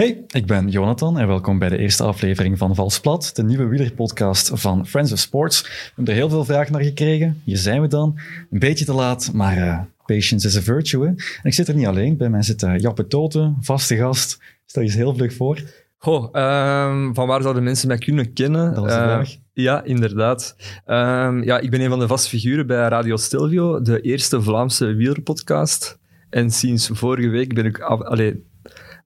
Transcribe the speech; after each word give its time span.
Hey, 0.00 0.24
ik 0.28 0.46
ben 0.46 0.68
Jonathan 0.68 1.18
en 1.18 1.26
welkom 1.26 1.58
bij 1.58 1.68
de 1.68 1.78
eerste 1.78 2.02
aflevering 2.02 2.58
van 2.58 2.74
Valsplat, 2.74 3.30
de 3.34 3.42
nieuwe 3.42 3.66
wielerpodcast 3.66 4.50
van 4.54 4.86
Friends 4.86 5.12
of 5.12 5.18
Sports. 5.18 5.62
We 5.62 5.68
hebben 5.94 6.14
er 6.14 6.20
heel 6.20 6.28
veel 6.28 6.44
vragen 6.44 6.72
naar 6.72 6.82
gekregen. 6.82 7.40
Hier 7.44 7.56
zijn 7.56 7.80
we 7.80 7.88
dan. 7.88 8.18
Een 8.50 8.58
beetje 8.58 8.84
te 8.84 8.92
laat, 8.92 9.30
maar 9.32 9.58
uh, 9.58 9.80
patience 10.06 10.46
is 10.46 10.56
a 10.56 10.60
virtue. 10.60 11.06
En 11.06 11.16
ik 11.42 11.54
zit 11.54 11.68
er 11.68 11.74
niet 11.74 11.86
alleen. 11.86 12.16
Bij 12.16 12.28
mij 12.28 12.42
zit 12.42 12.62
uh, 12.62 12.78
Jappe 12.78 13.06
Toten, 13.06 13.56
vaste 13.60 13.96
gast. 13.96 14.38
Stel 14.66 14.82
je 14.82 14.88
eens 14.88 14.96
heel 14.96 15.14
vlug 15.14 15.34
voor. 15.34 15.60
Goh, 15.98 16.24
um, 16.24 17.14
van 17.14 17.26
waar 17.26 17.42
zouden 17.42 17.62
mensen 17.62 17.88
mij 17.88 17.98
kunnen 17.98 18.32
kennen? 18.32 18.74
Dat 18.74 18.84
is 18.86 18.92
de 18.92 18.98
vraag. 18.98 19.30
Uh, 19.30 19.64
ja, 19.64 19.84
inderdaad. 19.84 20.56
Um, 20.86 21.44
ja, 21.44 21.58
ik 21.58 21.70
ben 21.70 21.80
een 21.80 21.90
van 21.90 21.98
de 21.98 22.06
vaste 22.06 22.28
figuren 22.28 22.66
bij 22.66 22.88
Radio 22.88 23.16
Stelvio, 23.16 23.82
de 23.82 24.00
eerste 24.00 24.42
Vlaamse 24.42 24.86
wielerpodcast. 24.86 25.98
En 26.30 26.50
sinds 26.50 26.90
vorige 26.92 27.28
week 27.28 27.54
ben 27.54 27.64
ik... 27.64 27.78
Af, 27.80 28.02
allee, 28.02 28.48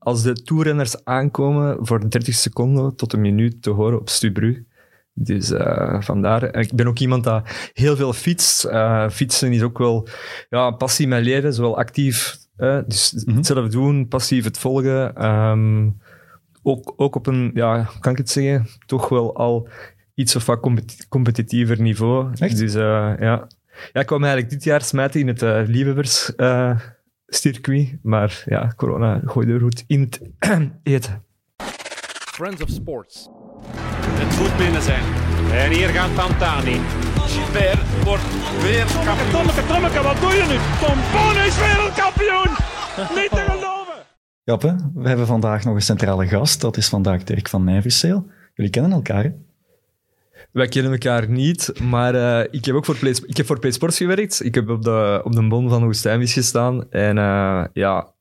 als 0.05 0.23
de 0.23 0.32
toerrenners 0.32 1.05
aankomen 1.05 1.86
voor 1.86 2.11
30 2.11 2.34
seconden 2.34 2.96
tot 2.96 3.12
een 3.12 3.21
minuut 3.21 3.62
te 3.62 3.71
horen 3.71 4.00
op 4.00 4.08
Stubru. 4.08 4.67
Dus 5.12 5.50
uh, 5.50 6.00
vandaar. 6.00 6.57
Ik 6.57 6.75
ben 6.75 6.86
ook 6.86 6.99
iemand 6.99 7.25
dat 7.25 7.49
heel 7.72 7.96
veel 7.96 8.12
fietst. 8.12 8.64
Uh, 8.64 9.09
fietsen 9.09 9.53
is 9.53 9.62
ook 9.62 9.79
wel 9.79 10.09
ja, 10.48 10.71
passie 10.71 11.04
in 11.04 11.11
mijn 11.11 11.22
leven, 11.22 11.54
zowel 11.54 11.76
actief. 11.76 12.39
Uh, 12.57 12.79
dus 12.86 13.12
mm 13.12 13.22
-hmm. 13.25 13.36
het 13.36 13.46
zelf 13.46 13.68
doen, 13.68 14.09
passief 14.09 14.45
het 14.45 14.59
volgen. 14.59 15.25
Um, 15.26 15.96
ook, 16.62 16.93
ook 16.96 17.14
op 17.14 17.26
een, 17.26 17.50
ja, 17.54 17.90
kan 18.00 18.12
ik 18.12 18.18
het 18.18 18.31
zeggen, 18.31 18.67
toch 18.86 19.09
wel 19.09 19.36
al 19.36 19.68
iets 20.14 20.36
of 20.36 20.46
wat 20.46 20.61
compet 20.61 21.07
competitiever 21.09 21.81
niveau. 21.81 22.31
Echt? 22.39 22.59
Dus 22.59 22.73
ja. 22.73 23.17
ja, 23.21 23.48
ik 23.93 24.07
kwam 24.07 24.23
eigenlijk 24.25 24.53
dit 24.53 24.64
jaar 24.64 24.82
smijten 24.82 25.21
in 25.21 25.29
het 25.29 25.43
uh, 25.43 26.79
circuit. 27.27 27.99
Maar 28.03 28.43
ja, 28.46 28.73
corona 28.77 29.21
gooide 29.25 29.53
er 29.53 29.61
goed 29.61 29.85
in 29.87 30.01
het 30.01 30.21
eten. 30.82 31.25
Friends 32.34 32.62
of 32.62 32.69
Sports. 32.69 33.28
Het 34.09 34.39
moet 34.39 34.56
binnen 34.56 34.83
zijn. 34.83 35.05
En 35.53 35.71
hier 35.71 35.89
gaat 35.89 36.15
Pantani. 36.15 36.81
Gilbert 37.17 38.05
wordt 38.05 38.23
weer 38.63 38.85
kampioen. 39.05 39.31
Tommeke, 39.31 39.67
Tommeke, 39.67 40.03
wat 40.03 40.21
doe 40.21 40.33
je 40.33 40.47
nu? 40.48 40.87
Tom 40.87 40.98
Boon 41.13 41.37
is 41.47 41.59
wereldkampioen! 41.59 42.51
Niet 43.21 43.31
te 43.31 43.45
geloven! 43.48 44.03
Jappe, 44.43 44.77
we 44.95 45.09
hebben 45.09 45.27
vandaag 45.27 45.65
nog 45.65 45.75
een 45.75 45.83
centrale 45.83 46.27
gast. 46.27 46.61
Dat 46.61 46.77
is 46.77 46.89
vandaag 46.89 47.25
Dirk 47.25 47.48
van 47.48 47.65
Nijverseel. 47.65 48.27
Jullie 48.55 48.70
kennen 48.70 48.93
elkaar, 48.93 49.23
hè? 49.23 49.31
Wij 50.55 50.69
kennen 50.69 50.93
elkaar 50.93 51.29
niet, 51.29 51.81
maar 51.83 52.15
uh, 52.15 52.41
ik 52.51 52.65
heb 52.65 52.75
ook 52.75 52.85
voor 52.85 52.97
Play, 52.97 53.15
ik 53.27 53.37
heb 53.37 53.47
voor 53.47 53.59
Sports 53.73 53.97
gewerkt. 53.97 54.45
Ik 54.45 54.55
heb 54.55 54.69
op 54.69 54.83
de, 54.83 55.21
op 55.25 55.33
de 55.33 55.49
bon 55.49 55.69
van 55.69 55.85
Woestijnvis 55.85 56.33
gestaan. 56.33 56.91
En 56.91 57.17
uh, 57.17 57.65
ja, 57.73 58.15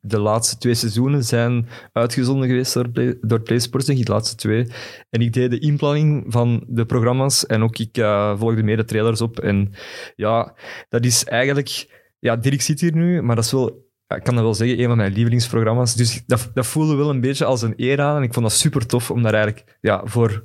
de 0.00 0.18
laatste 0.18 0.58
twee 0.58 0.74
seizoenen 0.74 1.24
zijn 1.24 1.68
uitgezonden 1.92 2.48
geweest 2.48 2.74
door 2.74 3.16
door 3.20 3.40
Play 3.40 3.58
Sports, 3.58 3.86
denk 3.86 3.98
ik, 3.98 4.06
de 4.06 4.12
laatste 4.12 4.36
twee. 4.36 4.66
En 5.10 5.20
ik 5.20 5.32
deed 5.32 5.50
de 5.50 5.58
inplanning 5.58 6.24
van 6.28 6.64
de 6.68 6.86
programma's 6.86 7.46
en 7.46 7.62
ook 7.62 7.78
ik 7.78 7.98
uh, 7.98 8.38
volgde 8.38 8.62
mee 8.62 8.76
de 8.76 8.84
trailers 8.84 9.20
op. 9.20 9.38
En 9.38 9.72
ja, 10.14 10.54
dat 10.88 11.04
is 11.04 11.24
eigenlijk... 11.24 11.94
Ja, 12.18 12.36
Dirk 12.36 12.62
zit 12.62 12.80
hier 12.80 12.94
nu, 12.94 13.22
maar 13.22 13.36
dat 13.36 13.44
is 13.44 13.52
wel 13.52 13.84
ik 14.08 14.22
kan 14.22 14.34
dat 14.34 14.44
wel 14.44 14.54
zeggen, 14.54 14.80
een 14.80 14.86
van 14.86 14.96
mijn 14.96 15.12
lievelingsprogramma's. 15.12 15.94
Dus 15.94 16.22
dat, 16.26 16.50
dat 16.54 16.66
voelde 16.66 16.94
wel 16.94 17.10
een 17.10 17.20
beetje 17.20 17.44
als 17.44 17.62
een 17.62 17.74
eer 17.76 18.00
aan. 18.00 18.16
En 18.16 18.22
ik 18.22 18.32
vond 18.32 18.46
dat 18.46 18.54
super 18.54 18.86
tof 18.86 19.10
om 19.10 19.22
daar 19.22 19.34
eigenlijk 19.34 19.76
ja, 19.80 20.02
voor 20.04 20.44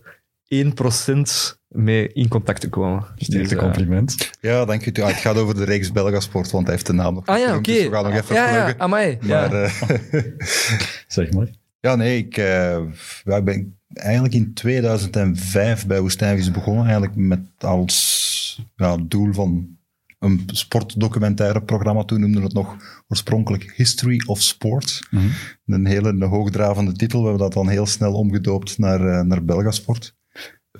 1% 0.54 1.60
mee 1.68 2.08
in 2.14 2.28
contact 2.28 2.62
te 2.62 2.70
komen. 2.70 3.06
Dus, 3.16 3.56
compliment. 3.56 4.16
Uh, 4.42 4.52
ja, 4.52 4.66
dank 4.66 4.84
je. 4.84 5.04
Ah, 5.04 5.08
het 5.08 5.18
gaat 5.18 5.38
over 5.38 5.56
de 5.56 5.64
reeks 5.64 5.92
Belgasport, 5.92 6.52
want 6.52 6.66
hij 6.66 6.74
heeft 6.76 6.88
de 6.88 6.94
naam 6.94 7.14
nog 7.14 7.26
Ah 7.26 7.38
ja, 7.38 7.48
oké. 7.48 7.58
Okay. 7.58 7.76
Dus 7.76 7.84
we 7.84 7.92
gaan 7.92 8.04
nog 8.04 8.14
even 8.14 8.36
ja, 8.36 8.50
pluggen. 8.50 8.74
ja, 8.78 8.84
amai. 8.84 9.18
Maar, 9.22 9.56
ja. 9.56 9.64
uh, 9.64 10.24
zeg 11.08 11.32
maar. 11.32 11.48
Ja, 11.80 11.96
nee, 11.96 12.18
ik, 12.18 12.38
uh, 12.38 12.78
ik 13.24 13.44
ben 13.44 13.78
eigenlijk 13.94 14.34
in 14.34 14.54
2005 14.54 15.88
bij 15.88 16.00
Woestijnvis 16.00 16.52
begonnen, 16.52 16.84
eigenlijk 16.84 17.16
met 17.16 17.40
als 17.58 18.66
ja, 18.76 18.98
doel 18.98 19.34
van 19.34 19.78
een 20.20 20.44
sportdocumentaire 20.46 21.62
programma. 21.62 22.04
Toen 22.04 22.20
noemden 22.20 22.40
we 22.40 22.46
het 22.46 22.56
nog 22.56 22.76
oorspronkelijk 23.08 23.74
History 23.76 24.22
of 24.26 24.42
Sport. 24.42 25.08
Mhm. 25.10 25.24
Mm 25.24 25.30
-hmm. 25.66 25.76
Een 25.76 25.86
hele 25.86 26.10
een 26.10 26.22
hoogdravende 26.22 26.92
titel. 26.92 27.20
We 27.20 27.28
hebben 27.28 27.44
dat 27.44 27.54
dan 27.54 27.70
heel 27.70 27.86
snel 27.86 28.14
omgedoopt 28.14 28.78
naar, 28.78 29.02
uh, 29.02 29.22
naar 29.22 29.46
Belgasport. 29.46 30.16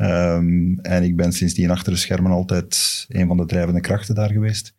Um, 0.02 0.80
en 0.82 1.04
ik 1.04 1.16
ben 1.16 1.34
sindsdien 1.34 1.70
achter 1.70 1.92
de 1.92 1.98
schermen 2.00 2.32
altijd 2.32 3.06
een 3.10 3.28
van 3.28 3.38
de 3.38 3.46
drijvende 3.46 3.82
krachten 3.82 4.16
daar 4.16 4.32
geweest. 4.32 4.74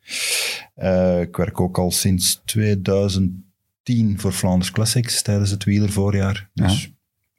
Uh, 0.82 1.20
ik 1.20 1.36
werk 1.36 1.60
ook 1.60 1.78
al 1.78 1.90
sinds 1.90 2.42
2010 2.44 4.14
voor 4.16 4.32
Flanders 4.32 4.70
Classics 4.70 5.22
tijdens 5.22 5.50
het 5.50 5.64
wielervoorjaar. 5.64 6.48
Dus 6.54 6.82
Ja. 6.84 6.90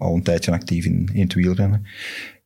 al 0.06 0.16
een 0.16 0.24
tijdje 0.24 0.52
actief 0.52 0.86
in, 0.86 1.10
in 1.14 1.22
het 1.22 1.34
wielrennen. 1.34 1.82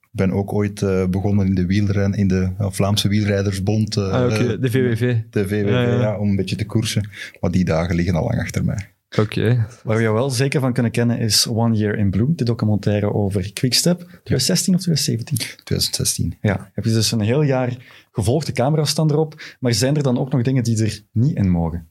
Ik 0.02 0.24
ben 0.24 0.32
ook 0.32 0.54
ooit 0.54 0.82
uh, 0.82 1.06
begonnen 1.06 1.46
in 1.48 1.56
de 1.56 1.66
wielren, 1.66 2.14
in 2.14 2.28
de 2.28 2.50
uh, 2.62 2.68
Vlaamse 2.72 3.08
Wielrijdersbond. 3.08 3.96
Uh, 3.98 4.12
Ah, 4.12 4.30
de 4.62 4.72
VWV. 4.72 5.16
De 5.30 5.48
VWV, 5.48 5.70
Ja, 5.70 5.82
ja, 5.82 6.00
ja. 6.02 6.18
om 6.18 6.30
een 6.30 6.36
beetje 6.36 6.56
te 6.56 6.66
koersen. 6.66 7.10
Maar 7.42 7.52
die 7.52 7.66
dagen 7.66 7.96
liggen 7.96 8.16
al 8.16 8.24
lang 8.24 8.40
achter 8.40 8.66
mij. 8.66 8.90
Oké. 9.16 9.68
Waar 9.84 9.96
we 9.96 10.02
jou 10.02 10.16
wel 10.16 10.30
zeker 10.30 10.60
van 10.60 10.74
kunnen 10.74 10.92
kennen 10.92 11.20
is 11.20 11.48
One 11.48 11.76
Year 11.76 11.98
in 11.98 12.10
Bloom, 12.10 12.36
de 12.36 12.44
documentaire 12.44 13.14
over 13.14 13.54
Quickstep. 13.54 13.98
2016 13.98 14.76
of 14.76 14.82
2017? 14.82 15.38
2016. 15.38 16.38
Ja, 16.42 16.72
heb 16.74 16.84
je 16.84 16.92
dus 16.92 17.12
een 17.12 17.20
heel 17.20 17.42
jaar 17.42 17.78
gevolgd, 18.12 18.46
de 18.46 18.52
camera's 18.52 18.90
staan 18.90 19.12
erop. 19.12 19.56
Maar 19.60 19.74
zijn 19.74 19.96
er 19.96 20.04
dan 20.04 20.20
ook 20.20 20.32
nog 20.32 20.42
dingen 20.42 20.64
die 20.64 20.84
er 20.84 21.02
niet 21.12 21.36
in 21.36 21.50
mogen? 21.50 21.90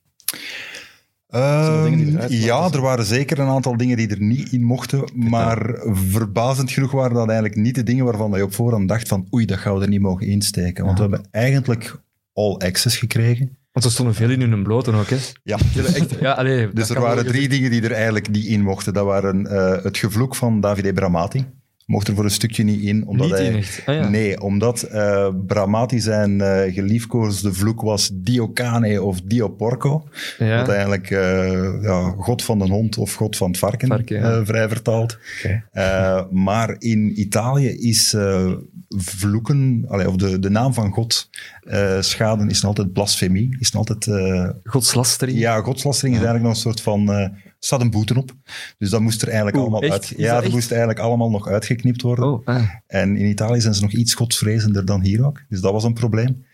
Um, 1.34 2.09
eruit 2.09 2.32
ja, 2.32 2.71
er 2.72 2.81
waren 2.81 3.05
zeker 3.05 3.38
een 3.38 3.49
aantal 3.49 3.76
dingen 3.76 3.97
die 3.97 4.09
er 4.09 4.21
niet 4.21 4.53
in 4.53 4.62
mochten. 4.62 5.10
Maar 5.15 5.81
verbazend 5.93 6.71
genoeg 6.71 6.91
waren 6.91 7.15
dat 7.15 7.26
eigenlijk 7.26 7.59
niet 7.59 7.75
de 7.75 7.82
dingen 7.82 8.05
waarvan 8.05 8.31
je 8.31 8.43
op 8.43 8.55
voorhand 8.55 8.88
dacht 8.88 9.09
van 9.09 9.28
oei, 9.34 9.44
dat 9.44 9.59
gaan 9.59 9.75
we 9.75 9.82
er 9.82 9.88
niet 9.88 10.00
mogen 10.00 10.26
insteken. 10.26 10.84
Want 10.84 10.99
we 10.99 11.03
hebben 11.03 11.28
eigenlijk 11.31 12.03
all 12.32 12.56
access 12.56 12.97
gekregen. 12.97 13.56
Want 13.76 13.88
er 13.88 13.94
stonden 13.94 14.14
veel 14.14 14.31
in 14.31 14.41
hun 14.41 14.62
bloot 14.62 14.88
ook, 14.88 15.10
hè? 15.10 15.16
Ja. 15.42 15.59
Echt, 15.94 16.14
ja, 16.20 16.32
allee, 16.32 16.69
Dus 16.72 16.91
er 16.91 17.00
waren 17.00 17.26
drie 17.26 17.48
dingen 17.48 17.70
die 17.70 17.82
er 17.82 17.92
eigenlijk 17.92 18.31
niet 18.31 18.44
in 18.44 18.62
mochten. 18.62 18.92
Dat 18.92 19.04
waren 19.04 19.47
eh, 19.47 19.82
het 19.82 19.98
gevloek 19.98 20.34
van 20.34 20.60
Davide 20.60 20.92
Bramati. 20.92 21.44
Mocht 21.87 22.09
er 22.09 22.14
voor 22.14 22.25
een 22.25 22.31
stukje 22.31 22.62
niet 22.62 22.82
in. 22.82 23.06
Omdat 23.06 23.26
Niet 23.26 23.37
hij, 23.37 23.47
in 23.47 23.56
echt? 23.56 23.82
Ah, 23.87 23.94
ja. 23.94 24.09
Nee, 24.09 24.41
omdat 24.41 24.82
eh, 24.82 25.28
Bramati 25.47 26.00
zijn 26.00 26.41
eh 26.41 26.75
geliefkoosde 26.75 27.53
vloek 27.53 27.81
was 27.81 28.10
Dio 28.14 28.53
Cane 28.53 29.03
of 29.03 29.20
Dio 29.20 29.48
Porco. 29.48 30.08
Ja. 30.38 30.58
Wat 30.58 30.69
eigenlijk 30.69 31.10
eh, 31.10 31.82
ja, 31.82 32.14
god 32.19 32.43
van 32.43 32.58
de 32.58 32.64
hond 32.69 32.98
of 32.98 33.14
god 33.14 33.37
van 33.37 33.48
het 33.48 33.58
varken, 33.58 33.88
Varken, 33.88 34.20
ja. 34.20 34.31
eh, 34.31 34.41
vrij 34.44 34.69
vertaald. 34.69 35.19
Oké. 35.38 35.64
Eh, 35.72 36.22
maar 36.31 36.76
in 36.78 37.20
Italië 37.20 37.69
is 37.69 38.14
eh, 38.14 38.53
vloeken, 38.89 39.85
allee, 39.89 40.09
of 40.09 40.17
de, 40.17 40.39
de 40.39 40.51
naam 40.51 40.75
van 40.75 40.93
God 40.93 41.31
eh, 41.61 42.01
schaden 42.01 42.49
is 42.49 42.65
altijd 42.65 42.93
blasfemie. 42.93 43.57
Is 43.59 43.75
altijd, 43.75 44.07
eh, 44.07 44.49
Godslastering. 44.65 45.39
ja, 45.39 45.61
godslastering 45.61 46.17
is 46.17 46.23
eigenlijk 46.25 46.55
nog 46.55 46.65
een 46.65 46.73
soort 46.73 46.81
van... 46.81 47.13
eh 47.13 47.29
staat 47.59 47.81
een 47.81 47.91
boete 47.91 48.17
op. 48.17 48.33
Dus 48.79 48.91
dat 48.91 49.01
moest 49.01 49.23
er 49.23 49.29
eigenlijk 49.29 49.57
allemaal 49.57 49.83
echt? 49.83 49.93
uit... 49.93 50.13
Ja, 50.17 50.41
dat 50.41 50.51
moest 50.51 50.71
eigenlijk 50.71 51.01
allemaal 51.01 51.31
nog 51.31 51.49
uitgeknipt 51.49 52.03
worden. 52.03 52.25
Oh, 52.25 52.47
ah. 52.47 52.63
En 52.87 53.17
in 53.17 53.27
Italië 53.27 53.61
zijn 53.61 53.75
ze 53.75 53.83
nog 53.83 53.93
iets 53.93 54.15
godsvrezender 54.15 54.85
dan 54.85 55.03
hier 55.03 55.27
ook. 55.27 55.43
Dus 55.49 55.61
dat 55.61 55.73
was 55.73 55.85
een 55.85 55.95
probleem. 55.95 56.45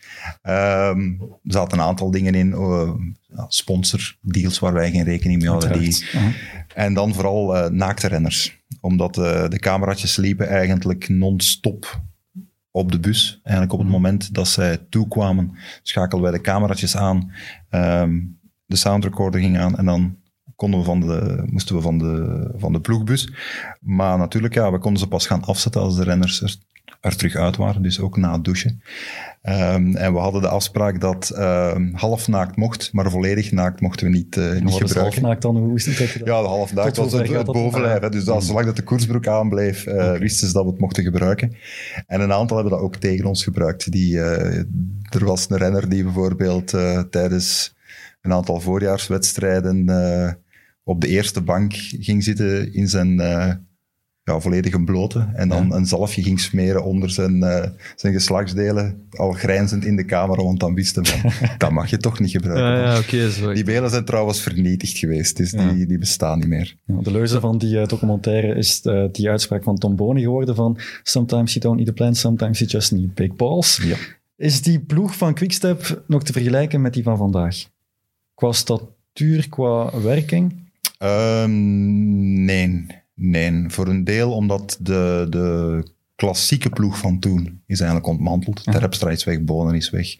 Ehm, 0.43 1.00
er 1.20 1.53
zaten 1.53 1.78
een 1.78 1.84
aantal 1.84 2.10
dingen 2.10 2.34
in. 2.34 2.53
eh, 2.53 2.93
ja, 3.37 3.44
sponsordeals 3.49 4.59
waar 4.59 4.72
wij 4.72 4.91
geen 4.91 5.04
rekening 5.04 5.41
mee 5.41 5.50
hadden. 5.50 5.78
Die, 5.78 6.04
en 6.75 6.94
dan 6.94 7.14
vooral 7.14 7.56
eh, 7.56 7.70
naakte 7.70 8.09
renners. 8.09 8.60
Omdat 8.81 9.14
de 9.14 9.59
cameraatjes 9.60 10.16
liepen 10.16 10.49
eigenlijk 10.49 11.09
non-stop 11.09 12.03
op 12.72 12.92
de 12.92 13.00
bus. 13.00 13.40
Eigenlijk 13.42 13.74
op 13.74 13.78
het 13.78 13.88
moment 13.88 14.34
dat 14.34 14.48
zij 14.48 14.76
toekwamen, 14.90 15.56
schakelden 15.82 16.30
wij 16.30 16.38
de 16.38 16.44
cameraatjes 16.44 16.96
aan. 16.96 17.32
ehm, 17.68 18.20
de 18.66 18.76
soundrecorder 18.76 19.40
ging 19.40 19.58
aan 19.58 19.76
en 19.76 19.84
dan 19.84 20.16
konden 20.56 20.80
we 20.80 20.86
van 20.86 21.00
de, 21.00 21.42
moesten 21.46 21.76
we 21.76 21.82
van 21.82 21.98
de, 21.98 22.50
van 22.56 22.72
de 22.72 22.80
ploegbus. 22.80 23.32
Maar 23.80 24.19
natuurlijk, 24.19 24.54
ja, 24.54 24.72
we 24.72 24.78
konden 24.78 25.00
ze 25.00 25.08
pas 25.08 25.26
gaan 25.26 25.44
afzetten 25.44 25.80
als 25.80 25.96
de 25.96 26.04
renners 26.04 26.42
er, 26.42 26.56
er 27.02 27.16
terug 27.16 27.37
uit 27.37 27.56
waren. 27.56 27.82
Dus 27.82 28.00
ook 28.00 28.16
na 28.16 28.32
het 28.32 28.44
douchen. 28.44 28.82
Ehm, 29.43 29.94
en 29.96 30.12
we 30.12 30.19
hadden 30.19 30.40
de 30.40 30.49
afspraak 30.49 31.00
dat 31.00 31.31
ehm, 31.31 31.93
half 31.94 32.28
naakt 32.28 32.56
mocht, 32.56 32.93
maar 32.93 33.10
volledig 33.10 33.52
naakt 33.52 33.81
mochten 33.81 34.06
we 34.06 34.12
niet, 34.12 34.37
eh, 34.37 34.43
niet 34.50 34.62
gebruiken. 34.72 35.00
halfnaakt 35.00 35.43
dan? 35.43 35.56
Hoe 35.56 35.75
is 35.75 35.87
het 35.87 35.99
dat 35.99 36.10
je 36.10 36.19
dat- 36.19 36.28
Ja, 36.28 36.40
de 36.40 36.46
half 36.49 36.75
naakt 36.75 36.96
was 36.96 37.12
het, 37.12 37.44
bovenlijf. 37.46 38.00
hè. 38.00 38.08
Dus 38.10 38.25
dat, 38.25 38.44
zolang 38.44 38.66
dat 38.66 38.76
de 38.76 38.82
koersbroek 38.82 39.26
aanbleef, 39.26 39.87
eh, 39.87 40.12
wisten 40.19 40.46
ze 40.46 40.52
dat 40.52 40.64
we 40.64 40.70
het 40.70 40.81
mochten 40.81 41.02
gebruiken. 41.04 41.54
En 42.06 42.20
een 42.20 42.32
aantal 42.32 42.56
hebben 42.56 42.75
dat 42.75 42.82
ook 42.84 42.96
tegen 42.96 43.25
ons 43.25 43.44
gebruikt. 43.44 43.93
Die, 43.93 44.20
eh, 44.20 44.58
er 45.08 45.25
was 45.25 45.50
een 45.50 45.56
renner 45.56 45.88
die 45.88 46.02
bijvoorbeeld 46.04 46.69
tijdens 47.10 47.75
een 48.20 48.32
aantal 48.32 48.60
voorjaarswedstrijden 48.60 49.84
op 50.84 51.00
de 51.00 51.08
eerste 51.08 51.40
bank 51.40 51.72
ging 51.76 52.22
zitten 52.25 52.72
in 52.75 52.88
zijn, 52.88 53.16
ja, 54.32 54.40
volledig 54.40 54.73
een 54.73 54.84
blote 54.84 55.29
en 55.34 55.49
dan 55.49 55.73
een 55.73 55.87
zalfje 55.87 56.23
ging 56.23 56.40
smeren 56.40 56.84
onder 56.84 57.11
zijn, 57.11 57.43
eh, 57.43 57.69
zijn 57.96 58.12
geslachtsdelen, 58.12 59.08
al 59.11 59.32
grijnzend 59.32 59.84
in 59.84 59.96
de 59.96 60.05
camera, 60.05 60.43
want 60.43 60.61
dan 60.61 60.75
wisten 60.75 61.06
van, 61.06 61.32
dat 61.58 61.70
mag 61.70 61.90
je 61.90 61.96
toch 61.96 62.20
niet 62.20 62.31
gebruiken. 62.31 63.19
Ja, 63.19 63.31
zo. 63.31 63.52
Die 63.52 63.64
belen 63.64 63.90
zijn 63.90 64.05
trouwens 64.05 64.40
vernietigd 64.40 64.99
geweest, 64.99 65.37
dus 65.37 65.50
die, 65.50 65.87
die 65.87 65.99
bestaan 65.99 66.38
niet 66.38 66.49
meer. 66.49 66.76
Ja, 66.84 67.00
de 67.00 67.11
leuze 67.11 67.40
van 67.40 67.58
die 67.58 67.81
eh, 67.81 67.87
documentaire 67.87 68.55
is 68.55 68.81
eh, 68.82 69.05
die 69.12 69.31
uitspraak 69.31 69.62
van 69.62 69.79
Tom 69.79 69.96
Boni 69.96 70.23
geworden 70.23 70.55
van 70.55 70.78
Sometimes 71.02 71.52
you 71.52 71.64
don't 71.64 71.78
need 71.78 71.88
a 71.88 71.93
plan, 71.93 72.14
sometimes 72.14 72.58
you 72.58 72.70
just 72.70 72.93
need 72.93 73.14
big 73.14 73.37
balls. 73.37 73.81
Ja. 73.82 73.96
Is 74.37 74.62
die 74.62 74.81
ploeg 74.81 75.17
van 75.17 75.35
Quickstep 75.35 76.02
nog 76.06 76.25
te 76.25 76.32
vergelijken 76.32 76.81
met 76.81 76.94
die 76.94 77.02
van 77.02 77.17
vandaag? 77.17 77.56
Qua 78.35 78.52
statuur, 78.52 79.49
qua 79.49 80.00
werking? 80.00 80.61
Ehm, 80.99 82.44
nee, 82.44 82.87
nee. 83.14 83.64
Voor 83.69 83.88
een 83.88 84.05
deel 84.05 84.32
omdat 84.32 84.79
de, 84.81 85.26
de 85.31 85.82
klassieke 86.14 86.70
ploeg 86.70 86.99
van 86.99 87.19
toen 87.19 87.62
is 87.67 87.81
eigenlijk 87.81 88.11
ontmanteld. 88.11 88.62
Terpstra 88.64 89.11
is 89.11 89.25
weg, 89.25 89.41
Bonen 89.43 89.75
is 89.75 89.91
weg, 89.91 90.17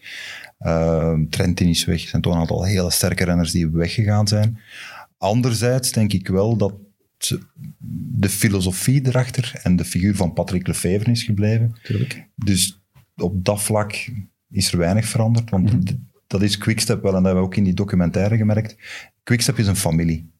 ehm, 0.59 1.25
Trentin 1.29 1.67
is 1.67 1.85
weg. 1.85 2.01
Er 2.03 2.07
zijn 2.09 2.21
toch 2.21 2.33
een 2.33 2.39
aantal 2.39 2.63
hele 2.65 2.91
sterke 2.91 3.23
renners 3.23 3.51
die 3.51 3.69
weggegaan 3.69 4.27
zijn. 4.27 4.59
Anderzijds 5.17 5.91
denk 5.91 6.13
ik 6.13 6.27
wel 6.27 6.57
dat 6.57 6.73
de 8.15 8.29
filosofie 8.29 9.07
erachter 9.07 9.59
en 9.63 9.75
de 9.75 9.85
figuur 9.85 10.15
van 10.15 10.33
Patrick 10.33 10.67
Lefevre 10.67 11.11
is 11.11 11.23
gebleven. 11.23 11.75
Tuurlijk. 11.83 12.27
Dus 12.35 12.81
op 13.15 13.45
dat 13.45 13.63
vlak 13.63 14.09
is 14.49 14.71
er 14.71 14.77
weinig 14.77 15.05
veranderd. 15.05 15.49
Want 15.49 15.73
Mhm. 15.73 15.95
dat 16.27 16.41
is 16.41 16.57
Quickstep 16.57 17.01
wel, 17.01 17.11
en 17.11 17.15
dat 17.17 17.25
hebben 17.25 17.41
we 17.41 17.47
ook 17.49 17.55
in 17.55 17.63
die 17.63 17.73
documentaire 17.73 18.37
gemerkt. 18.37 18.75
Quickstep 19.23 19.57
is 19.57 19.67
een 19.67 19.75
familie. 19.75 20.31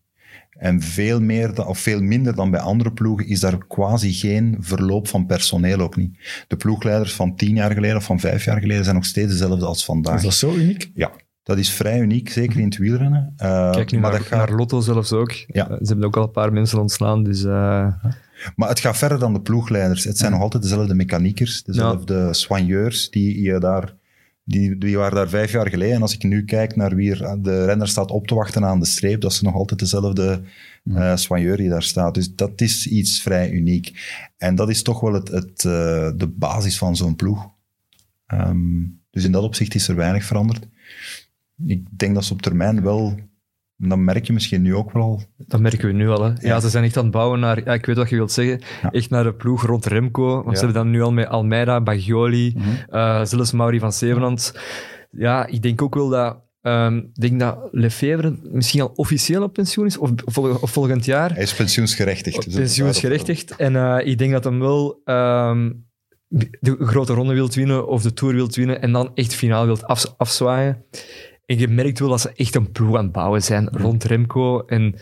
En 0.57 0.81
veel, 0.81 1.21
meer 1.21 1.53
dan, 1.53 1.65
of 1.65 1.79
veel 1.79 2.01
minder 2.01 2.35
dan 2.35 2.51
bij 2.51 2.59
andere 2.59 2.91
ploegen 2.91 3.27
is 3.27 3.39
daar 3.39 3.57
quasi 3.67 4.13
geen 4.13 4.57
verloop 4.59 5.07
van 5.07 5.25
personeel 5.25 5.79
ook 5.79 5.95
niet. 5.95 6.17
De 6.47 6.55
ploegleiders 6.55 7.13
van 7.13 7.35
tien 7.35 7.55
jaar 7.55 7.71
geleden 7.71 7.97
of 7.97 8.03
van 8.03 8.19
vijf 8.19 8.45
jaar 8.45 8.59
geleden 8.59 8.83
zijn 8.83 8.95
nog 8.95 9.05
steeds 9.05 9.31
dezelfde 9.31 9.65
als 9.65 9.85
vandaag. 9.85 10.15
Is 10.15 10.21
dat 10.21 10.33
zo 10.33 10.53
uniek? 10.53 10.91
Ja, 10.93 11.11
dat 11.43 11.57
is 11.57 11.69
vrij 11.69 11.99
uniek, 11.99 12.29
zeker 12.29 12.59
in 12.59 12.65
het 12.65 12.77
wielrennen. 12.77 13.33
Uh, 13.43 13.71
Kijk 13.71 13.91
nu 13.91 13.99
maar, 13.99 14.09
naar, 14.11 14.19
dat 14.19 14.27
gaat, 14.27 14.47
naar 14.49 14.57
Lotto 14.57 14.79
zelfs 14.81 15.11
ook. 15.11 15.31
Ja. 15.31 15.69
Eh, 15.69 15.77
Ze 15.77 15.87
hebben 15.87 16.05
ook 16.05 16.17
al 16.17 16.23
een 16.23 16.31
paar 16.31 16.53
mensen 16.53 16.79
ontslaan, 16.79 17.23
dus... 17.23 17.43
eh, 17.43 17.93
maar 18.55 18.69
het 18.69 18.79
gaat 18.79 18.97
verder 18.97 19.19
dan 19.19 19.33
de 19.33 19.41
ploegleiders. 19.41 20.03
Het 20.03 20.17
zijn 20.17 20.31
nog 20.31 20.41
altijd 20.41 20.63
dezelfde 20.63 20.93
mechaniekers, 20.93 21.63
dezelfde 21.63 22.33
soigneurs 22.33 23.09
die 23.09 23.41
je 23.41 23.59
daar... 23.59 23.93
Die, 24.45 24.77
die 24.77 24.97
waren 24.97 25.15
daar 25.15 25.29
vijf 25.29 25.51
jaar 25.51 25.69
geleden. 25.69 25.95
En 25.95 26.01
als 26.01 26.13
ik 26.13 26.23
nu 26.23 26.45
kijk 26.45 26.75
naar 26.75 26.95
wie 26.95 27.11
er, 27.11 27.41
de 27.41 27.65
renner 27.65 27.87
staat 27.87 28.11
op 28.11 28.27
te 28.27 28.35
wachten 28.35 28.65
aan 28.65 28.79
de 28.79 28.85
streep, 28.85 29.21
dat 29.21 29.31
is 29.31 29.41
nog 29.41 29.55
altijd 29.55 29.79
dezelfde 29.79 30.41
eh 30.83 31.15
soigneur 31.15 31.57
die 31.57 31.69
daar 31.69 31.83
staat. 31.83 32.13
Dus 32.13 32.35
dat 32.35 32.61
is 32.61 32.87
iets 32.87 33.21
vrij 33.21 33.51
uniek. 33.51 33.91
En 34.37 34.55
dat 34.55 34.69
is 34.69 34.81
toch 34.81 34.99
wel 34.99 35.13
het, 35.13 35.27
het, 35.27 35.65
eh, 35.65 36.11
de 36.15 36.33
basis 36.35 36.77
van 36.77 36.95
zo'n 36.95 37.15
ploeg. 37.15 37.51
Ehm, 38.25 38.81
dus 39.09 39.23
in 39.23 39.31
dat 39.31 39.43
opzicht 39.43 39.75
is 39.75 39.87
er 39.87 39.95
weinig 39.95 40.23
veranderd. 40.23 40.67
Ik 41.65 41.87
denk 41.89 42.13
dat 42.13 42.25
ze 42.25 42.33
op 42.33 42.41
termijn 42.41 42.83
wel... 42.83 43.19
en 43.83 43.89
Dat 43.89 43.97
merk 43.97 44.25
je 44.27 44.33
misschien 44.33 44.61
nu 44.61 44.75
ook 44.75 44.91
wel 44.91 45.01
al. 45.03 45.21
Dat 45.37 45.59
merken 45.59 45.87
we 45.87 45.93
nu 45.93 46.09
al. 46.09 46.23
Hè. 46.23 46.27
Ja. 46.29 46.35
Ja. 46.41 46.59
ze 46.59 46.69
zijn 46.69 46.83
echt 46.83 46.97
aan 46.97 47.03
het 47.03 47.11
bouwen 47.13 47.39
naar, 47.39 47.63
ja, 47.65 47.73
ik 47.73 47.85
weet 47.85 47.95
wat 47.97 48.09
je 48.09 48.15
wilt 48.15 48.31
zeggen, 48.31 48.61
Ja. 48.81 48.91
echt 48.91 49.09
naar 49.09 49.23
de 49.23 49.33
ploeg 49.33 49.65
rond 49.65 49.85
Remco. 49.85 50.33
Want 50.33 50.45
Ja. 50.49 50.53
ze 50.55 50.65
hebben 50.65 50.83
dan 50.83 50.91
nu 50.91 51.01
al 51.01 51.11
met 51.13 51.27
Almeida, 51.27 51.81
Bagioli, 51.81 52.53
Mhm. 52.55 52.67
eh, 52.89 53.23
zelfs 53.25 53.51
Mauri 53.51 53.79
van 53.79 53.93
Zevenand. 53.93 54.53
Ja, 55.11 55.45
ik 55.45 55.61
denk 55.61 55.81
ook 55.81 55.95
wel 55.95 56.09
dat, 56.09 56.37
ehm, 56.61 56.97
ik 56.97 57.15
denk 57.21 57.39
dat 57.39 57.57
Lefevre 57.71 58.35
misschien 58.51 58.81
al 58.81 58.91
officieel 58.95 59.43
op 59.43 59.53
pensioen 59.53 59.85
is, 59.85 59.97
of, 59.97 60.09
vol- 60.15 60.55
of 60.61 60.71
volgend 60.71 61.05
jaar. 61.05 61.33
Hij 61.33 61.43
is 61.43 61.53
pensioensgerechtigd. 61.53 62.43
dus 62.43 62.55
pensioensgerechtigd. 62.55 63.55
En 63.55 63.75
eh, 63.75 64.07
ik 64.07 64.17
denk 64.17 64.31
dat 64.31 64.43
hem 64.43 64.59
wel 64.59 65.01
ehm, 65.05 65.71
de 66.59 66.75
grote 66.79 67.13
ronde 67.13 67.33
wilt 67.33 67.55
winnen 67.55 67.87
of 67.87 68.01
de 68.01 68.13
Tour 68.13 68.33
wilt 68.35 68.55
winnen 68.55 68.81
en 68.81 68.91
dan 68.91 69.11
echt 69.13 69.33
finaal 69.33 69.65
wilt 69.65 69.83
af, 69.83 70.13
afzwaaien. 70.17 70.83
En 71.45 71.57
je 71.57 71.67
merkt 71.67 71.99
wel 71.99 72.09
dat 72.09 72.21
ze 72.21 72.33
echt 72.35 72.55
een 72.55 72.71
ploeg 72.71 72.97
aan 72.97 73.03
het 73.03 73.11
bouwen 73.11 73.43
zijn 73.43 73.69
rond 73.69 74.03
Remco. 74.03 74.65
En 74.65 74.95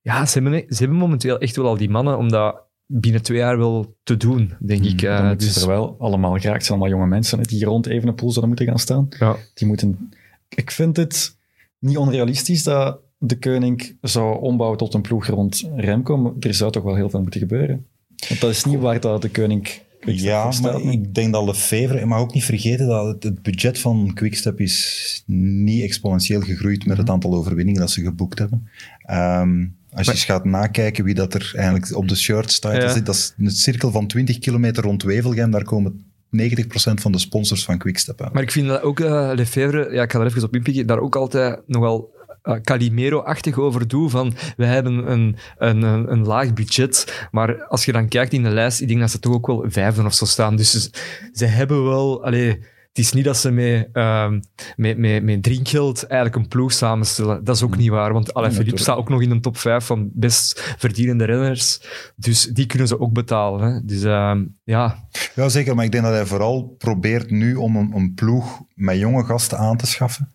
ja, 0.00 0.26
ze 0.26 0.40
hebben, 0.40 0.64
ze 0.68 0.78
hebben 0.78 0.98
momenteel 0.98 1.38
echt 1.38 1.56
wel 1.56 1.66
al 1.66 1.76
die 1.76 1.90
mannen 1.90 2.18
om 2.18 2.28
dat 2.28 2.62
binnen 2.86 3.22
twee 3.22 3.38
jaar 3.38 3.58
wel 3.58 3.96
te 4.02 4.16
doen, 4.16 4.52
denk 4.58 4.84
ik. 4.84 5.00
Dan 5.00 5.24
Eh, 5.24 5.38
dus, 5.38 5.62
er 5.62 5.68
wel 5.68 5.96
allemaal 5.98 6.38
geraakt. 6.38 6.56
Het 6.56 6.64
zijn 6.64 6.78
allemaal 6.78 6.98
jonge 6.98 7.10
mensen 7.10 7.42
die 7.42 7.64
rond 7.64 7.86
Evenepoel 7.86 8.30
zouden 8.30 8.48
moeten 8.48 8.66
gaan 8.66 8.78
staan. 8.78 9.06
ja. 9.18 9.36
Die 9.54 9.66
moeten... 9.66 10.10
Ik 10.48 10.70
vind 10.70 10.96
het 10.96 11.36
niet 11.78 11.96
onrealistisch 11.96 12.62
dat 12.62 12.98
de 13.18 13.38
koning 13.38 13.96
zou 14.00 14.40
ombouwen 14.40 14.78
tot 14.78 14.94
een 14.94 15.00
ploeg 15.00 15.26
rond 15.26 15.70
Remco, 15.76 16.16
maar 16.16 16.32
er 16.40 16.54
zou 16.54 16.72
toch 16.72 16.82
wel 16.82 16.94
heel 16.94 17.10
veel 17.10 17.22
moeten 17.22 17.40
gebeuren. 17.40 17.86
Want 18.28 18.40
dat 18.40 18.50
is 18.50 18.64
niet 18.64 18.80
waar 18.80 19.00
dat 19.00 19.22
de 19.22 19.30
koning 19.30 19.68
Ja, 20.00 20.52
maar 20.62 20.80
ik 20.80 21.14
denk 21.14 21.32
dat 21.32 21.44
Lefevre... 21.46 21.98
Je 21.98 22.06
mag 22.06 22.18
ook 22.20 22.34
niet 22.34 22.44
vergeten 22.44 22.86
dat 22.86 23.06
het, 23.06 23.22
het 23.22 23.42
budget 23.42 23.78
van 23.78 24.10
Quickstep 24.14 24.60
is 24.60 25.22
niet 25.26 25.82
exponentieel 25.82 26.40
gegroeid 26.40 26.86
met 26.86 26.96
het 26.96 27.10
aantal 27.10 27.34
overwinningen 27.34 27.80
dat 27.80 27.90
ze 27.90 28.02
geboekt 28.02 28.38
hebben. 28.38 28.68
Ehm, 29.02 29.66
als 29.92 30.06
je 30.06 30.12
eens 30.12 30.24
gaat 30.24 30.44
nakijken 30.44 31.04
wie 31.04 31.14
dat 31.14 31.34
er 31.34 31.52
eigenlijk 31.54 31.96
op 31.96 32.08
de 32.08 32.16
shirt 32.16 32.52
staat, 32.52 32.74
Ja. 32.94 33.00
dat 33.00 33.14
is- 33.14 33.34
een 33.38 33.50
cirkel 33.50 33.90
van 33.90 34.06
20 34.06 34.38
kilometer 34.38 34.82
rond 34.82 35.02
Wevelgem. 35.02 35.50
Daar 35.50 35.64
komen 35.64 36.04
90% 36.30 37.00
van 37.00 37.12
de 37.12 37.18
sponsors 37.18 37.64
van 37.64 37.78
Quickstep 37.78 38.22
uit. 38.22 38.32
Maar 38.32 38.42
ik 38.42 38.50
vind 38.50 38.66
dat 38.66 38.82
ook 38.82 39.00
uh, 39.00 39.30
Lefevre, 39.34 39.92
ja, 39.92 40.02
ik 40.02 40.12
ga 40.12 40.20
er 40.20 40.26
even 40.26 40.42
op 40.44 40.54
inpikken, 40.54 40.86
daar 40.86 40.98
ook 41.00 41.16
altijd 41.16 41.60
nogal 41.66 42.10
uh, 42.42 42.54
Calimero-achtig 42.62 43.58
over 43.58 43.88
doe. 43.88 44.10
Van, 44.10 44.34
we 44.56 44.64
hebben 44.64 45.10
een, 45.10 45.36
een, 45.58 45.82
een, 45.82 46.12
een, 46.12 46.26
laag 46.26 46.52
budget, 46.52 47.28
maar 47.30 47.64
als 47.64 47.84
je 47.84 47.92
dan 47.92 48.08
kijkt 48.08 48.32
in 48.32 48.42
de 48.42 48.48
lijst, 48.50 48.80
ik 48.80 48.88
denk 48.88 49.00
dat 49.00 49.10
ze 49.10 49.18
toch 49.18 49.32
ook 49.32 49.46
wel 49.46 49.64
vijfde 49.68 50.04
of 50.04 50.14
zo 50.14 50.24
staan. 50.24 50.56
Dus 50.56 50.70
ze, 50.70 50.90
ze 51.32 51.44
hebben 51.44 51.84
wel... 51.84 52.24
Allee, 52.24 52.58
het 52.90 52.98
is 52.98 53.12
niet 53.12 53.24
dat 53.24 53.36
ze 53.36 53.50
met, 53.50 53.88
um, 53.92 54.42
met, 54.76 54.98
met, 54.98 55.22
met 55.22 55.42
drinkgeld 55.42 56.06
eigenlijk 56.06 56.42
een 56.42 56.48
ploeg 56.48 56.72
samenstellen. 56.72 57.44
Dat 57.44 57.56
is 57.56 57.62
ook 57.62 57.76
niet 57.76 57.88
waar, 57.88 58.12
want 58.12 58.34
Alain 58.34 58.52
Philippe 58.52 58.80
staat 58.80 58.96
ook 58.96 59.08
nog 59.08 59.22
in 59.22 59.28
de 59.28 59.40
top 59.40 59.56
5 59.56 59.84
van 59.84 60.10
best 60.12 60.74
verdienende 60.78 61.24
renners. 61.24 61.80
Dus 62.16 62.44
die 62.44 62.66
kunnen 62.66 62.88
ze 62.88 63.00
ook 63.00 63.12
betalen. 63.12 63.72
Hè. 63.72 63.84
Dus 63.84 64.02
uh, 64.02 64.36
ja... 64.64 65.08
Ja, 65.34 65.48
zeker. 65.48 65.74
Maar 65.74 65.84
ik 65.84 65.92
denk 65.92 66.04
dat 66.04 66.12
hij 66.12 66.26
vooral 66.26 66.74
probeert 66.78 67.30
nu 67.30 67.54
om 67.54 67.76
een, 67.76 67.92
een 67.94 68.14
ploeg 68.14 68.60
met 68.74 68.98
jonge 68.98 69.24
gasten 69.24 69.58
aan 69.58 69.76
te 69.76 69.86
schaffen. 69.86 70.34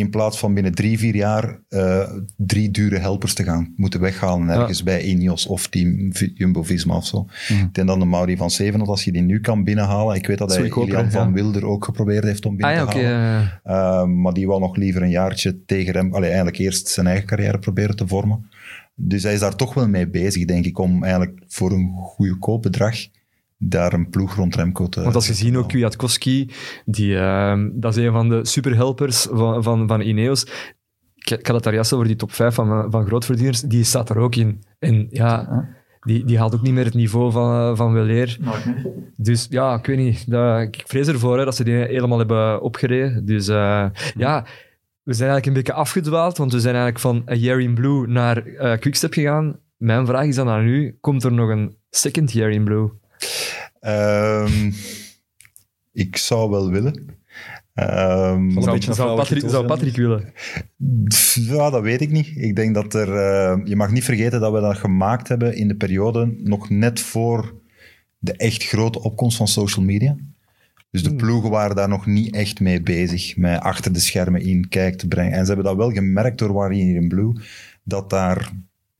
In 0.00 0.10
plaats 0.10 0.38
van 0.38 0.54
binnen 0.54 0.74
drie, 0.74 0.98
vier 0.98 1.14
jaar 1.14 1.60
uh, 1.68 2.10
drie 2.36 2.70
dure 2.70 2.98
helpers 2.98 3.34
te 3.34 3.44
gaan 3.44 3.72
moeten 3.76 4.00
weghalen 4.00 4.48
ergens 4.48 4.78
ja. 4.78 4.84
bij 4.84 5.02
Ineos 5.02 5.46
of 5.46 5.68
Team 5.68 6.12
Jumbo-Visma 6.34 6.96
of 6.96 7.06
zo. 7.06 7.26
Mm. 7.48 7.58
Ik 7.58 7.74
denk 7.74 7.88
dat 7.88 7.98
de 7.98 8.04
Mauri 8.04 8.36
van 8.36 8.50
Zevenhout, 8.50 8.88
als 8.88 9.04
je 9.04 9.12
die 9.12 9.22
nu 9.22 9.40
kan 9.40 9.64
binnenhalen... 9.64 10.16
Ik 10.16 10.26
weet 10.26 10.38
dat 10.38 10.56
hij 10.56 10.68
Jan 10.68 11.04
ja. 11.04 11.10
van 11.10 11.32
Wilder 11.32 11.66
ook 11.66 11.84
geprobeerd 11.84 12.24
heeft 12.24 12.46
om 12.46 12.56
binnen 12.56 12.78
ah, 12.78 12.90
te 12.90 12.98
halen. 12.98 13.60
Okay. 13.64 14.02
Uh, 14.02 14.22
maar 14.22 14.32
die 14.32 14.46
wil 14.46 14.58
nog 14.58 14.76
liever 14.76 15.02
een 15.02 15.10
jaartje 15.10 15.64
tegen 15.64 15.94
hem... 15.94 16.14
Allee, 16.14 16.28
eigenlijk 16.28 16.58
eerst 16.58 16.88
zijn 16.88 17.06
eigen 17.06 17.26
carrière 17.26 17.58
proberen 17.58 17.96
te 17.96 18.06
vormen. 18.06 18.50
Dus 18.94 19.22
hij 19.22 19.32
is 19.32 19.40
daar 19.40 19.56
toch 19.56 19.74
wel 19.74 19.88
mee 19.88 20.08
bezig, 20.08 20.44
denk 20.44 20.64
ik, 20.64 20.78
om 20.78 21.02
eigenlijk 21.04 21.42
voor 21.48 21.72
een 21.72 21.92
goedkoop 21.96 22.62
bedrag 22.62 22.96
daar 23.62 23.92
een 23.92 24.10
ploeg 24.10 24.34
rond 24.34 24.54
Remco 24.54 24.88
te... 24.88 25.02
Want 25.02 25.14
als 25.14 25.26
je 25.26 25.34
ziet 25.34 25.56
ook 25.56 25.68
Kwiatkowski, 25.68 26.50
die, 26.84 27.14
uh, 27.14 27.64
dat 27.72 27.96
is 27.96 28.04
een 28.04 28.12
van 28.12 28.28
de 28.28 28.46
superhelpers 28.46 29.26
van, 29.30 29.62
van, 29.62 29.88
van 29.88 30.00
Ineos. 30.00 30.46
Ik, 31.14 31.46
had 31.46 31.54
het 31.54 31.62
daar 31.62 31.74
juist 31.74 31.92
over 31.92 32.06
die 32.06 32.16
top 32.16 32.32
5 32.32 32.54
van, 32.54 32.90
van 32.90 33.06
grootverdieners, 33.06 33.60
die 33.60 33.84
staat 33.84 34.10
er 34.10 34.18
ook 34.18 34.34
in. 34.34 34.62
En 34.78 35.06
ja, 35.10 35.64
die, 36.00 36.24
die 36.24 36.38
haalt 36.38 36.54
ook 36.54 36.62
niet 36.62 36.72
meer 36.72 36.84
het 36.84 36.94
niveau 36.94 37.32
van, 37.32 37.76
van 37.76 37.92
Weleer. 37.92 38.38
Dus 39.16 39.46
ja, 39.50 39.74
ik 39.74 39.86
weet 39.86 39.98
niet. 39.98 40.30
Dat, 40.30 40.60
ik 40.60 40.82
vrees 40.86 41.08
ervoor 41.08 41.38
hè, 41.38 41.44
dat 41.44 41.56
ze 41.56 41.64
die 41.64 41.74
helemaal 41.74 42.18
hebben 42.18 42.62
opgereden. 42.62 43.24
Dus 43.24 43.48
uh, 43.48 43.86
ja... 44.16 44.46
We 45.02 45.16
zijn 45.16 45.30
eigenlijk 45.30 45.46
een 45.46 45.62
beetje 45.64 45.82
afgedwaald, 45.82 46.38
want 46.38 46.52
we 46.52 46.60
zijn 46.60 46.74
eigenlijk 46.74 47.04
van 47.04 47.34
a 47.34 47.38
year 47.38 47.60
in 47.60 47.74
blue 47.74 48.06
naar 48.06 48.46
uh, 48.46 48.72
Quickstep 48.78 49.12
gegaan. 49.12 49.58
Mijn 49.76 50.06
vraag 50.06 50.24
is 50.24 50.34
dan 50.34 50.48
aan 50.48 50.66
u, 50.66 50.96
komt 51.00 51.24
er 51.24 51.32
nog 51.32 51.48
een 51.48 51.76
second 51.90 52.32
year 52.32 52.50
in 52.50 52.64
blue? 52.64 52.90
Um, 53.80 54.74
ik 55.92 56.16
zou 56.16 56.50
wel 56.50 56.70
willen. 56.70 57.18
Um, 57.74 58.62
zou, 58.62 58.80
zou, 58.80 59.16
Patrick, 59.16 59.48
zou, 59.48 59.66
Patrick, 59.66 59.96
willen? 59.96 60.32
Ja, 61.34 61.70
dat 61.70 61.82
weet 61.82 62.00
ik 62.00 62.10
niet. 62.10 62.32
Ik 62.36 62.56
denk 62.56 62.74
dat 62.74 62.94
er... 62.94 63.08
Uh, 63.08 63.66
je 63.66 63.76
mag 63.76 63.90
niet 63.90 64.04
vergeten 64.04 64.40
dat 64.40 64.52
we 64.52 64.60
dat 64.60 64.76
gemaakt 64.76 65.28
hebben 65.28 65.56
in 65.56 65.68
de 65.68 65.76
periode 65.76 66.34
nog 66.38 66.70
net 66.70 67.00
voor 67.00 67.54
de 68.18 68.32
echt 68.32 68.64
grote 68.64 69.02
opkomst 69.02 69.36
van 69.36 69.48
social 69.48 69.84
media. 69.84 70.16
Dus 70.90 71.02
de 71.02 71.14
ploegen 71.14 71.50
waren 71.50 71.76
daar 71.76 71.88
nog 71.88 72.06
niet 72.06 72.34
echt 72.34 72.60
mee 72.60 72.82
bezig, 72.82 73.36
met 73.36 73.60
achter 73.60 73.92
de 73.92 74.00
schermen 74.00 74.40
in 74.40 74.68
kijk 74.68 74.96
te 74.96 75.08
brengen. 75.08 75.32
En 75.32 75.40
ze 75.40 75.46
hebben 75.46 75.64
dat 75.64 75.76
wel 75.76 75.90
gemerkt 75.90 76.38
door 76.38 76.52
Warrior 76.52 77.02
in 77.02 77.08
Blue, 77.08 77.32
dat 77.82 78.10
daar 78.10 78.52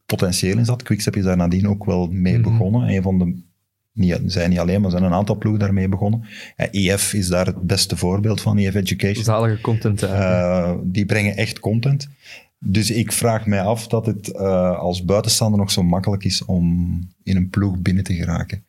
potentieel 0.06 0.58
in 0.58 0.64
zat. 0.64 0.82
Quickstep 0.82 1.16
is 1.16 1.24
daar 1.24 1.36
nadien 1.36 1.68
ook 1.68 1.84
wel 1.84 2.06
mee 2.06 2.36
mm 2.36 2.42
-hmm. 2.42 2.52
begonnen. 2.52 2.88
Een 2.88 3.02
van 3.02 3.18
de 3.18 3.42
niet, 4.00 4.20
zijn 4.26 4.50
niet 4.50 4.58
alleen, 4.58 4.80
maar 4.80 4.90
zijn 4.90 5.02
een 5.02 5.12
aantal 5.12 5.36
ploegen 5.36 5.60
daarmee 5.60 5.88
begonnen. 5.88 6.24
EF 6.56 7.12
is 7.14 7.28
daar 7.28 7.46
het 7.46 7.62
beste 7.62 7.96
voorbeeld 7.96 8.40
van, 8.40 8.58
EF 8.58 8.74
Education. 8.74 9.24
Zalige 9.24 9.60
content. 9.60 10.02
Uh, 10.02 10.72
die 10.82 11.06
brengen 11.06 11.36
echt 11.36 11.60
content. 11.60 12.08
Dus 12.58 12.90
ik 12.90 13.12
vraag 13.12 13.46
mij 13.46 13.62
af 13.62 13.86
dat 13.86 14.06
het 14.06 14.32
eh, 14.32 14.78
als 14.78 15.04
buitenstaander 15.04 15.60
nog 15.60 15.70
zo 15.70 15.82
makkelijk 15.82 16.24
is 16.24 16.44
om 16.44 16.98
in 17.22 17.36
een 17.36 17.50
ploeg 17.50 17.78
binnen 17.78 18.04
te 18.04 18.14
geraken. 18.14 18.64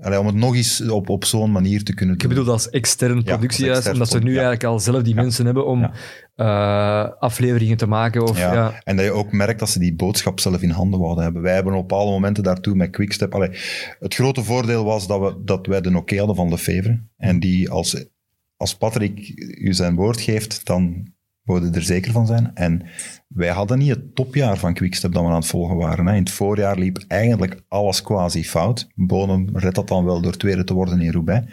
Allee, 0.00 0.18
om 0.20 0.26
het 0.26 0.34
nog 0.34 0.54
eens 0.54 0.88
op, 0.88 1.08
op 1.08 1.24
zo'n 1.24 1.52
manier 1.52 1.84
te 1.84 1.94
kunnen 1.94 2.14
Ik 2.14 2.20
doen. 2.20 2.28
bedoel 2.30 2.52
als 2.52 2.70
extern 2.70 3.22
productiehuis, 3.22 3.76
extern 3.76 3.94
omdat 3.96 4.10
ze 4.10 4.18
nu 4.18 4.24
ja. 4.30 4.32
eigenlijk 4.34 4.64
al 4.64 4.80
zelf 4.80 5.02
die 5.02 5.14
mensen 5.14 5.44
hebben 5.44 5.66
om 5.66 5.80
Ja. 5.80 5.92
eh, 6.34 7.12
afleveringen 7.18 7.76
te 7.76 7.86
maken. 7.86 8.22
Of, 8.22 8.38
ja. 8.38 8.52
Ja. 8.54 8.80
En 8.84 8.96
dat 8.96 9.04
je 9.04 9.10
ook 9.10 9.32
merkt 9.32 9.58
dat 9.58 9.68
ze 9.70 9.78
die 9.78 9.94
boodschap 9.94 10.40
zelf 10.40 10.62
in 10.62 10.70
handen 10.70 11.00
wouden 11.00 11.24
hebben. 11.24 11.42
Wij 11.42 11.54
hebben 11.54 11.74
op 11.74 11.92
alle 11.92 12.10
momenten 12.10 12.42
daartoe 12.42 12.74
met 12.74 12.90
Quickstep... 12.90 13.34
Allee, 13.34 13.50
het 14.00 14.14
grote 14.14 14.42
voordeel 14.44 14.84
was 14.84 15.06
dat, 15.06 15.20
we, 15.20 15.42
dat 15.44 15.66
wij 15.66 15.80
de 15.80 15.96
oké 15.96 16.16
hadden 16.18 16.36
van 16.36 16.48
Lefevre. 16.48 17.00
En 17.16 17.40
die, 17.40 17.70
als, 17.70 18.06
als 18.56 18.76
Patrick 18.76 19.32
u 19.58 19.74
zijn 19.74 19.94
woord 19.94 20.20
geeft, 20.20 20.66
dan 20.66 21.12
wouden 21.46 21.74
er 21.74 21.82
zeker 21.82 22.12
van 22.12 22.26
zijn. 22.26 22.50
En 22.54 22.82
wij 23.28 23.48
hadden 23.48 23.78
niet 23.78 23.88
het 23.88 24.14
topjaar 24.14 24.56
van 24.56 24.74
Quickstep 24.74 25.12
dat 25.12 25.22
we 25.22 25.28
aan 25.28 25.34
het 25.34 25.46
volgen 25.46 25.76
waren. 25.76 26.06
Hè. 26.06 26.12
In 26.12 26.22
het 26.22 26.30
voorjaar 26.30 26.78
liep 26.78 27.04
eigenlijk 27.08 27.62
alles 27.68 28.02
quasi 28.02 28.44
fout. 28.44 28.88
Bonen 28.94 29.50
redt 29.52 29.74
dat 29.74 29.88
dan 29.88 30.04
wel 30.04 30.20
door 30.20 30.36
tweede 30.36 30.64
te 30.64 30.74
worden 30.74 31.00
in 31.00 31.12
Roubaix. 31.12 31.46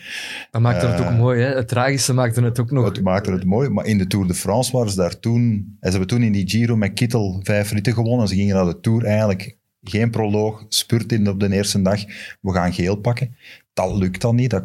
Dat 0.51 0.61
maakte 0.61 0.87
het 0.87 0.99
Eh, 0.99 1.11
ook 1.11 1.17
mooi. 1.17 1.41
Hè? 1.41 1.55
Het 1.55 1.67
tragische 1.67 2.13
maakte 2.13 2.43
het 2.43 2.59
ook 2.59 2.71
nog... 2.71 2.85
Het 2.85 3.01
maakte 3.03 3.31
het 3.31 3.45
mooi, 3.45 3.69
maar 3.69 3.85
in 3.85 3.97
de 3.97 4.07
Tour 4.07 4.27
de 4.27 4.33
France 4.33 4.71
waren 4.71 4.91
ze 4.91 4.97
daar 4.97 5.19
toen... 5.19 5.41
En 5.79 5.91
ze 5.91 5.97
hebben 5.97 6.07
toen 6.07 6.23
in 6.23 6.31
die 6.31 6.49
Giro 6.49 6.75
met 6.75 6.93
Kittel 6.93 7.39
vijf 7.43 7.71
ritten 7.71 7.93
gewonnen. 7.93 8.27
Ze 8.27 8.35
gingen 8.35 8.55
naar 8.55 8.65
de 8.65 8.79
Tour 8.79 9.05
eigenlijk 9.05 9.57
geen 9.83 10.09
proloog, 10.09 10.65
spurt 10.67 11.11
in 11.11 11.29
op 11.29 11.39
de 11.39 11.53
eerste 11.53 11.81
dag. 11.81 12.03
We 12.41 12.51
gaan 12.51 12.73
geel 12.73 12.95
pakken. 12.95 13.35
Dat 13.73 13.95
lukt 13.95 14.21
dan 14.21 14.35
niet. 14.35 14.49
Dat 14.49 14.63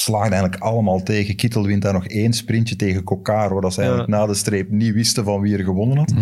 slaagt 0.00 0.32
eigenlijk 0.32 0.62
allemaal 0.62 1.02
tegen. 1.02 1.36
Kittel 1.36 1.66
wint 1.66 1.82
daar 1.82 1.92
nog 1.92 2.06
één 2.06 2.32
sprintje 2.32 2.76
tegen 2.76 3.04
Kokar, 3.04 3.52
waar 3.52 3.62
dat 3.62 3.72
ze 3.74 3.80
eigenlijk 3.80 4.10
na 4.10 4.26
de 4.26 4.34
streep 4.34 4.70
niet 4.70 4.92
wisten 4.94 5.24
van 5.24 5.40
wie 5.40 5.56
er 5.56 5.64
gewonnen 5.64 5.96
had. 5.96 6.12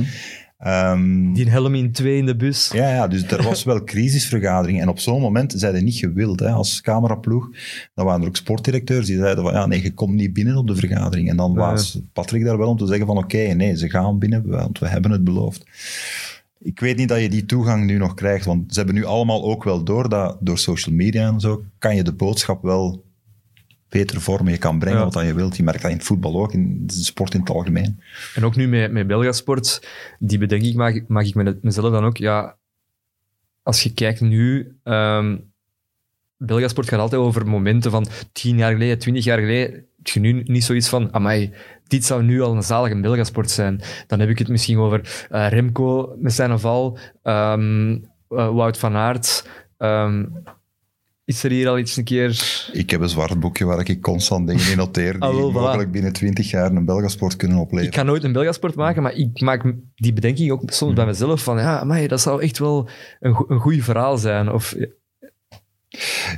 Ehm, 0.58 1.32
Die 1.32 1.50
helm 1.50 1.74
in 1.74 1.92
twee 1.92 2.16
in 2.18 2.26
de 2.26 2.36
bus. 2.36 2.70
ja, 2.72 2.88
ja, 2.94 3.08
dus 3.08 3.22
er 3.26 3.42
was 3.42 3.64
wel 3.70 3.84
crisisvergadering. 3.84 4.80
En 4.80 4.88
op 4.88 4.98
zo'n 4.98 5.20
moment 5.20 5.52
zeiden 5.56 5.84
niet 5.84 5.94
gewild 5.94 6.40
hè, 6.40 6.48
als 6.50 6.80
cameraploeg. 6.80 7.48
Dan 7.94 8.04
waren 8.06 8.20
er 8.22 8.26
ook 8.28 8.36
sportdirecteurs 8.36 9.06
die 9.06 9.16
zeiden 9.18 9.44
van 9.44 9.52
ja, 9.52 9.66
nee, 9.66 9.82
je 9.82 9.94
komt 9.94 10.14
niet 10.14 10.32
binnen 10.32 10.56
op 10.56 10.66
de 10.66 10.74
vergadering. 10.76 11.28
En 11.30 11.36
dan 11.36 11.52
Ja. 11.52 11.58
was 11.58 12.00
Patrick 12.12 12.44
daar 12.44 12.58
wel 12.58 12.68
om 12.68 12.76
te 12.76 12.86
zeggen 12.86 13.06
van 13.06 13.16
oké, 13.18 13.38
nee, 13.38 13.76
ze 13.76 13.90
gaan 13.90 14.18
binnen, 14.18 14.48
want 14.48 14.78
we 14.78 14.88
hebben 14.88 15.10
het 15.10 15.24
beloofd. 15.24 15.64
Ik 16.60 16.80
weet 16.80 16.96
niet 16.96 17.08
dat 17.08 17.20
je 17.20 17.28
die 17.28 17.46
toegang 17.46 17.84
nu 17.86 17.96
nog 17.98 18.14
krijgt, 18.14 18.44
want 18.44 18.72
ze 18.72 18.76
hebben 18.78 18.94
nu 18.94 19.04
allemaal 19.04 19.44
ook 19.44 19.64
wel 19.64 19.84
door 19.84 20.08
dat 20.08 20.36
door 20.40 20.58
social 20.58 20.94
media 20.94 21.26
en 21.28 21.40
zo 21.40 21.62
kan 21.78 21.96
je 21.96 22.02
de 22.02 22.12
boodschap 22.12 22.62
wel 22.62 23.04
beter 23.98 24.20
vormen. 24.20 24.52
Je 24.52 24.58
kan 24.58 24.78
brengen 24.78 24.98
Ja. 24.98 25.08
wat 25.08 25.24
je 25.26 25.34
wilt. 25.34 25.56
Je 25.56 25.62
merkt 25.62 25.82
dat 25.82 25.90
in 25.90 25.96
het 25.96 26.06
voetbal 26.06 26.40
ook, 26.42 26.52
in 26.52 26.86
de 26.86 26.92
sport 26.92 27.34
in 27.34 27.40
het 27.40 27.50
algemeen. 27.50 28.00
En 28.34 28.44
ook 28.44 28.56
nu 28.56 28.68
met, 28.68 28.92
met 28.92 29.06
Belgasport, 29.06 29.86
die 30.18 30.38
bedenking 30.38 30.74
maak, 30.74 30.94
ik- 30.94 31.08
maak 31.08 31.24
ik 31.24 31.34
mezelf 31.62 31.92
dan 31.92 32.04
ook. 32.04 32.16
Ja, 32.16 32.56
als 33.62 33.82
je 33.82 33.94
kijkt 33.94 34.20
nu, 34.20 34.76
ehm 34.82 35.36
Belgasport 36.38 36.88
gaat 36.88 37.00
altijd 37.00 37.20
over 37.20 37.46
momenten 37.46 37.90
van 37.90 38.06
tien 38.32 38.56
jaar 38.56 38.72
geleden, 38.72 38.98
twintig 38.98 39.24
jaar 39.24 39.38
geleden. 39.38 39.72
Heb 39.96 40.06
je 40.14 40.20
nu 40.20 40.42
niet 40.46 40.64
zoiets 40.64 40.88
van, 40.88 41.14
amai, 41.14 41.52
dit 41.88 42.04
zou 42.04 42.22
nu 42.22 42.40
al 42.42 42.54
een 42.56 42.62
zalige 42.62 43.00
Belgasport 43.00 43.50
zijn. 43.50 43.80
Dan 44.06 44.20
heb 44.20 44.28
ik 44.28 44.38
het 44.38 44.48
misschien 44.48 44.78
over 44.78 45.26
eh, 45.30 45.48
Remco 45.48 46.14
met 46.18 46.32
zijn 46.32 46.58
val, 46.58 46.98
ehm, 47.22 47.92
eh, 48.28 48.48
Wout 48.54 48.78
van 48.78 48.94
Aert. 48.94 49.48
ehm, 49.78 50.24
is 51.26 51.42
er 51.44 51.50
hier 51.50 51.68
al 51.68 51.78
iets 51.78 51.96
een 51.96 52.04
keer... 52.04 52.68
Ik 52.72 52.90
heb 52.90 53.00
een 53.00 53.08
zwart 53.08 53.40
boekje 53.40 53.64
waar 53.64 53.88
ik 53.88 54.00
constant 54.02 54.46
dingen 54.46 54.70
in 54.70 54.76
noteer 54.76 55.12
die 55.12 55.22
Ah, 55.22 55.34
wel, 55.34 55.50
voilà. 55.50 55.54
mogelijk 55.54 55.90
binnen 55.90 56.12
20 56.12 56.50
jaar 56.50 56.72
een 56.72 56.84
Belgasport 56.84 57.36
kunnen 57.36 57.56
opleveren. 57.58 57.88
Ik 57.92 57.94
ga 57.98 58.02
nooit 58.02 58.24
een 58.24 58.32
Belgasport 58.32 58.74
maken, 58.74 59.02
maar 59.02 59.12
ik 59.14 59.40
maak 59.40 59.72
die 59.94 60.12
bedenking 60.12 60.50
ook 60.50 60.62
soms 60.66 60.92
bij 60.94 61.06
mezelf 61.06 61.42
van, 61.42 61.56
ja, 61.58 61.78
amai, 61.80 62.06
dat 62.08 62.20
zou 62.20 62.42
echt 62.42 62.58
wel 62.58 62.88
een, 63.20 63.34
go- 63.34 63.44
een 63.48 63.58
goed 63.60 63.84
verhaal 63.84 64.18
zijn. 64.18 64.52
Of 64.52 64.74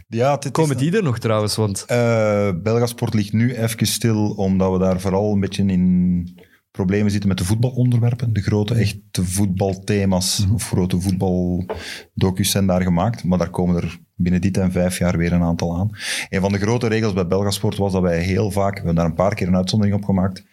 Ja, 0.08 0.32
het, 0.32 0.50
komen 0.50 0.76
die 0.76 0.96
er 0.96 1.02
nog 1.02 1.18
trouwens? 1.18 1.56
Want 1.56 1.84
Eh, 1.86 2.50
Belgasport 2.62 3.14
ligt 3.14 3.32
nu 3.32 3.54
even 3.54 3.86
stil, 3.86 4.30
omdat 4.30 4.72
we 4.72 4.78
daar 4.78 5.00
vooral 5.00 5.32
een 5.32 5.40
beetje 5.40 5.64
in 5.66 6.38
problemen 6.70 7.10
zitten 7.10 7.28
met 7.28 7.38
de 7.38 7.44
voetbalonderwerpen. 7.44 8.32
De 8.32 8.42
grote, 8.42 8.74
echte 8.74 9.24
voetbalthema's 9.24 10.46
of 10.54 10.68
grote 10.68 11.00
voetbaldocus 11.00 12.50
zijn 12.50 12.66
daar 12.66 12.82
gemaakt. 12.82 13.24
Maar 13.24 13.38
daar 13.38 13.50
komen 13.50 13.76
er 13.76 13.98
binnen 14.18 14.40
dit 14.40 14.56
en 14.56 14.72
vijf 14.72 14.98
jaar 14.98 15.16
weer 15.16 15.32
een 15.32 15.42
aantal 15.42 15.76
aan. 15.78 15.90
Een 16.28 16.40
van 16.40 16.52
de 16.52 16.58
grote 16.58 16.86
regels 16.86 17.12
bij 17.12 17.26
Belgasport 17.26 17.76
was 17.76 17.92
dat 17.92 18.02
wij 18.02 18.18
heel 18.22 18.50
vaak, 18.50 18.70
we 18.70 18.76
hebben 18.76 18.94
daar 18.94 19.04
een 19.04 19.14
paar 19.14 19.34
keer 19.34 19.46
een 19.48 19.56
uitzondering 19.56 19.96
op 19.96 20.04
gemaakt, 20.04 20.44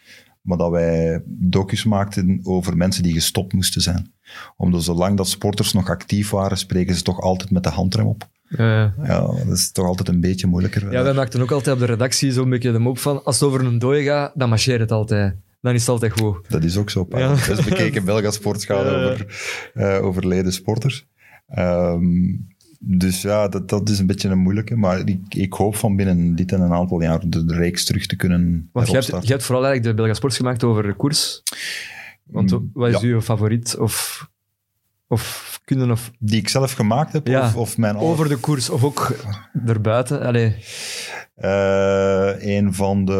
maar 0.42 0.58
dat 0.58 0.70
wij 0.70 1.22
docus 1.26 1.84
maakten 1.84 2.40
over 2.42 2.76
mensen 2.76 3.02
die 3.02 3.12
gestopt 3.12 3.52
moesten 3.52 3.80
zijn. 3.82 4.12
Omdat 4.56 4.82
zolang 4.84 5.16
dat 5.16 5.28
sporters 5.28 5.72
nog 5.72 5.90
actief 5.90 6.30
waren, 6.30 6.58
spreken 6.58 6.94
ze 6.94 7.02
toch 7.02 7.20
altijd 7.20 7.50
met 7.50 7.62
de 7.62 7.68
handrem 7.68 8.06
op. 8.06 8.28
eh, 8.48 8.56
Ja, 9.04 9.20
dat 9.20 9.48
is 9.56 9.72
toch 9.72 9.86
altijd 9.86 10.08
een 10.08 10.20
beetje 10.20 10.46
moeilijker. 10.46 10.92
ja, 10.92 11.02
wij 11.02 11.12
maakten 11.12 11.40
ook 11.40 11.50
altijd 11.50 11.74
op 11.74 11.80
de 11.80 11.86
redactie 11.86 12.32
zo'n 12.32 12.50
beetje 12.50 12.72
de 12.72 12.78
mop 12.78 12.98
van, 12.98 13.24
als 13.24 13.40
het 13.40 13.48
over 13.48 13.64
een 13.64 13.78
dode 13.78 14.02
gaat, 14.02 14.32
dan 14.34 14.48
marcheert 14.48 14.80
het 14.80 14.92
altijd. 14.92 15.36
Dan 15.60 15.74
is 15.74 15.80
het 15.80 15.88
altijd 15.90 16.12
goed. 16.20 16.50
Dat 16.50 16.64
is 16.64 16.76
ook 16.76 16.90
zo. 16.90 17.04
Pa. 17.04 17.18
Ja. 17.18 17.34
Dus 17.34 17.64
bekeken 17.64 18.04
Belgasport 18.14 18.64
gaat 18.64 18.84
Ja. 18.86 18.92
over 18.92 19.26
eh, 19.74 20.04
overleden 20.04 20.52
sporters. 20.52 21.06
Ehm, 21.48 22.04
dus 22.80 23.22
ja, 23.22 23.48
dat, 23.48 23.68
dat 23.68 23.88
is 23.88 23.98
een 23.98 24.06
beetje 24.06 24.28
een 24.28 24.38
moeilijke. 24.38 24.76
Maar 24.76 24.98
ik, 25.08 25.34
ik 25.34 25.52
hoop 25.52 25.76
van 25.76 25.96
binnen 25.96 26.34
dit 26.34 26.52
en 26.52 26.60
een 26.60 26.72
aantal 26.72 27.02
jaar 27.02 27.28
de, 27.28 27.44
de 27.44 27.54
reeks 27.54 27.84
terug 27.84 28.06
te 28.06 28.16
kunnen 28.16 28.68
Want 28.72 28.86
je 28.86 28.92
hebt, 28.92 29.06
je 29.06 29.32
hebt 29.32 29.44
vooral 29.44 29.64
eigenlijk 29.64 29.96
de 29.96 30.02
Belgasports 30.02 30.36
gemaakt 30.36 30.64
over 30.64 30.82
de 30.82 30.94
koers. 30.94 31.42
Want 32.24 32.50
Mm, 32.50 32.70
wat 32.72 32.88
is 32.94 33.00
ja. 33.00 33.08
uw 33.08 33.20
favoriet? 33.20 33.76
Of, 33.78 34.26
of 35.06 35.60
kunnen 35.64 35.90
of 35.90 36.10
Die 36.18 36.38
ik 36.38 36.48
zelf 36.48 36.72
gemaakt 36.72 37.12
heb, 37.12 37.26
Ja. 37.26 37.46
of, 37.46 37.56
of 37.56 37.78
mijn... 37.78 37.96
over 37.96 38.28
de 38.28 38.36
koers, 38.36 38.70
of 38.70 38.84
ook 38.84 39.16
erbuiten? 39.66 40.20
Allee, 40.22 40.54
Eh, 41.34 42.32
een, 42.38 42.74
van 42.74 43.04
de, 43.04 43.12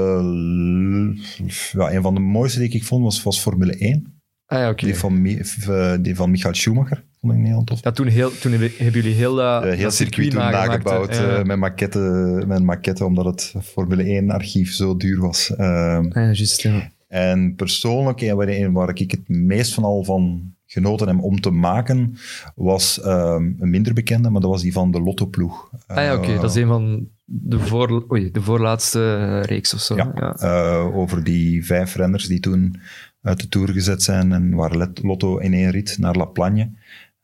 ja, 1.73 1.93
een 1.93 2.03
van 2.03 2.15
de 2.15 2.21
mooiste 2.21 2.59
die 2.59 2.69
ik 2.71 2.85
vond 2.85 3.05
was, 3.05 3.23
was 3.23 3.41
Formule 3.41 3.77
1. 3.77 4.21
ah 4.47 4.59
ja. 4.59 4.73
Die, 4.73 4.95
van, 4.95 5.27
eh, 5.27 5.95
die 6.01 6.17
van 6.17 6.31
Michael 6.31 6.55
Schumacher. 6.55 7.05
Vond 7.27 7.39
ik 7.39 7.47
heel 7.47 7.65
tof. 7.65 7.83
Ja, 7.83 7.91
toen, 7.93 8.07
heel, 8.07 8.31
toen 8.39 8.53
hebben 8.53 8.71
jullie 8.93 9.15
heel, 9.15 9.35
dat 9.35 9.63
Eh, 9.65 9.71
heel 9.73 9.83
dat 9.83 9.95
circuit 9.95 10.31
toen 10.31 10.41
nagebouwd. 10.41 11.15
Ja. 11.17 11.37
eh, 11.39 11.45
met, 11.45 11.57
maquette, 11.59 11.99
met 12.47 12.63
maquette, 12.63 13.05
omdat 13.05 13.25
het 13.25 13.55
Formule 13.63 14.23
1-archief 14.23 14.73
zo 14.73 14.97
duur 14.97 15.21
was. 15.21 15.55
Ehm, 15.57 16.05
Ah, 16.05 16.13
ja, 16.15 16.21
juist, 16.23 16.61
ja. 16.63 16.91
en 17.09 17.55
persoonlijk, 17.55 18.21
een 18.21 18.37
waar, 18.37 18.73
waar 18.73 18.91
ik 18.99 19.11
het 19.11 19.29
meest 19.29 19.75
van 19.75 19.85
al 19.85 20.05
van 20.05 20.55
genoten 20.67 21.09
heb 21.09 21.23
om 21.23 21.41
te 21.41 21.51
maken, 21.51 22.17
was 22.55 23.01
ehm, 23.01 23.51
een 23.59 23.71
minder 23.71 23.93
bekende, 23.95 24.31
maar 24.31 24.41
dat 24.41 24.51
was 24.51 24.63
die 24.63 24.73
van 24.73 24.91
de 24.91 25.01
Lotto-ploeg. 25.01 25.71
Ah 25.87 25.97
ja, 25.97 26.15
oké. 26.15 26.33
Eh, 26.33 26.41
Dat 26.41 26.51
is 26.51 26.57
een 26.63 26.67
van 26.69 27.09
de, 27.25 27.59
voor, 27.59 28.05
oei, 28.13 28.31
de 28.31 28.43
voorlaatste 28.43 29.17
eh, 29.21 29.43
reeks 29.43 29.75
of 29.75 29.81
zo. 29.81 29.97
Ja, 29.97 30.13
Ja. 30.15 30.35
eh, 30.35 30.97
over 30.97 31.25
die 31.25 31.65
vijf 31.67 31.95
renners 31.95 32.27
die 32.27 32.41
toen 32.41 32.81
uit 33.23 33.41
de 33.41 33.49
Tour 33.49 33.69
gezet 33.73 34.03
zijn 34.03 34.33
en 34.33 34.55
waar 34.55 34.89
Lotto 35.03 35.39
in 35.39 35.53
één 35.55 35.71
rit 35.71 35.97
naar 35.99 36.15
La 36.15 36.25
Plagne. 36.25 36.71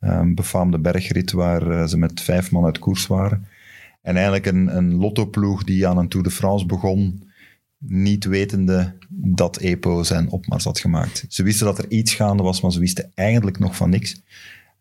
Een 0.02 0.34
befaamde 0.34 0.78
bergrit 0.78 1.32
waar 1.32 1.70
eh, 1.70 1.86
ze 1.86 1.98
met 1.98 2.20
vijf 2.20 2.50
man 2.50 2.64
uit 2.64 2.78
koers 2.78 3.06
waren. 3.06 3.46
En 4.02 4.14
eigenlijk 4.14 4.46
een, 4.46 4.76
een 4.76 4.94
Lotto-ploeg 4.94 5.64
die 5.64 5.86
aan 5.86 5.98
een 5.98 6.08
Tour 6.08 6.26
de 6.26 6.32
France 6.32 6.66
begon, 6.66 7.30
niet 7.78 8.24
wetende 8.24 8.96
dat 9.08 9.56
EPO 9.56 10.02
zijn 10.02 10.30
opmars 10.30 10.64
had 10.64 10.78
gemaakt. 10.78 11.24
Ze 11.28 11.42
wisten 11.42 11.66
dat 11.66 11.78
er 11.78 11.90
iets 11.90 12.14
gaande 12.14 12.42
was, 12.42 12.60
maar 12.60 12.72
ze 12.72 12.80
wisten 12.80 13.10
eigenlijk 13.14 13.58
nog 13.58 13.76
van 13.76 13.90
niks. 13.90 14.22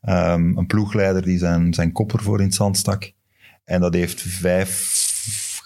Ehm, 0.01 0.58
een 0.58 0.68
ploegleider 0.68 1.22
die 1.22 1.38
zijn, 1.38 1.74
zijn 1.74 1.92
kop 1.92 2.13
ervoor 2.13 2.40
in 2.40 2.46
het 2.46 2.56
zand 2.56 2.78
stak. 2.78 3.12
En 3.63 3.82
dat 3.82 3.94
heeft 3.94 4.22
vijf 4.22 4.70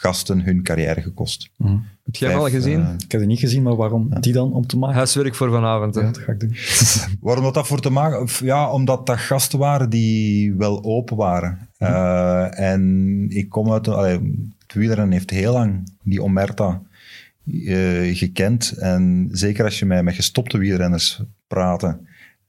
gasten 0.06 0.42
hun 0.42 0.64
carrière 0.64 1.02
gekost. 1.02 1.50
Heb 2.04 2.16
jij 2.16 2.36
al 2.36 2.50
gezien? 2.50 2.82
eh, 2.82 2.94
Ik 2.98 3.12
heb 3.12 3.22
het 3.22 3.30
niet 3.30 3.40
gezien, 3.40 3.64
maar 3.64 3.76
waarom 3.76 4.10
die 4.20 4.34
dan 4.34 4.54
om 4.54 4.68
te 4.68 4.78
maken? 4.78 4.96
Huiswerk 4.96 5.36
voor 5.36 5.50
vanavond. 5.52 5.96
hè. 5.96 6.02
Ja, 6.02 6.08
dat 6.08 6.18
ga 6.18 6.32
ik 6.32 6.40
doen. 6.40 6.56
Waarom 7.28 7.44
dat, 7.44 7.54
dat 7.54 7.68
voor 7.68 7.80
te 7.80 7.90
maken? 7.90 8.28
Ja, 8.46 8.72
omdat 8.72 9.06
dat 9.06 9.18
gasten 9.18 9.60
waren 9.60 9.90
die 9.90 10.54
wel 10.54 10.84
open 10.84 11.18
waren. 11.18 11.70
Eh, 11.78 12.60
en 12.60 12.82
ik 13.30 13.50
kom 13.50 13.72
uit... 13.72 13.88
allee, 13.88 14.48
het 14.68 14.74
wielrennen 14.74 15.12
heeft 15.12 15.30
heel 15.30 15.54
lang 15.54 15.92
die 16.04 16.22
Omerta 16.24 16.82
eh, 17.66 18.16
gekend. 18.18 18.72
En 18.72 19.28
zeker 19.32 19.66
als 19.66 19.80
je 19.80 19.86
met, 19.86 20.04
met 20.04 20.16
gestopte 20.16 20.58
wielrenners 20.58 21.22
praatte, 21.48 21.98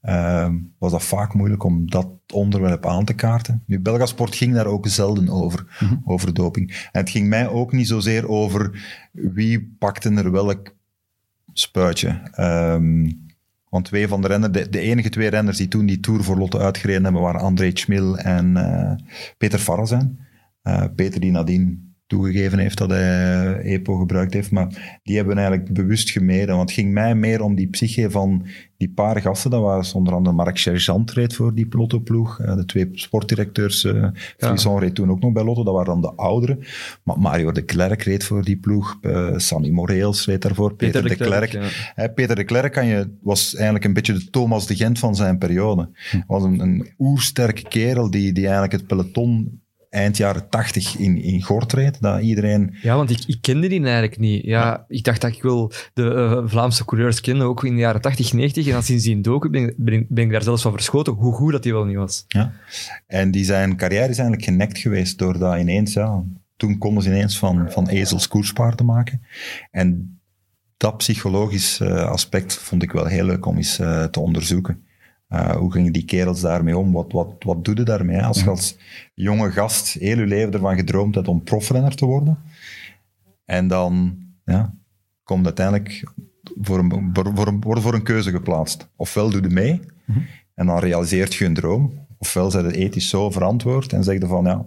eh, 0.07 0.49
was 0.77 0.91
dat 0.91 1.03
vaak 1.03 1.33
moeilijk 1.33 1.63
om 1.63 1.89
dat 1.89 2.07
onderwerp 2.33 2.85
aan 2.85 3.05
te 3.05 3.13
kaarten. 3.13 3.63
Nu, 3.65 3.79
Belgasport 3.79 4.35
ging 4.35 4.53
daar 4.53 4.65
ook 4.65 4.87
zelden 4.87 5.29
over, 5.29 5.65
over 6.05 6.33
doping. 6.33 6.71
En 6.91 7.01
het 7.01 7.09
ging 7.09 7.27
mij 7.27 7.47
ook 7.49 7.71
niet 7.71 7.87
zozeer 7.87 8.29
over 8.29 8.87
wie 9.11 9.75
pakte 9.79 10.09
er 10.09 10.31
welk 10.31 10.75
spuitje. 11.53 12.21
Ehm, 12.31 13.11
want 13.69 13.85
twee 13.85 14.07
van 14.07 14.21
de 14.21 14.27
renners, 14.27 14.53
de, 14.53 14.69
de 14.69 14.79
enige 14.79 15.09
twee 15.09 15.29
renners 15.29 15.57
die 15.57 15.67
toen 15.67 15.85
die 15.85 15.99
Tour 15.99 16.23
voor 16.23 16.37
Lotte 16.37 16.57
uitgereden 16.57 17.03
hebben, 17.03 17.21
waren 17.21 17.41
André 17.41 17.71
Schmil 17.73 18.17
en 18.17 18.57
eh, 18.57 18.95
Peter 19.37 19.59
Farrazijn. 19.59 20.19
Eh 20.61 20.83
Peter 20.95 21.19
die 21.19 21.31
nadien 21.31 21.86
toegegeven 22.07 22.59
heeft 22.59 22.77
dat 22.77 22.89
hij 22.89 23.59
EPO 23.59 23.97
gebruikt 23.97 24.33
heeft. 24.33 24.51
Maar 24.51 24.99
die 25.03 25.15
hebben 25.15 25.35
we 25.35 25.41
eigenlijk 25.41 25.73
bewust 25.73 26.09
gemeden. 26.09 26.55
Want 26.55 26.69
het 26.69 26.79
ging 26.79 26.93
mij 26.93 27.15
meer 27.15 27.41
om 27.41 27.55
die 27.55 27.67
psyche 27.67 28.11
van 28.11 28.45
die 28.77 28.89
paar 28.89 29.21
gasten. 29.21 29.51
Dat 29.51 29.61
was 29.61 29.93
onder 29.93 30.13
andere 30.13 30.35
Marc 30.35 30.57
Sergeant 30.57 31.11
reed 31.11 31.35
voor 31.35 31.53
die 31.55 31.67
Lotto-ploeg. 31.69 32.39
Eh, 32.39 32.55
de 32.55 32.65
twee 32.65 32.89
sportdirecteurs, 32.93 33.83
eh 33.83 34.07
Frison 34.37 34.79
reed 34.79 34.95
toen 34.95 35.09
ook 35.11 35.19
nog 35.19 35.31
bij 35.31 35.43
Lotto. 35.43 35.63
Dat 35.63 35.73
waren 35.73 36.01
dan 36.01 36.01
de 36.01 36.13
ouderen. 36.15 36.59
Maar 37.03 37.19
Mario 37.19 37.51
de 37.51 37.61
Klerk 37.61 38.01
reed 38.01 38.23
voor 38.23 38.43
die 38.43 38.57
ploeg. 38.57 38.97
eh 39.01 39.33
Sammy 39.37 39.69
Moreels 39.69 40.25
reed 40.25 40.41
daarvoor. 40.41 40.75
Peter, 40.75 41.07
de 41.07 41.15
Klerk. 41.15 41.51
ja. 41.51 41.67
Hè, 41.95 42.09
Peter 42.09 42.35
de 42.35 42.43
Klerk 42.43 42.73
kan 42.73 42.85
je, 42.85 43.09
was 43.21 43.55
eigenlijk 43.55 43.85
een 43.85 43.93
beetje 43.93 44.13
de 44.13 44.29
Thomas 44.29 44.67
de 44.67 44.75
Gent 44.75 44.99
van 44.99 45.15
zijn 45.15 45.37
periode. 45.37 45.89
was 46.27 46.43
een, 46.43 46.59
een 46.59 46.87
oersterke 46.97 47.67
kerel 47.67 48.11
die, 48.11 48.31
die 48.33 48.43
eigenlijk 48.43 48.73
het 48.73 48.87
peloton 48.87 49.61
eind 49.89 50.17
jaren 50.17 50.49
tachtig 50.49 50.97
in, 50.97 51.21
in 51.21 51.41
Gort 51.41 51.73
reed. 51.73 52.01
Dat 52.01 52.21
iedereen... 52.21 52.75
Ja, 52.81 52.95
want 52.95 53.09
ik, 53.09 53.23
ik 53.27 53.37
kende 53.41 53.67
die 53.67 53.81
eigenlijk 53.83 54.17
niet. 54.17 54.43
Ja, 54.43 54.85
Ik 54.87 55.03
dacht 55.03 55.21
dat 55.21 55.31
ik 55.35 55.41
wel 55.41 55.71
de 55.93 56.13
eh, 56.13 56.41
Vlaamse 56.49 56.85
coureurs 56.85 57.21
kende, 57.21 57.43
ook 57.43 57.63
in 57.63 57.73
de 57.73 57.79
jaren 57.79 58.01
80, 58.01 58.33
90. 58.33 58.65
En 58.65 58.71
dan 58.71 58.83
sindsdien 58.83 59.21
doken 59.21 59.51
ben, 59.51 59.63
ik- 59.63 59.73
ben, 59.77 59.93
ik- 59.93 60.05
ben 60.09 60.23
ik 60.23 60.31
daar 60.31 60.43
zelfs 60.43 60.61
van 60.61 60.71
verschoten 60.71 61.13
hoe 61.13 61.33
goed 61.33 61.51
dat 61.51 61.63
hij 61.63 61.73
wel 61.73 61.85
niet 61.85 61.95
was. 61.95 62.25
Ja. 62.27 62.53
En 63.07 63.31
die 63.31 63.43
zijn 63.45 63.77
carrière 63.77 64.09
is 64.09 64.17
eigenlijk 64.17 64.43
genekt 64.43 64.77
geweest 64.77 65.17
door 65.17 65.37
dat 65.39 65.57
ineens... 65.59 65.93
Ja, 65.93 66.23
toen 66.57 66.77
konden 66.77 67.03
ze 67.03 67.09
ineens 67.09 67.37
van, 67.39 67.71
van 67.71 67.87
ezels 67.87 68.27
koerspaarden 68.27 68.85
maken. 68.85 69.21
En 69.71 70.19
dat 70.77 70.97
psychologisch 70.97 71.79
eh, 71.79 72.03
aspect 72.09 72.53
vond 72.53 72.83
ik 72.83 72.91
wel 72.91 73.05
heel 73.05 73.25
leuk 73.25 73.45
om 73.45 73.57
eens 73.57 73.79
eh, 73.79 74.03
te 74.03 74.19
onderzoeken. 74.19 74.85
Eh, 75.27 75.55
hoe 75.55 75.71
gingen 75.71 75.93
die 75.93 76.05
kerels 76.05 76.41
daarmee 76.41 76.77
om? 76.77 76.91
Wat, 76.91 77.11
wat, 77.11 77.33
wat 77.39 77.65
doe 77.65 77.75
je 77.75 77.83
daarmee? 77.83 78.23
Als 78.23 78.41
je 78.41 78.49
als 78.49 78.77
jonge 79.13 79.51
gast 79.51 79.93
heel 79.93 80.17
je 80.17 80.25
leven 80.25 80.53
ervan 80.53 80.75
gedroomd 80.75 81.15
hebt 81.15 81.27
om 81.27 81.43
profrenner 81.43 81.95
te 81.95 82.05
worden. 82.05 82.37
En 83.45 83.67
dan 83.67 84.17
ja, 84.45 84.73
komt 85.23 85.45
uiteindelijk 85.45 86.03
voor 86.61 86.79
een, 86.79 87.09
voor, 87.13 87.47
een, 87.47 87.61
wordt 87.61 87.81
voor 87.81 87.93
een 87.93 88.03
keuze 88.03 88.31
geplaatst. 88.31 88.89
Ofwel 88.95 89.29
doe 89.29 89.41
je 89.41 89.49
mee 89.49 89.81
en 90.53 90.65
dan 90.65 90.79
realiseert 90.79 91.33
je 91.33 91.45
een 91.45 91.53
droom. 91.53 92.05
Ofwel 92.17 92.51
zijn 92.51 92.65
het 92.65 92.75
ethisch 92.75 93.09
zo 93.09 93.29
verantwoord 93.31 93.93
en 93.93 94.03
zeg 94.03 94.19
je 94.19 94.27
van 94.27 94.45
ja, 94.45 94.65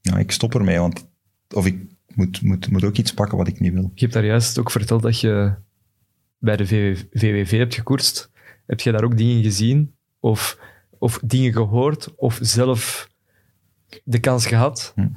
ja 0.00 0.18
ik 0.18 0.30
stop 0.30 0.54
ermee. 0.54 0.78
Want, 0.78 1.08
of 1.54 1.66
ik 1.66 1.78
moet, 2.14 2.42
moet, 2.42 2.70
moet 2.70 2.84
ook 2.84 2.96
iets 2.96 3.14
pakken 3.14 3.38
wat 3.38 3.48
ik 3.48 3.60
niet 3.60 3.72
wil. 3.72 3.90
Je 3.94 4.00
hebt 4.00 4.12
daar 4.12 4.24
juist 4.24 4.58
ook 4.58 4.70
verteld 4.70 5.02
dat 5.02 5.20
je 5.20 5.54
bij 6.38 6.56
de 6.56 6.66
VW 6.66 7.02
VWV 7.12 7.58
hebt 7.58 7.74
gekoerst. 7.74 8.29
Heb 8.70 8.80
je 8.80 8.92
daar 8.92 9.04
ook 9.04 9.16
dingen 9.16 9.42
gezien? 9.42 9.94
Of, 10.20 10.58
of 10.98 11.20
dingen 11.24 11.52
gehoord? 11.52 12.14
Of 12.16 12.38
zelf 12.42 13.08
de 14.04 14.18
kans 14.18 14.46
gehad? 14.46 14.92
Hm. 14.94 15.08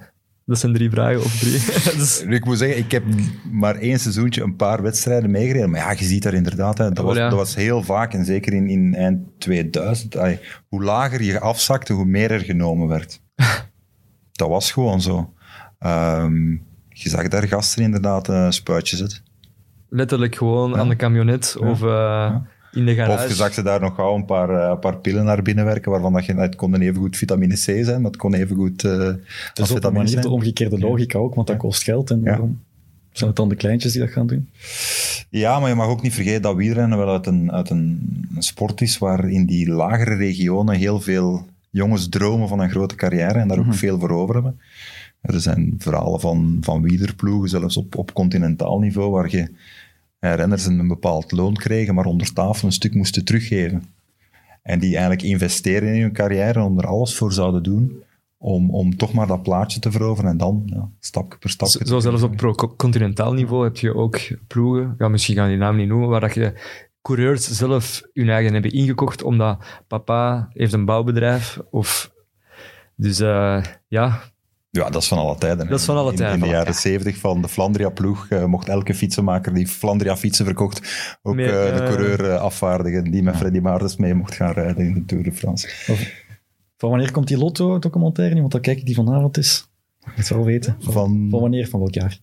Dat 0.45 0.60
zijn 0.60 0.74
drie 0.74 0.89
vragen 0.89 1.19
of 1.19 1.39
drie. 1.39 1.51
dus, 2.00 2.22
Ik 2.22 2.45
moet 2.45 2.57
zeggen, 2.57 2.77
ik 2.77 2.91
heb 2.91 3.03
maar 3.51 3.75
één 3.75 4.00
seizoentje 4.00 4.43
een 4.43 4.55
paar 4.55 4.81
wedstrijden 4.81 5.31
meegereden. 5.31 5.69
Maar 5.69 5.79
ja, 5.79 5.91
je 5.91 6.05
ziet 6.05 6.24
daar 6.24 6.33
inderdaad, 6.33 6.77
hè, 6.77 6.89
dat, 6.89 7.00
Oh, 7.00 7.05
was, 7.05 7.15
ja. 7.17 7.29
dat 7.29 7.38
was 7.38 7.55
heel 7.55 7.83
vaak, 7.83 8.13
en 8.13 8.25
zeker 8.25 8.53
in, 8.53 8.67
in 8.67 8.95
eind 8.95 9.19
2000, 9.38 10.17
allee, 10.17 10.39
hoe 10.67 10.83
lager 10.83 11.24
je 11.24 11.39
afzakte, 11.39 11.93
hoe 11.93 12.05
meer 12.05 12.31
er 12.31 12.39
genomen 12.39 12.88
werd. 12.88 13.22
dat 14.31 14.50
was 14.50 14.72
gewoon 14.72 15.01
zo. 15.01 15.33
Ehm, 15.79 16.51
je 16.89 17.10
zag 17.10 17.27
daar 17.27 17.48
gasten 17.48 17.83
inderdaad 17.83 18.29
eh, 18.29 18.50
spuitjes 18.50 19.22
letterlijk 19.89 20.36
gewoon 20.36 20.77
aan 20.77 20.89
de 20.89 20.95
camionet 20.95 21.57
of 21.60 21.83
eh, 21.83 22.36
in 22.74 22.86
de 22.86 22.94
garage. 22.96 23.24
Of 23.24 23.30
je 23.30 23.36
zag 23.36 23.53
ze 23.53 23.63
daar 23.63 23.80
nog 23.80 23.96
gauw 23.96 24.15
een 24.15 24.25
paar, 24.25 24.50
eh, 24.50 24.70
een 24.70 24.80
paar 24.80 24.98
pillen 24.98 25.25
naar 25.25 25.42
binnen 25.42 25.65
werken, 25.65 25.92
waarvan 25.92 26.13
dat 26.13 26.25
je, 26.25 26.34
het 26.34 26.56
kon 26.56 26.75
even 26.75 27.01
goed 27.01 27.18
vitamine 27.18 27.53
C 27.53 27.58
zijn, 27.58 28.01
maar 28.01 28.12
het 28.12 28.20
kon 28.20 28.34
even 28.34 28.56
goed 28.56 28.84
eh 28.84 28.98
Dat 28.98 29.18
is 29.18 29.18
op 29.53 29.58
een 29.58 29.65
vitamine 29.68 30.03
manier 30.03 30.22
de 30.22 30.30
omgekeerde 30.30 30.80
logica 30.80 31.20
ook, 31.20 31.36
want 31.36 31.48
dat 31.48 31.58
kost 31.58 31.84
geld. 31.84 32.12
En 32.12 32.24
waarom 32.24 32.60
zijn 33.12 33.30
het 33.30 33.38
dan 33.38 33.50
de 33.50 33.56
kleintjes 33.56 33.92
die 33.92 34.01
dat 34.01 34.12
gaan 34.12 34.27
doen? 34.27 34.50
Ja, 35.30 35.60
maar 35.60 35.70
je 35.70 35.75
mag 35.75 35.88
ook 35.88 36.01
niet 36.01 36.13
vergeten 36.13 36.42
dat 36.42 36.56
wielrennen 36.56 36.98
wel 36.98 37.10
uit 37.10 37.25
een, 37.25 37.51
uit 37.51 37.70
een, 37.70 38.27
een 38.36 38.42
sport 38.42 38.82
is 38.82 38.98
waar 38.98 39.30
in 39.30 39.46
die 39.46 39.70
lagere 39.70 40.15
regionen 40.15 40.75
heel 40.75 41.01
veel 41.01 41.46
jongens 41.70 42.10
dromen 42.10 42.48
van 42.48 42.60
een 42.60 42.70
grote 42.70 42.96
carrière 42.96 43.39
en 43.39 43.48
daar 43.48 43.60
ook 43.60 43.74
veel 43.74 44.00
voor 44.00 44.10
over 44.10 44.34
hebben. 44.34 44.60
Er 45.22 45.42
zijn 45.42 45.75
verhalen 45.77 46.20
van, 46.20 46.58
van 46.62 46.82
wielerploegen, 46.82 47.50
zelfs 47.50 47.77
op, 47.77 47.98
op 47.98 48.13
continentaal 48.13 48.80
niveau, 48.80 49.12
waar 49.12 49.32
je 49.32 49.50
renners 50.32 50.65
een 50.65 50.88
bepaald 50.88 51.32
loon 51.32 51.53
kregen, 51.53 51.96
maar 51.96 52.06
onder 52.06 52.34
tafel 52.34 52.68
een 52.68 52.74
stuk 52.74 52.94
moesten 52.94 53.25
teruggeven. 53.25 53.84
En 54.62 54.80
die 54.80 54.92
eigenlijk 54.92 55.22
investeren 55.22 55.94
in 55.94 56.01
hun 56.01 56.13
carrière 56.13 56.60
en 56.60 56.77
er 56.77 56.88
alles 56.88 57.15
voor 57.15 57.34
zouden 57.34 57.63
doen 57.63 58.03
om, 58.38 58.70
om 58.70 58.98
toch 58.98 59.13
maar 59.13 59.27
dat 59.27 59.44
plaatje 59.44 59.80
te 59.80 59.92
veroveren 59.92 60.32
en 60.32 60.38
dan 60.38 60.63
ja, 60.65 60.89
stapje 61.00 61.38
per 61.38 61.50
stapje. 61.50 61.88
Zo 61.88 62.00
zelfs 62.00 62.22
op 62.22 62.36
pro-continentaal 62.36 63.33
niveau 63.33 63.64
heb 63.64 63.77
je 63.77 63.96
ook 63.96 64.20
ploegen, 64.48 64.96
ja, 64.98 65.07
misschien 65.07 65.36
gaan 65.36 65.48
die 65.48 65.57
naam 65.57 65.75
niet 65.75 65.88
noemen, 65.88 66.09
waar 66.09 66.20
dat 66.20 66.33
je 66.33 66.53
coureurs 67.01 67.51
zelf 67.51 68.01
hun 68.14 68.29
eigen 68.29 68.53
hebben 68.53 68.72
ingekocht, 68.72 69.24
omdat 69.24 69.66
papa 69.88 70.50
heeft 70.53 70.74
een 70.74 70.86
bouwbedrijf. 70.86 71.59
Of, 71.70 72.12
dus 72.96 73.20
eh, 73.20 73.64
ja, 73.88 74.22
Ja, 74.79 74.90
dat 74.90 75.01
is 75.01 75.07
van 75.07 75.18
alle 75.18 75.36
tijden. 75.38 75.68
Dat 75.68 75.79
is 75.79 75.86
van 75.86 75.98
alle 75.98 76.09
In- 76.12 76.18
tijden, 76.18 76.36
In, 76.36 76.42
de 76.44 76.48
jaren 76.50 76.74
zeventig 76.74 77.18
van 77.18 77.42
de 77.42 77.48
Flandria-ploeg 77.48 78.27
eh, 78.29 78.46
mocht 78.46 78.70
elke 78.70 78.94
fietsenmaker 78.94 79.53
die 79.53 79.68
Flandria-fietsen 79.68 80.46
verkocht 80.46 81.18
ook 81.22 81.36
Meer, 81.36 81.66
eh, 81.68 81.75
de 81.77 81.81
eh, 81.83 81.88
coureur 81.88 82.38
afvaardigen 82.38 83.12
die 83.12 83.24
met 83.24 83.36
Freddy 83.36 83.59
Maartens 83.59 83.96
mee 83.98 84.14
mocht 84.14 84.36
gaan 84.36 84.51
rijden 84.53 84.86
in 84.86 84.94
de 84.94 85.05
Tour 85.05 85.24
de 85.24 85.31
France. 85.33 85.70
Van 86.77 86.90
wanneer 86.90 87.12
komt 87.12 87.27
die 87.27 87.38
Lotto-documentaire? 87.38 88.40
Want 88.40 88.51
dan 88.51 88.62
kijk 88.62 88.77
ik 88.77 88.86
die 88.86 88.96
vanavond 88.96 89.38
is. 89.38 89.68
Ik 90.16 90.24
wel 90.27 90.46
weten. 90.46 90.75
Van, 90.79 90.94
Van, 90.94 91.27
van 91.29 91.40
wanneer? 91.40 91.68
Van 91.68 91.79
welk 91.79 91.94
jaar? 91.94 92.20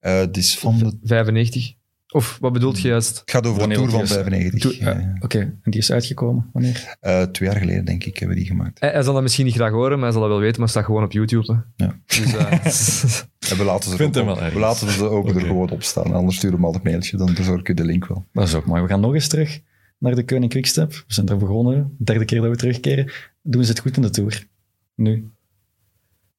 eh, 0.00 0.14
het, 0.14 0.36
is 0.36 0.58
van 0.58 0.78
de, 0.78 0.98
95. 1.02 1.74
Of 2.12 2.38
wat 2.40 2.52
bedoelt 2.52 2.80
je 2.80 2.88
juist? 2.88 3.18
het 3.18 3.30
gaat 3.30 3.46
over 3.46 3.68
de 3.68 3.74
Tour 3.74 3.88
van 3.90 3.98
wordt 3.98 4.08
die 4.14 4.22
95. 4.22 4.60
Tour- 4.78 4.96
eh, 4.96 5.06
Oké, 5.20 5.38
en 5.38 5.70
die 5.70 5.80
is 5.80 5.92
uitgekomen. 5.92 6.50
Wanneer? 6.52 6.96
eh, 7.00 7.22
twee 7.22 7.48
jaar 7.48 7.58
geleden, 7.58 7.84
denk 7.84 8.04
ik, 8.04 8.18
hebben 8.18 8.36
we 8.36 8.42
die 8.42 8.50
gemaakt. 8.52 8.80
Hij, 8.80 8.90
hij 8.90 9.02
zal 9.02 9.12
dat 9.14 9.22
misschien 9.22 9.44
niet 9.44 9.54
graag 9.54 9.70
horen, 9.70 9.90
maar 9.96 10.02
hij 10.02 10.12
zal 10.12 10.20
dat 10.20 10.30
wel 10.30 10.40
weten, 10.40 10.54
maar 10.60 10.68
het 10.68 10.70
staat 10.70 10.84
gewoon 10.84 11.04
op 11.04 11.12
YouTube. 11.12 11.64
Hè. 11.76 11.84
Ja. 11.84 11.94
Dus, 12.06 12.34
eh, 12.34 13.22
En 13.50 13.56
we 13.56 13.64
laten 13.64 13.90
ze, 13.90 13.96
er 13.96 14.04
ook, 14.06 14.14
wel 14.14 14.22
op- 14.28 14.36
ergens. 14.36 14.54
we 14.54 14.60
laten 14.60 14.90
ze 14.90 15.08
ook 15.08 15.28
er 15.34 15.40
gewoon 15.40 15.70
op 15.70 15.82
staan. 15.82 16.12
Anders 16.12 16.36
sturen 16.36 16.56
we 16.56 16.62
hem 16.64 16.72
al 16.74 16.80
een 16.84 16.90
mailtje, 16.90 17.16
dan 17.16 17.34
bezorg 17.34 17.62
ik 17.62 17.76
de 17.76 17.84
link 17.84 18.06
wel. 18.06 18.26
Dat 18.32 18.46
is 18.48 18.54
ook 18.54 18.66
mooi. 18.66 18.82
We 18.82 18.88
gaan 18.88 19.00
nog 19.00 19.14
eens 19.14 19.28
terug 19.28 19.60
naar 19.98 20.14
de 20.14 20.24
Koning 20.24 20.50
Quickstep. 20.50 20.90
We 20.92 21.02
zijn 21.06 21.28
er 21.28 21.36
begonnen. 21.36 21.94
De 21.98 22.04
derde 22.04 22.24
keer 22.24 22.40
dat 22.40 22.50
we 22.50 22.56
terugkeren. 22.56 23.12
Doen 23.42 23.64
ze 23.64 23.70
het 23.70 23.78
goed 23.80 23.96
in 23.96 24.02
de 24.02 24.10
Tour? 24.10 24.46
Nu. 24.94 25.30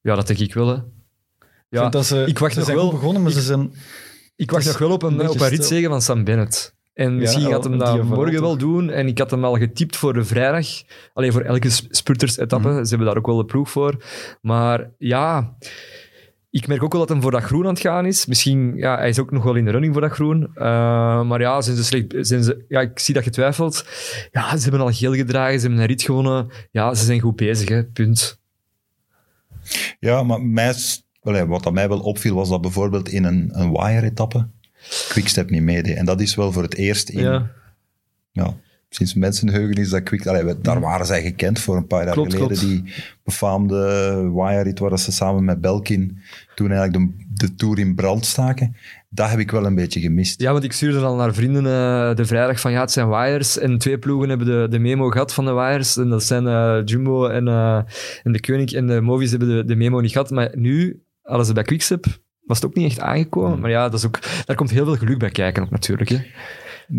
ja, 0.00 0.14
dat 0.14 0.26
denk 0.26 0.38
ik 0.38 0.54
wel. 0.54 0.68
Hè. 0.68 0.74
Ja, 1.68 1.80
vind 1.80 1.92
dat 1.92 2.06
ze, 2.06 2.24
ik 2.26 2.38
wacht 2.38 2.52
ze 2.52 2.58
nog 2.58 2.66
zijn 2.68 2.78
wel- 2.80 2.90
begonnen, 2.90 3.22
maar 3.22 3.32
ze 3.32 3.40
zijn... 3.40 3.72
Ik 4.42 4.50
wacht 4.50 4.64
Het 4.64 4.72
nog 4.78 4.88
wel 4.88 4.90
op 4.96 5.02
een, 5.02 5.12
een 5.12 5.20
op 5.20 5.34
een 5.34 5.40
stil. 5.40 5.48
ritzegen 5.48 5.90
van 5.90 6.02
Sam 6.02 6.24
Bennett. 6.24 6.74
En 6.94 7.16
misschien 7.16 7.50
gaat 7.50 7.64
hem 7.64 7.78
dat 7.78 8.02
morgen 8.02 8.40
wel 8.40 8.56
doen. 8.56 8.90
En 8.90 9.06
ik 9.06 9.18
had 9.18 9.30
hem 9.30 9.44
al 9.44 9.56
getipt 9.56 9.96
voor 9.96 10.12
de 10.12 10.24
vrijdag. 10.24 10.66
Alleen 11.12 11.32
voor 11.32 11.40
elke 11.40 11.70
sp- 11.70 11.86
spurters-etappe. 11.94 12.68
Mhm. 12.68 12.82
Ze 12.84 12.88
hebben 12.88 13.06
daar 13.06 13.16
ook 13.16 13.26
wel 13.26 13.36
de 13.36 13.44
ploeg 13.44 13.70
voor. 13.70 14.04
Maar 14.40 14.90
ja, 14.98 15.56
ik 16.50 16.66
merk 16.66 16.82
ook 16.82 16.92
wel 16.92 17.00
dat 17.00 17.08
hij 17.10 17.20
voor 17.20 17.30
dat 17.30 17.42
groen 17.42 17.62
aan 17.66 17.72
het 17.72 17.80
gaan 17.80 18.06
is. 18.06 18.26
Misschien, 18.26 18.72
ja, 18.76 18.96
hij 18.96 19.08
is 19.08 19.18
ook 19.18 19.30
nog 19.30 19.42
wel 19.44 19.54
in 19.54 19.64
de 19.64 19.70
running 19.70 19.92
voor 19.92 20.02
dat 20.02 20.10
groen. 20.12 20.50
Eh, 20.54 21.22
maar 21.22 21.40
ja, 21.40 21.60
zijn 21.60 21.76
ze 21.76 21.84
slecht, 21.84 22.14
zijn 22.20 22.42
ze, 22.42 22.64
ja, 22.68 22.80
ik 22.80 22.98
zie 22.98 23.14
dat 23.14 23.24
je 23.24 23.30
twijfelt. 23.30 23.84
Ja, 24.32 24.56
ze 24.56 24.62
hebben 24.62 24.80
al 24.80 24.92
geel 24.92 25.14
gedragen, 25.14 25.54
ze 25.60 25.66
hebben 25.66 25.80
een 25.82 25.88
rit 25.88 26.02
gewonnen. 26.02 26.48
Ja, 26.70 26.94
ze 26.94 27.04
zijn 27.04 27.20
goed 27.20 27.36
bezig, 27.36 27.68
hè. 27.68 27.84
punt. 27.84 28.40
Ja, 30.00 30.22
maar 30.22 30.40
mij, 30.42 30.74
wel, 31.22 31.46
wat 31.46 31.66
aan 31.66 31.72
mij 31.72 31.88
wel 31.88 32.00
opviel, 32.00 32.34
was 32.34 32.48
dat 32.48 32.60
bijvoorbeeld 32.60 33.08
in 33.08 33.24
een, 33.24 33.48
een 33.52 33.70
wire-etappe 33.72 34.48
Quickstep 35.08 35.50
niet 35.50 35.62
meedeed. 35.62 35.96
En 35.96 36.04
dat 36.04 36.20
is 36.20 36.34
wel 36.34 36.52
voor 36.52 36.62
het 36.62 36.74
eerst 36.74 37.08
in... 37.08 37.22
Ja. 37.22 37.50
ja, 38.30 38.54
sinds 38.88 39.14
mensenheugen 39.14 39.76
is 39.76 39.90
dat 39.90 40.02
Quick... 40.02 40.26
Allee, 40.26 40.60
daar 40.60 40.80
waren 40.80 41.06
zij 41.06 41.22
gekend 41.22 41.58
voor 41.60 41.76
een 41.76 41.86
paar 41.86 42.04
jaar 42.04 42.12
Klopt, 42.12 42.34
geleden. 42.34 42.58
klopt. 42.58 42.72
Die 42.72 42.94
befaamde 43.24 43.78
wire-rit 44.34 44.78
waar 44.78 44.98
ze 44.98 45.12
samen 45.12 45.44
met 45.44 45.60
Belkin 45.60 46.18
toen 46.54 46.70
eigenlijk 46.70 47.06
de, 47.06 47.24
de 47.34 47.54
Tour 47.54 47.78
in 47.78 47.94
brand 47.94 48.26
staken. 48.26 48.76
Dat 49.08 49.30
heb 49.30 49.38
ik 49.38 49.50
wel 49.50 49.66
een 49.66 49.74
beetje 49.74 50.00
gemist. 50.00 50.40
Ja, 50.40 50.52
want 50.52 50.64
ik 50.64 50.72
stuurde 50.72 51.00
al 51.00 51.16
naar 51.16 51.34
vrienden 51.34 51.66
eh, 51.66 52.16
de 52.16 52.24
vrijdag 52.24 52.60
van 52.60 52.72
ja, 52.72 52.80
het 52.80 52.92
zijn 52.92 53.08
wires. 53.08 53.58
En 53.58 53.78
twee 53.78 53.98
ploegen 53.98 54.28
hebben 54.28 54.46
de, 54.46 54.66
de 54.70 54.78
memo 54.78 55.08
gehad 55.08 55.34
van 55.34 55.44
de 55.44 55.52
wires. 55.52 55.96
En 55.96 56.08
dat 56.08 56.24
zijn 56.24 56.46
eh, 56.46 56.80
Jumbo 56.84 57.26
en, 57.26 57.48
eh, 57.48 57.80
en 58.22 58.32
de 58.32 58.40
Koning 58.40 58.70
en 58.70 58.86
de 58.86 59.00
Movies 59.00 59.30
hebben 59.30 59.48
de, 59.48 59.64
de 59.64 59.76
memo 59.76 60.00
niet 60.00 60.12
gehad. 60.12 60.30
Maar 60.30 60.50
nu, 60.54 61.02
hadden 61.22 61.46
ze 61.46 61.52
bij 61.52 61.62
Quickstep, 61.62 62.04
was 62.40 62.56
het 62.60 62.66
ook 62.66 62.74
niet 62.74 62.86
echt 62.90 63.00
aangekomen. 63.00 63.60
Maar 63.60 63.70
ja, 63.70 63.88
dat 63.88 63.98
is 63.98 64.06
ook, 64.06 64.18
daar 64.44 64.56
komt 64.56 64.70
heel 64.70 64.84
veel 64.84 64.96
geluk 64.96 65.18
bij 65.18 65.30
kijken 65.30 65.62
ook 65.62 65.70
natuurlijk. 65.70 66.08
Hè. 66.08 66.16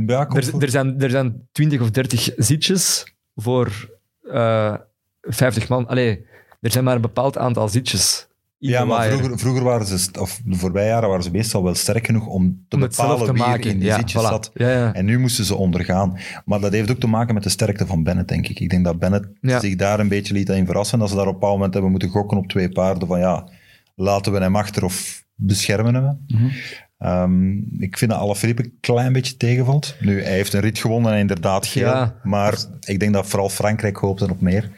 Ja, 0.05 0.29
Er, 0.29 0.62
er, 0.62 0.69
zijn, 0.69 1.01
er 1.01 1.09
zijn 1.09 1.47
20 1.51 1.81
of 1.81 1.91
30 1.91 2.29
zitjes 2.38 3.13
voor 3.36 3.89
eh 4.31 4.73
50 5.21 5.69
man. 5.69 5.88
Allee, 5.88 6.25
er 6.62 6.71
zijn 6.71 6.83
maar 6.83 6.95
een 6.95 7.01
bepaald 7.01 7.38
aantal 7.38 7.67
zitjes. 7.69 8.27
ja, 8.57 8.86
maar 8.86 9.07
vroeger, 9.12 9.39
vroeger 9.39 9.63
waren 9.63 9.86
ze, 9.86 10.09
of 10.19 10.41
de 10.45 10.55
voorbije 10.55 10.88
jaren 10.88 11.09
waren 11.09 11.23
ze 11.23 11.31
meestal 11.31 11.63
wel 11.63 11.75
sterk 11.75 12.05
genoeg 12.05 12.25
om 12.25 12.65
te 12.67 12.75
om 12.75 12.81
bepalen 12.81 13.25
te 13.25 13.33
wie 13.33 13.41
maken. 13.41 13.69
in 13.69 13.79
die 13.79 13.88
ja, 13.88 13.95
zitjes 13.95 14.21
voilà. 14.21 14.27
zat. 14.27 14.51
Ja, 14.53 14.69
ja. 14.69 14.93
En 14.93 15.05
nu 15.05 15.19
moesten 15.19 15.45
ze 15.45 15.55
ondergaan. 15.55 16.17
Maar 16.45 16.59
dat 16.59 16.71
heeft 16.71 16.91
ook 16.91 16.99
te 16.99 17.07
maken 17.07 17.33
met 17.33 17.43
de 17.43 17.49
sterkte 17.49 17.86
van 17.86 18.03
Bennett, 18.03 18.27
denk 18.27 18.47
ik. 18.47 18.59
Ik 18.59 18.69
denk 18.69 18.86
dat 18.86 18.99
Bennett 18.99 19.27
zich 19.41 19.75
daar 19.75 19.99
een 19.99 20.07
beetje 20.07 20.33
liet 20.33 20.49
in 20.49 20.65
verrassen. 20.65 20.93
En 20.93 20.99
dat 20.99 21.09
ze 21.09 21.15
daar 21.15 21.27
op 21.27 21.33
een 21.33 21.39
bepaald 21.39 21.55
moment 21.55 21.73
hebben 21.73 21.91
moeten 21.91 22.09
gokken 22.09 22.38
op 22.38 22.47
twee 22.47 22.69
paarden. 22.69 23.07
Van 23.07 23.19
ja, 23.19 23.47
laten 23.95 24.32
we 24.32 24.39
hem 24.39 24.56
achter 24.56 24.84
of 24.84 25.25
beschermen 25.36 25.93
hem. 25.93 26.25
Mhm. 26.27 26.49
Ehm, 26.97 27.58
ik 27.82 27.97
vind 27.97 28.12
dat 28.12 28.19
Alaphilippe 28.19 28.63
een 28.63 28.77
klein 28.79 29.13
beetje 29.13 29.38
tegenvalt. 29.38 29.95
Nu, 29.99 30.21
hij 30.21 30.34
heeft 30.34 30.53
een 30.53 30.62
rit 30.62 30.79
gewonnen, 30.79 31.17
inderdaad 31.17 31.65
geel. 31.65 31.88
Ja. 31.88 32.19
Maar 32.23 32.58
ik 32.79 32.99
denk 32.99 33.13
dat 33.13 33.27
vooral 33.27 33.49
Frankrijk 33.49 33.97
hoopte 33.97 34.29
op 34.29 34.41
meer. 34.41 34.69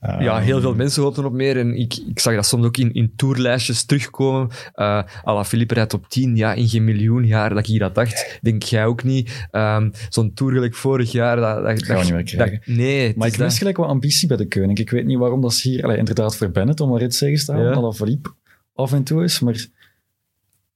Ehm, 0.00 0.22
Ja, 0.22 0.38
heel 0.38 0.60
veel 0.60 0.74
mensen 0.74 1.02
hoopten 1.02 1.24
op 1.24 1.32
meer. 1.32 1.56
En 1.56 1.76
ik, 1.76 1.96
ik 2.08 2.20
zag 2.20 2.34
dat 2.34 2.46
soms 2.46 2.64
ook 2.66 2.76
in, 2.76 2.92
in 2.92 3.12
tourlijstjes 3.16 3.84
terugkomen. 3.84 4.48
Uh, 4.74 5.02
Ala 5.24 5.44
Philippe 5.44 5.74
rijdt 5.74 5.94
op 5.94 6.08
10. 6.08 6.36
Ja, 6.36 6.52
in 6.52 6.68
geen 6.68 6.84
miljoen 6.84 7.24
jaar 7.24 7.54
dat 7.54 7.68
ik 7.68 7.78
dat 7.78 7.94
dacht. 7.94 8.38
Denk 8.42 8.62
jij 8.62 8.84
ook 8.84 9.04
niet. 9.04 9.46
Um, 9.52 9.90
Zo'n 10.08 10.34
tour 10.34 10.52
gelijk 10.52 10.74
vorig 10.74 11.12
jaar. 11.12 11.36
Dat, 11.36 11.64
dat, 11.64 11.84
gaan 11.84 11.96
we 11.96 12.04
niet 12.04 12.12
meer 12.12 12.22
krijgen. 12.22 12.60
Dat, 12.64 12.76
nee, 12.76 13.14
maar 13.16 13.28
ik 13.28 13.38
mis 13.38 13.58
gelijk 13.58 13.76
wat 13.76 13.88
ambitie 13.88 14.28
bij 14.28 14.36
de 14.36 14.48
koning. 14.48 14.78
Ik 14.78 14.90
weet 14.90 15.04
niet 15.04 15.18
waarom 15.18 15.40
dat 15.40 15.54
ze 15.54 15.68
hier... 15.68 15.84
Allee, 15.84 15.96
inderdaad 15.96 16.36
voor 16.36 16.50
Bennett, 16.50 16.80
om 16.80 16.90
maar 16.90 17.02
iets 17.02 17.18
zeggen 17.18 17.38
staan. 17.38 17.62
Ja. 17.62 17.72
Ala 17.72 17.92
Philippe 17.92 18.30
af 18.76 18.92
en 18.92 19.02
toe 19.02 19.24
is. 19.24 19.40
Maar 19.40 19.66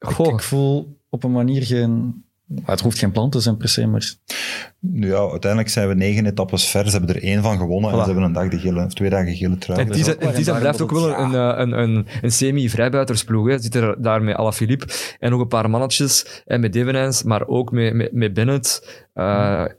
Goh. 0.00 0.32
Ik, 0.32 0.40
voel 0.40 0.98
op 1.08 1.24
een 1.24 1.32
manier 1.32 1.62
geen... 1.62 2.24
Het 2.64 2.80
hoeft 2.80 2.98
geen 2.98 3.12
plan 3.12 3.30
te 3.30 3.40
zijn 3.40 3.56
per 3.56 3.68
se, 3.68 3.86
maar... 3.86 4.14
Nu 4.78 5.08
ja, 5.08 5.28
uiteindelijk 5.28 5.70
zijn 5.70 5.88
we 5.88 5.94
negen 5.94 6.26
etappes 6.26 6.66
ver. 6.66 6.84
Ze 6.90 6.96
hebben 6.96 7.16
er 7.16 7.22
één 7.22 7.42
van 7.42 7.58
gewonnen 7.58 7.90
voilà. 7.90 7.94
en 7.94 7.98
ze 7.98 8.04
hebben 8.04 8.24
een 8.24 8.32
dag 8.32 8.48
de 8.48 8.58
gele, 8.58 8.84
of 8.84 8.94
twee 8.94 9.10
dagen 9.10 9.36
gele 9.36 9.58
trui. 9.58 9.80
En 9.80 9.86
het 9.86 10.38
is 10.38 10.46
en 10.48 10.58
blijft 10.58 10.80
ook 10.80 10.90
wel 10.90 11.18
een, 11.18 11.32
een, 11.32 11.72
een, 11.72 12.06
een 12.22 12.32
semi-vrijbuitersploeg. 12.32 13.48
Hè. 13.48 13.58
Zit 13.58 13.74
er 13.74 14.02
daar 14.02 14.22
met 14.22 14.36
Alaphilippe 14.36 14.86
en 15.18 15.30
nog 15.30 15.40
een 15.40 15.48
paar 15.48 15.70
mannetjes. 15.70 16.42
En 16.46 16.60
met 16.60 16.72
Devenijns, 16.72 17.22
maar 17.22 17.46
ook 17.46 17.72
met, 17.72 17.94
met, 17.94 18.12
met 18.12 18.34
Bennett. 18.34 19.06
Uh, 19.14 19.56
hmm. 19.56 19.74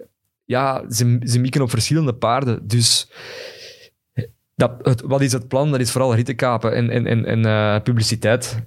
Ja, 0.46 0.84
ze, 0.90 1.20
ze 1.24 1.40
mikken 1.40 1.62
op 1.62 1.70
verschillende 1.70 2.14
paarden. 2.14 2.68
Dus... 2.68 3.12
Dat, 4.62 4.72
het, 4.82 5.02
wat 5.02 5.22
is 5.22 5.32
het 5.32 5.48
plan? 5.48 5.72
Dat 5.72 5.80
is 5.80 5.92
vooral 5.92 6.16
rittenkapen 6.16 6.76
en, 6.76 6.90
en, 6.90 7.06
en, 7.06 7.26
en 7.26 7.40
uh, 7.40 7.82
publiciteit 7.84 8.60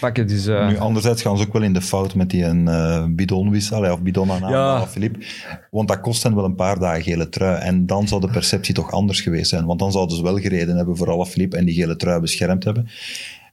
pakken. 0.00 0.26
Dus, 0.26 0.46
uh... 0.46 0.68
Nu, 0.68 0.78
anderzijds 0.78 1.22
gaan 1.22 1.38
ze 1.38 1.46
ook 1.46 1.52
wel 1.52 1.62
in 1.62 1.72
de 1.72 1.80
fout 1.80 2.14
met 2.14 2.30
die 2.30 2.44
een 2.44 2.66
uh, 2.66 3.04
bidonwissel, 3.08 3.92
of 3.92 4.02
bidon 4.02 4.30
aan 4.30 4.50
ja. 4.50 4.86
Philippe. 4.86 5.26
Want 5.70 5.88
dat 5.88 6.00
kost 6.00 6.22
hen 6.22 6.34
wel 6.34 6.44
een 6.44 6.54
paar 6.54 6.78
dagen 6.78 7.02
gele 7.02 7.28
trui. 7.28 7.60
En 7.60 7.86
dan 7.86 8.08
zou 8.08 8.20
de 8.20 8.30
perceptie 8.30 8.74
toch 8.74 8.90
anders 8.90 9.20
geweest 9.20 9.48
zijn. 9.48 9.66
Want 9.66 9.78
dan 9.78 9.92
zouden 9.92 10.16
ze 10.16 10.22
wel 10.22 10.38
gereden 10.38 10.76
hebben 10.76 10.96
voor 10.96 11.26
Philippe 11.26 11.56
en 11.56 11.64
die 11.64 11.74
gele 11.74 11.96
trui 11.96 12.20
beschermd 12.20 12.64
hebben. 12.64 12.88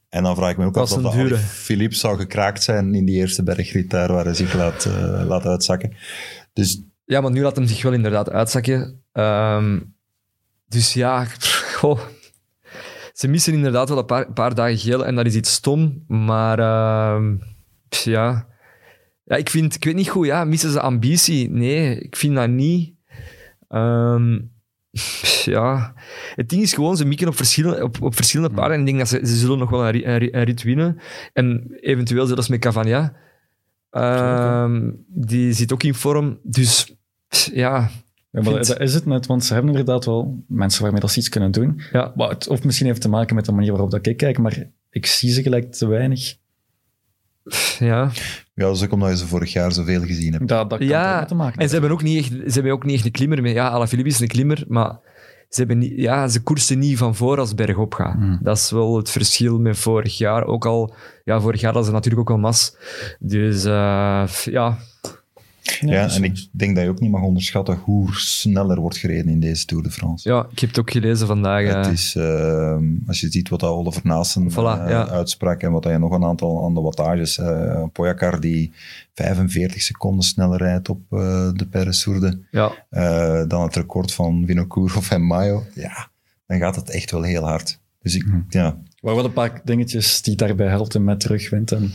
En 0.10 0.24
dan 0.24 0.36
vraag 0.36 0.52
ik 0.52 0.58
me 0.58 0.66
ook 0.66 0.78
af 0.78 0.92
of 0.92 1.02
dat 1.02 1.40
Philippe 1.40 1.96
zou 1.96 2.18
gekraakt 2.18 2.64
zijn 2.64 2.96
in 2.96 3.06
die 3.06 3.16
eerste 3.16 3.44
bergrit 3.44 3.90
daar 3.90 4.12
waar 4.12 4.26
hij 4.26 4.34
zich 4.34 4.54
laat, 4.54 4.86
uh, 4.86 5.26
laat 5.28 5.46
uitzakken. 5.46 5.94
Dus... 6.54 6.82
Ja, 7.06 7.22
maar 7.22 7.32
nu 7.32 7.42
laat 7.42 7.56
hem 7.56 7.68
zich 7.68 7.82
wel 7.82 7.94
inderdaad 7.94 8.30
uitzakken. 8.30 9.02
Um, 9.14 9.96
dus 10.68 10.94
ja, 10.94 11.26
goh 11.84 12.00
ze 13.14 13.28
missen 13.28 13.54
inderdaad 13.54 13.90
wel 13.90 13.98
een 13.98 14.06
paar, 14.06 14.34
paar, 14.34 14.56
dagen 14.56 14.78
geel 14.78 15.06
en 15.06 15.16
dat 15.16 15.26
is 15.26 15.36
iets 15.36 15.54
stom, 15.54 16.04
maar 16.08 16.60
uh, 16.60 17.30
ja. 18.04 18.48
ja, 19.24 19.36
ik 19.36 19.50
vind, 19.50 19.76
ik 19.76 19.84
weet 19.84 19.96
niet 19.96 20.10
goed, 20.10 20.26
ja, 20.26 20.44
missen 20.44 20.72
ze 20.72 20.80
ambitie? 20.80 21.50
Nee, 21.50 22.00
ik 22.00 22.16
vind 22.16 22.36
dat 22.36 22.50
niet. 22.50 22.94
Um, 23.70 24.52
ja, 25.44 25.94
het 26.36 26.50
ding 26.50 26.62
is 26.62 26.74
gewoon, 26.74 26.98
ze 26.98 27.06
mikken 27.06 27.28
op 27.28 27.36
verschillende, 27.36 27.84
op, 27.84 28.02
op 28.02 28.16
verschillende 28.16 28.56
paarden 28.56 28.74
en 28.74 28.80
ik 28.80 28.86
denk 28.86 28.98
dat 28.98 29.08
ze, 29.08 29.20
ze 29.28 29.38
zullen 29.38 29.58
nog 29.58 29.70
wel 29.70 29.88
een, 29.88 30.10
een, 30.10 30.38
een 30.38 30.44
rit 30.44 30.64
winnen. 30.64 31.00
En 31.34 31.78
eventueel 31.80 32.26
zelfs 32.26 32.48
met 32.48 32.60
Cavagna. 32.60 33.14
Um, 33.92 35.06
die 35.08 35.54
zit 35.54 35.74
ook 35.74 35.84
in 35.84 35.94
vorm, 35.94 36.40
dus 36.44 36.96
ja, 37.54 37.90
ja, 38.34 38.42
maar 38.42 38.54
dat 38.54 38.80
is 38.80 38.94
het 38.94 39.06
net, 39.06 39.26
want 39.26 39.46
ze 39.46 39.54
hebben 39.54 39.72
inderdaad 39.72 40.06
wel 40.06 40.44
mensen 40.48 40.82
waarmee 40.82 41.02
dat 41.02 41.12
ze 41.12 41.20
iets 41.20 41.30
kunnen 41.30 41.52
doen. 41.52 41.82
Ja. 41.92 42.12
Maar 42.16 42.30
het, 42.30 42.48
of 42.48 42.64
misschien 42.64 42.86
heeft 42.86 43.04
het 43.04 43.12
te 43.12 43.18
maken 43.18 43.36
met 43.36 43.46
de 43.46 43.52
manier 43.52 43.72
waarop 43.72 43.92
dat 43.92 44.06
ik 44.06 44.18
kijk, 44.18 44.38
maar 44.38 44.70
ik 44.90 45.06
zie 45.06 45.32
ze 45.32 45.42
gelijk 45.42 45.72
te 45.72 45.88
weinig. 45.88 46.36
Ja. 47.80 48.12
Ja, 48.56 48.66
dat 48.66 48.76
is 48.76 48.84
ook 48.84 48.92
omdat 48.92 49.10
je 49.10 49.18
ze 49.18 49.28
vorig 49.28 49.54
jaar 49.54 49.72
zoveel 49.72 50.02
gezien 50.02 50.34
hebt. 50.34 50.48
Dat, 50.48 50.70
dat 50.70 50.80
kan 50.80 50.88
ja, 50.88 51.26
te 51.26 51.36
maken 51.36 51.62
en 51.62 51.68
ze 51.68 51.74
hebben 51.74 51.92
ook 51.92 52.04
niet 52.04 52.18
echt, 52.18 52.30
ze 52.30 52.54
hebben 52.54 52.72
ook 52.72 52.86
niet 52.86 52.96
echt 52.96 53.06
een 53.06 53.12
klimmer 53.12 53.42
mee. 53.42 53.54
Ja, 53.54 53.70
Alaphilippe 53.70 54.10
is 54.10 54.20
een 54.20 54.28
klimmer, 54.28 54.64
maar 54.68 55.00
ze, 55.50 55.60
hebben 55.60 55.78
niet, 55.78 55.94
ja, 55.96 56.28
ze 56.28 56.44
koersen 56.44 56.80
niet 56.80 56.98
van 56.98 57.16
voor 57.16 57.40
als 57.40 57.56
bergop 57.56 57.94
gaan. 57.94 58.18
Hmm. 58.18 58.40
Dat 58.42 58.58
is 58.58 58.72
wel 58.72 58.98
het 58.98 59.10
verschil 59.10 59.60
met 59.60 59.78
vorig 59.78 60.18
jaar. 60.18 60.46
Ook 60.46 60.66
al, 60.66 60.94
ja, 61.24 61.42
vorig 61.42 61.60
jaar 61.60 61.74
hadden 61.74 61.90
ze 61.90 61.96
natuurlijk 61.96 62.30
ook 62.30 62.36
al 62.36 62.42
mas. 62.42 62.76
Dus 63.20 63.66
uh, 63.66 64.28
ja, 64.46 64.78
Nee, 65.82 65.94
ja, 65.94 66.10
en 66.10 66.24
ik 66.24 66.48
denk 66.52 66.76
dat 66.76 66.84
je 66.84 66.90
ook 66.90 67.00
niet 67.00 67.12
mag 67.12 67.22
onderschatten 67.22 67.76
hoe 67.76 68.14
snel 68.14 68.72
er 68.72 68.80
wordt 68.80 68.98
gereden 68.98 69.32
in 69.32 69.40
deze 69.40 69.66
Tour 69.66 69.84
de 69.84 69.92
France. 69.92 70.30
Ja, 70.30 70.48
ik 70.52 70.60
heb 70.60 70.70
het 70.70 70.80
ook 70.80 70.92
gelezen 70.92 71.28
vandaag. 71.28 71.74
Het 71.74 71.88
is, 71.94 72.16
uh, 72.16 72.78
als 73.08 73.20
je 73.20 73.32
ziet 73.32 73.50
wat 73.50 73.64
Oliver 73.64 74.02
Naassen 74.04 74.52
voilà, 74.52 74.56
uh, 74.56 74.86
ja. 74.88 75.08
uitsprak 75.08 75.62
en 75.62 75.72
wat 75.72 75.84
hij 75.84 75.98
nog 75.98 76.12
een 76.12 76.24
aantal 76.24 76.66
aan 76.66 76.74
de 76.74 76.82
wattages. 76.82 77.38
Uh, 77.38 77.84
Poyacar 77.92 78.40
die 78.40 78.72
45 79.14 79.82
seconden 79.82 80.24
sneller 80.24 80.58
rijdt 80.58 80.90
op 80.90 81.02
de 81.10 81.68
Paris 81.70 82.00
Sourde 82.00 82.40
ja. 82.52 82.72
dan 83.48 83.62
het 83.62 83.76
record 83.76 84.14
van 84.14 84.44
Vinocourt 84.46 84.96
of 84.96 85.18
Mayo. 85.18 85.64
Ja, 85.74 86.10
dan 86.46 86.58
gaat 86.60 86.76
het 86.76 86.90
echt 86.90 87.12
wel 87.12 87.24
heel 87.24 87.44
hard. 87.44 87.80
Dus 88.02 88.16
ik, 88.16 88.26
mm. 88.26 88.46
ja. 88.50 88.78
Maar 89.02 89.16
wel 89.16 89.26
een 89.26 89.34
paar 89.34 89.62
dingetjes 89.64 90.22
die 90.22 90.36
daarbij 90.36 90.68
helpen 90.68 91.04
met 91.04 91.20
terugwind 91.20 91.72
en... 91.72 91.92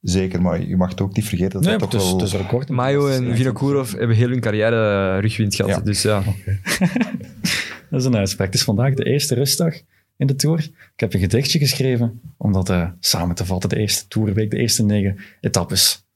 Zeker, 0.00 0.42
maar 0.42 0.66
je 0.66 0.76
mag 0.76 0.90
het 0.90 1.00
ook 1.00 1.16
niet 1.16 1.24
vergeten 1.24 1.52
dat 1.52 1.62
nee, 1.62 1.78
dat 1.78 1.90
toch 1.90 2.02
wel... 2.02 2.12
Het 2.12 2.26
is 2.26 2.32
record. 2.32 2.68
Mayo 2.68 3.08
en 3.08 3.36
Vinokourov 3.36 3.92
hebben 3.92 4.16
heel 4.16 4.28
hun 4.28 4.40
carrière 4.40 5.18
rugwind 5.18 5.54
gehad. 5.54 5.70
Ja. 5.70 5.80
Dus 5.80 6.02
ja. 6.02 6.18
Okay. 6.18 6.60
dat 7.90 8.00
is 8.00 8.04
een 8.04 8.16
uitspraak. 8.16 8.46
Het 8.46 8.56
is 8.56 8.64
vandaag 8.64 8.94
de 8.94 9.04
eerste 9.04 9.34
rustdag 9.34 9.74
in 10.16 10.26
de 10.26 10.34
Tour. 10.34 10.58
Ik 10.94 11.00
heb 11.00 11.14
een 11.14 11.20
gedichtje 11.20 11.58
geschreven 11.58 12.20
om 12.36 12.52
dat 12.52 12.70
uh, 12.70 12.88
samen 13.00 13.34
te 13.34 13.44
vatten. 13.44 13.68
De 13.68 13.76
eerste 13.76 14.08
Tourweek, 14.08 14.50
de 14.50 14.56
eerste 14.56 14.84
negen 14.84 15.18
etappes. 15.40 16.06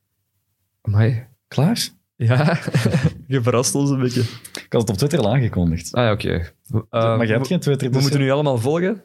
Amai. 0.81 1.27
Klaar? 1.49 1.89
Ja, 2.17 2.59
je 3.27 3.43
verrast 3.43 3.75
ons 3.75 3.91
een 3.91 4.01
beetje. 4.01 4.21
Ik 4.53 4.67
had 4.69 4.81
het 4.81 4.91
op 4.91 4.97
Twitter 4.97 5.19
al 5.19 5.33
aangekondigd. 5.35 5.95
Ah 5.95 6.05
ja, 6.05 6.13
oké. 6.13 6.27
Okay. 6.27 6.83
Uh, 7.03 7.17
maar 7.17 7.27
je 7.27 7.33
hebt 7.33 7.47
geen 7.47 7.61
Twitter, 7.61 7.89
We 7.89 7.93
dus 7.93 8.03
moeten 8.03 8.21
nu 8.21 8.31
allemaal 8.31 8.59
volgen? 8.59 9.03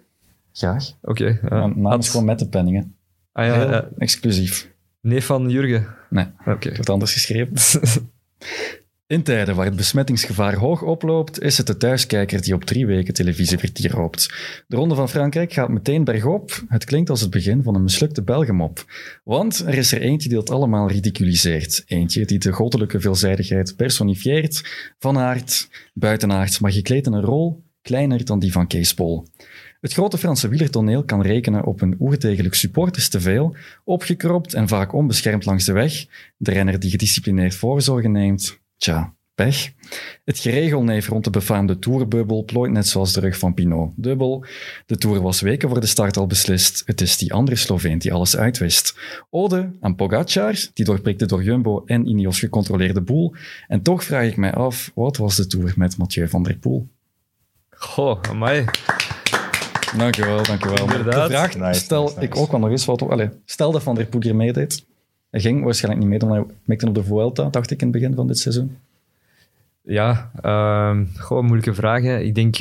Graag. 0.51 0.91
Oké. 1.01 1.39
Okay, 1.41 1.67
uh, 1.67 1.75
naam 1.75 1.99
is 1.99 2.09
gewoon 2.09 2.25
met 2.25 2.39
de 2.39 2.49
penningen. 2.49 2.95
Ah 3.31 3.45
ja, 3.45 3.53
Heel 3.53 3.69
ja. 3.69 3.89
exclusief. 3.97 4.71
Nee 5.01 5.23
van 5.23 5.49
Jurgen? 5.49 5.87
Nee, 6.09 6.25
oké. 6.39 6.51
Ik 6.51 6.63
heb 6.63 6.77
het 6.77 6.89
anders 6.89 7.13
geschreven. 7.13 7.53
In 9.07 9.23
tijden 9.23 9.55
waar 9.55 9.65
het 9.65 9.75
besmettingsgevaar 9.75 10.55
hoog 10.55 10.81
oploopt, 10.81 11.41
is 11.41 11.57
het 11.57 11.67
de 11.67 11.77
thuiskijker 11.77 12.41
die 12.41 12.53
op 12.53 12.63
drie 12.63 12.85
weken 12.85 13.13
televisievertier 13.13 13.95
hoopt. 13.95 14.33
De 14.67 14.75
Ronde 14.75 14.95
van 14.95 15.09
Frankrijk 15.09 15.53
gaat 15.53 15.69
meteen 15.69 16.03
bergop. 16.03 16.63
Het 16.67 16.85
klinkt 16.85 17.09
als 17.09 17.21
het 17.21 17.29
begin 17.29 17.63
van 17.63 17.75
een 17.75 17.83
mislukte 17.83 18.23
Belgemop. 18.23 18.85
Want 19.23 19.59
er 19.59 19.73
is 19.73 19.91
er 19.91 20.01
eentje 20.01 20.29
die 20.29 20.37
dat 20.37 20.49
allemaal 20.49 20.89
ridiculiseert. 20.89 21.83
Eentje 21.85 22.25
die 22.25 22.39
de 22.39 22.51
goddelijke 22.51 22.99
veelzijdigheid 22.99 23.75
personifieert. 23.75 24.61
Van 24.99 25.17
aard, 25.17 25.69
buitenaards, 25.93 26.59
maar 26.59 26.71
gekleed 26.71 27.05
in 27.05 27.13
een 27.13 27.21
rol 27.21 27.63
kleiner 27.81 28.25
dan 28.25 28.39
die 28.39 28.51
van 28.51 28.67
Kees 28.67 28.93
Pol. 28.93 29.27
Het 29.79 29.93
grote 29.93 30.17
Franse 30.17 30.47
wielertoneel 30.47 31.03
kan 31.03 31.21
rekenen 31.21 31.65
op 31.65 31.81
een 31.81 31.95
oerdegelijk 31.99 32.55
supportersteveel, 32.55 33.55
opgekropt 33.83 34.53
en 34.53 34.67
vaak 34.67 34.93
onbeschermd 34.93 35.45
langs 35.45 35.65
de 35.65 35.73
weg. 35.73 36.05
De 36.37 36.51
renner 36.51 36.79
die 36.79 36.89
gedisciplineerd 36.89 37.55
voorzorgen 37.55 38.11
neemt, 38.11 38.59
tja, 38.77 39.13
pech. 39.35 39.71
Het 40.25 40.39
geregelneef 40.39 41.07
rond 41.07 41.23
de 41.23 41.29
befaamde 41.29 41.79
tourbubbel 41.79 42.45
plooit 42.45 42.71
net 42.71 42.87
zoals 42.87 43.13
de 43.13 43.19
rug 43.19 43.37
van 43.37 43.53
Pinot. 43.53 43.91
Dubbel. 43.95 44.45
De 44.85 44.97
tour 44.97 45.21
was 45.21 45.41
weken 45.41 45.69
voor 45.69 45.79
de 45.79 45.87
start 45.87 46.17
al 46.17 46.27
beslist. 46.27 46.81
Het 46.85 47.01
is 47.01 47.17
die 47.17 47.33
andere 47.33 47.57
Sloveen 47.57 47.99
die 47.99 48.13
alles 48.13 48.37
uitwist. 48.37 48.97
Ode 49.29 49.71
aan 49.79 49.95
Pogacar, 49.95 50.55
die 50.73 50.85
doorprikte 50.85 51.25
door 51.25 51.43
Jumbo 51.43 51.83
en 51.85 52.07
Ineos 52.07 52.39
gecontroleerde 52.39 53.01
boel. 53.01 53.35
En 53.67 53.81
toch 53.81 54.03
vraag 54.03 54.27
ik 54.27 54.37
mij 54.37 54.53
af, 54.53 54.91
wat 54.95 55.17
was 55.17 55.35
de 55.35 55.47
tour 55.47 55.73
met 55.75 55.97
Mathieu 55.97 56.27
van 56.27 56.43
der 56.43 56.57
Poel? 56.57 56.87
Goh, 57.69 58.21
amai. 58.29 58.65
Dankjewel, 59.97 60.43
dankjewel. 60.43 60.81
Inderdaad. 60.81 61.29
De 61.29 61.35
vraag 61.35 61.57
Nice, 61.57 61.79
stel 61.79 62.03
nice, 62.03 62.15
ik 62.15 62.29
nice. 62.29 62.41
ook 62.41 62.51
wel 62.51 62.59
nog 62.59 62.69
eens 62.69 62.85
wat 62.85 63.01
op. 63.01 63.11
Allee, 63.11 63.29
stel 63.45 63.71
dat 63.71 63.83
Van 63.83 63.95
der 63.95 64.05
Poel 64.05 64.21
hier 64.21 64.35
meedeed. 64.35 64.85
Hij 65.29 65.39
ging 65.39 65.63
waarschijnlijk 65.63 66.07
niet 66.07 66.21
mee, 66.21 66.31
hij 66.31 66.45
mikte 66.63 66.87
op 66.87 66.95
de 66.95 67.03
Vuelta, 67.03 67.49
dacht 67.49 67.71
ik 67.71 67.81
in 67.81 67.87
het 67.87 67.97
begin 67.97 68.15
van 68.15 68.27
dit 68.27 68.39
seizoen. 68.39 68.77
Ja, 69.81 70.31
um, 70.89 71.09
gewoon 71.15 71.45
moeilijke 71.45 71.73
vragen. 71.73 72.25
Ik 72.25 72.35
denk, 72.35 72.55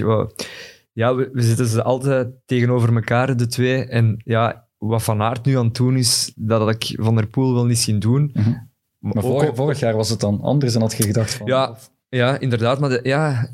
ja, 0.93 1.14
we, 1.14 1.31
we, 1.33 1.43
zitten 1.43 1.67
ze 1.67 1.83
altijd 1.83 2.29
tegenover 2.47 2.95
elkaar, 2.95 3.37
de 3.37 3.47
twee. 3.47 3.85
En 3.85 4.21
ja, 4.25 4.67
wat 4.79 5.03
Van 5.03 5.23
Aert 5.23 5.45
nu 5.45 5.59
aan 5.59 5.64
het 5.64 5.75
doen 5.75 5.97
is, 5.97 6.33
dat 6.37 6.61
had 6.61 6.71
ik 6.71 6.97
Van 7.01 7.14
der 7.14 7.27
Poel 7.27 7.55
wel 7.55 7.64
niet 7.64 7.79
zien 7.79 7.99
doen. 7.99 8.31
Mm 8.35 8.43
-hmm. 8.43 8.69
Maar, 8.99 9.14
maar 9.14 9.23
vorig, 9.23 9.55
vorig, 9.55 9.79
jaar 9.79 9.97
was 9.97 10.09
het 10.09 10.21
dan 10.21 10.41
anders 10.41 10.75
en 10.75 10.81
had 10.81 10.97
je 10.97 11.03
gedacht 11.03 11.35
van... 11.35 11.47
Ja, 11.47 11.77
ja 12.09 12.38
inderdaad. 12.38 12.81
Maar 12.81 12.88
de, 12.88 13.01
ja, 13.03 13.49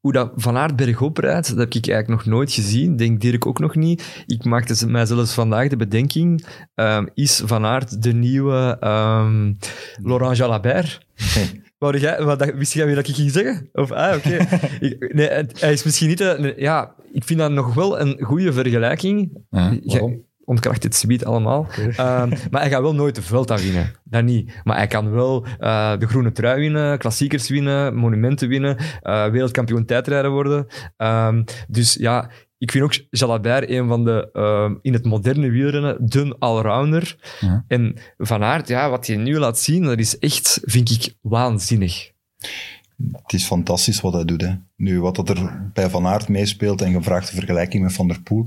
hoe 0.00 0.12
dat 0.12 0.32
Van 0.36 0.56
Aert 0.56 0.76
bergop 0.76 1.18
rijdt, 1.18 1.48
dat 1.48 1.58
heb 1.58 1.74
ik 1.74 1.88
eigenlijk 1.88 2.08
nog 2.08 2.34
nooit 2.34 2.52
gezien. 2.52 2.96
Denk 2.96 3.20
Dirk 3.20 3.46
ook 3.46 3.58
nog 3.58 3.74
niet. 3.74 4.24
Ik 4.26 4.44
maakte 4.44 4.86
mij 4.86 5.06
zelfs 5.06 5.34
vandaag 5.34 5.68
de 5.68 5.76
bedenking, 5.76 6.46
um, 6.74 7.08
is 7.14 7.42
Van 7.44 7.64
Aert 7.64 8.02
de 8.02 8.12
nieuwe 8.12 8.76
um, 8.84 9.58
Laurent 10.02 10.36
Jalabert? 10.36 11.00
Jij, 11.90 12.22
wat, 12.22 12.52
wist 12.54 12.72
jij 12.72 12.86
wie 12.86 12.94
dat 12.94 13.08
ik 13.08 13.14
ging 13.14 13.30
zeggen? 13.30 13.68
Of, 13.72 13.90
ah, 13.90 14.16
oké. 14.16 14.46
Nee, 15.14 15.28
hij 15.58 15.72
is 15.72 15.84
misschien 15.84 16.08
niet... 16.08 16.18
nee, 16.18 16.54
ja, 16.56 16.94
ik 17.12 17.24
vind 17.24 17.38
dat 17.38 17.50
nog 17.50 17.74
wel 17.74 18.00
een 18.00 18.18
goede 18.20 18.52
vergelijking. 18.52 19.30
Ja, 19.50 19.78
waarom? 19.82 20.24
Ontkracht 20.50 20.82
dit 20.82 20.94
subiet 20.94 21.24
allemaal. 21.24 21.66
Ehm, 21.96 22.28
maar 22.50 22.60
hij 22.60 22.70
gaat 22.70 22.82
wel 22.82 22.94
nooit 22.94 23.14
de 23.14 23.22
Vuelta 23.22 23.56
winnen. 23.56 23.92
Dat 24.04 24.24
niet. 24.24 24.60
Maar 24.64 24.76
hij 24.76 24.86
kan 24.86 25.10
wel 25.10 25.46
eh, 25.58 25.98
de 25.98 26.06
groene 26.06 26.32
trui 26.32 26.60
winnen, 26.60 26.98
klassiekers 26.98 27.48
winnen, 27.48 27.94
monumenten 27.94 28.48
winnen, 28.48 28.76
eh, 29.00 29.26
wereldkampioen 29.26 29.84
tijdrijden 29.84 30.30
worden. 30.30 30.66
Ehm, 30.96 31.42
dus 31.68 31.94
ja, 31.94 32.30
ik 32.58 32.70
vind 32.70 32.84
ook 32.84 32.94
Jalabert 33.10 33.70
een 33.70 33.88
van 33.88 34.04
de, 34.04 34.28
ehm, 34.32 34.74
in 34.82 34.92
het 34.92 35.04
moderne 35.04 35.50
wielrennen, 35.50 35.96
de 36.00 36.36
allrounder. 36.38 37.16
Ja. 37.40 37.64
En 37.68 37.96
Van 38.18 38.42
Aert, 38.42 38.68
ja, 38.68 38.90
wat 38.90 39.06
hij 39.06 39.16
nu 39.16 39.38
laat 39.38 39.58
zien, 39.58 39.82
dat 39.82 39.98
is 39.98 40.18
echt, 40.18 40.60
vind 40.62 40.90
ik, 40.90 41.14
waanzinnig. 41.20 42.10
Het 43.22 43.32
is 43.32 43.44
fantastisch 43.44 44.00
wat 44.00 44.12
hij 44.12 44.24
doet. 44.24 44.40
Hè. 44.40 44.54
Nu, 44.76 45.00
wat 45.00 45.16
dat 45.16 45.28
er 45.28 45.70
bij 45.72 45.90
Van 45.90 46.06
Aert 46.06 46.28
meespeelt 46.28 46.82
en 46.82 46.92
gevraagd 46.92 47.28
de 47.28 47.34
vergelijking 47.34 47.82
met 47.82 47.92
Van 47.92 48.08
der 48.08 48.20
Poel, 48.22 48.46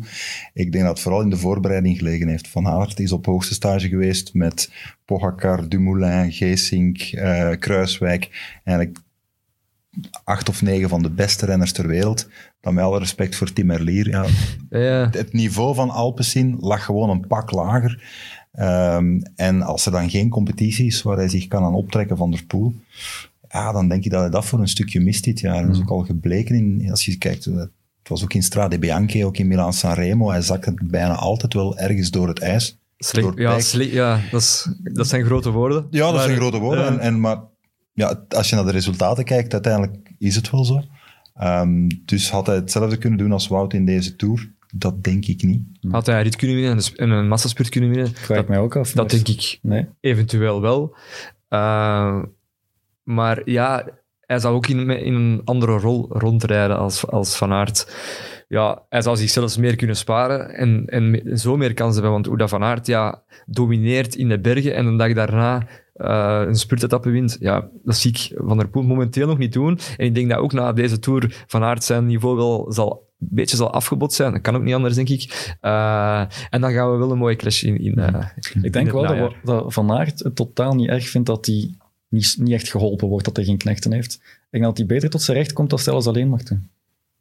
ik 0.54 0.72
denk 0.72 0.84
dat 0.84 0.94
het 0.94 1.00
vooral 1.00 1.22
in 1.22 1.30
de 1.30 1.38
voorbereiding 1.38 1.98
gelegen 1.98 2.28
heeft. 2.28 2.48
Van 2.48 2.68
Aert 2.68 3.00
is 3.00 3.12
op 3.12 3.26
hoogste 3.26 3.54
stage 3.54 3.88
geweest 3.88 4.34
met 4.34 4.72
Pogacar, 5.06 5.70
Dumoulin, 5.70 6.32
Geesink, 6.32 6.98
eh, 6.98 7.50
Kruiswijk. 7.60 8.54
Eigenlijk 8.64 9.00
acht 10.24 10.50
of 10.50 10.62
negen 10.62 10.90
van 10.90 11.02
de 11.02 11.10
beste 11.10 11.46
renners 11.46 11.72
ter 11.72 11.88
wereld. 11.88 12.30
Dan 12.62 12.74
met 12.74 12.84
alle 12.84 13.00
respect 13.00 13.36
voor 13.36 13.54
Tim 13.54 13.66
Merlier. 13.66 14.10
Ja, 14.12 14.26
Ja, 14.70 15.10
het 15.12 15.34
niveau 15.34 15.76
van 15.76 15.90
Alpecin 15.90 16.58
lag 16.60 16.86
gewoon 16.86 17.10
een 17.10 17.28
pak 17.28 17.52
lager. 17.52 18.04
Ehm, 18.52 19.22
en 19.36 19.62
als 19.62 19.86
er 19.86 19.92
dan 19.92 20.10
geen 20.10 20.30
competitie 20.30 20.86
is 20.86 21.02
waar 21.02 21.18
hij 21.18 21.30
zich 21.30 21.48
kan 21.48 21.64
aan 21.64 21.74
optrekken 21.74 22.18
van 22.18 22.32
der 22.32 22.46
Poel, 22.46 22.76
ja, 23.54 23.72
dan 23.72 23.88
denk 23.88 24.04
je 24.04 24.10
dat 24.10 24.22
hij 24.22 24.30
dat 24.30 24.46
voor 24.46 24.60
een 24.60 24.68
stukje 24.68 25.00
mist 25.00 25.24
dit 25.24 25.40
jaar. 25.40 25.66
Dat 25.68 25.76
is 25.76 25.82
ook 25.82 25.90
al 25.90 26.04
gebleken, 26.04 26.56
in, 26.56 26.88
als 26.92 27.06
je 27.06 27.18
kijkt, 27.18 27.46
eh, 27.46 27.56
het 27.56 28.10
was 28.10 28.24
ook 28.24 28.34
in 28.34 28.44
Strade 28.44 28.80
Bianche, 28.80 29.26
ook 29.26 29.38
in 29.38 29.48
Milan 29.48 29.74
Sanremo, 29.74 30.30
hij 30.30 30.42
zakte 30.42 30.74
bijna 30.84 31.16
altijd 31.16 31.54
wel 31.54 31.78
ergens 31.78 32.12
door 32.12 32.28
het 32.28 32.40
ijs. 32.40 32.78
Door 33.12 33.42
ja, 33.42 33.58
ja 33.78 34.20
dat, 34.32 34.42
is, 34.42 34.70
dat 34.84 35.08
zijn 35.08 35.26
grote 35.26 35.50
woorden. 35.52 35.88
Ja, 35.90 36.00
dat 36.06 36.14
Maar, 36.14 36.24
zijn 36.24 36.36
grote 36.38 36.58
woorden. 36.58 36.86
eh, 36.86 36.92
en, 36.94 37.00
en, 37.00 37.20
maar 37.20 37.38
ja, 37.94 38.24
als 38.30 38.50
je 38.50 38.56
naar 38.56 38.66
de 38.66 38.72
resultaten 38.72 39.24
kijkt, 39.24 39.54
uiteindelijk 39.54 40.12
is 40.20 40.36
het 40.36 40.50
wel 40.50 40.66
zo. 40.66 40.82
Ehm, 41.36 41.88
dus 42.06 42.30
had 42.30 42.46
hij 42.48 42.56
hetzelfde 42.56 42.98
kunnen 42.98 43.20
doen 43.20 43.32
als 43.32 43.48
Wout 43.48 43.74
in 43.74 43.86
deze 43.86 44.16
Tour? 44.16 44.52
Dat 44.76 45.04
denk 45.04 45.26
ik 45.26 45.44
niet. 45.44 45.62
Had 45.90 46.06
hij 46.06 46.18
een 46.18 46.24
rit 46.24 46.36
kunnen 46.36 46.56
winnen 46.56 46.74
en 46.74 46.78
een 46.80 46.84
sp- 46.84 46.98
en 46.98 47.10
een 47.10 47.28
massaspurt 47.28 47.70
kunnen 47.70 47.90
winnen? 47.90 48.14
Vraag 48.14 48.28
Dat, 48.28 48.38
ik 48.38 48.48
mij 48.48 48.58
ook 48.60 48.76
af. 48.76 48.92
dat 48.92 49.10
denk 49.10 49.28
ik 49.28 49.60
Nee. 49.62 49.88
eventueel 50.00 50.62
wel. 50.62 50.96
Eh, 51.48 52.22
maar 53.04 53.42
ja, 53.50 53.88
hij 54.20 54.40
zou 54.40 54.56
ook 54.56 54.68
in, 54.68 54.90
in 54.90 55.14
een 55.14 55.42
andere 55.46 55.78
rol 55.78 56.06
rondrijden 56.10 56.78
als, 56.78 57.08
als 57.08 57.38
Van 57.38 57.52
Aert. 57.52 57.96
Ja, 58.48 58.86
hij 58.90 59.02
zou 59.02 59.18
zich 59.18 59.30
zelfs 59.30 59.58
meer 59.58 59.76
kunnen 59.76 59.96
sparen 59.96 60.50
en, 60.50 60.86
en 60.86 61.38
zo 61.38 61.58
meer 61.58 61.74
kansen 61.74 61.94
hebben. 61.94 62.12
Want 62.12 62.26
hoe 62.26 62.38
dat 62.38 62.50
Van 62.50 62.64
Aert 62.64 62.88
ja, 62.88 63.24
domineert 63.46 64.16
in 64.16 64.30
de 64.30 64.40
bergen 64.40 64.76
en 64.76 64.86
een 64.86 64.98
dag 64.98 65.14
daarna 65.14 65.68
eh, 65.94 66.42
een 66.46 66.56
spurtetappe 66.56 67.10
wint, 67.10 67.38
ja, 67.40 67.70
dat 67.84 67.96
zie 67.96 68.12
ik 68.12 68.32
Van 68.36 68.58
der 68.58 68.70
Poel 68.70 68.84
momenteel 68.84 69.28
nog 69.28 69.38
niet 69.38 69.54
doen. 69.54 69.80
En 69.98 70.06
ik 70.06 70.16
denk 70.16 70.30
dat 70.30 70.40
ook 70.40 70.54
na 70.54 70.74
deze 70.74 71.00
Tour 71.00 71.44
Van 71.48 71.64
Aert 71.64 71.84
zijn 71.84 72.06
niveau 72.06 72.36
wel 72.36 72.72
zal, 72.72 73.10
een 73.20 73.28
beetje 73.32 73.56
zal 73.56 73.72
afgebot 73.72 74.14
zijn. 74.14 74.32
Dat 74.32 74.42
kan 74.42 74.56
ook 74.56 74.64
niet 74.64 74.74
anders, 74.74 74.96
denk 74.96 75.10
ik. 75.10 75.56
Eh, 75.62 76.24
en 76.50 76.62
dan 76.62 76.72
gaan 76.72 76.92
we 76.92 76.98
wel 76.98 77.12
een 77.12 77.18
mooie 77.18 77.36
clash 77.36 77.64
in, 77.64 77.78
in, 77.80 77.94
in 77.94 78.64
Ik 78.64 78.74
denk 78.74 78.92
wel 78.92 79.08
dat, 79.08 79.34
dat 79.44 79.74
Van 79.74 79.92
Aert 79.92 80.24
het 80.24 80.36
totaal 80.36 80.76
niet 80.76 80.90
erg 80.90 81.10
vindt 81.10 81.28
dat 81.28 81.46
hij 81.46 81.76
niet, 82.14 82.36
niet 82.40 82.54
echt 82.54 82.70
geholpen 82.70 83.08
wordt, 83.08 83.26
dat 83.26 83.36
hij 83.36 83.46
geen 83.46 83.58
knechten 83.58 83.92
heeft. 83.92 84.14
Ik 84.14 84.48
denk 84.50 84.64
dat 84.64 84.78
hij 84.78 84.86
beter 84.86 85.10
tot 85.10 85.22
zijn 85.22 85.38
recht 85.38 85.54
komt 85.54 85.72
als 85.72 85.84
hij 85.86 85.94
alles 85.94 86.08
alleen 86.08 86.28
mag 86.30 86.44
doen. 86.44 86.70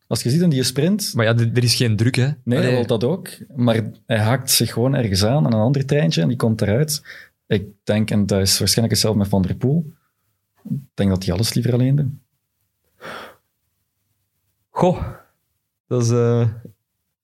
Als 0.06 0.22
je 0.22 0.30
ziet 0.30 0.40
in 0.40 0.48
die 0.50 0.62
sprint, 0.62 1.12
Maar 1.14 1.24
ja, 1.24 1.34
er 1.54 1.62
is 1.64 1.74
geen 1.74 1.96
druk, 1.96 2.14
hè? 2.14 2.28
nee, 2.44 2.58
Allee, 2.58 2.72
wel 2.72 2.86
dat 2.86 3.04
ook, 3.04 3.28
maar 3.56 3.82
hij 4.06 4.18
haakt 4.18 4.50
zich 4.50 4.72
gewoon 4.72 4.94
ergens 4.94 5.24
aan 5.24 5.46
aan 5.46 5.52
een 5.52 5.58
ander 5.60 5.86
treintje 5.86 6.22
en 6.22 6.28
die 6.28 6.36
komt 6.36 6.62
eruit. 6.62 7.02
Ik 7.46 7.64
denk, 7.84 8.10
en 8.10 8.26
dat 8.26 8.40
is 8.40 8.58
waarschijnlijk 8.58 8.90
hetzelfde 8.92 9.18
met 9.20 9.28
Van 9.28 9.42
der 9.42 9.54
Poel, 9.54 9.92
ik 10.70 10.76
denk 10.94 11.10
dat 11.10 11.24
hij 11.24 11.34
alles 11.34 11.54
liever 11.54 11.72
alleen 11.72 11.96
doet. 11.96 12.06
Goh, 14.70 15.02
dat 15.86 16.02
is... 16.02 16.10
eh, 16.10 16.40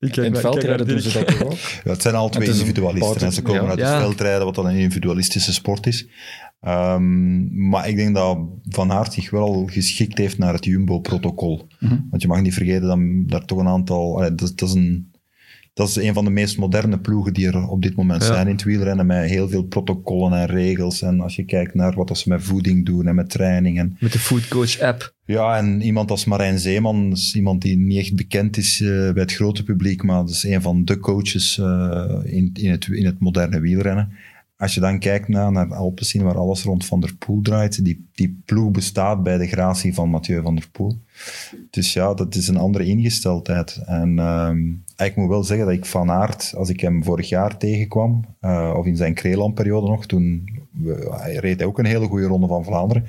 ik 0.00 0.16
In 0.16 0.22
het 0.22 0.32
kijk 0.32 0.36
veldrijden 0.36 0.86
doen 0.86 1.00
ze 1.00 1.12
dat 1.12 1.42
ook? 1.44 1.52
Ja, 1.84 1.90
het 1.90 2.02
zijn 2.02 2.14
al 2.14 2.28
twee 2.28 2.48
individualisten. 2.48 3.20
hè. 3.26 3.30
Ze 3.30 3.42
komen 3.42 3.62
ja. 3.62 3.68
uit 3.68 3.78
Ja. 3.78 3.92
het 3.94 4.02
veldrijden, 4.02 4.44
wat 4.44 4.54
dan 4.54 4.66
een 4.66 4.76
individualistische 4.76 5.52
sport 5.52 5.86
is. 5.86 6.06
Ehm, 6.60 7.68
maar 7.68 7.88
ik 7.88 7.96
denk 7.96 8.14
dat 8.14 8.38
Van 8.68 8.92
Aert 8.92 9.12
zich 9.12 9.30
wel 9.30 9.66
geschikt 9.70 10.18
heeft 10.18 10.38
naar 10.38 10.52
het 10.54 10.64
Jumbo-protocol. 10.64 11.66
Mhm. 11.80 11.96
Want 12.10 12.22
je 12.22 12.28
mag 12.28 12.42
niet 12.42 12.54
vergeten 12.54 12.88
dat 12.88 13.28
daar 13.30 13.44
toch 13.44 13.58
een 13.58 13.68
aantal... 13.68 14.16
allee, 14.16 14.34
dat, 14.34 14.58
dat, 14.58 14.68
is 14.68 14.74
een, 14.74 15.10
dat 15.74 15.88
is 15.88 15.96
een 15.96 16.14
van 16.14 16.24
de 16.24 16.30
meest 16.30 16.58
moderne 16.58 16.98
ploegen 16.98 17.32
die 17.34 17.46
er 17.46 17.68
op 17.68 17.82
dit 17.82 17.94
moment 17.96 18.22
Ja. 18.22 18.26
zijn 18.32 18.46
in 18.46 18.52
het 18.52 18.62
wielrennen, 18.62 19.06
met 19.06 19.28
heel 19.28 19.48
veel 19.48 19.62
protocollen 19.62 20.38
en 20.40 20.46
regels. 20.46 21.02
En 21.02 21.20
als 21.20 21.36
je 21.36 21.44
kijkt 21.44 21.74
naar 21.74 21.94
wat 21.94 22.18
ze 22.18 22.28
met 22.28 22.42
voeding 22.42 22.86
doen 22.86 23.06
en 23.06 23.14
met 23.14 23.30
training 23.30 23.78
en 23.78 23.96
Met 24.00 24.12
de 24.12 24.18
Foodcoach-app. 24.18 25.14
ja, 25.24 25.56
en 25.56 25.82
iemand 25.82 26.10
als 26.10 26.24
Marijn 26.24 26.58
Zeeman, 26.58 27.12
is 27.12 27.34
iemand 27.34 27.62
die 27.62 27.76
niet 27.76 27.98
echt 27.98 28.16
bekend 28.16 28.56
is 28.56 28.80
eh, 28.80 28.88
bij 28.88 29.22
het 29.22 29.32
grote 29.34 29.62
publiek, 29.64 30.02
maar 30.02 30.16
dat 30.20 30.30
is 30.30 30.42
een 30.44 30.62
van 30.62 30.84
de 30.84 30.98
coaches 30.98 31.58
eh, 31.58 32.14
in, 32.24 32.50
in, 32.54 32.70
het, 32.70 32.86
in 32.86 33.04
het 33.04 33.20
moderne 33.20 33.60
wielrennen. 33.60 34.12
Als 34.58 34.74
je 34.74 34.80
dan 34.80 34.98
kijkt 34.98 35.28
naar, 35.28 35.52
naar 35.52 35.74
Alpecin, 35.74 36.22
waar 36.22 36.38
alles 36.38 36.62
rond 36.62 36.86
Van 36.86 37.00
der 37.00 37.14
Poel 37.16 37.42
draait, 37.42 37.84
die, 37.84 38.08
die 38.14 38.42
ploeg 38.44 38.70
bestaat 38.70 39.22
bij 39.22 39.38
de 39.38 39.46
gratie 39.46 39.94
van 39.94 40.08
Mathieu 40.10 40.42
Van 40.42 40.54
der 40.54 40.68
Poel. 40.70 40.98
Dus 41.70 41.92
ja, 41.92 42.14
dat 42.14 42.34
is 42.34 42.48
een 42.48 42.56
andere 42.56 42.84
ingesteldheid. 42.84 43.82
En 43.86 44.18
ehm, 44.18 44.58
ik 45.08 45.16
moet 45.16 45.28
wel 45.28 45.44
zeggen 45.44 45.66
dat 45.66 45.74
ik 45.74 45.84
Van 45.84 46.10
Aert, 46.10 46.54
als 46.56 46.68
ik 46.68 46.80
hem 46.80 47.04
vorig 47.04 47.28
jaar 47.28 47.56
tegenkwam, 47.56 48.24
eh, 48.40 48.74
of 48.76 48.86
in 48.86 48.96
zijn 48.96 49.14
Kreeland-periode 49.14 49.88
nog, 49.88 50.06
toen 50.06 50.48
we, 50.70 51.16
hij 51.20 51.34
reed 51.34 51.62
ook 51.62 51.78
een 51.78 51.84
hele 51.84 52.06
goede 52.06 52.26
ronde 52.26 52.46
van 52.46 52.64
Vlaanderen. 52.64 53.04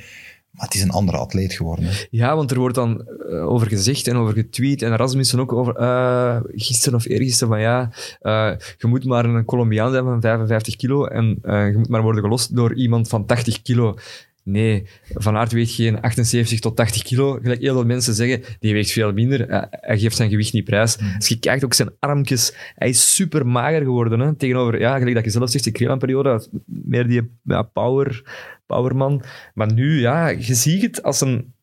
Maar 0.60 0.68
het 0.68 0.78
is 0.78 0.84
een 0.84 0.92
andere 0.92 1.18
atleet 1.18 1.54
geworden. 1.54 1.90
Ja, 2.10 2.36
want 2.36 2.52
er 2.52 2.60
wordt 2.60 2.76
dan 2.76 3.08
eh, 3.30 3.50
over 3.50 3.68
gezegd 3.68 4.08
en 4.08 4.16
over 4.16 4.34
getweet. 4.34 4.82
En 4.82 4.96
Rasmussen 4.96 5.40
ook 5.40 5.54
over, 5.54 5.76
eh, 5.76 6.38
gisteren 6.56 6.98
of 6.98 7.06
eergisteren, 7.06 7.48
van 7.48 7.60
ja, 7.62 7.90
eh, 8.22 8.52
je 8.78 8.88
moet 8.88 9.06
maar 9.06 9.26
een 9.26 9.46
Colombiaan 9.46 9.92
zijn 9.92 10.04
van 10.04 10.22
55 10.22 10.76
kilo 10.76 11.06
en 11.06 11.40
je 11.44 11.74
moet 11.78 11.90
maar 11.90 12.02
worden 12.02 12.22
gelost 12.22 12.56
door 12.56 12.74
iemand 12.74 13.08
van 13.08 13.26
80 13.26 13.62
kilo. 13.62 13.98
Nee, 14.44 14.88
Van 15.14 15.38
Aert 15.38 15.52
weegt 15.52 15.74
geen 15.74 16.02
78 16.02 16.60
tot 16.60 16.76
80 16.76 17.04
kilo. 17.04 17.40
Gelijk 17.42 17.62
heel 17.62 17.74
veel 17.74 17.86
mensen 17.86 18.14
zeggen, 18.14 18.44
die 18.60 18.74
weegt 18.74 18.92
veel 18.92 19.14
minder. 19.14 19.50
Eh, 19.50 19.64
hij 19.70 20.00
geeft 20.00 20.16
zijn 20.16 20.30
gewicht 20.30 20.54
niet 20.54 20.64
prijs. 20.64 20.98
Als 21.16 21.28
je 21.28 21.40
kijkt 21.40 21.64
ook 21.64 21.74
zijn 21.74 21.90
armpjes, 22.00 22.54
hij 22.76 22.90
is 22.90 23.16
super 23.16 23.48
mager 23.48 23.82
geworden. 23.82 24.20
Hè? 24.20 24.36
Tegenover, 24.36 24.80
ja, 24.80 24.98
gelijk 24.98 25.16
dat 25.16 25.24
je 25.24 25.30
zelf 25.30 25.50
zegt, 25.50 25.64
de 25.64 25.72
Krelan-periode, 25.72 26.48
meer 26.66 27.08
die 27.08 27.32
ja, 27.44 27.62
power, 27.62 28.24
powerman. 28.66 29.24
Maar 29.54 29.74
nu, 29.74 30.00
ja, 30.00 30.28
je 30.28 30.54
ziet 30.54 30.82
het 30.82 31.04
als 31.04 31.22
een, 31.22 31.54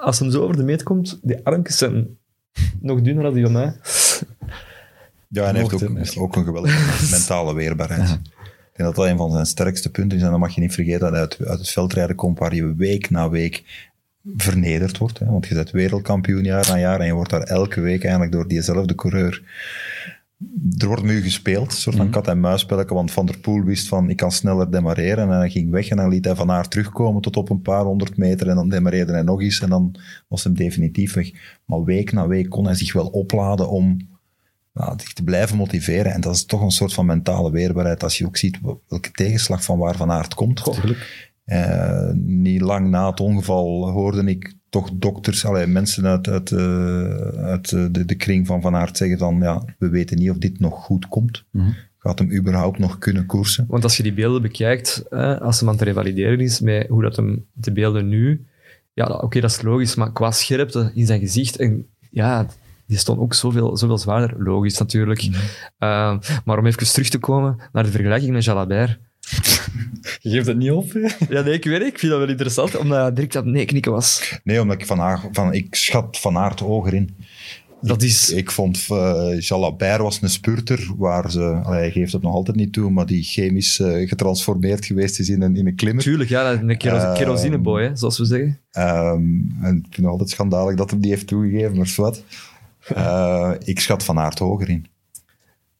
als 0.00 0.20
een 0.20 0.30
zo 0.30 0.42
over 0.42 0.56
de 0.56 0.64
meet 0.64 0.82
komt, 0.82 1.18
die 1.22 1.44
armpjes 1.44 1.78
zijn 1.78 2.18
nog 2.80 3.00
dunner 3.00 3.22
dan 3.22 3.34
die 3.34 3.42
van 3.42 3.52
mij. 3.52 3.74
Ja, 5.28 5.46
en 5.46 5.54
hij 5.54 5.60
heeft 5.60 6.16
ook, 6.16 6.22
ook 6.22 6.36
een 6.36 6.44
geweldige 6.44 7.10
mentale 7.10 7.54
weerbaarheid. 7.54 8.20
Denk 8.80 8.94
dat 8.94 9.04
dat 9.04 9.12
een 9.12 9.18
van 9.18 9.30
zijn 9.30 9.46
sterkste 9.46 9.90
punten 9.90 10.18
is. 10.18 10.24
En 10.24 10.30
dan 10.30 10.40
mag 10.40 10.54
je 10.54 10.60
niet 10.60 10.74
vergeten 10.74 11.00
dat 11.00 11.10
hij 11.10 11.20
uit, 11.20 11.36
uit 11.46 11.58
het 11.58 11.68
veldrijden 11.68 12.16
komt 12.16 12.38
waar 12.38 12.54
je 12.54 12.74
week 12.74 13.10
na 13.10 13.30
week 13.30 13.88
vernederd 14.36 14.98
wordt. 14.98 15.18
Hè? 15.18 15.26
Want 15.26 15.46
je 15.46 15.54
bent 15.54 15.70
wereldkampioen 15.70 16.44
jaar 16.44 16.68
na 16.68 16.78
jaar 16.78 17.00
en 17.00 17.06
je 17.06 17.14
wordt 17.14 17.30
daar 17.30 17.42
elke 17.42 17.80
week 17.80 18.02
eigenlijk 18.02 18.32
door 18.32 18.48
diezelfde 18.48 18.94
coureur. 18.94 19.42
Er 20.78 20.86
wordt 20.86 21.02
met 21.02 21.12
u 21.12 21.20
gespeeld, 21.20 21.66
een 21.66 21.76
soort 21.76 21.96
van 21.96 22.10
kat- 22.10 22.28
en 22.28 22.40
muisspelletje, 22.40 22.94
want 22.94 23.12
Van 23.12 23.26
der 23.26 23.38
Poel 23.38 23.62
wist 23.62 23.88
van 23.88 24.10
ik 24.10 24.16
kan 24.16 24.32
sneller 24.32 24.70
demareren 24.70 25.30
en 25.30 25.38
hij 25.38 25.50
ging 25.50 25.70
weg 25.70 25.88
en 25.88 25.96
dan 25.96 26.08
liet 26.08 26.24
hij 26.24 26.34
Van 26.34 26.50
Aert 26.50 26.70
terugkomen 26.70 27.22
tot 27.22 27.36
op 27.36 27.50
een 27.50 27.62
paar 27.62 27.84
honderd 27.84 28.16
meter 28.16 28.48
en 28.48 28.54
dan 28.54 28.68
demareerde 28.68 29.12
hij 29.12 29.22
nog 29.22 29.42
eens 29.42 29.60
en 29.60 29.68
dan 29.68 29.94
was 30.28 30.44
hem 30.44 30.54
definitief 30.54 31.14
weg. 31.14 31.30
Maar 31.64 31.84
week 31.84 32.12
na 32.12 32.26
week 32.26 32.48
kon 32.48 32.64
hij 32.64 32.74
zich 32.74 32.92
wel 32.92 33.06
opladen 33.06 33.68
om 33.68 34.09
ja, 34.72 34.94
zich 34.96 35.12
te 35.12 35.22
blijven 35.22 35.56
motiveren. 35.56 36.12
En 36.12 36.20
dat 36.20 36.34
is 36.34 36.44
toch 36.44 36.60
een 36.60 36.70
soort 36.70 36.92
van 36.92 37.06
mentale 37.06 37.50
weerbaarheid 37.50 38.02
als 38.02 38.18
je 38.18 38.26
ook 38.26 38.36
ziet 38.36 38.58
welke 38.88 39.10
tegenslag 39.10 39.64
van 39.64 39.78
waar 39.78 39.96
Van 39.96 40.10
Aert 40.10 40.34
komt. 40.34 40.62
Eh, 41.44 42.10
niet 42.14 42.60
lang 42.60 42.90
na 42.90 43.10
het 43.10 43.20
ongeval 43.20 43.90
hoorde 43.90 44.24
ik 44.24 44.54
toch 44.70 44.90
dokters, 44.92 45.44
allee, 45.44 45.66
mensen 45.66 46.06
uit, 46.06 46.28
uit, 46.28 46.52
eh, 46.52 47.44
uit 47.44 47.72
eh, 47.72 47.84
de, 47.90 48.04
de 48.04 48.14
kring 48.14 48.46
van 48.46 48.60
Van 48.60 48.76
Aert 48.76 48.96
zeggen 48.96 49.18
van 49.18 49.38
ja, 49.40 49.64
we 49.78 49.88
weten 49.88 50.18
niet 50.18 50.30
of 50.30 50.38
dit 50.38 50.60
nog 50.60 50.84
goed 50.84 51.08
komt. 51.08 51.44
Gaat 51.98 52.18
hem 52.18 52.32
überhaupt 52.32 52.78
nog 52.78 52.98
kunnen 52.98 53.26
koersen? 53.26 53.64
Want 53.68 53.82
als 53.82 53.96
je 53.96 54.02
die 54.02 54.12
beelden 54.12 54.42
bekijkt, 54.42 55.04
eh, 55.10 55.40
als 55.40 55.60
hem 55.60 55.68
aan 55.68 55.74
het 55.74 55.84
revalideren 55.84 56.40
is 56.40 56.60
met 56.60 56.86
hoe 56.88 57.02
dat 57.02 57.16
hem 57.16 57.46
de 57.52 57.72
beelden 57.72 58.08
nu... 58.08 58.46
Ja, 58.92 59.06
oké, 59.06 59.40
dat 59.40 59.50
is 59.50 59.62
logisch, 59.62 59.94
maar 59.94 60.12
qua 60.12 60.30
scherpte 60.30 60.90
in 60.94 61.06
zijn 61.06 61.20
gezicht... 61.20 61.56
En, 61.56 61.86
ja, 62.10 62.46
die 62.90 62.98
stond 62.98 63.20
ook 63.20 63.34
zoveel, 63.34 63.76
zoveel 63.76 63.98
zwaarder. 63.98 64.42
Logisch, 64.42 64.78
natuurlijk. 64.78 65.28
Eh, 65.78 66.18
maar 66.44 66.58
om 66.58 66.66
even 66.66 66.92
terug 66.92 67.08
te 67.08 67.18
komen 67.18 67.58
naar 67.72 67.84
de 67.84 67.90
vergelijking 67.90 68.32
met 68.32 68.44
Jalabert. 68.44 68.98
Je 70.20 70.30
geeft 70.30 70.46
het 70.46 70.56
niet 70.56 70.70
op. 70.70 70.92
hè? 70.92 71.00
Ja, 71.28 71.42
nee, 71.42 71.54
ik 71.54 71.64
weet 71.64 71.78
het. 71.78 71.86
Ik 71.86 71.98
vind 71.98 72.12
dat 72.12 72.20
wel 72.20 72.30
interessant, 72.30 72.76
omdat 72.76 73.00
hij 73.00 73.12
direct 73.12 73.36
aan 73.36 73.44
het 73.44 73.52
nee 73.52 73.64
knikken 73.64 73.92
was. 73.92 74.38
Nee, 74.44 74.60
omdat 74.60 74.80
ik 74.80 74.86
van, 74.86 74.98
haar, 74.98 75.28
van 75.32 75.52
ik 75.52 75.74
schat 75.74 76.18
Van 76.20 76.36
Aert 76.38 76.60
hoger 76.60 76.94
in. 76.94 77.16
Dat 77.80 78.02
is... 78.02 78.30
Ik 78.32 78.50
vond 78.50 78.86
uh, 78.90 79.40
Jalabert 79.40 80.00
was 80.00 80.22
een 80.22 80.28
spurter 80.28 80.90
waar 80.96 81.30
ze, 81.30 81.60
allee, 81.62 81.80
hij 81.80 81.90
geeft 81.90 82.12
het 82.12 82.22
nog 82.22 82.34
altijd 82.34 82.56
niet 82.56 82.72
toe, 82.72 82.90
maar 82.90 83.06
die 83.06 83.22
chemisch 83.22 83.80
eh, 83.80 84.08
getransformeerd 84.08 84.84
geweest 84.84 85.18
is 85.18 85.28
in 85.28 85.42
een, 85.42 85.56
in 85.56 85.66
een 85.66 85.74
klimmer. 85.74 86.02
Tuurlijk, 86.02 86.28
ja, 86.30 86.52
een 86.52 86.70
Ehm, 86.70 87.14
kerosineboy, 87.14 87.82
hè, 87.82 87.96
zoals 87.96 88.18
we 88.18 88.24
zeggen. 88.24 88.58
Ehm, 88.70 89.22
en 89.62 89.76
ik 89.76 89.84
vind 89.90 89.96
het 89.96 90.06
altijd 90.06 90.30
schandalig 90.30 90.76
dat 90.76 90.90
hem 90.90 91.00
die 91.00 91.10
heeft 91.10 91.26
toegegeven, 91.26 91.76
maar 91.76 91.92
wat. 91.96 92.22
Eh, 92.88 93.52
ik 93.58 93.80
schat 93.80 94.04
Van 94.04 94.18
Aert 94.18 94.38
hoger 94.38 94.68
in. 94.68 94.86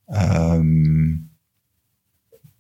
Ehm, 0.07 1.11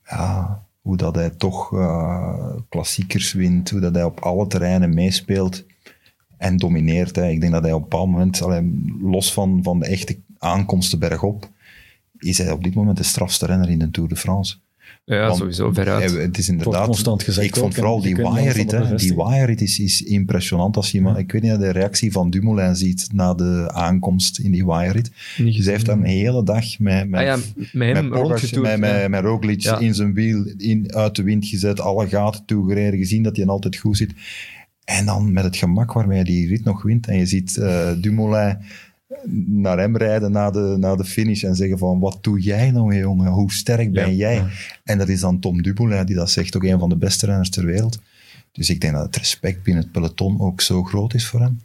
ja, 0.04 0.64
hoe 0.80 0.96
dat 0.96 1.14
hij 1.14 1.30
toch 1.30 1.72
eh, 1.72 2.54
klassiekers 2.68 3.32
wint, 3.32 3.70
hoe 3.70 3.80
dat 3.80 3.94
hij 3.94 4.04
op 4.04 4.20
alle 4.20 4.46
terreinen 4.46 4.94
meespeelt 4.94 5.64
en 6.36 6.56
domineert. 6.56 7.16
Hè. 7.16 7.28
Ik 7.28 7.40
denk 7.40 7.52
dat 7.52 7.62
hij 7.62 7.72
op 7.72 7.82
een 7.82 7.88
bepaald 7.88 8.10
moment, 8.10 8.42
allee, 8.42 8.94
los 9.00 9.32
van, 9.32 9.62
van 9.62 9.78
de 9.78 9.86
echte 9.86 10.18
aankomsten 10.38 10.98
bergop, 10.98 11.48
is 12.18 12.38
hij 12.38 12.50
op 12.50 12.64
dit 12.64 12.74
moment 12.74 12.96
de 12.96 13.02
strafste 13.02 13.46
renner 13.46 13.70
in 13.70 13.78
de 13.78 13.90
Tour 13.90 14.08
de 14.08 14.16
France. 14.16 14.56
Ja, 15.04 15.26
Want 15.26 15.36
sowieso, 15.38 15.72
veruit. 15.72 16.16
Het 16.16 16.38
is 16.38 16.48
inderdaad... 16.48 16.86
constant 16.86 17.22
gezegd 17.22 17.46
ik 17.46 17.56
vond 17.56 17.74
vooral 17.74 18.00
die 18.00 18.14
hè. 18.72 18.94
Die 18.96 19.14
waaierrit 19.14 19.60
is, 19.60 19.78
is 19.78 20.02
impressionant. 20.02 20.76
Als 20.76 20.90
je, 20.90 20.98
iemand- 20.98 21.18
Ik 21.18 21.32
weet 21.32 21.42
niet 21.42 21.50
of 21.52 21.58
je 21.58 21.58
de 21.58 21.70
reactie 21.70 22.12
van 22.12 22.30
Dumoulin 22.30 22.76
ziet 22.76 23.08
na 23.12 23.34
de 23.34 23.70
aankomst 23.72 24.38
in 24.38 24.50
die 24.50 24.64
Dus 25.36 25.64
hij 25.64 25.72
heeft 25.74 25.86
daar 25.86 25.96
een 25.96 26.04
hele 26.04 26.42
dag 26.44 26.78
met, 26.78 27.08
met, 27.08 27.20
Ah 27.20 27.26
ja, 27.26 27.36
met 27.72 27.96
hem 27.96 28.08
met, 28.08 28.60
met, 28.62 28.78
met, 28.78 29.00
ja. 29.00 29.08
met 29.08 29.20
Roglic 29.24 29.60
Ja. 29.60 29.78
in 29.78 29.94
zijn 29.94 30.14
wiel, 30.14 30.44
in, 30.56 30.94
uit 30.94 31.16
de 31.16 31.22
wind 31.22 31.46
gezet, 31.46 31.80
alle 31.80 32.08
gaten 32.08 32.44
toegereden, 32.44 32.98
gezien 32.98 33.22
dat 33.22 33.36
hij 33.36 33.46
altijd 33.46 33.76
goed 33.76 33.96
zit. 33.96 34.12
En 34.84 35.06
dan 35.06 35.32
met 35.32 35.44
het 35.44 35.56
gemak 35.56 35.92
waarmee 35.92 36.16
hij 36.16 36.26
die 36.26 36.48
rit 36.48 36.64
nog 36.64 36.82
wint. 36.82 37.06
En 37.06 37.16
je 37.16 37.26
ziet 37.26 37.56
eh, 37.56 37.90
Dumoulin 38.00 38.58
naar 39.46 39.78
hem 39.78 39.96
rijden 39.96 40.32
na 40.32 40.50
de, 40.50 40.76
na 40.78 40.96
de 40.96 41.04
finish 41.04 41.42
en 41.44 41.54
zeggen 41.54 41.78
van, 41.78 41.98
wat 42.00 42.18
doe 42.20 42.40
jij 42.40 42.70
nou, 42.70 42.96
jongen? 42.96 43.32
Hoe 43.32 43.52
sterk 43.52 43.92
ben 43.92 44.08
Ja. 44.08 44.14
jij? 44.16 44.44
En 44.84 44.98
dat 44.98 45.08
is 45.08 45.20
dan 45.20 45.40
Tom 45.40 45.62
Dumoulin 45.62 46.06
die 46.06 46.16
dat 46.16 46.30
zegt, 46.30 46.56
ook 46.56 46.64
een 46.64 46.78
van 46.78 46.88
de 46.88 46.96
beste 46.96 47.26
renners 47.26 47.50
ter 47.50 47.64
wereld. 47.64 47.98
Dus 48.52 48.70
ik 48.70 48.80
denk 48.80 48.94
dat 48.94 49.04
het 49.04 49.16
respect 49.16 49.62
binnen 49.62 49.82
het 49.82 49.92
peloton 49.92 50.40
ook 50.40 50.60
zo 50.60 50.82
groot 50.82 51.14
is 51.14 51.26
voor 51.26 51.40
hem. 51.40 51.60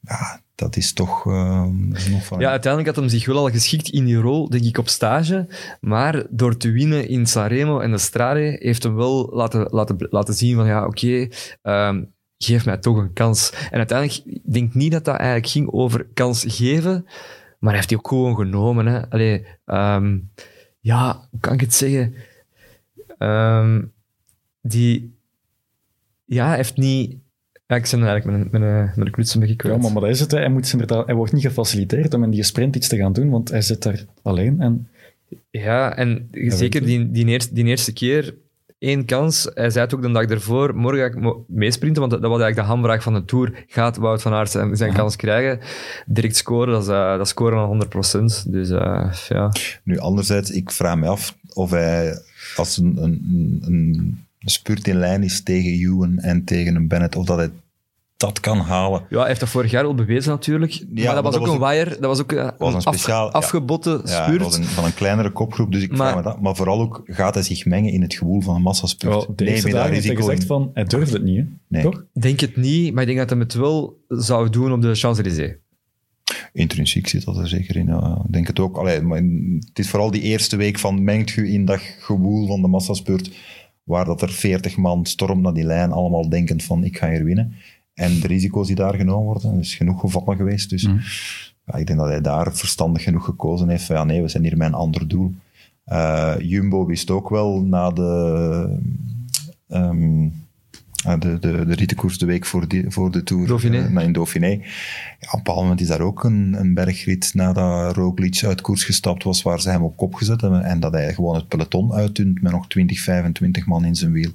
Ja, 0.00 0.40
dat 0.54 0.76
is 0.76 0.92
toch 0.92 1.26
eh, 1.26 1.66
dat 1.88 1.98
is 1.98 2.08
nog 2.08 2.24
van... 2.24 2.38
Ja, 2.40 2.50
uiteindelijk 2.50 2.94
had 2.94 3.04
hem 3.04 3.12
zich 3.14 3.26
wel 3.26 3.36
al 3.36 3.50
geschikt 3.50 3.88
in 3.88 4.04
die 4.04 4.16
rol, 4.16 4.48
denk 4.48 4.64
ik, 4.64 4.78
op 4.78 4.88
stage. 4.88 5.46
Maar 5.80 6.26
door 6.30 6.56
te 6.56 6.70
winnen 6.70 7.08
in 7.08 7.26
Sanremo 7.26 7.80
en 7.80 7.90
de 7.90 7.98
Strade 7.98 8.56
heeft 8.58 8.82
hem 8.82 8.94
wel 8.94 9.30
laten, 9.32 9.66
laten, 9.70 9.96
laten 10.10 10.34
zien 10.34 10.54
van 10.56 10.66
ja, 10.66 10.86
oké, 10.86 11.28
ehm, 11.62 12.02
geef 12.38 12.64
mij 12.64 12.76
toch 12.76 12.96
een 12.96 13.12
kans. 13.12 13.52
En 13.70 13.78
uiteindelijk, 13.78 14.20
ik 14.26 14.40
denk 14.52 14.74
niet 14.74 14.92
dat 14.92 15.04
dat 15.04 15.16
eigenlijk 15.16 15.48
ging 15.48 15.70
over 15.72 16.06
kans 16.14 16.44
geven, 16.48 17.02
maar 17.58 17.68
hij 17.70 17.74
heeft 17.74 17.88
die 17.88 17.98
ook 17.98 18.08
gewoon 18.08 18.36
genomen. 18.36 18.86
Hè. 18.86 19.10
Allee, 19.10 19.46
ehm, 19.64 20.18
ja, 20.80 21.28
hoe 21.30 21.40
kan 21.40 21.52
ik 21.54 21.60
het 21.60 21.74
zeggen? 21.74 22.14
Ehm, 23.18 23.82
die, 24.62 25.14
ja, 26.24 26.46
hij 26.46 26.56
heeft 26.56 26.76
niet... 26.76 27.16
Ja, 27.66 27.76
ik 27.76 27.88
ben 27.90 28.02
eigenlijk 28.06 28.24
met 28.24 28.34
een, 28.34 28.60
met 28.60 28.62
een, 28.70 28.90
met 28.96 29.06
een 29.06 29.12
kluts 29.12 29.34
een 29.34 29.40
beetje 29.40 29.54
Ja, 29.56 29.62
kwijt. 29.62 29.82
maar, 29.82 29.92
maar 29.92 30.00
dat 30.00 30.10
is 30.10 30.20
het. 30.20 30.30
hè. 30.30 30.38
Hij, 30.38 30.48
moet 30.48 30.72
inderdaad, 30.72 31.06
hij 31.06 31.14
wordt 31.14 31.32
niet 31.32 31.42
gefaciliteerd 31.42 32.14
om 32.14 32.22
in 32.22 32.30
die 32.30 32.42
sprint 32.42 32.76
iets 32.76 32.88
te 32.88 32.96
gaan 32.96 33.12
doen, 33.12 33.30
want 33.30 33.50
hij 33.50 33.60
zit 33.62 33.82
daar 33.82 34.04
alleen. 34.22 34.60
En 34.60 34.88
Ja, 35.50 35.96
en 35.96 36.28
zeker 36.32 36.84
die, 36.84 37.10
die, 37.10 37.26
eerste, 37.26 37.54
die 37.54 37.64
eerste 37.64 37.92
keer 37.92 38.34
één 38.78 39.04
kans. 39.04 39.50
Hij 39.54 39.70
zei 39.70 39.84
het 39.84 39.94
ook 39.94 40.02
de 40.02 40.12
dag 40.12 40.24
ervoor, 40.24 40.74
morgen 40.74 41.00
ga 41.00 41.06
ik 41.06 41.20
mo- 41.20 41.44
meesprinten, 41.48 42.00
want 42.00 42.12
dat 42.12 42.30
was 42.30 42.40
eigenlijk 42.40 42.68
de 42.68 42.74
hamvraag 42.74 43.02
van 43.02 43.14
de 43.14 43.24
Tour. 43.24 43.64
Gaat 43.66 43.96
Wout 43.96 44.22
van 44.22 44.32
Aert 44.32 44.50
zijn, 44.50 44.76
zijn 44.76 44.92
kans 44.92 45.16
krijgen? 45.16 45.60
Direct 46.06 46.36
scoren, 46.36 46.72
dat 46.72 46.82
is, 46.82 46.88
eh, 46.88 47.16
dat 47.16 47.28
scoren 47.28 47.58
aan 47.58 47.66
100%. 47.66 48.52
Dus 48.52 48.70
eh, 48.70 49.12
ja. 49.28 49.52
Nu, 49.82 49.98
anderzijds, 49.98 50.50
ik 50.50 50.70
vraag 50.70 50.96
me 50.96 51.06
af 51.08 51.36
of 51.52 51.70
hij 51.70 52.18
als 52.56 52.76
een, 52.76 52.96
een, 53.02 53.22
een, 53.62 53.64
een 54.40 54.48
spurt 54.50 54.88
in 54.88 54.96
lijn 54.96 55.22
is 55.22 55.42
tegen 55.42 55.70
Ewan 55.70 56.18
en 56.18 56.44
tegen 56.44 56.74
een 56.74 56.88
Bennett, 56.88 57.16
of 57.16 57.26
dat 57.26 57.38
hij 57.38 57.50
dat 58.16 58.40
kan 58.40 58.58
halen. 58.58 59.06
ja, 59.08 59.18
hij 59.18 59.26
heeft 59.28 59.40
dat 59.40 59.48
vorig 59.48 59.70
jaar 59.70 59.84
al 59.84 59.94
bewezen 59.94 60.30
natuurlijk. 60.30 60.72
maar 60.80 61.04
dat 61.04 61.14
maar 61.14 61.22
was 61.22 61.32
dat 61.32 61.40
ook 61.40 61.46
was 61.46 61.54
een 61.54 61.60
wire, 61.76 61.90
dat 61.90 62.00
was 62.00 62.20
ook 62.20 62.32
eh, 62.32 62.48
was 62.58 62.74
een 62.74 62.82
af- 62.84 63.06
ja. 63.06 63.22
afgebotte 63.22 64.00
Ja, 64.04 64.36
was 64.38 64.56
een, 64.56 64.64
van 64.64 64.84
een 64.84 64.94
kleinere 64.94 65.30
kopgroep, 65.32 65.72
dus 65.72 65.82
ik 65.82 65.90
Maar- 65.90 65.98
vraag 65.98 66.16
me 66.16 66.22
dat. 66.22 66.40
Maar 66.40 66.56
vooral 66.56 66.80
ook, 66.80 67.02
gaat 67.04 67.34
hij 67.34 67.42
zich 67.42 67.64
mengen 67.66 67.92
in 67.92 68.02
het 68.02 68.14
gewoel 68.14 68.40
van 68.40 68.54
een 68.54 68.62
massaspurt? 68.62 69.12
wel, 69.12 69.32
de 69.36 69.44
je 69.44 69.62
daar 69.72 69.88
heeft 69.90 70.06
hij 70.06 70.16
gezegd 70.16 70.40
in? 70.40 70.46
van, 70.46 70.70
hij 70.74 70.84
durfde 70.84 71.14
het 71.16 71.24
niet, 71.24 71.36
hè? 71.38 71.44
Nee. 71.68 71.82
toch? 71.82 72.04
Denk 72.12 72.40
het 72.40 72.56
niet, 72.56 72.92
maar 72.92 73.02
ik 73.02 73.08
denk 73.08 73.20
dat 73.20 73.30
hij 73.30 73.38
het 73.38 73.54
wel 73.54 73.98
zou 74.08 74.50
doen 74.50 74.72
op 74.72 74.82
de 74.82 74.94
Champs-Élysées. 74.94 75.56
Intrinsiek 76.52 77.08
zit 77.08 77.24
dat 77.24 77.36
er 77.36 77.48
zeker 77.48 77.76
in. 77.76 77.86
ja. 77.86 78.20
Ik 78.26 78.32
denk 78.32 78.46
het 78.46 78.58
ook. 78.60 78.76
Allee, 78.76 79.00
maar 79.00 79.22
het 79.66 79.78
is 79.78 79.88
vooral 79.88 80.10
die 80.10 80.22
eerste 80.22 80.56
week 80.56 80.78
van 80.78 81.04
mengt 81.04 81.30
je 81.30 81.48
in 81.50 81.64
dat 81.64 81.80
gewoel 81.98 82.46
van 82.46 82.62
de 82.62 82.68
massaspurt, 82.68 83.30
waar 83.82 84.04
dat 84.04 84.22
er 84.22 84.30
40 84.32 84.76
man 84.76 85.06
stormt 85.06 85.42
naar 85.42 85.52
die 85.54 85.64
lijn, 85.64 85.92
allemaal 85.92 86.28
denkend 86.28 86.62
van 86.62 86.84
ik 86.84 86.98
ga 86.98 87.10
hier 87.10 87.24
winnen. 87.24 87.52
En 87.96 88.20
de 88.20 88.26
risico's 88.26 88.66
die 88.66 88.76
daar 88.76 88.94
genomen 88.94 89.24
worden, 89.24 89.52
er 89.54 89.58
is 89.60 89.74
genoeg 89.74 90.00
gevallen 90.00 90.36
geweest. 90.36 90.70
Dus 90.70 90.86
Mhm. 90.86 90.98
ja, 91.66 91.74
ik 91.74 91.86
denk 91.86 91.98
dat 91.98 92.08
hij 92.08 92.20
daar 92.20 92.54
verstandig 92.54 93.02
genoeg 93.02 93.24
gekozen 93.24 93.68
heeft 93.68 93.84
van 93.84 93.96
ja 93.96 94.04
nee, 94.04 94.22
we 94.22 94.28
zijn 94.28 94.42
hier 94.42 94.56
met 94.56 94.66
een 94.66 94.74
ander 94.74 95.08
doel. 95.08 95.34
Eh, 95.84 96.34
Jumbo 96.38 96.86
wist 96.86 97.10
ook 97.10 97.28
wel 97.28 97.60
na 97.62 97.90
de, 97.90 98.78
ah, 101.04 101.20
de, 101.20 101.38
de, 101.38 101.64
de 101.66 101.74
rittenkoers 101.74 102.18
de 102.18 102.26
week 102.26 102.46
voor, 102.46 102.68
die, 102.68 102.90
voor 102.90 103.10
de 103.10 103.22
Tour 103.22 103.46
Dauphiné. 103.46 103.78
eh, 103.98 104.04
in 104.04 104.12
Dauphiné. 104.12 104.46
Ja, 104.48 104.56
op 104.56 104.60
een 105.20 105.38
bepaald 105.42 105.60
moment 105.62 105.80
is 105.80 105.86
daar 105.86 106.00
ook 106.00 106.24
een, 106.24 106.54
een 106.58 106.74
bergrit 106.74 107.30
nadat 107.34 107.96
Roglic 107.96 108.44
uit 108.44 108.60
koers 108.60 108.84
gestapt 108.84 109.22
was, 109.22 109.42
waar 109.42 109.60
ze 109.60 109.70
hem 109.70 109.82
op 109.82 109.96
kop 109.96 110.14
gezet 110.14 110.40
hebben 110.40 110.64
en 110.64 110.80
dat 110.80 110.92
hij 110.92 111.14
gewoon 111.14 111.34
het 111.34 111.48
peloton 111.48 111.92
uitdunt 111.92 112.42
met 112.42 112.52
nog 112.52 112.68
20, 112.68 113.00
25 113.00 113.66
man 113.66 113.84
in 113.84 113.94
zijn 113.96 114.12
wiel. 114.12 114.30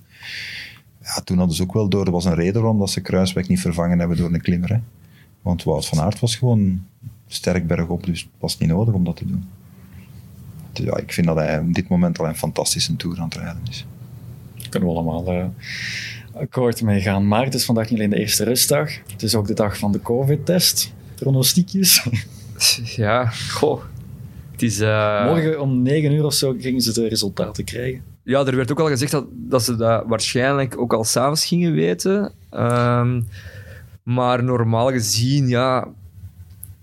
Ja, 1.03 1.21
toen 1.23 1.37
hadden 1.37 1.55
ze 1.55 1.63
ook 1.63 1.73
wel 1.73 1.89
door, 1.89 2.05
er 2.05 2.11
was 2.11 2.25
een 2.25 2.35
reden 2.35 2.61
waarom 2.61 2.79
dat 2.79 2.89
ze 2.89 3.01
Kruisweg 3.01 3.47
niet 3.47 3.59
vervangen 3.59 3.99
hebben 3.99 4.17
door 4.17 4.33
een 4.33 4.41
klimmer. 4.41 4.69
Hè. 4.69 4.79
Want 5.41 5.63
Wout 5.63 5.85
van 5.87 5.99
Aert 5.99 6.19
was 6.19 6.35
gewoon 6.35 6.85
sterk 7.27 7.67
bergop, 7.67 8.05
dus 8.05 8.21
het 8.21 8.29
was 8.39 8.57
niet 8.57 8.69
nodig 8.69 8.93
om 8.93 9.03
dat 9.03 9.15
te 9.15 9.25
doen. 9.27 9.49
Dus 10.73 10.85
ja, 10.85 10.97
ik 10.97 11.13
vind 11.13 11.27
dat 11.27 11.35
hij 11.35 11.59
op 11.59 11.73
dit 11.73 11.87
moment 11.87 12.19
al 12.19 12.27
een 12.27 12.35
fantastische 12.37 12.95
Tour 12.95 13.17
aan 13.19 13.23
het 13.25 13.35
rijden 13.35 13.61
is. 13.69 13.85
Daar 14.57 14.69
kunnen 14.69 14.89
we 14.89 14.95
allemaal 14.95 15.27
eh, 15.27 15.45
akkoord 16.41 16.81
mee 16.81 17.01
gaan. 17.01 17.27
Maar 17.27 17.43
het 17.45 17.53
is 17.53 17.65
vandaag 17.65 17.89
niet 17.89 17.97
alleen 17.99 18.09
de 18.09 18.19
eerste 18.19 18.43
rustdag. 18.43 18.89
Het 19.11 19.23
is 19.23 19.35
ook 19.35 19.47
de 19.47 19.53
dag 19.53 19.77
van 19.77 19.91
de 19.91 20.01
COVID-test. 20.01 20.93
Pronostiekjes. 21.15 22.07
Ja, 22.95 23.25
goh. 23.25 23.81
Het 24.51 24.61
is... 24.61 24.79
eh, 24.79 25.25
Morgen 25.25 25.61
om 25.61 25.81
9 25.81 26.11
uur 26.11 26.25
of 26.25 26.33
zo 26.33 26.55
gingen 26.59 26.81
ze 26.81 26.93
de 26.93 27.07
resultaten 27.07 27.63
krijgen. 27.63 28.01
Ja, 28.31 28.45
er 28.45 28.55
werd 28.55 28.71
ook 28.71 28.79
al 28.79 28.87
gezegd 28.87 29.11
dat, 29.11 29.25
dat 29.29 29.63
ze 29.63 29.75
dat 29.75 30.03
waarschijnlijk 30.07 30.79
ook 30.79 30.93
al 30.93 31.03
s'avonds 31.03 31.45
gingen 31.45 31.73
weten. 31.73 32.33
Ehm, 32.49 33.21
maar 34.03 34.43
normaal 34.43 34.91
gezien, 34.91 35.47
ja... 35.47 35.87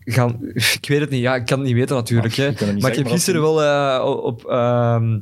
Gaan, 0.04 0.38
ik 0.80 0.88
weet 0.88 1.00
het 1.00 1.10
niet, 1.10 1.20
ja, 1.20 1.34
ik 1.34 1.46
kan 1.46 1.58
het 1.58 1.66
niet 1.66 1.76
weten 1.76 1.96
natuurlijk. 1.96 2.32
Ach, 2.32 2.36
hè. 2.36 2.44
je 2.44 2.50
niet 2.50 2.60
Maar 2.60 2.74
ik 2.74 2.80
zeggen, 2.80 3.02
heb 3.02 3.12
gisteren 3.12 3.40
wel 3.40 3.62
eh, 3.62 4.04
op 4.24 4.44
ehm, 4.44 5.18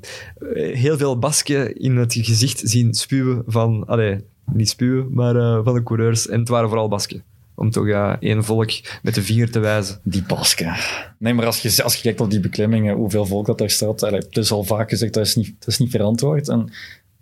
heel 0.72 0.96
veel 0.96 1.18
basken 1.18 1.76
in 1.76 1.96
het 1.96 2.12
gezicht 2.12 2.60
zien 2.64 2.94
spuwen 2.94 3.42
van... 3.46 3.84
Allee, 3.86 4.24
niet 4.52 4.68
spuwen, 4.68 5.08
maar 5.12 5.36
eh, 5.36 5.60
van 5.64 5.74
de 5.74 5.82
coureurs. 5.82 6.28
En 6.28 6.38
het 6.38 6.48
waren 6.48 6.68
vooral 6.68 6.88
basken. 6.88 7.22
Om 7.57 7.71
toch 7.71 7.87
ja, 7.87 8.21
één 8.21 8.45
volk 8.45 8.71
met 9.03 9.14
de 9.14 9.23
vinger 9.23 9.51
te 9.51 9.59
wijzen. 9.59 10.01
Die 10.03 10.23
Basken. 10.23 10.75
Nee, 11.19 11.35
maar 11.35 11.47
als 11.47 11.62
je, 11.62 11.83
als 11.83 11.95
je 11.95 12.03
kijkt 12.03 12.21
op 12.21 12.31
die 12.31 12.40
beklimmingen, 12.40 12.97
hoeveel 12.97 13.27
volk 13.27 13.47
dat 13.47 13.59
daar 13.59 13.71
staat, 13.71 14.03
allee, 14.03 14.21
het 14.21 14.37
is 14.37 14.53
al 14.53 14.64
vaak 14.64 14.88
gezegd, 14.90 15.14
dat 15.14 15.27
is 15.27 15.35
niet, 15.35 15.55
dat 15.59 15.69
is 15.69 15.79
niet 15.79 15.90
verantwoord. 15.90 16.49
En 16.49 16.73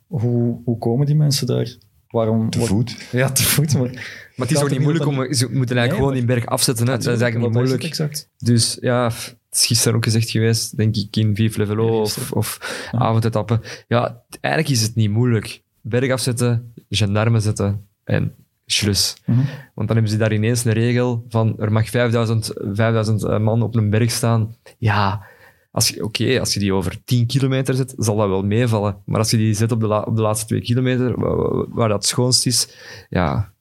hoe, 0.07 0.61
hoe 0.64 0.79
komen 0.79 1.07
die 1.07 1.14
mensen 1.16 1.47
daar? 1.47 1.75
Waarom, 2.09 2.51
Te 2.51 2.59
wat- 2.59 2.68
voet. 2.68 2.97
Ja, 3.12 3.31
te 3.31 3.42
voet. 3.42 3.73
Maar, 3.75 3.90
Maar 4.37 4.47
het 4.47 4.57
is 4.57 4.62
ook 4.62 4.70
niet 4.70 4.81
moeilijk 4.81 5.07
om... 5.07 5.14
Ze 5.35 5.49
moeten 5.51 5.77
eigenlijk 5.77 5.88
Nee, 5.90 5.97
gewoon 5.99 6.12
die 6.14 6.25
berg 6.25 6.47
afzetten. 6.47 6.87
Hè. 6.87 6.92
Dat 6.92 7.01
is 7.01 7.07
eigenlijk 7.07 7.40
niet 7.40 7.53
moeilijk. 7.53 7.83
Exact. 7.85 8.29
Dus 8.38 8.79
ja, 8.81 9.05
het 9.05 9.37
is 9.51 9.66
gisteren 9.66 9.97
ook 9.97 10.05
gezegd 10.05 10.31
geweest, 10.31 10.77
denk 10.77 10.97
ik, 10.97 11.16
in 11.16 11.35
Vive 11.35 11.59
le 11.59 11.66
Velo 11.66 12.01
of, 12.01 12.33
of 12.33 12.59
avondetappen. 12.92 13.61
Ja, 13.88 14.23
eigenlijk 14.40 14.75
is 14.75 14.83
het 14.83 14.94
niet 14.94 15.11
moeilijk. 15.11 15.62
Berg 15.81 16.11
afzetten, 16.12 16.73
gendarmen 16.90 17.42
zetten 17.42 17.87
en 18.05 18.35
slus. 18.66 19.16
Mhm. 19.27 19.38
Want 19.74 19.88
dan 19.88 19.96
hebben 19.96 20.09
ze 20.09 20.16
daar 20.18 20.33
ineens 20.33 20.64
een 20.64 20.72
regel 20.72 21.24
van 21.29 21.59
er 21.59 21.72
mag 21.72 21.88
5000, 21.88 22.53
5000 22.72 23.24
eh, 23.24 23.38
man 23.38 23.62
op 23.62 23.74
een 23.77 23.90
berg 23.90 24.11
staan. 24.11 24.57
Ja, 24.79 25.27
als 25.70 25.88
je- 25.88 26.05
oké, 26.05 26.40
als 26.40 26.55
je 26.55 26.61
die 26.61 26.72
over 26.74 27.05
10 27.05 27.27
kilometer 27.27 27.74
zet, 27.74 27.94
zal 27.96 28.16
dat 28.16 28.29
wel 28.29 28.42
meevallen. 28.42 28.96
Maar 29.05 29.18
als 29.18 29.31
je 29.31 29.37
die 29.37 29.55
zet 29.55 29.72
op 29.72 29.81
de, 29.81 29.87
la- 29.87 30.03
op 30.03 30.16
de 30.16 30.22
laatste 30.22 30.46
twee 30.46 30.61
kilometer, 30.61 31.20
wa- 31.20 31.35
wa- 31.37 31.66
waar, 31.68 31.88
dat 31.88 32.07
schoonst 32.07 32.46
is, 32.46 32.68
ja, 33.09 33.53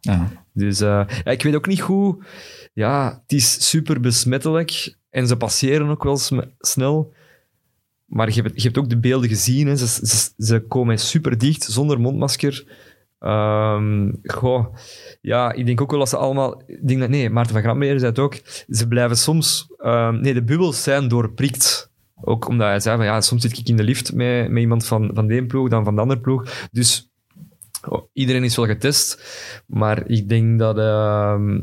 Ja. 0.00 0.30
dus 0.52 0.80
eh, 0.80 1.04
ja, 1.24 1.30
ik 1.30 1.42
weet 1.42 1.54
ook 1.54 1.66
niet 1.66 1.80
hoe. 1.80 2.24
Ja, 2.72 3.20
het 3.22 3.32
is 3.32 3.68
super 3.68 4.00
besmettelijk 4.00 4.96
en 5.10 5.26
ze 5.26 5.36
passeren 5.36 5.88
ook 5.88 6.02
wel 6.04 6.18
snel. 6.58 7.14
Maar 8.06 8.32
je 8.34 8.42
hebt, 8.42 8.54
je 8.56 8.62
hebt 8.62 8.78
ook 8.78 8.88
de 8.90 8.98
beelden 8.98 9.28
gezien. 9.28 9.66
Hè. 9.66 9.76
Ze, 9.76 9.86
ze, 9.86 10.30
ze 10.38 10.60
komen 10.60 10.98
super 10.98 11.38
dicht, 11.38 11.64
zonder 11.64 12.00
mondmasker. 12.00 12.64
Ehm, 13.26 14.12
goh, 14.22 14.66
ja, 15.20 15.52
ik 15.52 15.66
denk 15.66 15.80
ook 15.80 15.90
wel 15.90 15.98
dat 15.98 16.08
ze 16.08 16.16
allemaal... 16.16 16.62
Ik 16.66 16.88
denk 16.88 17.00
dat, 17.00 17.08
nee, 17.08 17.30
Maarten 17.30 17.52
van 17.52 17.62
Grambeer 17.62 17.98
zei 17.98 18.10
het 18.10 18.18
ook. 18.18 18.34
Ze 18.68 18.88
blijven 18.88 19.16
soms... 19.16 19.72
ehm, 19.78 20.20
nee, 20.20 20.34
de 20.34 20.44
bubbels 20.44 20.82
zijn 20.82 21.08
doorprikt. 21.08 21.90
Ook 22.20 22.48
omdat 22.48 22.66
hij 22.66 22.80
zei 22.80 22.96
van, 22.96 23.06
ja, 23.06 23.20
soms 23.20 23.42
zit 23.42 23.58
ik 23.58 23.68
in 23.68 23.76
de 23.76 23.82
lift 23.82 24.14
met, 24.14 24.50
met 24.50 24.60
iemand 24.60 24.86
van, 24.86 25.10
van 25.14 25.26
de 25.26 25.46
ploeg, 25.46 25.68
dan 25.68 25.84
van 25.84 25.94
de 25.94 26.00
andere 26.00 26.20
ploeg. 26.20 26.68
Dus 26.72 27.10
oh, 27.88 28.08
iedereen 28.12 28.44
is 28.44 28.56
wel 28.56 28.66
getest. 28.66 29.22
Maar 29.66 30.08
ik 30.08 30.28
denk 30.28 30.58
dat 30.58 30.78
ehm, 30.78 31.60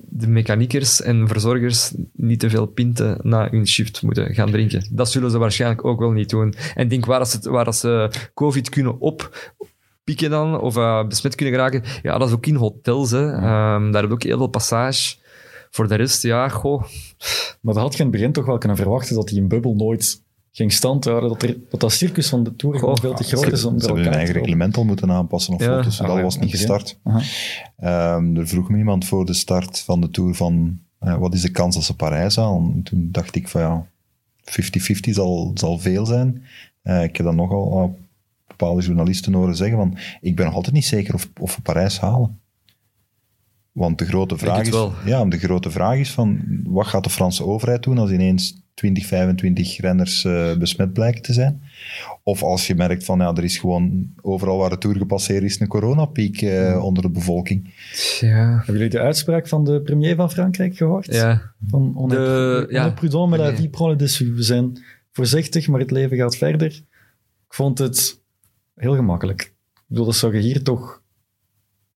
de 0.00 0.28
mechaniekers 0.28 1.02
en 1.02 1.28
verzorgers 1.28 1.92
niet 2.12 2.40
te 2.40 2.50
veel 2.50 2.66
pinten 2.66 3.18
na 3.22 3.50
hun 3.50 3.66
shift 3.66 4.02
moeten 4.02 4.34
gaan 4.34 4.50
drinken. 4.50 4.88
Dat 4.90 5.10
zullen 5.10 5.30
ze 5.30 5.38
waarschijnlijk 5.38 5.84
ook 5.84 5.98
wel 5.98 6.10
niet 6.10 6.30
doen. 6.30 6.54
En 6.74 6.84
ik 6.84 6.90
denk 6.90 7.06
waar, 7.06 7.18
dat 7.18 7.28
ze, 7.28 7.50
waar 7.50 7.64
dat 7.64 7.76
ze 7.76 8.10
COVID 8.34 8.68
kunnen 8.68 9.00
oppikken 10.06 10.30
dan, 10.30 10.60
of 10.60 10.76
eh, 10.76 11.06
besmet 11.06 11.34
kunnen 11.34 11.54
geraken, 11.54 11.82
ja, 12.02 12.18
dat 12.18 12.28
is 12.28 12.34
ook 12.34 12.46
in 12.46 12.54
hotels. 12.54 13.10
Hè. 13.10 13.32
Ehm, 13.32 13.90
daar 13.90 14.00
heb 14.00 14.10
je 14.10 14.12
ook 14.12 14.22
heel 14.22 14.36
veel 14.36 14.46
passage. 14.46 15.16
Voor 15.70 15.88
de 15.88 15.94
rest, 15.94 16.22
ja, 16.22 16.48
goh. 16.48 16.82
Maar 17.60 17.74
dat 17.74 17.82
had 17.82 17.92
je 17.92 17.98
in 17.98 18.04
het 18.04 18.14
begin 18.14 18.32
toch 18.32 18.46
wel 18.46 18.58
kunnen 18.58 18.76
verwachten 18.76 19.14
dat 19.14 19.28
die 19.28 19.40
een 19.40 19.48
bubbel 19.48 19.74
nooit 19.74 20.22
ging 20.52 20.72
standhouden. 20.72 21.28
Dat 21.28 21.40
dat, 21.40 21.54
dat, 21.70 21.80
dat 21.80 21.92
circus 21.92 22.28
van 22.28 22.44
de 22.44 22.56
Tour 22.56 22.78
gewoon 22.78 22.98
veel 22.98 23.14
te 23.14 23.24
groot 23.24 23.52
is 23.52 23.64
om 23.64 23.80
Ze 23.80 23.86
hebben 23.86 24.04
hun 24.04 24.12
eigen 24.12 24.34
reglement 24.34 24.76
al 24.76 24.84
moeten 24.84 25.10
aanpassen 25.10 25.54
of 25.54 25.64
Ja. 25.64 25.82
dus 25.82 26.00
Ah, 26.00 26.06
dat 26.06 26.16
ja, 26.16 26.22
was 26.22 26.38
niet 26.38 26.50
gestart. 26.50 26.98
Ehm, 27.76 28.36
er 28.36 28.48
vroeg 28.48 28.68
me 28.68 28.78
iemand 28.78 29.04
voor 29.04 29.24
de 29.24 29.34
start 29.34 29.80
van 29.80 30.00
de 30.00 30.10
Tour 30.10 30.34
van 30.34 30.78
eh, 30.98 31.18
wat 31.18 31.34
is 31.34 31.42
de 31.42 31.50
kans 31.50 31.74
dat 31.74 31.84
ze 31.84 31.96
Parijs 31.96 32.36
halen? 32.36 32.72
En 32.74 32.82
toen 32.82 33.08
dacht 33.12 33.34
ik 33.34 33.48
van 33.48 33.60
ja, 33.60 33.86
50-50 34.44 35.10
zal, 35.10 35.50
zal 35.54 35.78
veel 35.78 36.06
zijn. 36.06 36.42
Eh, 36.82 37.02
ik 37.02 37.16
heb 37.16 37.26
dan 37.26 37.36
nogal 37.36 37.96
bepaalde 38.56 38.82
journalisten 38.82 39.32
horen 39.32 39.56
zeggen 39.56 39.76
van 39.76 39.96
ik 40.20 40.36
ben 40.36 40.44
nog 40.44 40.54
altijd 40.54 40.74
niet 40.74 40.84
zeker 40.84 41.14
of, 41.14 41.30
of 41.40 41.56
we 41.56 41.62
Parijs 41.62 42.00
halen. 42.00 42.40
Want 43.72 43.98
de 43.98 44.04
grote 44.06 44.38
vraag 44.38 44.60
is, 44.60 44.70
wel. 44.70 44.92
ja, 45.04 45.24
de 45.24 45.38
grote 45.38 45.70
vraag 45.70 45.98
is 45.98 46.10
van 46.10 46.40
wat 46.64 46.86
gaat 46.86 47.04
de 47.04 47.10
Franse 47.10 47.44
overheid 47.44 47.82
doen 47.82 47.98
als 47.98 48.10
ineens 48.10 48.64
20, 48.74 49.06
25 49.06 49.80
renners 49.80 50.24
eh, 50.24 50.56
besmet 50.56 50.92
blijken 50.92 51.22
te 51.22 51.32
zijn? 51.32 51.62
Of 52.22 52.42
als 52.42 52.66
je 52.66 52.74
merkt 52.74 53.04
van 53.04 53.18
ja, 53.18 53.34
er 53.34 53.44
is 53.44 53.58
gewoon 53.58 54.12
overal 54.22 54.58
waar 54.58 54.70
de 54.70 54.78
Tour 54.78 54.96
gepasseerd 54.96 55.42
is 55.42 55.60
een 55.60 55.68
coronapiek 55.68 56.42
eh, 56.42 56.84
onder 56.84 57.02
de 57.02 57.10
bevolking. 57.10 57.74
Ja. 58.20 58.54
Hebben 58.56 58.74
jullie 58.74 58.88
de 58.88 59.00
uitspraak 59.00 59.48
van 59.48 59.64
de 59.64 59.80
premier 59.80 60.16
van 60.16 60.30
Frankrijk 60.30 60.76
gehoord? 60.76 61.14
Ja. 61.14 61.52
Van 61.68 61.92
on 61.96 62.08
De- 62.08 62.64
on 62.68 62.74
ja. 62.74 62.90
prudent, 62.90 63.28
mais 63.28 63.40
la 63.40 63.56
vie 63.56 63.68
prend 63.68 63.90
le 63.90 63.96
dessus. 63.96 64.28
We 64.28 64.42
zijn 64.42 64.82
voorzichtig, 65.12 65.68
maar 65.68 65.80
het 65.80 65.90
leven 65.90 66.16
gaat 66.16 66.36
verder. 66.36 66.72
Ik 67.48 67.54
vond 67.54 67.78
het 67.78 68.20
heel 68.76 68.94
gemakkelijk. 68.94 69.42
Ik 69.74 69.82
bedoel, 69.86 70.04
dat 70.04 70.16
zou 70.16 70.34
je 70.34 70.40
hier 70.40 70.62
toch... 70.62 71.04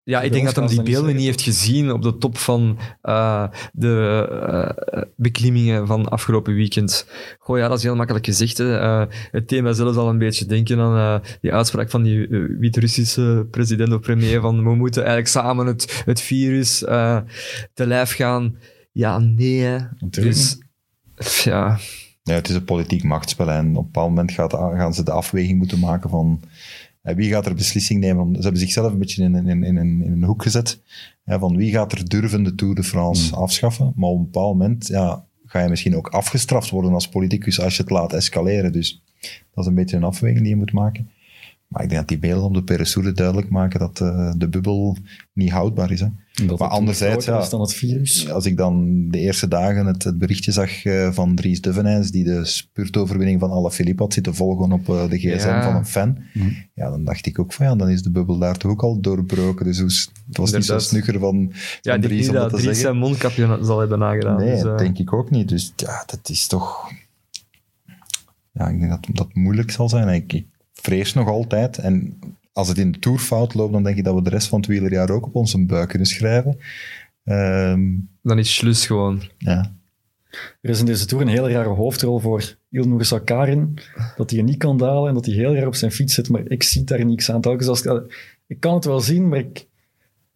Ja, 0.02 0.20
ik 0.22 0.32
denk 0.32 0.44
dat 0.44 0.56
hij 0.56 0.66
die 0.66 0.82
beelden 0.82 1.16
niet 1.16 1.24
heeft 1.24 1.40
gezien 1.42 1.92
op 1.92 2.02
de 2.02 2.16
top 2.16 2.38
van 2.38 2.78
eh, 3.02 3.48
de 3.72 4.26
eh, 4.90 5.02
beklimmingen 5.16 5.86
van 5.86 6.08
afgelopen 6.08 6.54
weekend. 6.54 7.06
Goh, 7.38 7.58
ja, 7.58 7.68
dat 7.68 7.76
is 7.78 7.82
heel 7.82 7.96
makkelijk 7.96 8.24
gezegd. 8.24 8.58
Hè. 8.58 8.78
Eh, 8.78 9.06
het 9.30 9.48
thema 9.48 9.72
zelfs 9.72 9.96
al 9.96 10.08
een 10.08 10.18
beetje 10.18 10.46
denken 10.46 10.78
aan 10.78 11.22
eh, 11.22 11.28
die 11.40 11.52
uitspraak 11.52 11.90
van 11.90 12.02
die 12.02 12.28
Wit-Russische 12.58 13.46
president 13.50 13.92
of 13.92 14.00
premier 14.00 14.40
van 14.40 14.64
we 14.64 14.74
moeten 14.74 15.00
eigenlijk 15.00 15.30
samen 15.30 15.66
het, 15.66 16.02
het 16.04 16.20
virus 16.20 16.84
eh, 16.84 17.18
te 17.74 17.86
lijf 17.86 18.14
gaan. 18.14 18.56
Ja, 18.92 19.18
nee. 19.18 19.60
hè. 19.60 19.78
Dus, 20.06 20.58
ja, 21.44 21.78
Ja, 22.22 22.34
het 22.34 22.48
is 22.48 22.54
een 22.54 22.64
politiek 22.64 23.02
machtsspel 23.02 23.50
en 23.50 23.70
op 23.70 23.76
een 23.76 23.84
bepaald 23.84 24.08
moment 24.08 24.32
gaat, 24.32 24.52
gaan 24.52 24.94
ze 24.94 25.02
de 25.02 25.10
afweging 25.10 25.58
moeten 25.58 25.78
maken 25.78 26.10
van 26.10 26.40
wie 27.02 27.28
gaat 27.30 27.46
er 27.46 27.54
beslissing 27.54 28.00
nemen. 28.00 28.22
Om, 28.22 28.34
ze 28.34 28.40
hebben 28.42 28.60
zichzelf 28.60 28.92
een 28.92 28.98
beetje 28.98 29.22
in, 29.24 29.34
een- 29.34 29.48
in, 29.48 29.64
in, 29.64 29.76
in 29.78 30.12
een 30.12 30.24
hoek 30.24 30.42
gezet 30.42 30.80
hè, 31.24 31.38
van 31.38 31.56
wie 31.56 31.70
gaat 31.70 31.92
er 31.92 32.08
durven 32.08 32.42
de 32.42 32.54
Tour 32.54 32.74
de 32.74 32.82
France 32.82 33.36
afschaffen. 33.36 33.92
Maar 33.96 34.08
op 34.08 34.18
een 34.18 34.24
bepaald 34.24 34.58
moment 34.58 34.86
ja, 34.86 35.24
ga 35.46 35.62
je 35.62 35.68
misschien 35.68 35.96
ook 35.96 36.08
afgestraft 36.08 36.70
worden 36.70 36.92
als 36.92 37.08
politicus 37.08 37.60
als 37.60 37.76
je 37.76 37.82
het 37.82 37.90
laat 37.90 38.12
escaleren. 38.12 38.72
Dus 38.72 39.02
dat 39.54 39.64
is 39.64 39.66
een 39.66 39.74
beetje 39.74 39.96
een 39.96 40.04
afweging 40.04 40.40
die 40.40 40.48
je 40.48 40.56
moet 40.56 40.72
maken. 40.72 41.10
Maar 41.70 41.82
ik 41.82 41.88
denk 41.88 42.00
dat 42.00 42.08
die 42.08 42.18
beelden 42.18 42.44
op 42.44 42.54
de 42.54 42.62
Peressourde 42.62 43.12
duidelijk 43.12 43.50
maken 43.50 43.80
dat 43.80 44.00
eh, 44.00 44.32
de 44.36 44.48
bubbel 44.48 44.96
niet 45.32 45.50
houdbaar 45.50 45.90
is. 45.90 46.00
Hè. 46.00 46.06
Dat 46.46 46.58
Maar 46.58 46.68
anderzijds, 46.68 47.24
ja. 47.26 47.48
dan 47.48 47.60
het 47.60 47.74
virus. 47.74 48.30
Als 48.30 48.46
ik 48.46 48.56
dan 48.56 49.06
de 49.08 49.18
eerste 49.18 49.48
dagen 49.48 49.86
het, 49.86 50.04
het 50.04 50.18
berichtje 50.18 50.52
zag 50.52 50.84
eh, 50.84 51.12
van 51.12 51.34
Dries 51.34 51.60
Devenijns, 51.60 52.10
die 52.10 52.24
de 52.24 52.44
spurtoverwinning 52.44 53.40
van 53.40 53.50
Alaphilippe 53.50 54.02
had 54.02 54.12
zitten 54.12 54.34
volgen 54.34 54.72
op 54.72 54.88
eh, 54.88 55.08
de 55.08 55.18
gsm 55.18 55.48
Ja. 55.48 55.62
van 55.62 55.74
een 55.74 55.86
fan, 55.86 56.18
ja, 56.74 56.90
dan 56.90 57.04
dacht 57.04 57.26
ik 57.26 57.38
ook 57.38 57.52
van 57.52 57.66
ja, 57.66 57.74
dan 57.74 57.88
is 57.88 58.02
de 58.02 58.10
bubbel 58.10 58.38
daar 58.38 58.56
toch 58.56 58.70
ook 58.70 58.82
al 58.82 59.00
doorbroken. 59.00 59.64
Dus 59.64 59.78
het 60.26 60.36
was 60.36 60.52
niet 60.52 60.64
zo 60.64 60.78
snugger 60.78 61.18
van, 61.18 61.52
ja 61.80 61.92
van 61.92 62.00
Dries 62.00 62.28
om 62.28 62.34
dat 62.34 62.42
dat 62.42 62.50
te 62.50 62.56
Dries 62.56 62.76
zeggen. 62.78 62.82
zijn 62.82 62.96
mondkapje 62.96 63.58
zal 63.62 63.78
hebben 63.78 63.98
nagedaan. 63.98 64.36
Nee, 64.36 64.50
dus, 64.50 64.62
dat 64.62 64.78
denk 64.78 64.98
ik 64.98 65.12
ook 65.12 65.30
niet. 65.30 65.48
Dus 65.48 65.72
ja, 65.76 66.02
dat 66.06 66.28
is 66.28 66.46
toch... 66.46 66.90
Ja, 68.52 68.68
ik 68.68 68.78
denk 68.78 68.90
dat 68.90 69.06
dat 69.12 69.34
moeilijk 69.34 69.70
zal 69.70 69.88
zijn. 69.88 70.08
Ik, 70.08 70.32
ik 70.32 70.46
vrees 70.80 71.14
nog 71.14 71.28
altijd. 71.28 71.78
En 71.78 72.18
als 72.52 72.68
het 72.68 72.78
in 72.78 72.92
de 72.92 72.98
Tour 72.98 73.18
fout 73.18 73.54
loopt, 73.54 73.72
dan 73.72 73.82
denk 73.82 73.96
ik 73.96 74.04
dat 74.04 74.14
we 74.14 74.22
de 74.22 74.30
rest 74.30 74.48
van 74.48 74.58
het 74.58 74.68
wielerjaar 74.68 75.10
ook 75.10 75.26
op 75.26 75.34
onze 75.34 75.64
buik 75.66 75.88
kunnen 75.88 76.06
schrijven. 76.08 76.58
Ehm, 77.24 77.82
Dan 78.22 78.38
is 78.38 78.54
Slus 78.54 78.86
gewoon. 78.86 79.22
ja. 79.38 79.72
Er 80.60 80.70
is 80.70 80.78
in 80.80 80.86
deze 80.86 81.06
Tour 81.06 81.22
een 81.24 81.28
hele 81.30 81.50
rare 81.52 81.68
hoofdrol 81.68 82.18
voor 82.18 82.56
Ilnur 82.70 83.04
Sakarin. 83.04 83.78
Dat 84.16 84.30
hij 84.30 84.42
niet 84.42 84.56
kan 84.56 84.76
dalen 84.78 85.08
en 85.08 85.14
dat 85.14 85.26
hij 85.26 85.34
heel 85.34 85.54
raar 85.54 85.66
op 85.66 85.74
zijn 85.74 85.92
fiets 85.92 86.14
zit. 86.14 86.28
Maar 86.28 86.42
ik 86.46 86.62
zie 86.62 86.84
daar 86.84 87.04
niks 87.04 87.30
aan. 87.30 87.40
Telkens 87.40 87.68
als 87.68 87.82
ik, 87.82 88.14
ik 88.46 88.60
kan 88.60 88.74
het 88.74 88.84
wel 88.84 89.00
zien, 89.00 89.28
maar 89.28 89.38
ik, 89.38 89.66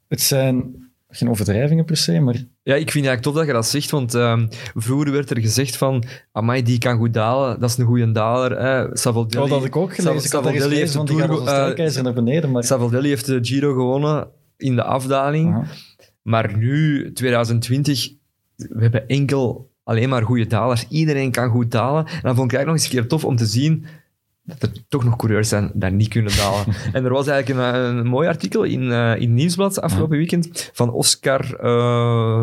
het 0.09 0.21
zijn 0.21 0.75
geen 1.17 1.31
overdrijvingen 1.31 1.85
per 1.85 1.97
se. 1.97 2.21
Maar 2.21 2.35
Ja, 2.63 2.75
ik 2.75 2.91
vind 2.91 2.95
het 2.95 2.95
eigenlijk 2.95 3.23
tof 3.23 3.35
dat 3.35 3.47
je 3.47 3.53
dat 3.53 3.67
zegt, 3.67 3.91
want 3.91 4.15
ehm, 4.15 4.47
vroeger 4.75 5.13
werd 5.13 5.31
er 5.31 5.41
gezegd 5.41 5.77
van, 5.77 6.05
amai, 6.33 6.63
die 6.63 6.79
kan 6.79 6.97
goed 6.97 7.15
dalen, 7.15 7.61
dat 7.61 7.71
is 7.71 7.77
een 7.77 7.87
goede 7.87 8.13
daler. 8.13 8.59
Hè. 8.59 8.97
Savoldelli, 8.97 9.45
oh, 9.45 9.51
dat 9.51 9.59
had 9.59 9.67
ik 9.67 9.77
ook 9.77 9.95
gelezen. 9.95 10.15
Eens 10.15 10.29
Savoldelli 10.29 10.77
heeft 10.77 10.93
de 10.93 11.05
Tour 11.05 11.23
eh, 11.77 12.03
naar 12.03 12.13
beneden. 12.13 12.51
Maar, 12.51 12.65
Savoldelli 12.65 13.09
heeft 13.09 13.27
de 13.27 13.39
Giro 13.43 13.73
gewonnen 13.73 14.29
in 14.57 14.77
de 14.77 14.83
afdaling, 14.83 15.67
maar 16.23 16.57
nu, 16.57 17.13
2020, 17.13 18.09
we 18.57 18.83
hebben 18.83 19.09
enkel 19.09 19.73
alleen 19.85 20.09
maar 20.09 20.23
goede 20.23 20.47
dalers. 20.47 20.87
Iedereen 20.89 21.31
kan 21.31 21.51
goed 21.51 21.71
dalen. 21.71 22.07
En 22.07 22.21
dan 22.23 22.35
vond 22.35 22.53
ik 22.53 22.57
eigenlijk 22.57 22.67
nog 22.67 22.75
eens 22.75 22.85
een 22.85 22.91
keer 22.91 23.09
tof 23.09 23.25
om 23.25 23.37
te 23.37 23.47
zien 23.47 23.87
dat 24.45 24.63
er 24.63 24.71
toch 24.89 25.05
nog 25.05 25.17
coureurs 25.17 25.49
zijn 25.49 25.71
die 25.75 25.91
niet 25.91 26.09
kunnen 26.09 26.37
dalen. 26.37 26.65
en 26.93 27.05
er 27.05 27.13
was 27.13 27.27
eigenlijk 27.27 27.61
een, 27.61 27.75
een 27.97 28.07
mooi 28.07 28.29
artikel 28.29 28.63
in, 28.63 28.93
eh, 28.93 29.17
in 29.17 29.35
Nieuwsblad 29.35 29.81
afgelopen 29.81 30.17
weekend 30.17 30.71
van 30.73 30.93
Oscar 30.93 31.45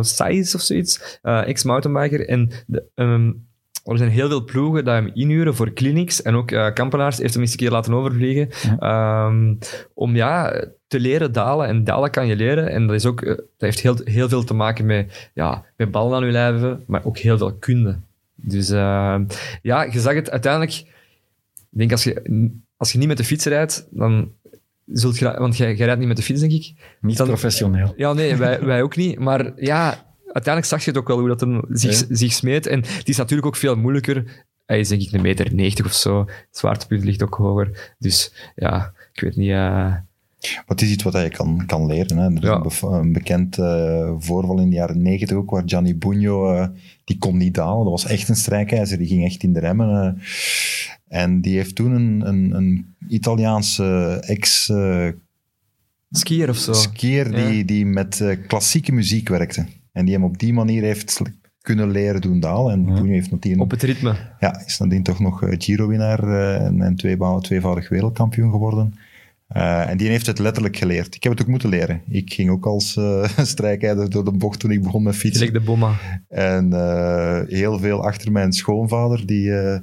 Saiz 0.04 0.56
of 0.56 0.62
zoiets, 0.62 1.20
eh, 1.22 1.48
ex-mountainbiker. 1.48 2.28
En 2.28 2.52
de, 2.68 2.84
ehm, 2.96 3.32
er 3.86 3.98
zijn 3.98 4.10
heel 4.10 4.28
veel 4.28 4.44
ploegen 4.44 4.84
die 4.84 4.94
hem 4.94 5.12
inhuren 5.14 5.56
voor 5.56 5.74
clinics. 5.74 6.22
En 6.22 6.36
ook 6.36 6.52
eh 6.52 6.74
Kampenaars 6.74 7.18
heeft 7.18 7.34
hem 7.34 7.42
eens 7.42 7.52
een 7.52 7.58
keer 7.58 7.72
laten 7.72 7.94
overvliegen. 7.94 8.50
ehm, 8.80 9.56
om 9.94 10.16
ja, 10.16 10.66
te 10.88 11.00
leren 11.00 11.32
dalen. 11.32 11.68
En 11.68 11.84
dalen 11.84 12.12
kan 12.12 12.28
je 12.28 12.36
leren. 12.36 12.70
En 12.70 12.88
dat, 12.88 12.96
is 12.96 13.06
ook, 13.06 13.26
dat 13.26 13.40
heeft 13.58 13.80
heel, 13.80 13.96
heel 14.04 14.30
veel 14.30 14.44
te 14.44 14.54
maken 14.54 14.86
met, 14.86 15.30
ja, 15.34 15.66
met 15.78 15.92
ballen 15.92 16.18
aan 16.18 16.26
je 16.26 16.32
lijf 16.32 16.52
hebben, 16.52 16.84
maar 16.88 17.06
ook 17.06 17.18
heel 17.18 17.38
veel 17.38 17.54
kunde. 17.54 17.98
Dus 18.36 18.70
eh, 18.70 19.20
ja, 19.62 19.84
je 19.84 20.00
zag 20.00 20.14
het 20.14 20.32
uiteindelijk. 20.32 20.84
Ik 21.72 21.78
denk 21.78 21.92
als 21.92 22.04
je, 22.04 22.52
als 22.78 22.92
je 22.92 22.98
niet 22.98 23.08
met 23.08 23.18
de 23.18 23.24
fiets 23.24 23.46
rijdt, 23.46 23.88
dan 23.92 24.32
zult 24.86 25.18
je... 25.18 25.26
Want 25.38 25.58
jij, 25.58 25.76
jij 25.76 25.86
rijdt 25.86 26.00
niet 26.00 26.08
met 26.08 26.18
de 26.18 26.24
fiets, 26.24 26.40
denk 26.40 26.52
ik. 26.52 26.74
niet 27.02 27.18
dan- 27.18 27.28
professioneel. 27.28 27.94
Ja, 27.98 28.14
nee, 28.14 28.36
wij, 28.36 28.60
wij 28.66 28.82
ook 28.82 28.96
niet. 28.96 29.20
Maar 29.20 29.52
ja, 29.56 30.14
uiteindelijk 30.26 30.66
zag 30.66 30.84
je 30.84 30.90
het 30.92 31.00
ook 31.00 31.08
wel 31.08 31.20
hoe 31.20 31.28
dat 31.28 31.40
hem 31.42 31.62
zich, 31.70 32.00
Ja. 32.00 32.16
zich 32.16 32.32
smeet. 32.34 32.68
En 32.68 32.80
het 32.88 33.10
is 33.10 33.18
natuurlijk 33.18 33.48
ook 33.48 33.56
veel 33.56 33.76
moeilijker. 33.76 34.46
Hij 34.66 34.80
is 34.80 34.88
denk 34.88 35.02
ik 35.02 35.12
een 35.12 35.22
meter 35.22 35.54
90 35.54 35.86
of 35.86 35.94
zo. 35.94 36.20
Het 36.20 36.48
zwaartepunt 36.52 37.04
ligt 37.04 37.24
ook 37.24 37.36
hoger. 37.36 37.94
Dus 38.00 38.34
ja, 38.56 38.94
ik 39.14 39.22
weet 39.22 39.36
niet... 39.36 39.50
eh, 39.50 39.56
Maar 39.56 40.64
het 40.66 40.82
is 40.82 40.92
iets 40.92 41.04
wat 41.04 41.14
je 41.14 41.30
kan, 41.30 41.64
kan 41.66 41.86
leren. 41.86 42.18
Hè. 42.18 42.26
Er 42.26 42.34
is 42.34 42.42
Ja. 42.42 42.56
een, 42.56 42.62
bev- 42.62 42.82
een 42.82 43.12
bekend 43.14 43.58
eh, 43.58 44.12
voorval 44.20 44.60
in 44.60 44.70
de 44.70 44.76
jaren 44.76 45.02
negentig 45.02 45.38
ook, 45.38 45.50
waar 45.50 45.64
Gianni 45.66 45.96
Bugno, 45.96 46.54
eh, 46.54 46.68
die 47.04 47.18
kon 47.18 47.38
niet 47.38 47.54
dalen. 47.54 47.84
Dat 47.84 48.02
was 48.02 48.06
echt 48.06 48.30
een 48.30 48.36
strijkijzer, 48.36 48.98
die 48.98 49.08
ging 49.08 49.26
echt 49.26 49.44
in 49.44 49.54
de 49.54 49.60
remmen. 49.60 50.22
Eh. 51.12 51.22
en 51.22 51.42
die 51.42 51.56
heeft 51.56 51.76
toen 51.76 51.92
een, 51.92 52.28
een, 52.28 52.56
een 52.56 52.96
Italiaanse 53.08 54.18
ex-skier 54.26 55.16
skier 56.10 56.50
of 56.50 56.58
zo. 56.58 56.74
die, 57.32 57.66
die 57.66 57.86
met 57.86 58.22
eh, 58.22 58.38
klassieke 58.48 58.92
muziek 58.92 59.30
werkte. 59.30 59.66
En 59.92 60.06
die 60.06 60.14
hem 60.14 60.24
op 60.24 60.40
die 60.40 60.54
manier 60.54 60.84
heeft 60.84 61.22
kunnen 61.62 61.92
leren 61.92 62.22
doen 62.22 62.40
dalen. 62.40 62.74
En 62.74 62.86
Bugno 62.86 63.06
heeft 63.06 63.32
nadien, 63.32 63.60
Op 63.60 63.72
het 63.72 63.84
ritme. 63.84 64.16
ja, 64.40 64.66
is 64.66 64.78
nadien 64.78 65.04
toch 65.04 65.20
nog 65.20 65.44
eh, 65.44 65.56
Giro-winnaar 65.58 66.24
eh, 66.24 66.66
en, 66.66 66.96
tweevoudig 66.96 67.90
wereldkampioen 67.90 68.52
geworden. 68.52 68.94
Eh, 69.54 69.90
en 69.90 69.98
die 69.98 70.08
heeft 70.08 70.26
het 70.26 70.40
letterlijk 70.40 70.78
geleerd. 70.78 71.16
Ik 71.16 71.24
heb 71.24 71.32
het 71.32 71.42
ook 71.42 71.48
moeten 71.48 71.70
leren. 71.70 72.02
Ik 72.10 72.34
ging 72.34 72.50
ook 72.50 72.66
als 72.66 72.98
eh 72.98 73.30
strijkijzer 73.54 74.10
door 74.10 74.26
de 74.26 74.32
bocht 74.32 74.60
toen 74.60 74.72
ik 74.72 74.84
begon 74.84 75.04
met 75.04 75.16
fietsen. 75.16 75.54
De 75.54 75.60
bomma. 75.60 75.96
En 76.30 76.74
eh, 76.74 77.42
heel 77.48 77.80
veel 77.80 78.04
achter 78.04 78.32
mijn 78.32 78.54
schoonvader, 78.54 79.26
die 79.26 79.54
eh, 79.54 79.80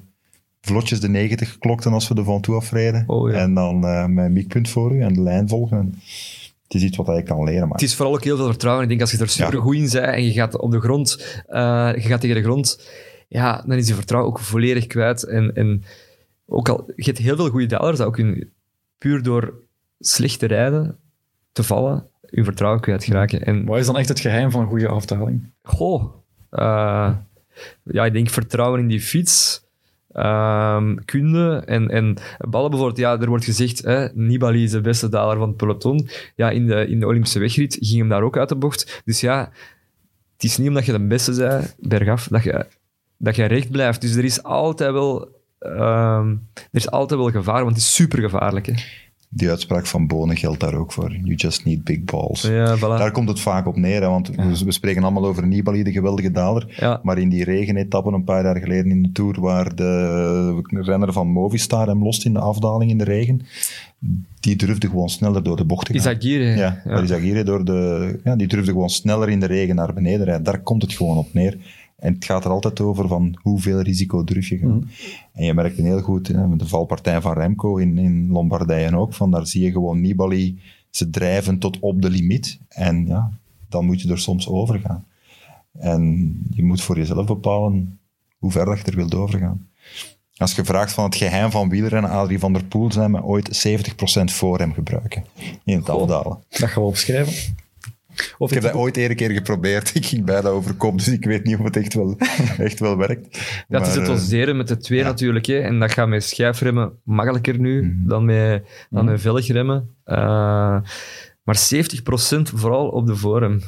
vlotjes 0.69 1.01
de 1.01 1.09
90 1.09 1.53
geklokten 1.53 1.93
als 1.93 2.09
we 2.09 2.15
de 2.15 2.25
Van 2.25 2.41
Toe 2.41 2.57
afreden. 2.57 3.05
Oh, 3.07 3.31
ja. 3.31 3.37
En 3.37 3.55
dan 3.55 3.85
eh 3.85 4.05
mijn 4.07 4.33
mikpunt 4.33 4.69
voor 4.69 4.95
u 4.97 5.01
en 5.01 5.13
de 5.13 5.21
lijn 5.23 5.49
volgen. 5.49 5.79
En 5.79 5.95
het 6.63 6.75
is 6.75 6.83
iets 6.83 6.97
wat 6.97 7.07
hij 7.07 7.23
kan 7.23 7.45
leren. 7.45 7.63
Maar 7.69 7.79
Het 7.79 7.83
is 7.89 7.95
vooral 7.95 8.15
ook 8.15 8.25
heel 8.25 8.37
veel 8.37 8.47
vertrouwen. 8.47 8.83
Ik 8.83 8.89
denk 8.89 9.01
als 9.01 9.11
je 9.11 9.19
er 9.19 9.29
super 9.29 9.61
goed 9.61 9.75
in 9.75 9.81
bent 9.81 9.95
en 9.95 10.25
je 10.25 10.33
gaat 10.33 10.59
op 10.59 10.71
de 10.71 10.81
grond, 10.81 11.43
eh, 11.47 11.91
je 11.95 12.01
gaat 12.01 12.21
tegen 12.21 12.37
de 12.37 12.43
grond, 12.43 12.89
ja, 13.29 13.63
dan 13.67 13.77
is 13.77 13.89
je 13.89 13.95
vertrouwen 13.95 14.31
ook 14.33 14.39
volledig 14.39 14.87
kwijt. 14.87 15.23
En, 15.25 15.55
en 15.55 15.83
ook 16.47 16.69
al, 16.69 16.91
je 16.97 17.05
hebt 17.05 17.19
heel 17.19 17.37
veel 17.37 17.49
goede 17.51 17.67
dalers 17.67 17.99
dat 17.99 18.07
ook 18.07 18.19
in, 18.19 18.53
puur 18.99 19.23
door 19.23 19.55
slecht 19.99 20.39
te 20.39 20.47
rijden, 20.47 20.99
te 21.53 21.63
vallen, 21.63 22.07
je 22.31 22.45
vertrouwen 22.45 22.81
kwijt 22.81 23.05
geraken. 23.05 23.45
En 23.45 23.65
Wat 23.65 23.79
is 23.79 23.87
dan 23.87 23.99
echt 23.99 24.09
het 24.09 24.21
geheim 24.21 24.51
van 24.51 24.61
een 24.61 24.69
goede 24.69 24.89
afdaling? 24.89 25.53
Goh. 25.63 26.15
eh, 26.51 27.11
ja, 27.85 28.05
ik 28.05 28.13
denk 28.13 28.31
vertrouwen 28.31 28.81
in 28.81 28.89
die 28.89 29.01
fiets. 29.01 29.67
Ehm, 30.19 30.97
kunde 31.05 31.63
en, 31.67 31.89
en 31.89 32.17
ballen 32.39 32.71
bijvoorbeeld. 32.71 32.99
Ja, 32.99 33.21
er 33.21 33.29
wordt 33.29 33.45
gezegd, 33.45 33.83
hè, 33.83 34.07
Nibali 34.15 34.63
is 34.63 34.71
de 34.71 34.81
beste 34.81 35.09
daler 35.09 35.37
van 35.37 35.49
het 35.49 35.57
peloton. 35.57 36.09
Ja, 36.35 36.51
in 36.51 36.67
de, 36.67 36.87
in 36.89 37.01
de 37.01 37.07
Olympische 37.07 37.39
wegrit 37.39 37.77
ging 37.81 37.99
hem 37.99 38.09
daar 38.09 38.23
ook 38.23 38.37
uit 38.37 38.49
de 38.49 38.57
bocht. 38.57 39.03
Dus 39.05 39.21
ja, 39.21 39.51
het 40.33 40.45
is 40.45 40.59
niet 40.59 40.69
omdat 40.69 40.87
je 40.87 40.93
de 40.93 41.07
beste 41.07 41.35
bent, 41.35 41.75
bergaf, 41.79 42.29
dat 42.29 42.43
je, 42.43 42.67
dat 43.17 43.37
je 43.37 43.45
recht 43.45 43.71
blijft. 43.71 44.01
Dus 44.01 44.15
er 44.15 44.25
is 44.25 44.43
altijd 44.43 44.93
wel... 44.93 45.29
ehm, 45.59 46.31
er 46.55 46.69
is 46.71 46.91
altijd 46.91 47.21
wel 47.21 47.31
gevaar, 47.31 47.65
want 47.65 47.77
het 47.77 47.85
is 47.85 47.95
super 47.95 48.21
gevaarlijk. 48.21 48.67
Die 49.29 49.49
uitspraak 49.49 49.87
van 49.87 50.07
Bonen 50.07 50.37
geldt 50.37 50.61
daar 50.61 50.75
ook 50.75 50.93
voor. 50.93 51.13
You 51.13 51.35
just 51.35 51.65
need 51.65 51.85
big 51.85 52.05
balls. 52.05 52.43
Ja, 52.43 52.77
voilà. 52.77 52.81
Daar 52.81 53.11
komt 53.11 53.29
het 53.29 53.41
vaak 53.41 53.67
op 53.67 53.77
neer, 53.77 54.01
hè, 54.01 54.09
want 54.09 54.29
we, 54.29 54.65
we 54.65 54.73
spreken 54.73 55.03
allemaal 55.03 55.27
over 55.27 55.47
Nibali, 55.47 55.83
de 55.83 55.93
geweldige 55.93 56.31
daler. 56.31 56.75
Ja. 56.77 57.01
Maar 57.03 57.19
in 57.19 57.29
die 57.29 57.45
regenetappen 57.45 58.13
een 58.13 58.25
paar 58.25 58.45
jaar 58.45 58.57
geleden 58.57 58.91
in 58.91 59.03
de 59.03 59.13
Tour, 59.13 59.41
waar 59.41 59.75
de 59.75 60.63
renner 60.71 61.13
van 61.13 61.29
Movistar 61.29 61.87
hem 61.87 62.03
lost 62.03 62.25
in 62.25 62.33
de 62.33 62.41
afdaling 62.41 62.91
in 62.91 62.99
de 62.99 63.05
regen, 63.05 63.41
die 64.41 64.57
durfde 64.57 64.89
gewoon 64.89 65.11
sneller 65.11 65.43
door 65.43 65.57
de 65.57 65.65
bocht 65.65 65.87
te 65.87 65.93
gaan. 65.93 66.01
Izagirre. 66.01 66.57
Ja, 66.57 66.83
ja. 66.85 67.03
Izagirre 67.03 67.43
door 67.43 67.65
de, 67.65 68.21
ja, 68.25 68.37
die 68.37 68.47
durfde 68.47 68.73
gewoon 68.73 68.91
sneller 68.91 69.29
in 69.29 69.41
de 69.41 69.47
regen 69.47 69.75
naar 69.75 69.95
beneden 69.95 70.25
rijden. 70.25 70.45
Daar 70.45 70.61
komt 70.61 70.83
het 70.83 70.93
gewoon 70.93 71.17
op 71.17 71.35
neer. 71.35 71.59
En 71.99 72.15
het 72.15 72.25
gaat 72.25 72.45
er 72.45 72.51
altijd 72.51 72.81
over 72.81 73.09
van 73.09 73.39
hoeveel 73.43 73.81
risico 73.81 74.25
durf 74.25 74.49
je 74.49 74.59
gaan. 74.59 74.91
En 75.33 75.45
je 75.45 75.55
merkt 75.55 75.79
een 75.79 75.85
heel 75.85 76.01
goed, 76.01 76.29
hè, 76.29 76.57
de 76.57 76.69
valpartij 76.69 77.21
van 77.21 77.33
Remco 77.33 77.77
in, 77.77 77.99
in 77.99 78.31
Lombardije 78.31 78.97
ook, 78.97 79.15
van 79.15 79.31
daar 79.31 79.47
zie 79.47 79.65
je 79.65 79.71
gewoon 79.71 80.01
Nibali, 80.01 80.61
ze 80.91 81.11
drijven 81.11 81.59
tot 81.59 81.79
op 81.79 82.03
de 82.03 82.11
limiet. 82.11 82.59
En 82.69 83.07
ja, 83.07 83.31
dan 83.69 83.85
moet 83.85 84.01
je 84.01 84.11
er 84.11 84.19
soms 84.19 84.49
over 84.49 84.81
gaan. 84.81 85.05
En 85.73 86.35
je 86.51 86.65
moet 86.65 86.81
voor 86.81 86.97
jezelf 86.97 87.27
bepalen 87.27 87.99
hoe 88.39 88.51
ver 88.51 88.65
dat 88.65 88.79
je 88.79 88.85
er 88.85 88.97
wilt 88.97 89.15
overgaan. 89.15 89.69
Als 90.37 90.55
je 90.55 90.65
vraagt 90.65 90.93
van 90.93 91.05
het 91.05 91.17
geheim 91.17 91.51
van 91.51 91.69
wielrennen, 91.69 92.11
Adrie 92.11 92.39
van 92.39 92.53
der 92.53 92.65
Poel 92.65 92.93
zijn 92.93 93.13
we 93.13 93.23
ooit 93.23 93.69
70% 93.69 93.91
voor 94.25 94.59
hem 94.59 94.73
gebruiken 94.73 95.25
in 95.65 95.79
het 95.79 95.89
afdalen. 95.89 96.39
Dat 96.49 96.69
gaan 96.69 96.83
we 96.83 96.89
opschrijven. 96.89 97.57
Of 98.39 98.49
Ik 98.49 98.55
heb 98.55 98.63
dat 98.63 98.73
ooit 98.81 98.97
een 98.97 99.17
keer 99.17 99.31
geprobeerd. 99.31 99.95
Ik 99.95 100.07
ging 100.07 100.25
bijna 100.25 100.49
over 100.49 100.75
kop, 100.75 100.99
dus 100.99 101.09
ik 101.09 101.25
weet 101.25 101.45
niet 101.45 101.59
of 101.59 101.65
het 101.65 101.77
echt 101.77 101.95
wel, 101.95 102.17
echt 102.59 102.81
wel 102.81 102.97
werkt. 102.97 103.41
Dat 103.69 103.87
is 103.87 103.95
het 103.95 104.03
eh, 104.03 104.07
doseren 104.09 104.57
met 104.57 104.69
de 104.69 104.77
twee 104.77 105.03
natuurlijk. 105.03 105.47
Hè. 105.47 105.59
En 105.59 105.79
dat 105.79 105.93
gaat 105.93 106.09
met 106.09 106.25
schijfremmen 106.25 106.93
makkelijker 107.05 107.59
nu 107.59 107.83
Mhm. 107.83 108.09
dan 108.09 108.25
met, 108.25 108.63
dan 108.91 109.05
met 109.05 109.21
velgremmen. 109.21 109.95
Eh, 110.05 110.17
maar 111.43 111.57
70% 111.57 112.51
vooral 112.55 112.89
op 112.89 113.07
de 113.07 113.17
vorm. 113.17 113.61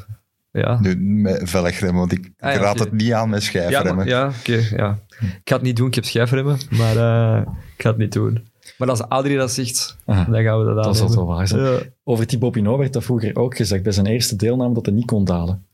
Ja, 0.53 0.79
Nu, 0.81 0.97
met 0.99 1.51
velgremmen, 1.51 1.99
want 1.99 2.13
ik 2.13 2.31
Ah, 2.39 2.53
ja, 2.53 2.59
raad 2.61 2.79
het 2.79 2.93
niet 2.93 3.13
aan 3.13 3.29
met 3.31 3.43
ja, 3.43 3.49
schijfremmen. 3.49 3.97
maar- 3.97 4.09
ja 4.09 4.31
oké. 4.41 4.61
ja. 4.77 4.99
Ik 5.21 5.41
ga 5.45 5.55
het 5.55 5.63
niet 5.63 5.77
doen, 5.77 5.87
ik 5.87 5.95
heb 5.95 6.05
schijfremmen. 6.05 6.59
Maar 6.71 6.97
eh, 6.97 7.41
ik 7.77 7.83
ga 7.83 7.89
het 7.89 7.99
niet 7.99 8.13
doen. 8.13 8.47
Maar 8.79 8.89
als 8.89 9.03
Adrie 9.03 9.37
dat 9.37 9.51
zegt, 9.53 9.97
Aha. 10.07 10.25
dan 10.31 10.43
gaan 10.43 10.59
we 10.59 10.65
dat 10.65 10.77
aan 10.77 10.83
Dat 10.83 10.97
zal 10.97 11.15
wel 11.15 11.27
waar 11.27 11.49
zijn. 11.49 11.63
Ja. 11.63 11.79
Over 12.05 12.27
Thibaut 12.27 12.53
Pinot 12.53 12.79
werd 12.79 12.93
dat 12.93 13.05
vroeger 13.05 13.37
ook 13.37 13.57
gezegd 13.57 13.83
bij 13.83 13.93
zijn 13.93 14.07
eerste 14.07 14.37
deelname 14.37 14.75
dat 14.75 14.87
hij 14.87 14.95
niet 14.95 15.05
kon 15.07 15.25
dalen. 15.25 15.65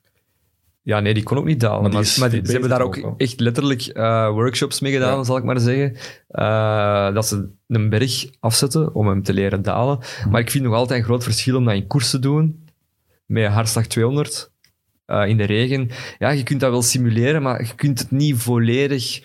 Ja, 0.82 1.01
nee, 1.01 1.14
die 1.14 1.22
kon 1.22 1.38
ook 1.38 1.44
niet 1.44 1.61
dalen. 1.61 1.82
Maar 1.82 1.92
Maar, 1.92 2.03
die 2.03 2.11
is 2.11 2.16
maar 2.18 2.30
die- 2.30 2.38
veel 2.38 2.47
ze 2.47 2.53
hebben 2.53 2.70
daar 2.70 2.80
ook 2.86 3.14
echt 3.16 3.40
letterlijk 3.40 3.82
eh, 3.82 4.28
workshops 4.30 4.80
mee 4.80 4.92
gedaan, 4.92 5.16
Ja. 5.18 5.24
zal 5.24 5.36
ik 5.36 5.44
maar 5.44 5.61
zeggen. 5.61 5.97
Eh, 6.28 7.14
dat 7.14 7.26
ze 7.26 7.49
een 7.68 7.88
berg 7.88 8.26
afzetten 8.40 8.94
om 8.94 9.07
hem 9.09 9.22
te 9.22 9.32
leren 9.32 9.62
dalen. 9.62 9.99
Maar 10.30 10.40
ik 10.40 10.51
vind 10.51 10.64
nog 10.64 10.74
altijd 10.74 10.99
een 10.99 11.05
groot 11.05 11.22
verschil 11.24 11.57
om 11.57 11.64
dat 11.64 11.74
in 11.74 11.86
koers 11.86 12.11
te 12.11 12.18
doen. 12.18 12.64
Met 13.26 13.47
hartslag 13.47 13.86
200 13.86 14.51
eh, 15.07 15.26
in 15.28 15.36
de 15.36 15.44
regen. 15.44 15.90
Ja, 16.18 16.30
je 16.30 16.42
kunt 16.42 16.61
dat 16.61 16.70
wel 16.70 16.82
simuleren, 16.82 17.42
maar 17.42 17.64
je 17.66 17.74
kunt 17.74 17.99
het 17.99 18.11
niet 18.11 18.36
volledig... 18.36 19.20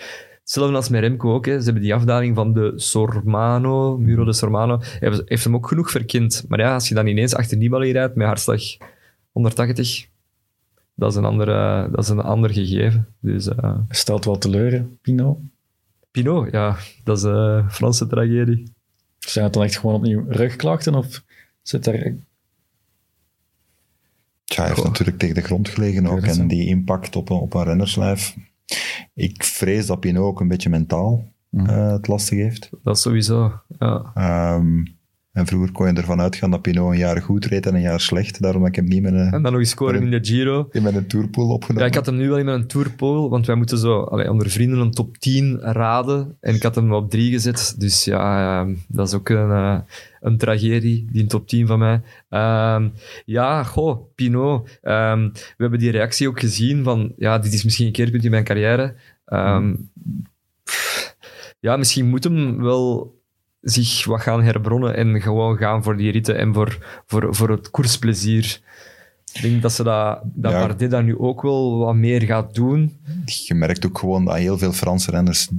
Hetzelfde 0.52 0.76
als 0.78 0.90
met 0.90 1.02
Remco 1.02 1.34
ook. 1.34 1.46
Hè. 1.46 1.58
Ze 1.58 1.64
hebben 1.64 1.84
die 1.84 1.94
afdaling 1.94 2.36
van 2.36 2.54
de 2.54 2.74
Sormano, 2.76 3.98
Muro 3.98 4.24
de 4.24 4.34
Sormano, 4.34 4.80
hebben- 4.82 5.22
heeft 5.26 5.44
hem 5.44 5.56
ook 5.56 5.68
genoeg 5.68 5.92
verkend. 5.92 6.46
Maar 6.48 6.60
ja, 6.60 6.74
als 6.74 6.88
je 6.90 6.96
dan 6.96 7.08
ineens 7.08 7.36
achter 7.36 7.58
Nibali 7.58 7.92
rijdt 7.92 8.16
met 8.16 8.28
hartslag 8.28 8.62
180, 9.32 10.08
dat 10.96 11.12
is 11.12 11.18
een 11.18 11.26
ander, 11.26 11.50
eh, 11.50 11.92
dat 11.92 12.04
is 12.04 12.10
een 12.10 12.20
ander 12.22 12.50
gegeven. 12.50 13.08
Dus 13.20 13.48
eh, 13.48 13.78
Stelt 13.90 14.26
wel 14.26 14.38
teleur, 14.38 14.72
hè, 14.72 14.82
Pinot. 15.02 15.38
Pinot, 16.12 16.52
ja, 16.52 16.78
dat 17.04 17.18
is 17.18 17.24
een 17.24 17.72
Franse 17.72 18.08
tragedie. 18.08 18.74
Zijn 19.20 19.46
het 19.46 19.54
dan 19.54 19.64
echt 19.64 19.78
gewoon 19.78 19.96
opnieuw 19.96 20.26
rugklachten 20.28 20.96
of 20.96 21.24
zit 21.62 21.84
daar... 21.84 21.94
Tja, 24.44 24.56
hij 24.56 24.66
heeft 24.66 24.78
Goh. 24.78 24.88
natuurlijk 24.88 25.18
tegen 25.18 25.36
de 25.36 25.42
grond 25.42 25.70
gelegen 25.70 26.06
ook. 26.08 26.26
Ja, 26.26 26.32
En 26.32 26.48
die 26.48 26.68
impact 26.68 27.16
op 27.16 27.30
een, 27.30 27.36
op 27.38 27.54
een 27.54 27.64
rennerslijf. 27.64 28.36
Ik 29.14 29.44
vrees 29.44 29.86
dat 29.86 30.00
Pinot 30.00 30.24
ook 30.24 30.40
een 30.40 30.48
beetje 30.48 30.70
mentaal 30.70 31.30
Mhm. 31.50 31.70
eh, 31.70 31.92
het 31.92 32.08
lastig 32.08 32.38
heeft. 32.38 32.70
Dat 32.84 33.00
sowieso. 33.00 33.52
Ja. 33.80 34.12
Ehm, 34.14 34.84
en 35.32 35.46
vroeger 35.46 35.72
kon 35.72 35.88
je 35.88 35.94
ervan 35.94 36.22
uitgaan 36.22 36.52
dat 36.52 36.62
Pinot 36.62 36.92
een 36.92 36.98
jaar 36.98 37.22
goed 37.22 37.46
reed 37.46 37.66
en 37.66 37.76
een 37.76 37.82
jaar 37.82 38.00
slecht. 38.00 38.42
Daarom 38.42 38.64
heb 38.64 38.72
ik 38.72 38.76
hem 38.76 38.88
niet 38.88 39.02
met 39.02 39.14
een, 39.14 39.32
En 39.34 39.42
dan 39.42 39.52
nog 39.52 39.60
eens 39.62 39.70
scoren 39.70 40.02
in 40.02 40.12
de 40.12 40.20
Giro. 40.22 40.70
met 40.82 40.96
een 40.96 41.08
tourpool 41.08 41.50
opgenomen. 41.50 41.82
Ja, 41.82 41.90
ik 41.90 41.96
had 41.96 42.06
hem 42.06 42.18
nu 42.18 42.30
wel 42.30 42.38
in 42.38 42.46
mijn 42.46 42.68
tourpool, 42.68 43.30
want 43.30 43.46
wij 43.46 43.56
moeten 43.56 43.78
zo 43.78 44.02
allee, 44.02 44.32
onder 44.32 44.50
vrienden 44.50 44.80
een 44.80 44.92
top 44.92 45.18
10 45.18 45.60
raden. 45.60 46.38
En 46.40 46.56
ik 46.56 46.64
had 46.64 46.76
hem 46.76 46.94
op 46.94 47.10
3 47.10 47.32
gezet. 47.32 47.76
Dus 47.78 48.06
ja, 48.06 48.62
eh, 48.62 48.74
dat 48.88 49.08
is 49.08 49.14
ook 49.14 49.30
een, 49.30 49.52
eh, 49.52 49.80
een 50.20 50.38
tragedie, 50.38 51.08
die 51.12 51.26
top 51.26 51.48
10 51.48 51.68
van 51.68 51.80
mij. 51.80 52.02
Ehm, 52.30 52.90
ja, 53.26 53.64
goh, 53.64 54.14
Pinot. 54.16 54.80
Ehm, 54.82 55.30
we 55.34 55.56
hebben 55.58 55.80
die 55.80 55.92
reactie 55.92 56.28
ook 56.28 56.40
gezien 56.40 56.84
van, 56.84 57.14
ja, 57.18 57.40
dit 57.40 57.54
is 57.54 57.64
misschien 57.64 57.86
een 57.86 57.92
keerpunt 57.92 58.24
in 58.24 58.32
mijn 58.32 58.44
carrière. 58.44 58.96
Ehm, 59.26 59.76
ja, 61.60 61.78
misschien 61.78 62.10
moet 62.10 62.24
hem 62.24 62.62
wel 62.62 63.20
zich 63.62 64.06
wat 64.06 64.22
gaan 64.22 64.44
herbronnen 64.44 64.96
en 64.96 65.22
gewoon 65.22 65.58
gaan 65.58 65.84
voor 65.84 65.98
die 65.98 66.12
ritten 66.12 66.38
en 66.38 66.54
voor, 66.54 67.02
voor, 67.06 67.36
voor 67.36 67.50
het 67.50 67.70
koersplezier. 67.70 68.62
Ik 69.34 69.42
denk 69.42 69.62
dat 69.62 69.72
ze 69.72 69.84
dat, 69.84 70.22
dat 70.24 70.52
Ja. 70.52 70.60
Bardet 70.60 70.92
dat 70.92 71.04
nu 71.04 71.18
ook 71.18 71.42
wel 71.42 71.78
wat 71.78 71.96
meer 71.96 72.22
gaat 72.22 72.56
doen. 72.56 73.00
Je 73.26 73.54
merkt 73.54 73.86
ook 73.86 73.98
gewoon 73.98 74.26
dat 74.26 74.36
heel 74.36 74.58
veel 74.58 74.72
Franse 74.72 75.12
renners 75.12 75.50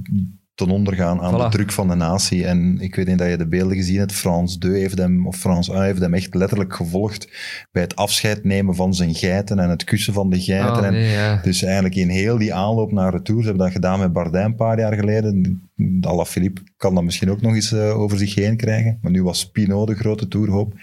ten 0.65 0.73
onder 0.73 0.93
gaan 0.95 1.21
aan 1.21 1.33
Voilà. 1.33 1.37
de 1.51 1.57
druk 1.57 1.71
van 1.71 1.87
de 1.87 1.95
natie. 1.95 2.45
En 2.45 2.77
ik 2.79 2.95
weet 2.95 3.07
niet 3.07 3.17
dat 3.17 3.29
je 3.29 3.37
de 3.37 3.47
beelden 3.47 3.77
gezien 3.77 3.97
hebt. 3.97 4.11
Frans 4.11 4.57
2 4.57 4.79
heeft 4.79 4.97
hem, 4.97 5.27
of 5.27 5.35
Frans 5.35 5.69
1 5.69 5.83
heeft 5.83 5.99
hem 5.99 6.13
echt 6.13 6.35
letterlijk 6.35 6.75
gevolgd 6.75 7.27
bij 7.71 7.81
het 7.81 7.95
afscheid 7.95 8.43
nemen 8.43 8.75
van 8.75 8.93
zijn 8.93 9.15
geiten 9.15 9.59
en 9.59 9.69
het 9.69 9.83
kussen 9.83 10.13
van 10.13 10.29
de 10.29 10.41
geiten. 10.41 10.71
Ah, 10.75 10.85
en 10.85 10.93
nee, 10.93 11.11
ja. 11.11 11.39
Dus 11.43 11.63
eigenlijk 11.63 11.95
in 11.95 12.09
heel 12.09 12.37
die 12.37 12.53
aanloop 12.53 12.91
naar 12.91 13.11
de 13.11 13.21
Tour, 13.21 13.39
ze 13.41 13.47
hebben 13.47 13.65
dat 13.65 13.73
gedaan 13.75 13.99
met 13.99 14.13
Bardet 14.13 14.45
een 14.45 14.55
paar 14.55 14.79
jaar 14.79 14.93
geleden. 14.93 15.61
Alaphilippe 16.01 16.61
kan 16.77 16.95
dat 16.95 17.03
misschien 17.03 17.31
ook 17.31 17.41
nog 17.41 17.53
eens 17.55 17.71
eh, 17.71 17.99
over 17.99 18.17
zich 18.17 18.35
heen 18.35 18.57
krijgen. 18.57 18.97
Maar 19.01 19.11
nu 19.11 19.23
was 19.23 19.49
Pinot 19.51 19.87
de 19.87 19.95
grote 19.95 20.27
Tourhoop. 20.27 20.73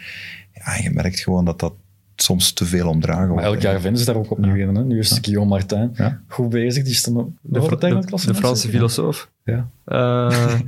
Ja, 0.53 0.77
je 0.83 0.91
merkt 0.91 1.21
gewoon 1.21 1.45
dat 1.45 1.61
dat 1.61 1.73
soms 2.17 2.53
te 2.53 2.65
veel 2.65 2.89
omdragen 2.89 3.21
Maar 3.21 3.29
wordt. 3.29 3.45
elk 3.47 3.61
jaar 3.61 3.81
vinden 3.81 4.01
ze 4.01 4.07
daar 4.07 4.17
ook 4.17 4.31
opnieuw 4.31 4.55
in. 4.55 4.75
Hè? 4.75 4.85
Nu 4.85 4.99
is 4.99 5.19
Guillaume 5.23 5.49
Martin 5.51 5.91
Ja. 5.95 6.21
goed 6.29 6.49
bezig. 6.49 6.83
Die 6.85 6.93
is 6.93 7.03
de, 7.03 7.13
de, 7.43 7.61
de, 7.79 8.17
de 8.27 8.35
Franse 8.35 8.69
filosoof. 8.69 9.30
Ja. 9.51 9.71
Eh, 9.85 10.59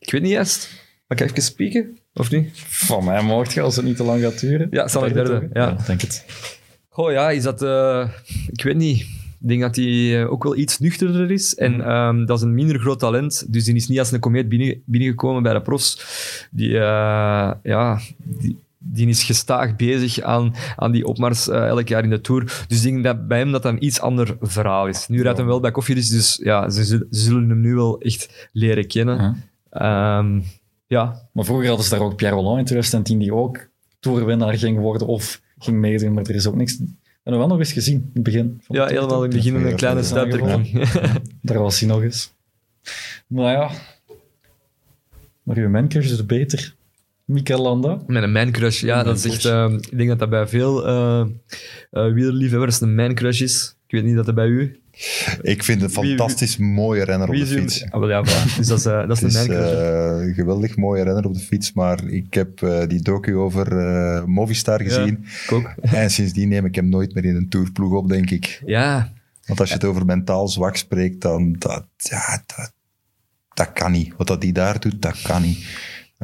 ik 0.00 0.10
weet 0.10 0.22
niet 0.22 0.30
juist. 0.30 0.70
Mag 1.06 1.18
ik 1.18 1.30
even 1.30 1.42
spieken? 1.42 1.98
Of 2.14 2.30
niet? 2.30 2.50
Van 2.54 3.04
mij 3.04 3.22
mocht 3.22 3.52
je 3.52 3.60
als 3.60 3.76
het 3.76 3.84
niet 3.84 3.96
te 3.96 4.04
lang 4.04 4.22
gaat 4.22 4.40
duren. 4.40 4.68
Ja, 4.70 4.88
zal 4.88 5.06
een 5.06 5.12
Derde 5.12 5.48
ja. 5.52 5.76
denk 5.86 6.00
het. 6.00 6.24
Goh, 6.88 7.12
ja, 7.12 7.30
is 7.30 7.42
dat... 7.42 7.62
eh, 7.62 8.08
ik 8.46 8.62
weet 8.62 8.76
niet. 8.76 9.00
Ik 9.40 9.50
denk 9.50 9.60
dat 9.60 9.76
hij 9.76 10.20
eh, 10.20 10.32
ook 10.32 10.42
wel 10.42 10.56
iets 10.56 10.78
nuchterder 10.78 11.30
is. 11.30 11.54
En 11.54 11.80
ehm, 11.80 12.24
dat 12.24 12.38
is 12.38 12.44
een 12.44 12.54
minder 12.54 12.78
groot 12.78 12.98
talent. 12.98 13.52
Dus 13.52 13.64
die 13.64 13.74
is 13.74 13.88
niet 13.88 13.98
als 13.98 14.12
een 14.12 14.20
komeet 14.20 14.48
binnen, 14.48 14.82
binnengekomen 14.84 15.42
bij 15.42 15.52
de 15.52 15.62
profs. 15.62 16.04
Die, 16.50 16.70
ja, 16.70 18.00
die, 18.16 18.58
die 18.86 19.08
is 19.08 19.22
gestaag 19.22 19.76
bezig 19.76 20.20
aan, 20.20 20.54
aan 20.76 20.92
die 20.92 21.04
opmars 21.06 21.48
eh, 21.48 21.66
elk 21.66 21.88
jaar 21.88 22.04
in 22.04 22.10
de 22.10 22.20
Tour. 22.20 22.64
Dus 22.68 22.84
ik 22.84 22.92
denk 22.92 23.04
dat 23.04 23.28
bij 23.28 23.38
hem 23.38 23.52
dat 23.52 23.64
een 23.64 23.84
iets 23.84 24.00
ander 24.00 24.36
verhaal 24.40 24.86
is. 24.88 25.08
Nu 25.08 25.22
rijdt 25.22 25.38
hij 25.38 25.46
wel 25.46 25.60
bij 25.60 25.70
Koffiedis, 25.70 26.08
dus 26.08 26.40
ja, 26.42 26.70
ze, 26.70 26.84
zullen- 26.84 27.06
ze 27.10 27.20
zullen 27.20 27.48
hem 27.48 27.60
nu 27.60 27.74
wel 27.74 28.00
echt 28.00 28.48
leren 28.52 28.86
kennen. 28.86 29.16
Ja. 29.70 30.18
Ehm, 30.18 30.40
ja, 30.86 31.28
Maar 31.32 31.44
vroeger 31.44 31.66
hadden 31.66 31.84
ze 31.84 31.90
daar 31.90 32.00
ook 32.04 32.16
Pierre 32.16 32.36
Roland 32.36 32.58
in 32.58 32.64
2010 32.64 33.18
die 33.18 33.34
ook 33.34 33.68
toerwinnaar 34.00 34.58
ging 34.58 34.78
worden 34.78 35.06
of 35.06 35.40
ging 35.58 35.76
meedoen, 35.76 36.12
maar 36.12 36.24
er 36.24 36.34
is 36.34 36.46
ook 36.46 36.56
niks... 36.56 36.78
We 36.78 37.30
hebben 37.30 37.48
wel 37.48 37.48
nog 37.56 37.58
eens 37.66 37.72
gezien 37.74 37.96
in 37.96 38.10
het 38.14 38.22
begin. 38.22 38.60
van 38.62 38.76
ja 38.76 38.86
helemaal 38.86 39.24
in 39.24 39.30
het 39.30 39.42
begin 39.42 39.54
een 39.54 39.76
kleine 39.76 40.00
ja, 40.00 40.06
stuiptrekking. 40.06 40.88
Daar 41.42 41.58
was 41.58 41.80
hij 41.80 41.88
nog 41.88 42.02
eens. 42.02 42.32
Maar 43.26 43.52
ja, 43.52 43.70
Maar 45.42 45.56
uw 45.56 45.68
mancrush 45.68 46.10
is 46.10 46.26
beter. 46.26 46.74
Mikel 47.24 47.62
Landa. 47.62 48.02
Met 48.06 48.22
een 48.22 48.32
man-crush, 48.32 48.80
ja, 48.80 49.02
dat 49.02 49.16
is 49.16 49.24
echt... 49.24 49.44
eh, 49.44 49.72
ik 49.90 49.96
denk 49.96 50.08
dat 50.08 50.18
dat 50.18 50.30
bij 50.30 50.46
veel 50.46 50.86
eh 50.86 51.20
eh, 51.90 52.12
wielerliefhebbers 52.12 52.80
een 52.80 52.94
man-crush 52.94 53.40
is. 53.40 53.76
Ik 53.86 53.92
weet 53.92 54.04
niet 54.04 54.14
dat 54.16 54.26
dat 54.26 54.34
bij 54.34 54.46
u... 54.46 54.78
Ik 55.42 55.64
vind 55.64 55.80
het 55.82 55.96
een 55.96 56.02
Wie- 56.02 56.16
fantastisch 56.16 56.56
mooie 56.56 57.04
renner 57.04 57.28
op 57.28 57.34
de 57.34 57.40
uw- 57.40 57.46
fiets. 57.46 57.84
Ah, 57.90 58.00
wel, 58.00 58.08
ja, 58.08 58.24
voilà. 58.24 58.56
Dus 58.56 58.66
dat 58.66 58.78
is, 58.78 58.86
eh, 58.86 59.08
dat 59.08 59.22
is 59.22 59.34
een 59.34 59.46
man-crush. 59.48 59.72
eh, 59.72 60.26
een 60.26 60.34
geweldig 60.34 60.76
mooie 60.76 61.02
renner 61.02 61.24
op 61.26 61.34
de 61.34 61.40
fiets, 61.40 61.72
maar 61.72 62.04
ik 62.04 62.34
heb 62.34 62.62
eh, 62.62 62.86
die 62.88 63.02
docu 63.02 63.36
over 63.36 63.78
eh, 63.78 64.24
Movistar 64.24 64.82
gezien. 64.82 65.24
ik 65.44 65.52
ook. 65.52 65.74
En 65.92 66.10
sindsdien 66.10 66.48
neem 66.48 66.64
ik 66.64 66.74
hem 66.74 66.88
nooit 66.88 67.14
meer 67.14 67.24
in 67.24 67.36
een 67.36 67.48
tourploeg 67.48 67.92
op, 67.92 68.08
denk 68.08 68.30
ik. 68.30 68.62
Ja, 68.66 69.12
Want 69.46 69.60
als 69.60 69.68
je 69.68 69.74
het 69.74 69.84
over 69.84 70.04
mentaal 70.04 70.48
zwak 70.48 70.76
spreekt, 70.76 71.20
dan 71.20 71.52
dat, 71.58 71.86
ja, 71.96 72.42
dat, 72.56 72.72
dat 73.54 73.72
kan 73.72 73.92
niet. 73.92 74.14
Wat 74.16 74.26
dat 74.26 74.42
hij 74.42 74.52
daar 74.52 74.80
doet, 74.80 75.02
dat 75.02 75.22
kan 75.22 75.42
niet. 75.42 75.66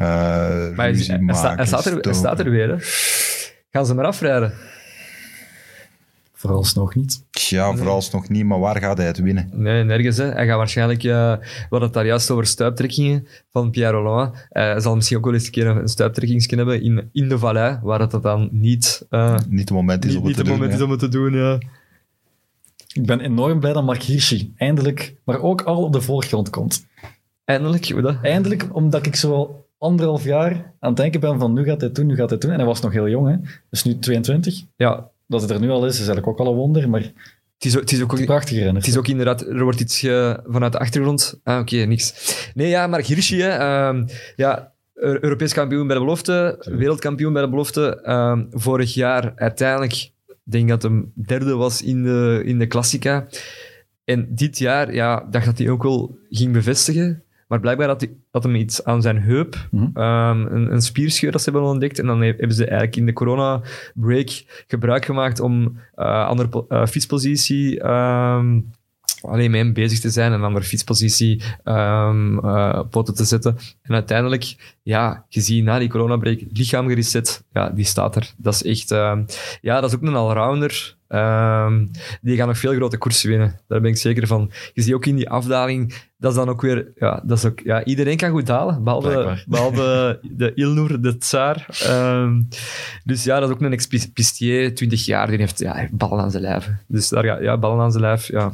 Eh, 0.00 0.06
maar 0.06 0.74
hij, 0.76 0.90
ruzie 0.90 1.34
staat 1.34 1.86
er, 1.86 2.14
staat 2.14 2.38
er 2.38 2.50
weer, 2.50 2.68
hè. 2.68 2.76
Gaan 3.70 3.86
ze 3.86 3.94
maar 3.94 4.04
afrijden? 4.04 4.52
Vooralsnog 6.32 6.94
niet. 6.94 7.24
Ja, 7.30 7.76
vooralsnog 7.76 8.28
niet, 8.28 8.44
maar 8.44 8.58
waar 8.58 8.78
gaat 8.78 8.96
hij 8.96 9.06
het 9.06 9.18
winnen? 9.18 9.50
Nee, 9.52 9.84
nergens. 9.84 10.16
Hè. 10.16 10.24
Hij 10.24 10.46
gaat 10.46 10.56
waarschijnlijk... 10.56 11.04
eh 11.04 11.10
we 11.10 11.66
hadden 11.68 11.82
het 11.88 11.92
daar 11.92 12.06
juist 12.06 12.30
over 12.30 12.46
stuiptrekkingen 12.46 13.26
van 13.50 13.70
Pierre 13.70 13.96
Rolland. 13.96 14.34
Eh, 14.50 14.62
hij 14.62 14.80
zal 14.80 14.94
misschien 14.94 15.16
ook 15.16 15.24
wel 15.24 15.34
eens 15.34 15.44
een 15.44 15.50
keer 15.50 15.66
een 15.66 15.88
stuiptrekkingsje 15.88 16.56
hebben 16.56 16.82
in, 16.82 17.08
in 17.12 17.28
de 17.28 17.38
vallei, 17.38 17.78
waar 17.82 18.00
het 18.00 18.10
dat 18.10 18.22
dan 18.22 18.48
niet, 18.52 19.06
eh, 19.10 19.36
Niet 19.48 19.60
het 19.60 19.70
moment 19.70 20.04
is 20.04 20.10
niet, 20.10 20.20
om 20.20 20.26
het 20.26 20.36
niet 20.36 20.36
te 20.36 20.40
het 20.42 20.50
doen. 20.50 20.58
moment 20.58 20.78
is 20.78 20.84
om 20.84 20.90
het 20.90 21.00
te 21.00 21.08
doen. 21.08 21.32
Ja. 21.32 21.58
Ik 22.92 23.06
ben 23.06 23.20
enorm 23.20 23.60
blij 23.60 23.72
dat 23.72 23.84
Mark 23.84 24.02
Hirschi 24.02 24.52
eindelijk, 24.56 25.14
maar 25.24 25.40
ook 25.42 25.62
al 25.62 25.82
op 25.84 25.92
de 25.92 26.00
voorgrond 26.00 26.50
komt. 26.50 26.86
Eindelijk, 27.44 27.88
hoe 27.88 28.00
dat? 28.00 28.16
Eindelijk, 28.22 28.68
omdat 28.72 29.06
ik 29.06 29.16
zo 29.16 29.64
anderhalf 29.80 30.24
jaar 30.24 30.52
aan 30.80 30.88
het 30.88 30.96
denken 30.96 31.20
ben 31.20 31.38
van 31.38 31.52
nu 31.52 31.64
gaat 31.64 31.80
hij 31.80 31.92
doen, 31.92 32.06
nu 32.06 32.16
gaat 32.16 32.30
hij 32.30 32.38
doen. 32.38 32.50
En 32.50 32.56
hij 32.56 32.66
was 32.66 32.80
nog 32.80 32.92
heel 32.92 33.08
jong, 33.08 33.28
hè. 33.28 33.36
Dus 33.70 33.84
nu 33.84 33.98
22. 33.98 34.62
Ja, 34.76 35.08
Dat 35.26 35.40
het 35.42 35.50
er 35.50 35.60
nu 35.60 35.70
al 35.70 35.84
is, 35.86 35.92
is 35.92 35.98
eigenlijk 35.98 36.26
ook 36.26 36.38
al 36.38 36.46
een 36.52 36.58
wonder, 36.58 36.90
maar 36.90 37.00
het 37.00 37.12
is, 37.58 37.74
ook- 37.74 37.80
het 37.80 37.92
is 37.92 38.02
ook... 38.02 38.18
renner. 38.18 38.74
Het 38.74 38.86
is 38.86 38.96
ook 38.96 39.08
inderdaad, 39.08 39.40
er 39.46 39.62
wordt 39.62 39.80
iets 39.80 39.98
ge- 39.98 40.40
vanuit 40.46 40.72
de 40.72 40.78
achtergrond. 40.78 41.40
Ah, 41.44 41.60
oké, 41.60 41.76
niks. 41.76 42.14
Nee, 42.54 42.68
ja, 42.68 42.86
Mark 42.86 43.06
Hirschi, 43.06 43.40
hè, 43.40 43.48
ehm, 43.48 44.06
ja, 44.36 44.72
Eu- 44.94 45.18
Europees 45.20 45.52
kampioen 45.52 45.86
bij 45.86 45.96
de 45.96 46.02
belofte, 46.02 46.56
wereldkampioen 46.76 47.32
bij 47.32 47.42
de 47.42 47.48
belofte. 47.48 48.00
Ehm, 48.02 48.44
vorig 48.50 48.94
jaar 48.94 49.32
uiteindelijk, 49.36 49.92
ik 50.26 50.36
denk 50.42 50.68
dat 50.68 50.82
hem 50.82 51.12
derde 51.14 51.54
was 51.54 51.82
in 51.82 52.02
de, 52.02 52.42
in 52.44 52.58
de 52.58 52.66
Classica. 52.66 53.26
En 54.04 54.26
dit 54.34 54.58
jaar, 54.58 54.94
ja, 54.94 55.26
dacht 55.30 55.46
dat 55.46 55.58
hij 55.58 55.68
ook 55.68 55.82
wel 55.82 56.18
ging 56.30 56.52
bevestigen. 56.52 57.22
Maar 57.50 57.60
blijkbaar 57.60 57.88
had, 57.88 58.00
hij, 58.00 58.10
had 58.30 58.42
hem 58.42 58.54
iets 58.54 58.84
aan 58.84 59.02
zijn 59.02 59.18
heup, 59.22 59.66
Mhm. 59.70 59.88
ehm, 59.94 60.40
een, 60.46 60.72
een 60.72 60.82
spierscheur 60.82 61.32
dat 61.32 61.42
ze 61.42 61.50
hebben 61.50 61.68
ontdekt. 61.68 61.98
En 61.98 62.06
dan 62.06 62.20
he- 62.20 62.26
hebben 62.26 62.52
ze 62.56 62.64
eigenlijk 62.64 62.96
in 62.96 63.06
de 63.06 63.12
corona-break 63.12 64.28
gebruik 64.66 65.04
gemaakt 65.04 65.40
om 65.40 65.78
eh 65.94 66.26
andere 66.26 66.64
eh, 66.68 66.86
fietspositie 66.86 67.80
ehm, 67.80 68.60
alleen 69.22 69.50
met 69.50 69.60
hem 69.60 69.72
bezig 69.72 70.00
te 70.00 70.10
zijn 70.10 70.32
en 70.32 70.38
een 70.38 70.44
andere 70.44 70.64
fietspositie 70.64 71.42
op 72.80 72.90
poten 72.90 73.14
te 73.14 73.24
zetten. 73.24 73.56
En 73.82 73.94
uiteindelijk, 73.94 74.74
ja, 74.82 75.24
gezien 75.28 75.64
na 75.64 75.78
die 75.78 75.88
coronabreak, 75.88 76.40
lichaam 76.52 76.88
gereset, 76.88 77.44
ja, 77.52 77.70
die 77.70 77.84
staat 77.84 78.16
er. 78.16 78.32
Dat 78.36 78.54
is 78.54 78.62
echt, 78.62 78.88
ja, 79.60 79.80
dat 79.80 79.84
is 79.90 79.94
ook 79.96 80.02
een 80.02 80.14
allrounder. 80.14 80.98
Ehm, 81.10 81.86
die 82.20 82.36
gaan 82.36 82.48
nog 82.48 82.58
veel 82.58 82.74
grote 82.74 82.98
koersen 82.98 83.28
winnen. 83.28 83.60
Daar 83.68 83.80
ben 83.80 83.90
ik 83.90 83.96
zeker 83.96 84.26
van. 84.26 84.50
Je 84.74 84.82
ziet 84.82 84.94
ook 84.94 85.06
in 85.06 85.16
die 85.16 85.30
afdaling, 85.30 85.94
dat 86.16 86.30
is 86.30 86.36
dan 86.36 86.48
ook 86.48 86.60
weer, 86.60 86.92
ja, 86.96 87.22
dat 87.24 87.38
is 87.38 87.44
ook, 87.44 87.60
ja, 87.60 87.84
iedereen 87.84 88.16
kan 88.16 88.30
goed 88.30 88.46
dalen, 88.46 88.84
behalve, 88.84 89.08
Blijkbaar. 89.08 89.44
behalve 89.48 90.18
de 90.22 90.54
Ilnur, 90.54 91.00
de 91.00 91.18
Tsaar. 91.18 91.66
Ehm, 91.82 92.42
dus 93.04 93.24
ja, 93.24 93.40
dat 93.40 93.48
is 93.48 93.54
ook 93.54 93.60
een 93.60 93.72
ex-pistier, 93.72 94.74
20 94.74 95.04
jaar, 95.04 95.26
die 95.26 95.38
heeft, 95.38 95.58
ja, 95.58 95.88
ballen 95.92 96.20
aan 96.20 96.30
zijn 96.30 96.42
lijf. 96.42 96.70
Dus 96.86 97.08
daar 97.08 97.24
gaat, 97.24 97.40
ja, 97.40 97.58
ballen 97.58 97.80
aan 97.80 97.90
zijn 97.90 98.02
lijf, 98.02 98.26
ja. 98.26 98.52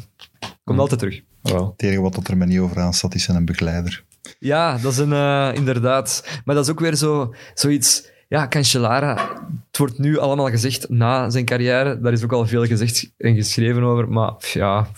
Komt 0.64 0.78
altijd 0.78 1.00
terug. 1.00 1.20
Wel. 1.42 1.70
Het 1.76 1.82
enige 1.82 2.00
wat 2.00 2.14
dat 2.14 2.28
er 2.28 2.36
me 2.36 2.46
niet 2.46 2.58
over 2.58 2.78
aan 2.78 2.94
staat, 2.94 3.14
is 3.14 3.28
een 3.28 3.44
begeleider. 3.44 4.04
Ja, 4.38 4.78
dat 4.78 4.92
is 4.92 4.98
een, 4.98 5.12
eh, 5.12 5.50
inderdaad. 5.54 6.40
Maar 6.44 6.54
dat 6.54 6.64
is 6.64 6.70
ook 6.70 6.80
weer 6.80 6.94
zo, 6.94 7.34
zoiets. 7.54 8.14
Ja, 8.28 8.48
Cancellara, 8.48 9.40
het 9.66 9.78
wordt 9.78 9.98
nu 9.98 10.18
allemaal 10.18 10.48
gezegd 10.48 10.88
na 10.88 11.30
zijn 11.30 11.44
carrière. 11.44 12.00
Daar 12.00 12.12
is 12.12 12.24
ook 12.24 12.32
al 12.32 12.46
veel 12.46 12.66
gezegd 12.66 13.12
en 13.16 13.34
geschreven 13.34 13.82
over. 13.82 14.08
Maar 14.08 14.34
ja, 14.52 14.88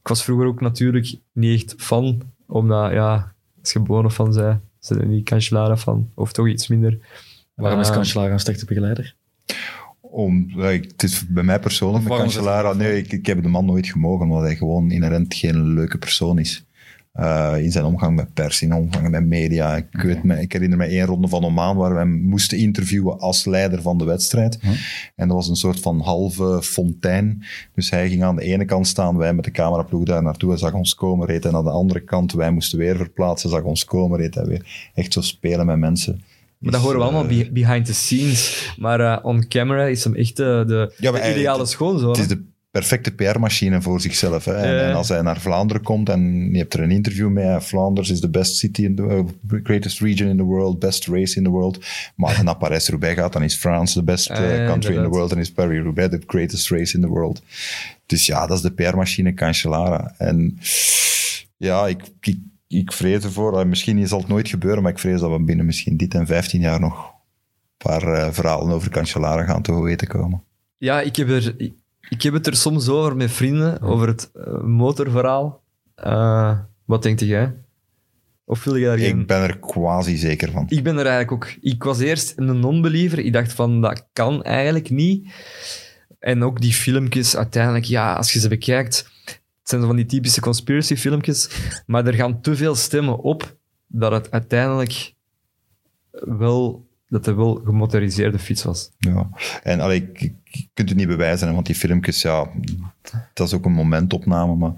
ik 0.00 0.08
was 0.08 0.24
vroeger 0.24 0.46
ook 0.46 0.60
natuurlijk 0.60 1.16
niet 1.32 1.62
echt 1.62 1.74
fan. 1.82 2.22
Omdat, 2.46 2.92
ja, 2.92 3.34
als 3.60 3.72
je 3.72 3.80
Bono 3.80 4.10
fan 4.10 4.32
zei, 4.32 4.58
zijn 4.78 5.00
er 5.00 5.06
niet 5.06 5.24
Cancellara 5.24 5.76
fan. 5.76 6.10
Of 6.14 6.32
toch 6.32 6.48
iets 6.48 6.68
minder. 6.68 6.98
Waarom 7.54 7.80
is 7.80 7.90
Cancellara 7.90 8.32
een 8.32 8.40
slechte 8.40 8.64
begeleider? 8.64 9.14
Om, 10.00 10.50
het 10.60 11.02
is 11.02 11.26
bij 11.28 11.42
mij 11.42 11.58
persoonlijk 11.58 12.06
Cancellara. 12.06 12.72
Nee, 12.72 12.98
ik, 12.98 13.12
ik 13.12 13.26
heb 13.26 13.42
de 13.42 13.48
man 13.48 13.64
nooit 13.64 13.86
gemogen, 13.86 14.26
omdat 14.26 14.42
hij 14.42 14.56
gewoon 14.56 14.90
inherent 14.90 15.34
geen 15.34 15.74
leuke 15.74 15.98
persoon 15.98 16.38
is. 16.38 16.65
Eh, 17.16 17.54
in 17.58 17.72
zijn 17.72 17.84
omgang 17.84 18.16
met 18.16 18.34
pers, 18.34 18.62
in 18.62 18.72
omgang 18.74 19.08
met 19.08 19.26
media. 19.26 19.76
Ik, 19.76 19.86
weet 19.92 20.22
me, 20.24 20.40
ik 20.40 20.52
herinner 20.52 20.78
me 20.78 20.84
één 20.84 21.06
ronde 21.06 21.28
van 21.28 21.44
Oman 21.44 21.76
waar 21.76 21.92
we 21.92 21.98
hem 21.98 22.22
moesten 22.22 22.58
interviewen 22.58 23.18
als 23.18 23.44
leider 23.44 23.82
van 23.82 23.98
de 23.98 24.04
wedstrijd. 24.04 24.58
En 25.14 25.28
dat 25.28 25.36
was 25.36 25.48
een 25.48 25.56
soort 25.56 25.80
van 25.80 26.00
halve 26.00 26.62
fontein. 26.62 27.44
Dus 27.74 27.90
hij 27.90 28.08
ging 28.08 28.22
aan 28.24 28.36
de 28.36 28.42
ene 28.42 28.64
kant 28.64 28.86
staan, 28.86 29.16
wij 29.16 29.34
met 29.34 29.44
de 29.44 29.50
cameraploeg 29.50 30.04
daar 30.04 30.22
naartoe. 30.22 30.48
Hij 30.50 30.58
zag 30.58 30.72
ons 30.72 30.94
komen, 30.94 31.26
reed 31.26 31.42
hij 31.42 31.52
naar 31.52 31.62
de 31.62 31.70
andere 31.70 32.00
kant. 32.00 32.32
Wij 32.32 32.50
moesten 32.50 32.78
weer 32.78 32.96
verplaatsen, 32.96 33.50
zag 33.50 33.62
ons 33.62 33.84
komen, 33.84 34.18
reed 34.18 34.34
hij 34.34 34.44
weer. 34.44 34.90
Echt 34.94 35.12
zo 35.12 35.20
spelen 35.20 35.66
met 35.66 35.78
mensen. 35.78 36.22
Maar 36.58 36.72
dat 36.72 36.80
Is, 36.80 36.86
horen 36.86 36.98
we 36.98 37.04
allemaal 37.04 37.28
eh, 37.30 37.38
be- 37.44 37.50
behind 37.52 37.86
the 37.86 37.94
scenes. 37.94 38.72
Maar 38.78 39.00
eh, 39.00 39.18
on 39.24 39.48
camera 39.48 39.84
is 39.84 40.04
hem 40.04 40.14
echt 40.14 40.36
de, 40.36 40.92
Ja, 40.98 41.12
de 41.12 41.30
ideale 41.34 41.66
schoonzoon. 41.66 42.08
Het 42.10 42.18
is 42.18 42.26
hè. 42.28 42.34
de 42.34 42.42
perfecte 42.78 43.12
PR-machine 43.12 43.82
voor 43.82 44.00
zichzelf. 44.00 44.44
Hè. 44.44 44.54
En, 44.54 44.94
als 44.94 45.08
hij 45.08 45.22
naar 45.22 45.40
Vlaanderen 45.40 45.82
komt 45.82 46.08
en 46.08 46.50
je 46.52 46.58
hebt 46.58 46.74
er 46.74 46.80
een 46.80 46.90
interview 46.90 47.28
mee, 47.28 47.44
hè, 47.44 47.60
Flanders 47.60 48.10
is 48.10 48.20
the 48.20 48.28
best 48.28 48.56
city 48.56 48.82
in 48.82 48.94
the 48.94 49.02
uh, 49.02 49.58
greatest 49.62 50.00
region 50.00 50.28
in 50.28 50.36
the 50.36 50.42
world, 50.42 50.78
best 50.78 51.06
race 51.06 51.36
in 51.36 51.44
the 51.44 51.50
world. 51.50 51.78
Maar 52.14 52.28
als 52.28 52.36
je 52.36 52.42
naar 52.42 52.56
Parijs-Roubaix 52.56 53.18
gaat, 53.18 53.32
dan 53.32 53.42
is 53.42 53.56
France 53.56 53.94
the 53.94 54.04
best 54.04 54.30
uh, 54.30 54.36
ja, 54.36 54.66
country 54.66 54.96
in 54.96 55.02
the 55.02 55.08
world 55.08 55.32
en 55.32 55.38
is 55.38 55.52
Paris-Roubaix 55.52 56.10
the 56.10 56.22
greatest 56.26 56.70
race 56.70 56.94
in 56.94 57.00
the 57.00 57.08
world. 57.08 57.42
Dus 58.06 58.26
ja, 58.26 58.46
dat 58.46 58.56
is 58.56 58.62
de 58.62 58.72
PR-machine 58.72 59.34
Cancellara. 59.34 60.14
En 60.18 60.58
ja, 61.56 61.86
ik, 61.86 62.02
ik, 62.20 62.38
ik 62.68 62.92
vrees 62.92 63.24
ervoor, 63.24 63.60
eh, 63.60 63.66
misschien 63.66 64.08
zal 64.08 64.18
het 64.18 64.28
nooit 64.28 64.48
gebeuren, 64.48 64.82
maar 64.82 64.92
ik 64.92 64.98
vrees 64.98 65.20
dat 65.20 65.30
we 65.30 65.40
binnen 65.40 65.66
misschien 65.66 65.96
dit 65.96 66.14
en 66.14 66.26
15 66.26 66.60
jaar 66.60 66.80
nog 66.80 67.04
een 67.04 67.90
paar 67.90 68.02
eh, 68.02 68.32
verhalen 68.32 68.74
over 68.74 68.90
Cancellara 68.90 69.44
gaan 69.44 69.62
te 69.62 69.82
weten 69.82 70.08
komen. 70.08 70.42
Ja, 70.78 71.00
ik 71.00 71.16
heb, 71.16 71.28
er, 71.28 71.54
ik, 72.08 72.22
heb 72.22 72.32
het 72.32 72.46
er 72.46 72.56
soms 72.56 72.88
over 72.88 73.16
met 73.16 73.30
vrienden, 73.30 73.80
over 73.80 74.06
het 74.08 74.30
eh, 74.34 74.62
motorverhaal. 74.62 75.62
Eh, 75.94 76.58
wat 76.84 77.02
denkt 77.02 77.20
jij? 77.20 77.54
Of 78.44 78.64
wil 78.64 78.76
je 78.76 78.86
daar 78.86 78.98
geen... 78.98 79.20
Ik 79.20 79.26
ben 79.26 79.42
er 79.42 79.58
quasi 79.58 80.16
zeker 80.16 80.50
van. 80.50 80.66
Ik 80.68 80.82
ben 80.82 80.98
er 80.98 81.06
eigenlijk 81.06 81.32
ook... 81.32 81.56
Ik 81.60 81.82
was 81.82 81.98
eerst 81.98 82.32
een 82.36 82.60
non-believer. 82.60 83.18
Ik 83.18 83.32
dacht 83.32 83.52
van, 83.52 83.80
dat 83.80 84.06
kan 84.12 84.42
eigenlijk 84.42 84.90
niet. 84.90 85.28
En 86.18 86.44
ook 86.44 86.60
die 86.60 86.72
filmpjes, 86.72 87.36
uiteindelijk, 87.36 87.84
ja, 87.84 88.14
als 88.14 88.32
je 88.32 88.38
ze 88.38 88.48
bekijkt... 88.48 89.14
Het 89.24 89.74
zijn 89.74 89.86
van 89.86 89.96
die 89.96 90.06
typische 90.06 90.40
conspiracy 90.40 90.96
filmpjes, 90.96 91.50
maar 91.86 92.06
er 92.06 92.14
gaan 92.14 92.40
te 92.40 92.56
veel 92.56 92.74
stemmen 92.74 93.18
op 93.18 93.56
dat 93.86 94.12
het 94.12 94.30
uiteindelijk 94.30 95.14
wel... 96.10 96.85
Dat 97.08 97.26
het 97.26 97.36
wel 97.36 97.54
gemotoriseerde 97.64 98.38
fiets 98.38 98.62
was. 98.62 98.90
Ja. 98.98 99.28
En 99.62 99.80
allee, 99.80 100.10
ik- 100.12 100.34
kunt 100.74 100.88
het 100.88 100.98
niet 100.98 101.06
bewijzen, 101.08 101.54
want 101.54 101.66
die 101.66 101.74
filmpjes, 101.74 102.22
ja, 102.22 102.50
dat 103.34 103.46
is 103.46 103.54
ook 103.54 103.64
een 103.64 103.72
momentopname. 103.72 104.54
Maar 104.56 104.72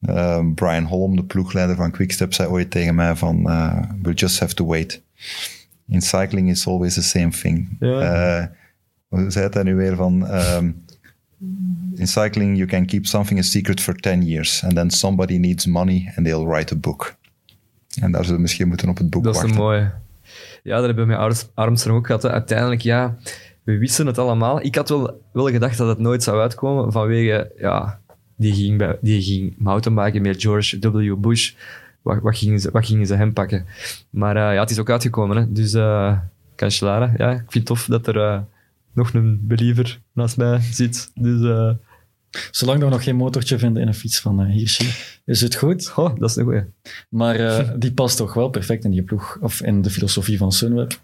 eh, 0.00 0.44
Brian 0.54 0.84
Holm, 0.84 1.16
de 1.16 1.24
ploegleider 1.24 1.76
van 1.76 1.90
Quickstep, 1.90 2.32
zei 2.34 2.48
ooit 2.48 2.70
tegen 2.70 2.94
mij 2.94 3.16
van, 3.16 3.50
eh, 3.50 3.82
we 4.02 4.12
just 4.12 4.40
have 4.40 4.54
to 4.54 4.66
wait. 4.66 5.02
In 5.88 6.02
cycling 6.02 6.50
is 6.50 6.66
always 6.66 6.94
the 6.94 7.02
same 7.02 7.28
thing. 7.30 7.76
Ja. 7.80 8.00
Eh, 8.00 8.46
hoe 9.08 9.30
zei 9.30 9.48
hij 9.50 9.62
nu 9.62 9.74
weer 9.74 9.96
van... 9.96 10.26
ehm, 10.26 10.70
in 11.94 12.06
cycling, 12.08 12.56
you 12.56 12.68
can 12.68 12.86
keep 12.86 13.06
something 13.06 13.38
a 13.38 13.42
secret 13.42 13.80
for 13.80 13.94
10 13.94 14.22
years. 14.22 14.64
And 14.64 14.74
then 14.74 14.90
somebody 14.90 15.36
needs 15.36 15.66
money 15.66 16.12
and 16.16 16.26
they'll 16.26 16.44
write 16.46 16.74
a 16.74 16.76
book. 16.76 17.16
En 18.00 18.10
daar 18.12 18.20
zullen 18.20 18.36
we 18.36 18.42
misschien 18.42 18.68
moeten 18.68 18.88
op 18.88 18.98
het 18.98 19.10
boek 19.10 19.24
Dat 19.24 19.34
is 19.34 19.40
wachten. 19.40 19.58
een 19.60 19.64
mooie. 19.66 19.92
Ja, 20.68 20.76
dat 20.80 20.96
hebben 20.96 21.16
Arms- 21.16 21.48
Armstrong 21.54 21.98
ook 21.98 22.06
gehad. 22.06 22.26
Uiteindelijk, 22.26 22.80
ja, 22.80 23.16
we 23.62 23.78
wisten 23.78 24.06
het 24.06 24.18
allemaal. 24.18 24.62
Ik 24.62 24.74
had 24.74 24.88
wel, 24.88 25.22
wel 25.32 25.48
gedacht 25.48 25.78
dat 25.78 25.88
het 25.88 25.98
nooit 25.98 26.22
zou 26.22 26.40
uitkomen 26.40 26.92
vanwege, 26.92 27.52
ja, 27.58 28.00
die 28.36 28.54
ging, 28.54 28.78
bij, 28.78 28.98
die 29.00 29.22
ging 29.22 29.54
mountainbiken 29.58 30.22
met 30.22 30.42
George 30.42 30.78
W. 30.78 31.16
Bush. 31.16 31.54
Wat, 32.02 32.20
wat, 32.22 32.36
gingen, 32.36 32.60
ze, 32.60 33.04
ze 33.06 33.14
hem 33.14 33.32
pakken? 33.32 33.66
Maar 34.10 34.36
eh, 34.36 34.54
ja, 34.54 34.60
het 34.60 34.70
is 34.70 34.78
ook 34.78 34.90
uitgekomen. 34.90 35.36
Hè. 35.36 35.52
Dus 35.52 35.72
Cancellara, 36.56 37.12
ja, 37.16 37.30
ik 37.30 37.38
vind 37.38 37.54
het 37.54 37.66
tof 37.66 37.84
dat 37.84 38.06
er 38.06 38.20
eh, 38.20 38.40
nog 38.92 39.12
een 39.14 39.40
believer 39.42 40.00
naast 40.12 40.36
mij 40.36 40.60
zit. 40.60 41.10
Dus 41.14 41.40
Zolang 42.50 42.80
we 42.82 42.88
nog 42.88 43.02
geen 43.04 43.16
motortje 43.16 43.58
vinden 43.58 43.82
in 43.82 43.88
een 43.88 43.94
fiets 43.94 44.20
van 44.20 44.40
eh, 44.40 44.46
Hirschi, 44.50 44.88
is 45.24 45.40
het 45.40 45.54
goed. 45.54 45.92
Oh, 45.96 46.16
dat 46.18 46.30
is 46.30 46.36
een 46.36 46.44
goeie. 46.44 46.64
Maar 47.10 47.36
eh, 47.36 47.70
die 47.78 47.92
past 47.92 48.16
toch 48.16 48.34
wel 48.34 48.48
perfect 48.48 48.84
in 48.84 48.90
die 48.90 49.02
ploeg, 49.02 49.38
of 49.40 49.62
in 49.62 49.82
de 49.82 49.90
filosofie 49.90 50.38
van 50.38 50.52
Sunweb. 50.52 50.98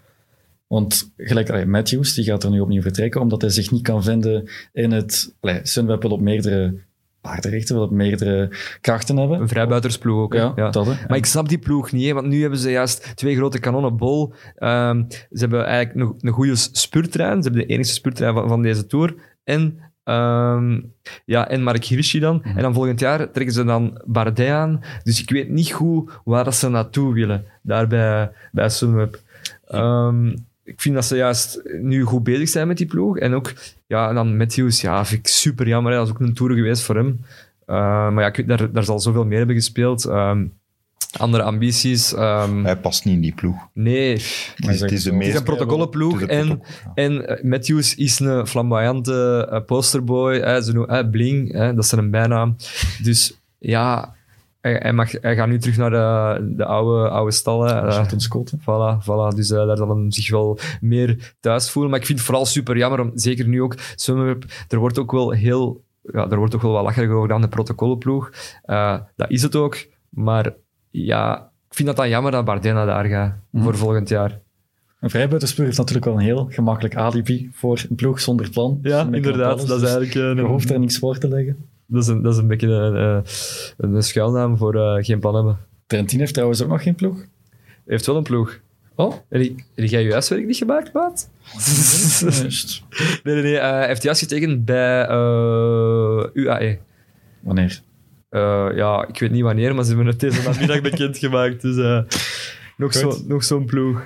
Want 0.67 1.11
gelijk 1.17 1.49
allee, 1.49 1.65
Matthews, 1.65 2.13
die 2.13 2.23
gaat 2.25 2.43
er 2.43 2.49
nu 2.49 2.59
opnieuw 2.59 2.81
vertrekken, 2.81 3.21
omdat 3.21 3.41
hij 3.41 3.49
zich 3.49 3.71
niet 3.71 3.81
kan 3.83 4.03
vinden 4.03 4.49
in 4.73 4.91
het... 4.91 5.35
Allee, 5.39 5.59
Sunweb 5.63 6.01
wil 6.01 6.11
op 6.11 6.21
meerdere 6.21 6.77
paardenrechten, 7.21 7.75
wil 7.75 7.83
op 7.83 7.91
meerdere 7.91 8.49
krachten 8.81 9.17
hebben. 9.17 9.39
Een 9.41 9.47
vrijbuitersploeg 9.47 10.19
ook. 10.21 10.33
hè. 10.33 10.39
Ja, 10.39 10.53
Ja. 10.55 10.69
dat 10.69 10.85
hè. 10.85 10.93
Maar 11.07 11.17
ik 11.17 11.25
snap 11.25 11.49
die 11.49 11.57
ploeg 11.59 11.91
niet, 11.91 12.05
hè, 12.05 12.13
want 12.13 12.27
nu 12.27 12.41
hebben 12.41 12.59
ze 12.59 12.69
juist 12.69 13.15
twee 13.15 13.35
grote 13.35 13.59
kanonnen 13.59 13.97
bol. 13.97 14.33
Ehm, 14.55 15.03
ze 15.09 15.39
hebben 15.39 15.65
eigenlijk 15.65 16.09
een, 16.09 16.27
een 16.27 16.33
goede 16.33 16.55
spurtrein. 16.55 17.43
Ze 17.43 17.49
hebben 17.49 17.67
de 17.67 17.73
enige 17.73 17.89
spurtrein 17.93 18.33
van, 18.33 18.47
van 18.47 18.61
deze 18.61 18.85
Tour. 18.85 19.15
En, 19.43 19.79
ehm, 20.05 20.79
ja, 21.25 21.49
en 21.49 21.63
Mark 21.63 21.83
Hirschi 21.85 22.19
dan. 22.19 22.43
En 22.43 22.61
dan 22.61 22.73
volgend 22.73 22.99
jaar 22.99 23.31
trekken 23.31 23.53
ze 23.53 23.63
dan 23.63 24.01
Bardet 24.05 24.49
aan. 24.49 24.83
Dus 25.03 25.21
ik 25.21 25.29
weet 25.29 25.49
niet 25.49 25.71
goed 25.71 26.11
waar 26.23 26.43
dat 26.43 26.55
ze 26.55 26.69
naartoe 26.69 27.13
willen, 27.13 27.45
daar 27.61 27.87
bij, 27.87 28.31
bij 28.51 28.69
Sunweb. 28.69 29.19
Ehm, 29.67 30.27
ik 30.63 30.81
vind 30.81 30.95
dat 30.95 31.05
ze 31.05 31.15
juist 31.15 31.61
nu 31.81 32.03
goed 32.03 32.23
bezig 32.23 32.49
zijn 32.49 32.67
met 32.67 32.77
die 32.77 32.87
ploeg. 32.87 33.17
En 33.17 33.33
ook, 33.33 33.53
ja, 33.87 34.09
en 34.09 34.15
dan 34.15 34.37
Matthews, 34.37 34.81
ja, 34.81 35.05
vind 35.05 35.19
ik 35.19 35.27
super 35.27 35.67
jammer. 35.67 35.91
hè. 35.91 35.97
Dat 35.97 36.07
is 36.07 36.13
ook 36.13 36.19
een 36.19 36.33
Tour 36.33 36.53
geweest 36.53 36.83
voor 36.83 36.95
hem. 36.95 37.19
Uh, 37.67 38.09
maar 38.09 38.23
ja, 38.23 38.33
ik 38.33 38.47
daar, 38.47 38.71
daar 38.71 38.83
zal 38.83 38.99
zoveel 38.99 39.25
meer 39.25 39.37
hebben 39.37 39.55
gespeeld. 39.55 40.05
Ehm, 40.05 40.45
andere 41.17 41.43
ambities. 41.43 42.13
ehm, 42.13 42.63
Hij 42.63 42.77
past 42.77 43.05
niet 43.05 43.13
in 43.15 43.21
die 43.21 43.33
ploeg. 43.35 43.67
nee, 43.73 44.11
Het 44.11 44.19
is, 44.21 44.55
het 44.55 44.67
is 44.67 44.79
de 44.79 44.85
het 44.85 44.91
is 44.91 45.11
meest... 45.11 45.35
een 45.37 45.43
protocollenploeg. 45.43 46.15
Is 46.15 46.21
een 46.21 46.29
En, 46.29 46.45
protocol, 46.47 46.65
ja. 46.85 46.91
en 46.93 47.39
Matthews 47.49 47.95
is 47.95 48.19
een 48.19 48.47
flamboyante 48.47 49.47
eh, 49.51 49.61
posterboy. 49.65 50.39
hè, 50.39 50.61
ze 50.61 50.73
noemen, 50.73 50.97
eh, 50.99 51.09
Bling, 51.09 51.51
hè, 51.51 51.73
dat 51.73 51.83
is 51.83 51.89
zijn 51.89 52.11
bijnaam. 52.11 52.55
Dus 53.03 53.41
ja, 53.59 54.15
hij, 54.61 54.73
hij, 54.81 54.93
mag, 54.93 55.11
hij 55.21 55.35
gaat 55.35 55.47
nu 55.47 55.59
terug 55.59 55.77
naar 55.77 55.89
de, 55.89 56.53
de 56.55 56.65
oude, 56.65 57.09
oude 57.09 57.31
stallen. 57.31 57.91
Charlton 57.91 58.19
Scott. 58.19 58.51
hè. 58.51 58.57
Voilà, 58.57 59.03
voilà. 59.03 59.35
Dus 59.35 59.51
eh, 59.51 59.67
daar 59.67 59.77
zal 59.77 59.89
hem 59.89 60.11
zich 60.11 60.29
wel 60.29 60.59
meer 60.81 61.35
thuis 61.39 61.69
voelen. 61.69 61.91
Maar 61.91 61.99
ik 61.99 62.05
vind 62.05 62.17
het 62.17 62.27
vooral 62.27 62.45
super 62.45 62.77
jammer, 62.77 62.99
om, 62.99 63.11
zeker 63.13 63.47
nu 63.47 63.61
ook, 63.61 63.75
er 64.67 64.77
wordt 64.77 64.99
ook 64.99 65.11
wel 65.11 65.31
heel... 65.31 65.83
Ja, 66.13 66.29
er 66.29 66.37
wordt 66.37 66.55
ook 66.55 66.61
wel 66.61 66.71
wat 66.71 66.83
lacherig 66.83 67.09
over 67.11 67.33
aan 67.33 67.41
de 67.41 67.47
protocollenploeg. 67.47 68.31
Eh, 68.63 68.97
dat 69.15 69.29
is 69.29 69.41
het 69.41 69.55
ook. 69.55 69.77
Maar 70.09 70.53
ja, 71.03 71.51
ik 71.69 71.75
vind 71.75 71.87
dat 71.87 71.97
dan 71.97 72.09
jammer 72.09 72.31
dat 72.31 72.45
Bardena 72.45 72.85
daar 72.85 73.05
gaat 73.05 73.33
voor 73.53 73.77
volgend 73.77 74.09
jaar. 74.09 74.39
Een 74.99 75.09
vrijbuiterspuur 75.09 75.65
heeft 75.65 75.77
natuurlijk 75.77 76.05
wel 76.05 76.13
een 76.15 76.19
heel 76.21 76.47
gemakkelijk 76.49 76.95
alibi 76.95 77.49
voor 77.53 77.81
een 77.89 77.95
ploeg 77.95 78.19
zonder 78.19 78.49
plan. 78.49 78.79
Ja, 78.81 79.07
inderdaad. 79.11 79.51
alles, 79.51 79.65
Dat 79.65 79.75
is 79.75 79.81
dus 79.81 79.95
eigenlijk 79.95 80.15
eh, 80.15 80.21
Je 80.21 80.41
een, 80.41 80.49
hoeft 80.49 80.69
er 80.69 80.79
niks 80.79 80.97
voor 80.99 81.17
te 81.17 81.27
leggen. 81.27 81.57
dat 81.85 82.01
is 82.01 82.07
een, 82.07 82.21
dat 82.21 82.33
is 82.33 82.39
een 82.39 82.47
beetje 82.47 82.67
een, 82.67 82.95
eh, 82.95 83.31
een 83.77 84.03
schuilnaam 84.03 84.57
voor 84.57 84.75
eh, 84.75 85.03
geen 85.03 85.19
plan 85.19 85.35
hebben. 85.35 85.57
Trentin 85.87 86.19
heeft 86.19 86.33
trouwens 86.33 86.61
ook 86.63 86.69
nog 86.69 86.83
geen 86.83 86.95
ploeg. 86.95 87.25
Heeft 87.85 88.05
wel 88.05 88.15
een 88.15 88.23
ploeg. 88.23 88.59
Oh, 88.95 89.13
Heb 89.29 89.41
je- 89.41 89.55
heb 89.75 89.85
jij 89.89 90.03
je 90.03 90.11
huiswerk 90.11 90.45
niet 90.45 90.57
gemaakt, 90.57 90.93
maat? 90.93 91.29
juist. 92.19 92.83
Nee, 93.23 93.33
nee, 93.33 93.43
nee. 93.43 93.57
eh, 93.57 93.69
hij 93.69 93.87
heeft 93.87 94.03
juist 94.03 94.19
getekend 94.21 94.65
bij 94.65 95.05
eh, 95.07 96.23
UAE. 96.33 96.77
Wanneer? 97.39 97.81
Eh, 98.35 98.67
ja, 98.75 99.07
ik 99.07 99.19
weet 99.19 99.31
niet 99.31 99.41
wanneer, 99.41 99.75
maar 99.75 99.83
ze 99.83 99.89
hebben 99.89 100.07
het 100.07 100.19
deze 100.19 100.41
namiddag 100.49 100.81
bekendgemaakt. 100.91 101.61
Dus 101.61 101.77
eh, 101.77 101.99
nog 102.77 102.91
Goed. 102.97 103.13
zo- 103.13 103.21
nog 103.27 103.43
zo'n 103.43 103.65
ploeg. 103.65 104.05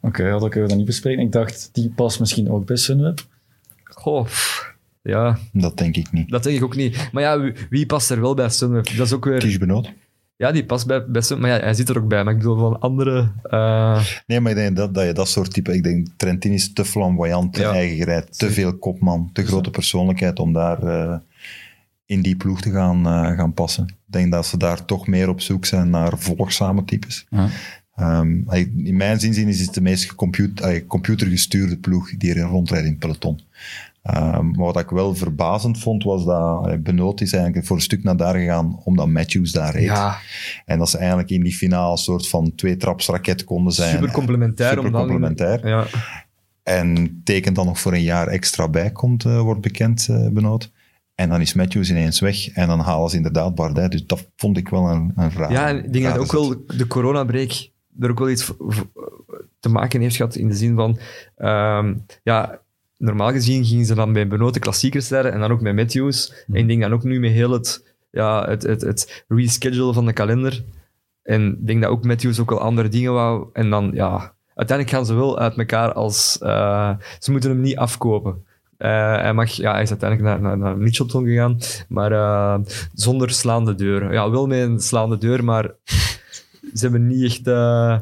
Oké, 0.00 0.22
ja, 0.26 0.38
dat 0.38 0.40
kunnen 0.48 0.62
we 0.62 0.68
dan 0.68 0.76
niet 0.76 0.86
bespreken. 0.86 1.22
Ik 1.22 1.32
dacht, 1.32 1.68
die 1.72 1.92
past 1.96 2.20
misschien 2.20 2.50
ook 2.50 2.66
bij 2.66 2.76
Sunweb. 2.76 3.20
Goh, 3.84 4.26
ja, 5.02 5.38
Dat 5.52 5.76
denk 5.76 5.96
ik 5.96 6.12
niet. 6.12 6.30
dat 6.30 6.42
denk 6.42 6.56
ik 6.56 6.64
ook 6.64 6.76
niet. 6.76 7.08
Maar 7.12 7.22
ja, 7.22 7.40
wie, 7.40 7.52
wie 7.70 7.86
past 7.86 8.10
er 8.10 8.20
wel 8.20 8.34
bij 8.34 8.48
Sunweb? 8.48 8.96
Dat 8.96 9.06
is 9.06 9.12
ook 9.12 9.24
weer... 9.24 9.38
Kies 9.38 9.58
Benoot. 9.58 9.92
Ja, 10.36 10.52
die 10.52 10.64
past 10.64 10.86
bij, 10.86 11.06
bij 11.06 11.22
Sunweb. 11.22 11.46
Maar 11.48 11.58
ja, 11.58 11.64
hij 11.64 11.74
zit 11.74 11.88
er 11.88 11.98
ook 11.98 12.08
bij. 12.08 12.24
Maar 12.24 12.32
ik 12.32 12.38
bedoel 12.38 12.58
van 12.58 12.80
andere... 12.80 13.28
eh, 13.42 14.00
Nee, 14.26 14.40
maar 14.40 14.50
ik 14.50 14.56
denk 14.56 14.76
dat, 14.76 14.94
dat 14.94 15.04
je 15.06 15.12
dat 15.12 15.28
soort 15.28 15.52
type... 15.52 15.72
Ik 15.74 15.82
denk, 15.82 16.06
Trentin 16.16 16.52
is 16.52 16.72
te 16.72 16.84
flamboyant, 16.84 17.52
te 17.52 17.60
Ja. 17.60 17.72
eigen 17.72 17.96
gereid, 17.96 18.38
te 18.38 18.50
veel 18.50 18.78
kopman, 18.78 19.30
te 19.32 19.46
grote 19.46 19.70
persoonlijkheid 19.70 20.38
om 20.38 20.52
daar 20.52 20.78
in 22.06 22.22
die 22.22 22.36
ploeg 22.36 22.60
te 22.60 22.70
gaan, 22.70 23.06
eh, 23.06 23.36
gaan 23.36 23.54
passen. 23.54 23.84
Ik 23.86 24.12
denk 24.12 24.32
dat 24.32 24.46
ze 24.46 24.56
daar 24.56 24.84
toch 24.84 25.06
meer 25.06 25.28
op 25.28 25.40
zoek 25.40 25.64
zijn 25.64 25.90
naar 25.90 26.18
volgzame 26.18 26.84
types. 26.84 27.26
Ja. 27.30 27.48
Ehm, 27.94 28.50
in 28.84 28.96
mijn 28.96 29.20
zin 29.20 29.48
is 29.48 29.60
het 29.60 29.74
de 29.74 29.80
meest 29.80 30.14
eh, 30.14 30.86
computergestuurde 30.86 31.76
ploeg 31.76 32.16
die 32.16 32.34
er 32.34 32.40
rondrijdt 32.40 32.84
in 32.84 32.90
het 32.90 33.00
peloton. 33.00 33.40
Ehm, 34.02 34.46
maar 34.50 34.72
wat 34.72 34.78
ik 34.78 34.88
wel 34.88 35.14
verbazend 35.14 35.78
vond, 35.78 36.04
was 36.04 36.24
dat 36.24 36.66
eh, 36.66 36.78
Benoot 36.78 37.20
is 37.20 37.32
eigenlijk 37.32 37.66
voor 37.66 37.76
een 37.76 37.82
stuk 37.82 38.02
naar 38.02 38.16
daar 38.16 38.34
gegaan, 38.34 38.80
omdat 38.84 39.08
Matthews 39.08 39.52
daar 39.52 39.72
reed. 39.72 39.84
ja, 39.84 40.18
En 40.64 40.78
dat 40.78 40.90
ze 40.90 40.98
eigenlijk 40.98 41.30
in 41.30 41.42
die 41.42 41.54
finale 41.54 41.90
een 41.90 41.98
soort 41.98 42.28
van 42.28 42.54
twee-trapsraket 42.54 43.44
konden 43.44 43.72
zijn. 43.72 43.90
super 43.90 44.10
complementair. 44.10 44.72
Super 44.72 44.90
complementair. 44.90 45.68
Ja. 45.68 45.86
En 46.62 47.20
tekent 47.24 47.56
dan 47.56 47.66
nog 47.66 47.80
voor 47.80 47.92
een 47.92 48.02
jaar 48.02 48.26
extra 48.26 48.68
bij, 48.68 48.90
komt, 48.90 49.24
eh, 49.24 49.40
wordt 49.40 49.60
bekend, 49.60 50.08
Benoot. 50.32 50.72
En 51.14 51.28
dan 51.28 51.40
is 51.40 51.54
Matthews 51.54 51.90
ineens 51.90 52.20
weg 52.20 52.48
en 52.48 52.68
dan 52.68 52.80
halen 52.80 53.10
ze 53.10 53.16
inderdaad 53.16 53.54
Bardet. 53.54 53.90
Dus 53.90 54.06
dat 54.06 54.30
vond 54.36 54.56
ik 54.56 54.68
wel 54.68 54.88
een, 54.88 55.12
een 55.16 55.30
raar. 55.30 55.52
Ja, 55.52 55.68
en 55.68 55.84
ik 55.84 55.92
denk 55.92 56.04
dat 56.04 56.18
ook 56.18 56.32
wel 56.32 56.64
de 56.66 56.86
coronabreak 56.86 57.68
er 58.00 58.10
ook 58.10 58.18
wel 58.18 58.30
iets 58.30 58.52
te 59.60 59.68
maken 59.68 60.00
heeft 60.00 60.16
gehad 60.16 60.34
in 60.34 60.48
de 60.48 60.54
zin 60.54 60.74
van, 60.74 60.98
ehm, 61.36 61.94
ja, 62.22 62.60
normaal 62.96 63.30
gezien 63.30 63.64
gingen 63.64 63.86
ze 63.86 63.94
dan 63.94 64.12
bij 64.12 64.28
benoten 64.28 64.60
klassiekers 64.60 65.08
rijden 65.08 65.32
en 65.32 65.40
dan 65.40 65.50
ook 65.50 65.60
met 65.60 65.74
Matthews. 65.74 66.44
En 66.46 66.54
ik 66.54 66.68
denk 66.68 66.80
dan 66.80 66.92
ook 66.92 67.02
nu 67.02 67.20
met 67.20 67.30
heel 67.30 67.50
het, 67.50 67.96
ja, 68.10 68.48
het, 68.48 68.62
het, 68.62 68.80
het 68.80 69.24
reschedule 69.28 69.92
van 69.92 70.06
de 70.06 70.12
kalender. 70.12 70.64
En 71.22 71.52
ik 71.60 71.66
denk 71.66 71.82
dat 71.82 71.90
ook 71.90 72.04
Matthews 72.04 72.40
ook 72.40 72.50
wel 72.50 72.60
andere 72.60 72.88
dingen 72.88 73.12
wou. 73.12 73.48
En 73.52 73.70
dan, 73.70 73.90
ja, 73.94 74.34
uiteindelijk 74.54 74.96
gaan 74.96 75.06
ze 75.06 75.14
wel 75.14 75.38
uit 75.38 75.56
elkaar 75.56 75.92
als, 75.92 76.38
eh, 76.38 76.94
ze 77.18 77.30
moeten 77.30 77.50
hem 77.50 77.60
niet 77.60 77.76
afkopen. 77.76 78.44
Eh, 78.76 79.16
hij, 79.16 79.32
mag, 79.32 79.50
ja, 79.50 79.72
hij 79.72 79.82
is 79.82 79.90
uiteindelijk 79.90 80.40
naar, 80.40 80.58
naar, 80.58 80.76
naar 80.76 80.88
gegaan, 80.90 81.58
maar 81.88 82.12
eh, 82.12 82.58
zonder 82.94 83.30
slaande 83.30 83.74
deur. 83.74 84.12
Ja, 84.12 84.30
wel 84.30 84.46
met 84.46 84.58
een 84.58 84.80
slaande 84.80 85.18
deur, 85.18 85.44
maar 85.44 85.70
ze 86.74 86.80
hebben 86.80 87.06
niet 87.06 87.24
echt... 87.24 87.46
eh, 87.46 87.98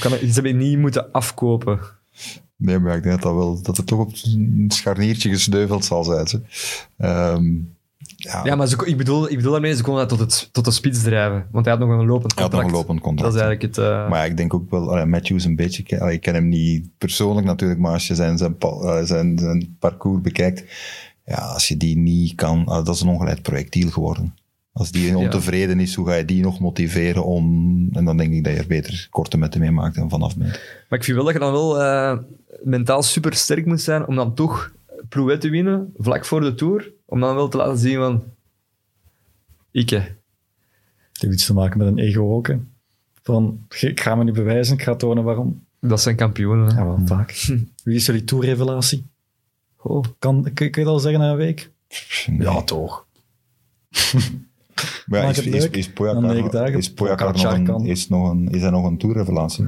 kan, 0.00 0.10
ze 0.10 0.32
hebben 0.32 0.56
niet 0.56 0.78
moeten 0.78 1.12
afkopen. 1.12 1.80
Nee, 2.56 2.78
maar 2.78 2.96
ik 2.96 3.02
denk 3.02 3.14
dat, 3.14 3.22
dat, 3.22 3.34
wel, 3.34 3.62
dat 3.62 3.76
het 3.76 3.86
toch 3.86 3.98
op 3.98 4.12
een 4.24 4.64
scharniertje 4.68 5.30
gesneuveld 5.30 5.84
zal 5.84 6.04
zijn. 6.04 6.26
Ze. 6.26 6.40
Ja, 8.20 8.40
Ja, 8.44 8.54
maar 8.54 8.66
ze, 8.66 8.76
ik, 8.86 8.96
bedoel, 8.96 9.30
ik 9.30 9.36
bedoel 9.36 9.52
daarmee, 9.52 9.74
ze 9.76 9.82
konden 9.82 10.08
dat 10.08 10.18
tot, 10.18 10.32
het, 10.32 10.48
tot 10.52 10.64
de 10.64 10.70
spits 10.70 11.02
drijven. 11.02 11.46
Want 11.50 11.64
hij 11.64 11.74
had 11.74 11.86
nog 11.86 11.98
een 11.98 12.06
lopend 12.06 12.34
hij 12.34 12.42
had 12.42 12.52
contract. 12.52 12.62
nog 12.62 12.80
een 12.80 12.86
lopend 12.86 13.00
contract. 13.00 13.32
Dat 13.32 13.42
is 13.42 13.48
eigenlijk 13.48 13.76
het... 13.76 13.84
eh, 13.84 14.08
Maar 14.08 14.18
ja, 14.18 14.24
ik 14.24 14.36
denk 14.36 14.54
ook 14.54 14.70
wel, 14.70 14.90
allee, 14.90 15.04
Matthews 15.04 15.44
een 15.44 15.56
beetje, 15.56 16.00
allee, 16.00 16.14
ik 16.14 16.20
ken 16.20 16.34
hem 16.34 16.48
niet 16.48 16.88
persoonlijk 16.98 17.46
natuurlijk, 17.46 17.80
maar 17.80 17.92
als 17.92 18.06
je 18.06 18.14
zijn, 18.14 18.38
zijn, 18.38 18.56
eh, 18.58 19.02
zijn, 19.02 19.38
zijn 19.38 19.76
parcours 19.78 20.20
bekijkt, 20.20 20.64
ja, 21.24 21.34
als 21.36 21.68
je 21.68 21.76
die 21.76 21.96
niet 21.98 22.34
kan, 22.34 22.64
dat 22.64 22.88
is 22.88 23.00
een 23.00 23.08
ongeleid 23.08 23.42
projectiel 23.42 23.90
geworden. 23.90 24.34
Als 24.72 24.90
die 24.90 25.16
ontevreden 25.18 25.80
is, 25.80 25.94
hoe 25.94 26.06
ga 26.06 26.14
je 26.14 26.24
die 26.24 26.42
nog 26.42 26.60
motiveren 26.60 27.24
om, 27.24 27.44
en 27.92 28.04
dan 28.04 28.16
denk 28.16 28.32
ik 28.32 28.44
dat 28.44 28.52
je 28.52 28.58
er 28.58 28.66
beter 28.66 29.06
korte 29.10 29.38
metten 29.38 29.60
mee 29.60 29.70
maakt 29.70 29.96
en 29.96 30.08
vanaf 30.10 30.36
bent. 30.36 30.60
Maar 30.88 30.98
ik 30.98 31.04
vind 31.04 31.16
wel 31.16 31.24
dat 31.26 31.34
je 31.34 31.40
dan 31.40 31.52
wel 31.52 31.82
eh, 31.82 32.18
mentaal 32.62 33.02
super 33.02 33.34
sterk 33.34 33.66
moet 33.66 33.80
zijn 33.80 34.06
om 34.06 34.14
dan 34.14 34.34
toch 34.34 34.72
Plouet 35.08 35.40
te 35.40 35.48
winnen, 35.50 35.92
vlak 35.96 36.24
voor 36.24 36.40
de 36.40 36.54
Tour. 36.54 36.92
Om 37.10 37.20
dan 37.20 37.34
wel 37.34 37.48
te 37.48 37.56
laten 37.56 37.78
zien 37.78 37.96
van... 37.96 38.22
Ik, 39.70 39.90
hè. 39.90 39.98
Het 39.98 41.20
heeft 41.20 41.32
iets 41.32 41.46
te 41.46 41.54
maken 41.54 41.78
met 41.78 41.86
een 41.86 41.98
ego 41.98 42.34
ook. 42.34 42.46
hè. 42.46 42.56
Van, 43.22 43.66
ik 43.80 44.00
ga 44.00 44.14
me 44.14 44.24
niet 44.24 44.34
bewijzen, 44.34 44.74
ik 44.74 44.82
ga 44.82 44.96
tonen 44.96 45.24
waarom. 45.24 45.64
Dat 45.80 46.00
zijn 46.00 46.16
kampioenen. 46.16 46.68
hè. 46.74 46.78
Ja, 46.78 46.84
wel 46.84 47.00
vaak. 47.04 47.30
Wie 47.84 47.94
is 47.96 48.06
jullie 48.06 48.24
toerrevelatie? 48.24 49.06
Oh. 49.76 50.04
Kan, 50.18 50.42
kun, 50.42 50.54
kun 50.54 50.70
je 50.70 50.84
dat 50.84 50.86
al 50.86 50.98
zeggen 50.98 51.20
na 51.20 51.30
een 51.30 51.36
week? 51.36 51.70
Nee. 52.26 52.64
toch. 52.64 53.06
Maar 55.06 55.22
ja, 55.22 55.28
is, 55.28 55.36
het 55.36 55.46
is, 55.54 55.68
is 55.68 55.92
dagen. 56.52 56.78
is 56.78 56.94
nog 56.94 57.52
een, 57.52 57.84
is, 57.86 58.08
nog 58.08 58.30
een, 58.30 58.48
is 58.48 58.60
hij 58.60 58.70
nog 58.70 58.84
een 58.84 58.98
toerrevelatie? 58.98 59.64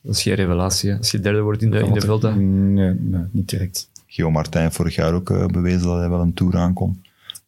Dat 0.00 0.14
is 0.14 0.22
geen 0.22 0.34
revelatie. 0.34 0.90
hè. 0.90 0.96
Als 0.96 1.10
je 1.10 1.20
derde 1.20 1.40
wordt 1.40 1.62
in 1.62 1.70
de, 1.70 1.78
in 1.78 1.92
de. 1.92 2.30
Nee, 2.34 2.94
nee, 2.94 3.22
niet 3.30 3.48
direct. 3.48 3.90
Gio 4.14 4.30
Martijn 4.30 4.72
vorig 4.72 4.94
jaar 4.94 5.14
ook 5.14 5.30
eh, 5.30 5.46
bewezen 5.46 5.82
dat 5.82 5.98
hij 5.98 6.08
wel 6.08 6.20
een 6.20 6.34
tour 6.34 6.56
aankon. 6.56 7.02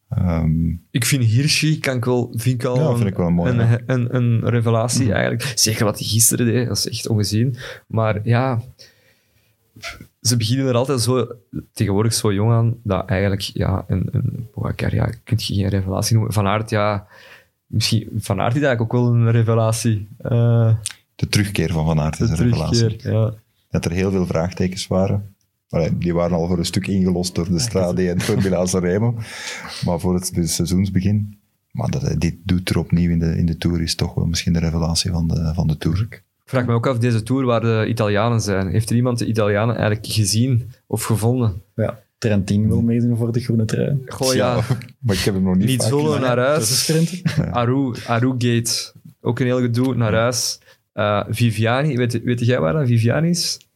Ehm, 0.09 0.69
Ik 0.91 1.05
vind 1.05 1.23
Hirschi, 1.23 1.79
kan 1.79 1.95
ik 1.95 2.05
wel, 2.05 2.33
vind 2.35 2.61
ik 2.61 2.67
al 2.67 2.79
Ja, 2.79 2.85
een, 2.89 2.97
vind 2.97 3.09
ik 3.09 3.17
wel 3.17 3.29
mooi, 3.29 3.51
een, 3.51 3.67
ja. 3.69 3.79
een, 3.85 4.15
een 4.15 4.49
revelatie 4.49 5.11
eigenlijk. 5.13 5.51
Zeker 5.55 5.85
wat 5.85 5.99
hij 5.99 6.07
gisteren 6.07 6.45
deed, 6.45 6.67
dat 6.67 6.77
is 6.77 6.89
echt 6.89 7.07
ongezien. 7.07 7.55
Maar 7.87 8.19
ja, 8.23 8.61
ze 10.21 10.37
beginnen 10.37 10.67
er 10.67 10.75
altijd 10.75 11.01
zo, 11.01 11.27
tegenwoordig 11.73 12.13
zo 12.13 12.33
jong 12.33 12.51
aan, 12.51 12.75
dat 12.83 13.05
eigenlijk, 13.05 13.41
ja, 13.41 13.83
een, 13.87 14.07
een 14.11 14.47
Pogacar, 14.53 14.93
ja, 14.93 15.05
kun 15.23 15.37
je 15.39 15.53
geen 15.53 15.67
revelatie 15.67 16.15
noemen. 16.15 16.33
Van 16.33 16.47
Aert, 16.47 16.69
ja, 16.69 17.07
misschien, 17.65 18.09
Van 18.17 18.39
Aert 18.41 18.55
is 18.55 18.61
eigenlijk 18.61 18.93
ook 18.93 19.01
wel 19.01 19.13
een 19.13 19.31
revelatie. 19.31 20.07
Eh, 20.17 20.73
de 21.15 21.27
terugkeer 21.27 21.71
van 21.71 21.85
Van 21.85 21.99
Aert 21.99 22.19
is 22.19 22.29
een 22.29 22.35
revelatie. 22.35 22.95
ja. 22.97 23.33
Dat 23.69 23.85
er 23.85 23.91
heel 23.91 24.11
veel 24.11 24.25
vraagtekens 24.25 24.87
waren. 24.87 25.35
Allee, 25.69 25.97
die 25.97 26.13
waren 26.13 26.37
al 26.37 26.47
voor 26.47 26.57
een 26.57 26.65
stuk 26.65 26.87
ingelost 26.87 27.35
door 27.35 27.49
de 27.49 27.59
Strade 27.59 28.09
en 28.09 28.21
Formula 28.21 28.63
Remo. 28.63 29.15
Maar 29.85 29.99
voor 29.99 30.13
het 30.13 30.31
seizoensbegin. 30.43 31.39
Maar 31.71 31.89
dat 31.89 32.01
hij 32.01 32.17
dit 32.17 32.35
doet 32.43 32.69
er 32.69 32.77
opnieuw 32.77 33.11
in 33.11 33.19
de, 33.19 33.37
in 33.37 33.45
de 33.45 33.57
Tour 33.57 33.81
is 33.81 33.95
toch 33.95 34.13
wel 34.13 34.25
misschien 34.25 34.53
de 34.53 34.59
revelatie 34.59 35.11
van 35.11 35.27
de, 35.27 35.51
van 35.53 35.67
de 35.67 35.77
Tour. 35.77 36.01
Ik 36.09 36.23
vraag 36.45 36.65
me 36.65 36.73
ook 36.73 36.87
af, 36.87 36.97
deze 36.97 37.23
Tour 37.23 37.45
waar 37.45 37.61
de 37.61 37.85
Italianen 37.87 38.41
zijn. 38.41 38.67
Heeft 38.67 38.89
er 38.89 38.95
iemand 38.95 39.19
de 39.19 39.25
Italianen 39.25 39.75
eigenlijk 39.75 40.05
gezien 40.05 40.71
of 40.87 41.03
gevonden? 41.03 41.61
Ja, 41.75 41.99
Trentin 42.17 42.67
wil 42.67 42.81
meedoen 42.81 43.17
voor 43.17 43.31
de 43.31 43.39
groene 43.39 43.65
trui. 43.65 44.01
Goh 44.05 44.33
ja, 44.33 44.53
maar 44.99 45.15
ik 45.15 45.21
heb 45.21 45.33
hem 45.33 45.43
nog 45.43 45.55
niet 45.55 45.67
niet 45.67 45.83
gezien. 45.83 46.21
naar 46.21 46.37
huis. 46.37 46.91
Aru, 47.51 47.95
Aru 48.07 48.29
Gate, 48.37 48.93
ook 49.21 49.39
een 49.39 49.45
heel 49.45 49.61
gedoe, 49.61 49.95
naar 49.95 50.13
huis. 50.13 50.59
Eh, 50.93 51.23
Viviani, 51.29 51.97
weet, 51.97 52.23
weet 52.23 52.45
jij 52.45 52.59
waar 52.59 52.73
dat 52.73 52.87
Viviani 52.87 53.29
is? 53.29 53.66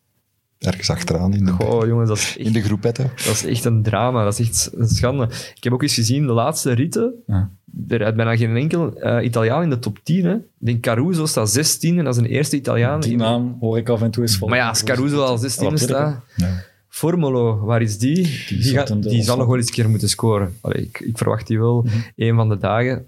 Ergens 0.61 0.89
achteraan 0.89 1.33
in 1.33 1.45
de, 1.45 1.51
Goh 1.51 1.85
jongens, 1.87 2.07
dat 2.09 2.17
is 2.17 2.37
in 2.37 2.45
echt, 2.45 2.53
de 2.53 2.61
groepetten. 2.61 3.11
dat 3.25 3.33
is 3.33 3.45
echt 3.45 3.65
een 3.65 3.83
drama, 3.83 4.23
dat 4.23 4.39
is 4.39 4.47
echt 4.47 4.71
een 4.75 4.87
schande. 4.87 5.23
Ik 5.55 5.63
heb 5.63 5.73
ook 5.73 5.81
eens 5.81 5.93
gezien, 5.93 6.25
de 6.27 6.33
laatste 6.33 6.71
ritten, 6.71 7.13
Ja. 7.27 7.49
er 7.87 7.97
rijdt 7.97 8.15
bijna 8.15 8.35
geen 8.37 8.55
enkel 8.55 8.95
eh, 8.99 9.25
Italiaan 9.25 9.63
in 9.63 9.69
de 9.69 9.79
top 9.79 9.99
10. 10.03 10.25
Hè. 10.25 10.33
Ik 10.35 10.41
denk 10.57 10.81
Caruso 10.83 11.25
staat 11.25 11.49
16 11.49 11.97
en 11.97 12.03
dat 12.05 12.15
is 12.15 12.21
een 12.21 12.27
eerste 12.29 12.55
Italiaan. 12.55 12.99
Die 12.99 13.11
in- 13.11 13.17
naam 13.17 13.57
hoor 13.59 13.77
ik 13.77 13.89
af 13.89 14.01
en 14.01 14.11
toe 14.11 14.23
eens 14.23 14.37
vol. 14.37 14.47
Maar 14.47 14.57
ja, 14.57 14.67
als 14.67 14.83
Caruso 14.83 15.21
al 15.23 15.37
16 15.37 15.65
Ja, 15.65 15.71
natuurlijk, 15.71 15.99
staat... 15.99 16.21
Ja. 16.35 16.63
Formolo, 16.87 17.59
waar 17.59 17.81
is 17.81 17.97
die? 17.97 18.15
Die, 18.47 18.61
gaat- 18.73 18.89
in 18.89 19.01
die 19.01 19.23
zal 19.23 19.37
nog 19.37 19.47
wel 19.47 19.57
eens 19.57 19.67
een 19.67 19.73
keer 19.73 19.89
moeten 19.89 20.09
scoren. 20.09 20.57
Allee, 20.61 20.81
ik, 20.83 20.99
ik 20.99 21.17
verwacht 21.17 21.47
die 21.47 21.59
wel 21.59 21.81
Mhm. 21.81 21.95
een 22.15 22.35
van 22.35 22.49
de 22.49 22.57
dagen, 22.57 23.05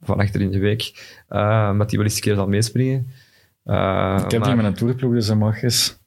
van 0.00 0.18
achter 0.18 0.40
in 0.40 0.50
de 0.50 0.58
week, 0.58 1.14
uh, 1.30 1.78
dat 1.78 1.88
die 1.88 1.98
wel 1.98 2.06
eens 2.06 2.16
een 2.16 2.22
keer 2.22 2.34
zal 2.34 2.46
meespringen. 2.48 3.06
Uh, 3.64 4.20
Ik 4.24 4.30
heb 4.30 4.44
die 4.44 4.54
met 4.54 4.64
een 4.64 4.74
toerploeg, 4.74 5.12
dus 5.12 5.26
hij 5.26 5.36
mag 5.36 5.62
eens 5.62 5.98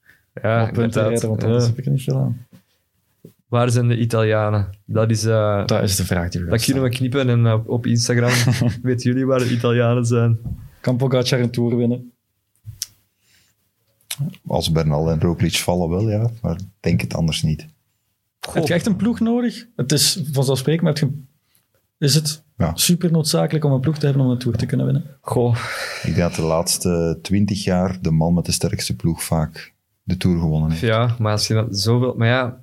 ja, 0.42 0.70
punten 0.72 1.04
want 1.28 1.42
Ja. 1.42 1.48
anders 1.48 1.66
heb 1.66 1.78
ik 1.78 1.86
niet 1.86 2.04
veel 2.04 2.18
aan. 2.18 2.46
Waar 3.48 3.70
zijn 3.70 3.88
de 3.88 3.98
Italianen? 3.98 4.70
Dat 4.86 5.10
is... 5.10 5.24
eh, 5.26 5.66
Dat 5.66 5.84
is 5.84 5.96
de 5.96 6.06
vraag 6.06 6.30
die 6.30 6.42
we 6.44 6.50
dat 6.50 6.64
kunnen 6.64 6.84
we 6.84 6.90
knippen 6.90 7.30
en 7.30 7.52
op, 7.54 7.70
op 7.70 7.86
Instagram 7.86 8.32
weten 8.82 9.12
jullie 9.12 9.26
waar 9.26 9.40
de 9.40 9.50
Italianen 9.52 10.06
zijn. 10.06 10.38
Kan 10.82 10.98
Pogacar 10.98 11.40
een 11.40 11.52
Tour 11.52 11.76
winnen? 11.76 12.12
Als 14.48 14.72
Bernal 14.72 15.10
en 15.12 15.22
Roglic 15.22 15.56
vallen 15.56 15.90
wel, 15.90 16.10
ja. 16.10 16.30
Maar 16.42 16.60
denk 16.80 17.02
het 17.02 17.14
anders 17.14 17.42
niet. 17.44 17.68
Heb 18.52 18.68
je 18.68 18.74
echt 18.74 18.86
een 18.86 18.96
ploeg 18.96 19.20
nodig? 19.20 19.68
Het 19.76 19.92
is 19.92 20.22
vanzelfsprekend, 20.32 20.84
maar 20.84 20.94
heb 20.94 21.10
je, 21.10 21.22
is 22.06 22.16
het 22.16 22.44
Ja. 22.58 22.72
super 22.76 23.12
noodzakelijk 23.12 23.66
om 23.66 23.72
een 23.72 23.80
ploeg 23.80 23.98
te 23.98 24.06
hebben 24.06 24.24
om 24.26 24.32
een 24.32 24.38
Tour 24.38 24.58
te 24.58 24.66
kunnen 24.66 24.86
winnen? 24.86 25.06
Goh, 25.22 25.56
Ik 26.04 26.16
denk 26.16 26.18
dat 26.18 26.36
de 26.36 26.42
laatste 26.42 27.20
twintig 27.22 27.64
jaar 27.64 27.98
de 28.02 28.12
man 28.12 28.34
met 28.34 28.46
de 28.46 28.52
sterkste 28.52 28.96
ploeg 28.96 29.24
vaak 29.24 29.74
de 30.10 30.18
Tour 30.18 30.40
gewonnen 30.40 30.70
heeft. 30.70 30.82
ja, 30.82 31.16
maar 31.20 31.32
als 31.32 31.48
je 31.48 31.54
dat 31.54 31.68
zoveel... 31.70 32.14
Maar 32.18 32.28
ja, 32.28 32.60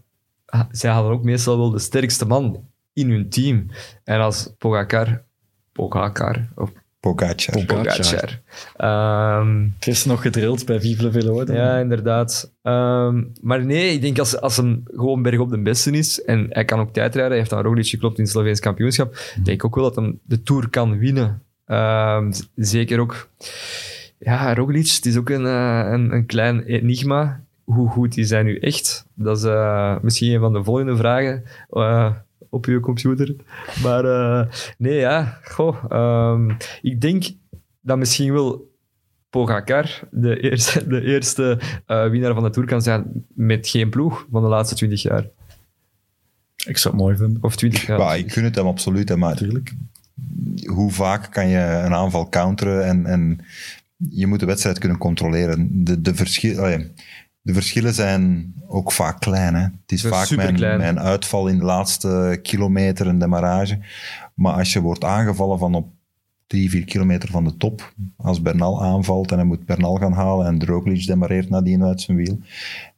ah, 0.46 0.60
zij 0.70 0.90
hadden 0.90 1.12
ook 1.12 1.22
meestal 1.24 1.58
wel 1.58 1.70
de 1.70 1.78
sterkste 1.78 2.26
man 2.26 2.64
in 2.92 3.10
hun 3.10 3.28
team. 3.28 3.66
En 4.04 4.20
als 4.20 4.54
Pogacar... 4.58 5.24
Pogacar, 5.72 6.48
of 6.54 6.70
Pogacar. 7.00 7.64
Pogacar. 7.64 8.40
Ehm, 8.76 9.68
Het 9.78 9.86
is 9.86 10.04
nog 10.04 10.22
gedrild 10.22 10.66
bij 10.66 10.80
Vive 10.80 11.02
le 11.02 11.10
Velo. 11.10 11.44
ja, 11.52 11.78
inderdaad. 11.78 12.52
Ehm, 12.62 13.22
maar 13.40 13.64
nee, 13.64 13.92
ik 13.92 14.00
denk 14.00 14.18
als, 14.18 14.40
als 14.40 14.56
hem 14.56 14.82
gewoon 14.84 15.22
bergop 15.22 15.50
de 15.50 15.62
beste 15.62 15.90
is 15.90 16.24
en 16.24 16.46
hij 16.48 16.64
kan 16.64 16.80
ook 16.80 16.92
tijdrijden, 16.92 17.28
hij 17.30 17.38
heeft 17.38 17.50
dan 17.50 17.62
Roglic 17.62 17.86
geklopt 17.86 18.18
in 18.18 18.22
het 18.22 18.32
Sloveens 18.32 18.60
kampioenschap, 18.60 19.16
denk 19.34 19.56
ik 19.56 19.64
ook 19.64 19.74
wel 19.74 19.84
dat 19.84 19.96
hij 19.96 20.14
de 20.22 20.42
Tour 20.42 20.68
kan 20.68 20.98
winnen. 20.98 21.42
Ehm, 21.66 22.32
zeker 22.54 23.00
ook... 23.00 23.28
Ja, 24.26 24.54
Roglic, 24.54 24.90
het 24.90 25.06
is 25.06 25.16
ook 25.16 25.30
een, 25.30 25.46
eh, 25.46 25.88
een, 25.92 26.12
een 26.12 26.26
klein 26.26 26.62
enigma. 26.62 27.44
Hoe 27.64 27.88
goed 27.88 28.16
is 28.16 28.30
hij 28.30 28.42
nu 28.42 28.58
echt? 28.58 29.06
Dat 29.14 29.36
is 29.36 29.44
eh, 29.44 29.96
misschien 30.00 30.34
een 30.34 30.40
van 30.40 30.52
de 30.52 30.64
volgende 30.64 30.96
vragen 30.96 31.44
eh, 31.70 32.12
op 32.50 32.64
uw 32.64 32.80
computer. 32.80 33.34
Maar 33.82 34.04
eh, 34.04 34.52
nee, 34.78 34.94
ja. 34.94 35.38
Goh, 35.44 35.84
ehm, 35.88 36.50
ik 36.82 37.00
denk 37.00 37.24
dat 37.80 37.98
misschien 37.98 38.32
wel 38.32 38.74
Pogacar 39.30 40.00
de 40.10 40.40
eerste, 40.50 40.86
de 40.86 41.02
eerste 41.02 41.58
eh, 41.86 42.08
winnaar 42.08 42.34
van 42.34 42.42
de 42.42 42.50
Tour 42.50 42.68
kan 42.68 42.82
zijn 42.82 43.24
met 43.34 43.68
geen 43.68 43.90
ploeg 43.90 44.26
van 44.30 44.42
de 44.42 44.48
laatste 44.48 44.74
20 44.74 45.02
jaar. 45.02 45.28
Ik 46.66 46.76
zou 46.78 46.94
het 46.94 47.02
mooi 47.02 47.16
vinden. 47.16 47.42
Of 47.42 47.56
20 47.56 47.86
jaar. 47.86 47.98
Ja, 47.98 48.14
ik 48.14 48.32
gun 48.32 48.44
het 48.44 48.54
hem 48.54 48.66
absoluut, 48.66 49.08
hè, 49.08 49.16
maar 49.16 49.30
Natuurlijk. 49.30 49.72
hoe 50.64 50.90
vaak 50.90 51.32
kan 51.32 51.48
je 51.48 51.58
een 51.58 51.94
aanval 51.94 52.28
counteren 52.28 52.84
en, 52.84 53.06
en 53.06 53.40
je 53.96 54.26
moet 54.26 54.40
de 54.40 54.46
wedstrijd 54.46 54.78
kunnen 54.78 54.98
controleren. 54.98 55.84
De, 55.84 56.00
de, 56.00 56.14
verschil, 56.14 56.58
allee, 56.58 56.92
de 57.42 57.52
verschillen 57.52 57.94
zijn 57.94 58.54
ook 58.68 58.92
vaak 58.92 59.20
klein. 59.20 59.54
Hè. 59.54 59.62
Het 59.62 59.92
is 59.92 60.02
vaak 60.02 60.36
mijn, 60.36 60.58
mijn 60.78 61.00
uitval 61.00 61.46
in 61.48 61.58
de 61.58 61.64
laatste 61.64 62.38
kilometer 62.42 63.06
en 63.08 63.18
demarrage. 63.18 63.78
Maar 64.34 64.52
als 64.54 64.72
je 64.72 64.80
wordt 64.80 65.04
aangevallen 65.04 65.58
van 65.58 65.74
op 65.74 65.88
drie, 66.46 66.70
vier 66.70 66.84
kilometer 66.84 67.28
van 67.28 67.44
de 67.44 67.56
top, 67.56 67.92
als 68.16 68.42
Bernal 68.42 68.82
aanvalt 68.82 69.30
en 69.30 69.36
hij 69.36 69.46
moet 69.46 69.66
Bernal 69.66 69.94
gaan 69.96 70.12
halen 70.12 70.46
en 70.46 70.64
Roglic 70.66 71.06
demareert 71.06 71.48
nadien 71.50 71.84
uit 71.84 72.00
zijn 72.00 72.16
wiel, 72.16 72.38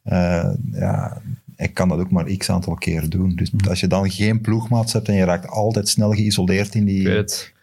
eh, 0.03 0.49
ja, 0.71 1.21
ik 1.55 1.73
kan 1.73 1.89
dat 1.89 1.99
ook 1.99 2.11
maar 2.11 2.35
x 2.37 2.49
aantal 2.49 2.73
keer 2.73 3.09
doen. 3.09 3.35
Dus 3.35 3.51
Mhm. 3.51 3.67
als 3.69 3.79
je 3.79 3.87
dan 3.87 4.11
geen 4.11 4.41
ploegmaats 4.41 4.93
hebt 4.93 5.07
en 5.07 5.13
je 5.15 5.23
raakt 5.23 5.47
altijd 5.47 5.87
snel 5.89 6.11
geïsoleerd 6.11 6.75
in 6.75 6.85
die, 6.85 7.07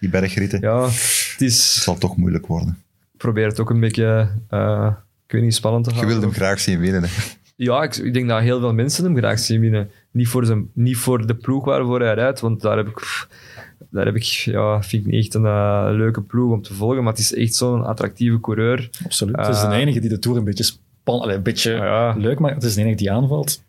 die 0.00 0.10
bergritten, 0.10 0.60
Ja, 0.60 0.82
het 0.84 1.28
het 1.32 1.40
is... 1.40 1.82
zal 1.82 1.98
toch 1.98 2.16
moeilijk 2.16 2.46
worden. 2.46 2.78
Ik 3.16 3.22
probeer 3.22 3.46
het 3.46 3.60
ook 3.60 3.70
een 3.70 3.80
beetje, 3.80 4.28
eh, 4.48 4.88
ik 5.26 5.32
weet 5.32 5.42
niet, 5.42 5.54
spannend 5.54 5.84
te 5.84 5.90
Je 5.90 5.96
houden. 5.96 6.18
wilt 6.20 6.32
hem 6.32 6.42
graag 6.42 6.60
zien 6.60 6.80
winnen. 6.80 7.02
hè. 7.02 7.08
Ja, 7.56 7.82
ik, 7.82 7.96
ik 7.96 8.14
denk 8.14 8.28
dat 8.28 8.40
heel 8.40 8.60
veel 8.60 8.72
mensen 8.74 9.04
hem 9.04 9.16
graag 9.16 9.38
zien 9.38 9.60
winnen. 9.60 9.90
Niet 10.10 10.28
voor, 10.28 10.44
zijn, 10.46 10.70
niet 10.72 10.96
voor 10.96 11.26
de 11.26 11.34
ploeg 11.34 11.64
waarvoor 11.64 12.00
hij 12.00 12.14
rijdt, 12.14 12.40
want 12.40 12.60
daar 12.60 12.76
heb 12.76 12.86
ik, 12.88 13.26
daar 13.90 14.04
heb 14.04 14.16
ik 14.16 14.22
ja, 14.22 14.82
vind 14.82 15.06
ik 15.06 15.12
niet 15.12 15.24
echt 15.24 15.34
een 15.34 15.44
eh, 15.46 15.86
leuke 15.90 16.20
ploeg 16.22 16.52
om 16.52 16.62
te 16.62 16.74
volgen. 16.74 17.02
Maar 17.02 17.12
het 17.12 17.20
is 17.22 17.34
echt 17.34 17.54
zo'n 17.54 17.84
attractieve 17.84 18.40
coureur. 18.40 18.90
Absoluut. 19.04 19.36
het 19.36 19.48
is 19.48 19.60
de 19.60 19.66
Eh, 19.66 19.78
enige 19.78 20.00
die 20.00 20.08
de 20.08 20.18
Tour 20.18 20.38
een 20.38 20.44
beetje, 20.44 20.64
span, 20.64 21.20
allee, 21.20 21.36
een 21.36 21.42
beetje 21.42 21.72
Ja. 21.72 22.14
leuk 22.16 22.38
maakt. 22.38 22.54
Het 22.54 22.64
is 22.64 22.74
de 22.74 22.80
enige 22.80 22.96
die 22.96 23.10
aanvalt. 23.12 23.62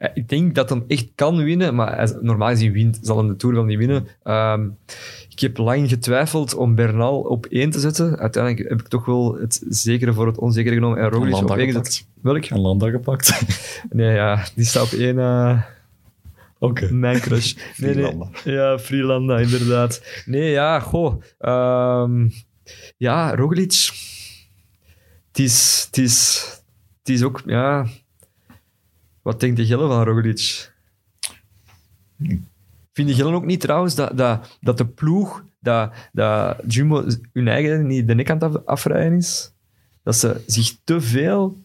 Eh, 0.00 0.10
Ik 0.14 0.28
denk 0.28 0.54
dat 0.54 0.68
hem 0.70 0.84
echt 0.86 1.08
kan 1.14 1.36
winnen, 1.44 1.74
maar 1.74 1.96
hij, 1.96 2.16
normaal 2.20 2.48
gezien 2.48 2.72
wint, 2.72 2.98
zal 3.02 3.16
hem 3.18 3.28
de 3.28 3.36
Tour 3.36 3.54
wel 3.54 3.64
niet 3.64 3.78
winnen. 3.78 4.06
Ehm, 4.22 4.68
ik 5.28 5.40
heb 5.40 5.56
lang 5.56 5.88
getwijfeld 5.88 6.54
om 6.54 6.74
Bernal 6.74 7.20
op 7.20 7.46
één 7.46 7.70
te 7.70 7.80
zetten. 7.80 8.18
Uiteindelijk 8.18 8.68
heb 8.68 8.80
ik 8.80 8.88
toch 8.88 9.04
wel 9.04 9.34
het 9.40 9.64
zekere 9.68 10.12
voor 10.12 10.26
het 10.26 10.38
onzekere 10.38 10.74
genomen 10.74 10.98
en 10.98 11.08
Roglic 11.08 11.34
op 11.34 11.50
één 11.56 11.68
gepakt. 11.70 11.86
gezet. 11.86 12.06
Welk? 12.22 12.44
En 12.44 12.60
Landa 12.60 12.90
gepakt. 12.90 13.42
Nee, 13.90 14.14
ja, 14.14 14.44
die 14.54 14.64
staat 14.64 14.82
op 14.92 14.98
één... 14.98 15.18
eh, 15.18 15.62
Oké. 16.58 16.92
Mijn 16.92 17.20
crush. 17.20 17.54
Nee, 17.76 17.94
nee. 17.94 18.18
Ja, 18.44 18.78
Freelanda, 18.78 19.38
inderdaad. 19.38 20.02
Nee, 20.26 20.50
ja, 20.50 20.80
goh. 20.80 21.22
Ehm, 21.38 22.28
ja, 22.96 23.34
Roglic. 23.34 23.90
Het 25.28 25.38
is, 25.38 25.84
het 25.86 25.98
is, 25.98 26.44
het 26.98 27.08
is 27.08 27.22
ook, 27.22 27.42
ja... 27.46 27.86
Wat 29.22 29.40
denkt 29.40 29.56
de 29.56 29.66
Gille 29.66 29.86
van 29.86 30.04
Roglic? 30.04 30.72
Vind 32.92 33.08
de 33.08 33.14
Gillen 33.14 33.34
ook 33.34 33.44
niet 33.44 33.60
trouwens 33.60 33.94
dat, 33.94 34.16
dat, 34.16 34.58
dat 34.60 34.78
de 34.78 34.86
ploeg, 34.86 35.44
dat, 35.60 35.92
dat 36.12 36.56
Jumbo 36.66 37.04
hun 37.32 37.48
eigen 37.48 37.86
niet 37.86 38.08
de 38.08 38.14
nek 38.14 38.30
aan 38.30 38.38
het 38.38 38.56
af- 38.56 38.64
afrijden 38.64 39.18
is? 39.18 39.52
Dat 40.02 40.16
ze 40.16 40.40
zich 40.46 40.76
te 40.84 41.00
veel... 41.00 41.58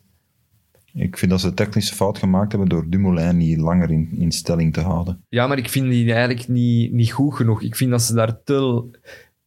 Ik 0.94 1.18
vind 1.18 1.32
dat 1.32 1.42
ze 1.42 1.48
een 1.48 1.54
technische 1.54 1.96
fout 1.96 2.18
gemaakt 2.18 2.52
hebben 2.52 2.70
door 2.70 2.90
Dumoulin 2.90 3.38
niet 3.38 3.58
langer 3.58 3.92
in, 3.92 4.10
in 4.12 4.32
stelling 4.32 4.74
te 4.74 4.82
houden. 4.82 5.24
Ja, 5.30 5.48
maar 5.48 5.58
ik 5.58 5.70
vind 5.70 5.90
die 5.90 6.14
eigenlijk 6.14 6.48
niet, 6.48 6.92
niet 6.92 7.12
goed 7.12 7.36
genoeg. 7.36 7.62
Ik 7.62 7.76
vind 7.76 7.92
dat 7.92 8.02
ze 8.02 8.14
daar 8.14 8.44
te... 8.44 8.84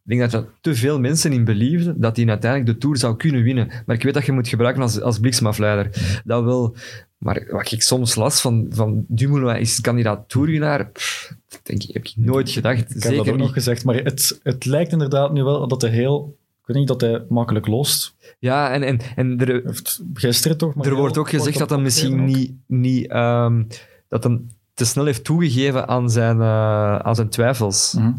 Ik 0.03 0.17
denk 0.17 0.31
dat 0.31 0.33
er 0.33 0.49
te 0.61 0.75
veel 0.75 0.99
mensen 0.99 1.33
in 1.33 1.43
beliefden 1.43 1.99
dat 2.01 2.17
hij 2.17 2.27
uiteindelijk 2.27 2.71
de 2.71 2.77
Tour 2.77 2.97
zou 2.97 3.15
kunnen 3.15 3.43
winnen. 3.43 3.67
Maar 3.85 3.95
ik 3.95 4.03
weet 4.03 4.13
dat 4.13 4.25
je 4.25 4.31
moet 4.31 4.47
gebruiken 4.47 4.81
als, 4.81 5.01
als 5.01 5.19
bliksemafleider. 5.19 6.21
Dat 6.25 6.43
wel. 6.43 6.75
Maar 7.19 7.47
wat 7.49 7.71
ik 7.71 7.81
soms 7.81 8.15
las 8.15 8.41
van, 8.41 8.67
van 8.69 9.05
Dumoulin 9.07 9.59
is 9.59 9.81
kandidaat 9.81 10.29
Tourwinnaar, 10.29 10.89
pff, 10.89 11.33
dat 11.47 11.59
denk 11.63 11.83
ik, 11.83 11.93
heb 11.93 12.05
ik 12.05 12.13
nooit 12.15 12.49
gedacht. 12.49 12.95
Ik 12.95 13.03
heb 13.03 13.15
dat 13.15 13.19
ook 13.19 13.25
nog 13.25 13.37
niet. 13.37 13.51
gezegd, 13.51 13.83
maar 13.85 13.95
het, 13.95 14.39
het 14.43 14.65
lijkt 14.65 14.91
inderdaad 14.91 15.33
nu 15.33 15.43
wel 15.43 15.67
dat 15.67 15.81
hij 15.81 15.91
heel... 15.91 16.37
Ik 16.61 16.75
weet 16.75 16.77
niet 16.77 16.87
dat 16.87 17.01
hij 17.01 17.25
makkelijk 17.29 17.67
lost. 17.67 18.15
Ja, 18.39 18.71
en, 18.71 18.83
en, 18.83 18.99
en 19.15 19.39
er, 19.39 19.47
Hij 19.47 19.61
heeft 19.65 20.01
gisteren 20.13 20.57
toch... 20.57 20.75
maar 20.75 20.87
er 20.87 20.95
wordt 20.95 21.17
ook 21.17 21.29
gezegd 21.29 21.57
dat 21.57 21.69
hij 21.69 21.79
misschien 21.79 22.25
niet, 22.25 22.53
niet 22.65 23.07
ehm, 23.07 23.63
dat 24.07 24.23
hem 24.23 24.47
te 24.73 24.85
snel 24.85 25.05
heeft 25.05 25.23
toegegeven 25.23 25.87
aan 25.87 26.09
zijn, 26.09 26.41
eh, 26.41 26.95
aan 26.95 27.15
zijn 27.15 27.29
twijfels. 27.29 27.93
Mhm. 27.93 28.11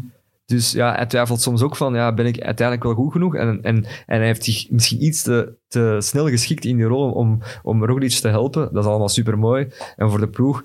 Dus 0.51 0.71
ja, 0.71 0.95
hij 0.95 1.05
twijfelt 1.05 1.41
soms 1.41 1.61
ook 1.61 1.75
van, 1.75 1.93
ja, 1.93 2.13
ben 2.13 2.25
ik 2.25 2.39
uiteindelijk 2.39 2.87
wel 2.87 2.95
goed 2.95 3.11
genoeg? 3.11 3.35
En, 3.35 3.59
en, 3.61 3.85
en 3.85 4.17
hij 4.17 4.25
heeft 4.25 4.43
zich 4.43 4.69
misschien 4.69 5.03
iets 5.03 5.21
te, 5.21 5.53
te 5.67 5.97
snel 5.99 6.29
geschikt 6.29 6.65
in 6.65 6.75
die 6.75 6.85
rol 6.85 7.11
om, 7.11 7.41
om 7.63 7.85
Roglic 7.85 8.11
te 8.11 8.27
helpen. 8.27 8.73
Dat 8.73 8.83
is 8.83 8.89
allemaal 8.89 9.09
super 9.09 9.37
mooi. 9.37 9.67
En 9.95 10.09
voor 10.09 10.19
de 10.19 10.27
ploeg. 10.27 10.63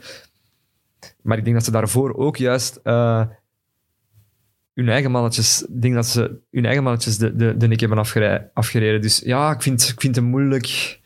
Maar 1.23 1.39
ik 1.39 1.45
denk 1.45 1.57
dat 1.57 1.65
ze 1.65 1.71
daarvoor 1.71 2.15
ook 2.15 2.37
juist 2.37 2.81
eh, 2.83 3.23
hun 4.75 4.89
eigen 4.89 5.11
mannetjes, 5.11 5.67
denk 5.71 5.95
dat 5.95 6.07
ze 6.07 6.39
hun 6.51 6.65
eigen 6.65 6.83
mannetjes 6.83 7.19
de, 7.19 7.37
de, 7.37 7.57
de 7.57 7.67
nek 7.67 7.81
hebben 7.81 7.99
afgerei- 7.99 8.49
afgereden. 8.55 9.01
Dus 9.01 9.19
ja, 9.19 9.53
ik 9.53 9.63
vind, 9.63 9.89
ik 9.89 10.01
vind 10.01 10.17
het 10.17 10.25
moeilijk. 10.25 11.01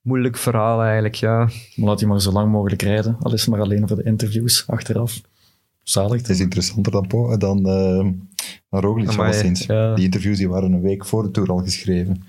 moeilijk 0.00 0.36
verhaal 0.36 0.82
eigenlijk, 0.82 1.14
ja. 1.14 1.38
Maar 1.74 1.88
laat 1.88 2.00
hij 2.00 2.08
maar 2.08 2.20
zo 2.20 2.32
lang 2.32 2.52
mogelijk 2.52 2.82
rijden. 2.82 3.16
Al 3.20 3.32
is 3.32 3.40
het 3.40 3.50
maar 3.50 3.60
alleen 3.60 3.88
voor 3.88 3.96
de 3.96 4.02
interviews 4.02 4.64
achteraf. 4.66 5.20
Zalig. 5.88 6.20
Het 6.20 6.28
is 6.28 6.40
interessanter 6.40 6.92
dan, 6.92 7.06
Po- 7.06 7.36
dan, 7.36 7.58
eh 7.68 8.10
dan 8.70 8.80
Roglic 8.80 9.08
alleszins. 9.18 9.66
ja. 9.66 9.94
Die 9.94 10.04
interviews 10.04 10.38
die 10.38 10.48
waren 10.48 10.72
een 10.72 10.80
week 10.80 11.04
voor 11.06 11.22
de 11.22 11.30
Tour 11.30 11.50
al 11.50 11.58
geschreven. 11.58 12.22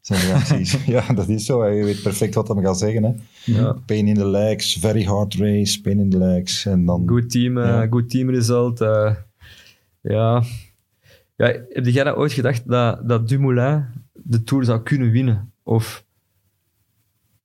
Zijn 0.00 0.20
reacties. 0.20 0.76
ja, 0.86 1.12
dat 1.12 1.28
is 1.28 1.44
zo. 1.44 1.66
Je 1.66 1.84
weet 1.84 2.02
perfect 2.02 2.34
wat 2.34 2.48
hij 2.48 2.62
gaat 2.62 2.78
zeggen. 2.78 3.02
Hè. 3.04 3.12
ja. 3.44 3.72
Pain 3.86 4.06
in 4.08 4.14
the 4.14 4.26
legs, 4.26 4.76
very 4.76 5.04
hard 5.04 5.34
race, 5.34 5.80
pain 5.80 5.98
in 5.98 6.10
the 6.10 6.18
legs. 6.18 6.66
En 6.66 6.84
dan... 6.84 7.02
Goed 7.08 7.30
team, 7.30 7.58
eh, 7.58 7.64
Ja. 7.66 7.86
goed 7.90 8.10
teamresult. 8.10 8.80
eh, 8.80 9.14
ja. 10.00 10.42
ja. 11.36 11.46
Heb 11.68 11.86
jij 11.86 12.04
dat 12.04 12.16
ooit 12.16 12.32
gedacht 12.32 12.68
dat, 12.68 13.08
dat 13.08 13.28
Dumoulin 13.28 13.84
de 14.12 14.42
Tour 14.44 14.64
zou 14.64 14.82
kunnen 14.82 15.10
winnen? 15.10 15.52
Of, 15.62 16.04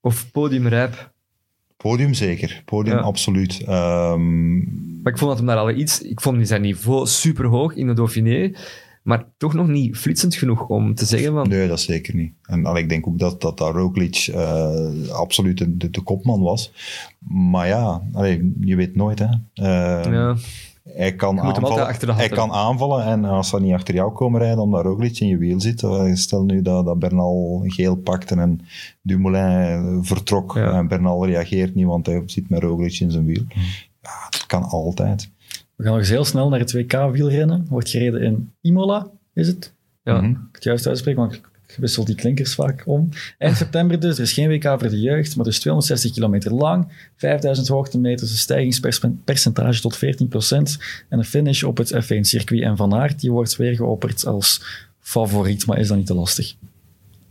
of 0.01 0.31
podiumrijp? 0.31 1.11
Podium 1.87 2.13
zeker. 2.13 2.61
Podium 2.65 2.95
Ja. 2.95 3.01
absoluut. 3.01 3.63
Ehm, 3.65 4.57
Maar 5.03 5.11
ik 5.13 5.17
vond 5.17 5.29
dat 5.29 5.37
hem 5.37 5.45
daar 5.45 5.57
al 5.57 5.69
iets... 5.71 6.01
Ik 6.01 6.21
vond 6.21 6.47
zijn 6.47 6.61
niveau 6.61 7.07
super 7.07 7.45
hoog 7.45 7.75
in 7.75 7.87
de 7.87 7.93
Dauphiné, 7.93 8.51
maar 9.03 9.25
toch 9.37 9.53
nog 9.53 9.67
niet 9.67 9.97
flitsend 9.97 10.35
genoeg 10.35 10.67
om 10.67 10.95
te 10.95 11.05
zeggen 11.05 11.33
van... 11.33 11.49
Nee, 11.49 11.67
dat 11.67 11.79
zeker 11.79 12.15
niet. 12.15 12.33
En 12.41 12.65
allee, 12.65 12.83
ik 12.83 12.89
denk 12.89 13.07
ook 13.07 13.19
dat, 13.19 13.41
dat, 13.41 13.57
dat 13.57 13.75
Roglic 13.75 14.29
eh, 14.33 15.09
absoluut 15.11 15.57
de, 15.57 15.77
de, 15.77 15.89
de 15.89 16.01
kopman 16.01 16.41
was. 16.41 16.71
Maar 17.29 17.67
ja, 17.67 18.01
allee, 18.13 18.53
je 18.59 18.75
weet 18.75 18.95
nooit. 18.95 19.19
Hè. 19.19 19.25
Eh, 19.53 20.11
ja, 20.11 20.35
Hij 20.87 21.13
kan, 21.15 21.39
aanvallen, 21.39 22.15
hij 22.15 22.29
kan 22.29 22.51
aanvallen 22.51 23.05
en 23.05 23.25
als 23.25 23.49
ze 23.49 23.59
niet 23.59 23.73
achter 23.73 23.93
jou 23.93 24.11
komen 24.11 24.41
rijden 24.41 24.59
omdat 24.59 24.83
Roglic 24.83 25.19
in 25.19 25.27
je 25.27 25.37
wiel 25.37 25.61
zit, 25.61 25.83
eh, 25.83 26.13
stel 26.13 26.43
nu 26.43 26.61
dat, 26.61 26.85
dat 26.85 26.99
Bernal 26.99 27.63
geel 27.67 27.95
pakte 27.95 28.35
en 28.35 28.59
Dumoulin 29.01 29.99
vertrok 30.05 30.53
Ja. 30.53 30.71
en 30.71 30.87
Bernal 30.87 31.25
reageert 31.25 31.75
niet, 31.75 31.85
want 31.85 32.05
hij 32.05 32.23
zit 32.25 32.49
met 32.49 32.61
Roglic 32.61 32.99
in 32.99 33.11
zijn 33.11 33.25
wiel. 33.25 33.43
Ja, 34.01 34.27
dat 34.29 34.45
kan 34.45 34.63
altijd. 34.63 35.29
We 35.75 35.83
gaan 35.83 35.91
nog 35.91 36.01
eens 36.01 36.09
heel 36.09 36.25
snel 36.25 36.49
naar 36.49 36.59
het 36.59 36.71
WK-wielrennen. 36.73 37.65
Wordt 37.69 37.89
gereden 37.89 38.21
in 38.21 38.51
Imola, 38.61 39.07
is 39.33 39.47
het? 39.47 39.73
ja. 40.03 40.21
Mhm. 40.21 40.29
ik 40.29 40.37
het 40.51 40.63
juist 40.63 40.87
uitspreken, 40.87 41.21
want 41.21 41.33
ik 41.33 41.49
wissel 41.77 42.05
die 42.05 42.15
klinkers 42.15 42.55
vaak 42.55 42.83
om. 42.85 43.09
Eind 43.37 43.57
september 43.57 43.99
dus, 43.99 44.17
er 44.17 44.23
is 44.23 44.33
geen 44.33 44.49
WK 44.49 44.63
voor 44.63 44.89
de 44.89 44.99
jeugd, 44.99 45.35
maar 45.35 45.45
dus 45.45 45.59
260 45.59 46.11
kilometer 46.11 46.53
lang, 46.53 46.87
5000 47.15 47.67
hoogtemeters, 47.67 48.31
een 48.31 48.37
stijgingspercentage 48.37 49.81
tot 49.81 49.97
14% 49.97 49.99
en 51.09 51.17
een 51.17 51.25
finish 51.25 51.63
op 51.63 51.77
het 51.77 51.93
F1-circuit. 51.93 52.61
En 52.61 52.77
Van 52.77 52.93
Aert 52.93 53.19
die 53.19 53.31
wordt 53.31 53.55
weer 53.55 53.75
geopperd 53.75 54.25
als 54.25 54.61
favoriet, 54.99 55.65
maar 55.65 55.77
is 55.77 55.87
dat 55.87 55.97
niet 55.97 56.05
te 56.05 56.13
lastig? 56.13 56.55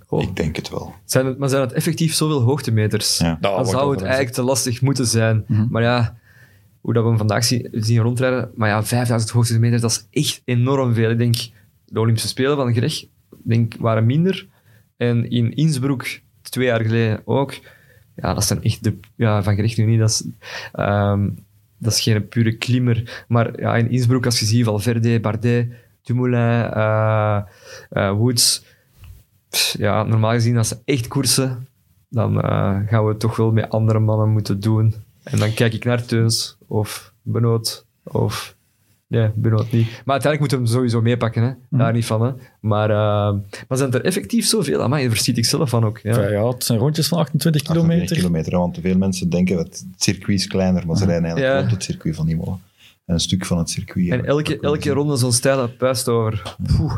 Goh. 0.06 0.22
Ik 0.22 0.36
denk 0.36 0.56
het 0.56 0.68
wel. 0.68 0.94
Zijn 1.04 1.26
het, 1.26 1.38
maar 1.38 1.48
zijn 1.48 1.62
het 1.62 1.72
effectief 1.72 2.14
zoveel 2.14 2.40
hoogtemeters? 2.40 3.18
Ja. 3.18 3.38
Dan 3.40 3.66
zou 3.66 3.90
het 3.90 4.02
eigenlijk 4.02 4.34
te 4.34 4.42
lastig 4.42 4.80
moeten 4.80 5.06
zijn. 5.06 5.44
Mhm. 5.46 5.66
Maar 5.70 5.82
ja, 5.82 6.18
hoe 6.80 6.92
dat 6.92 7.02
we 7.02 7.08
hem 7.08 7.18
vandaag 7.18 7.44
zien, 7.44 7.68
zien 7.72 7.98
rondrijden, 7.98 8.50
maar 8.54 8.68
ja, 8.68 8.84
5000 8.84 9.32
hoogtemeters, 9.32 9.82
dat 9.82 9.90
is 9.90 10.06
echt 10.10 10.42
enorm 10.44 10.94
veel. 10.94 11.10
Ik 11.10 11.18
denk, 11.18 11.36
de 11.86 12.00
Olympische 12.00 12.28
Spelen 12.28 12.56
van 12.56 12.74
Greg 12.74 13.04
denk, 13.48 13.74
waren 13.78 14.06
minder. 14.06 14.46
En 14.96 15.30
in 15.30 15.54
Innsbruck, 15.54 16.22
twee 16.42 16.66
jaar 16.66 16.80
geleden 16.80 17.22
ook. 17.24 17.54
Ja, 18.16 18.34
dat 18.34 18.44
zijn 18.44 18.62
echt 18.62 18.84
de... 18.84 18.98
Ja, 19.14 19.42
van 19.42 19.56
Greg 19.56 19.76
nu 19.76 19.84
niet, 19.84 19.98
dat 19.98 20.08
is... 20.10 20.24
ehm, 20.72 21.28
dat 21.78 21.92
is 21.92 22.00
geen 22.00 22.28
pure 22.28 22.52
klimmer. 22.52 23.24
Maar 23.28 23.60
ja, 23.60 23.76
in 23.76 23.90
Innsbruck, 23.90 24.24
als 24.24 24.40
je 24.40 24.46
ziet 24.46 24.64
Valverde, 24.64 25.20
Bardet, 25.20 25.68
Dumoulin, 26.02 26.70
eh, 26.70 27.42
Woods... 28.10 28.64
Ja, 29.72 30.02
normaal 30.02 30.32
gezien, 30.32 30.56
als 30.56 30.68
ze 30.68 30.78
echt 30.84 31.08
koersen, 31.08 31.68
dan 32.08 32.40
eh, 32.40 32.78
gaan 32.86 33.04
we 33.04 33.08
het 33.08 33.20
toch 33.20 33.36
wel 33.36 33.52
met 33.52 33.70
andere 33.70 33.98
mannen 33.98 34.28
moeten 34.28 34.60
doen. 34.60 34.94
En 35.22 35.38
dan 35.38 35.54
kijk 35.54 35.72
ik 35.72 35.84
naar 35.84 36.04
Teuns 36.04 36.56
of 36.66 37.12
Benoot 37.22 37.86
of... 38.02 38.55
Nee, 39.08 39.30
Benoot 39.34 39.70
niet. 39.72 39.86
Maar 39.86 40.12
uiteindelijk 40.20 40.40
moeten 40.40 40.58
we 40.58 40.64
hem 40.64 40.72
sowieso 40.74 41.00
meepakken, 41.02 41.42
hè. 41.42 41.52
daar 41.78 41.92
niet 41.92 42.06
van. 42.06 42.22
Hè. 42.22 42.32
Maar, 42.60 42.90
eh, 42.90 43.38
maar 43.68 43.78
zijn 43.78 43.92
er 43.92 44.04
effectief 44.04 44.46
zoveel? 44.46 44.82
Amai, 44.82 45.02
daar 45.02 45.10
verschiet 45.10 45.38
ik 45.38 45.44
zelf 45.44 45.68
van 45.68 45.84
ook. 45.84 45.98
Ja. 45.98 46.20
Ja, 46.20 46.28
ja, 46.30 46.48
het 46.48 46.64
zijn 46.64 46.78
rondjes 46.78 47.08
van 47.08 47.18
28 47.18 47.60
28 47.62 47.88
kilometer. 47.96 48.16
kilometer, 48.16 48.58
want 48.58 48.78
veel 48.80 48.96
mensen 48.96 49.30
denken 49.30 49.56
dat 49.56 49.66
het 49.66 49.84
circuit 49.96 50.38
is 50.38 50.46
kleiner, 50.46 50.86
maar 50.86 50.96
ze 50.96 51.04
rijden 51.04 51.24
eigenlijk 51.24 51.54
Ja. 51.54 51.60
rond 51.60 51.70
het 51.72 51.82
circuit 51.82 52.16
van 52.16 52.28
Imola. 52.28 52.58
En 53.04 53.14
een 53.14 53.20
stuk 53.20 53.44
van 53.46 53.58
het 53.58 53.70
circuit. 53.70 54.08
En 54.10 54.24
elke, 54.24 54.60
elke 54.60 54.90
ronde 54.90 55.16
zo'n 55.16 55.32
stijle 55.32 55.68
puist 55.68 56.08
over. 56.08 56.56
Poeh. 56.76 56.94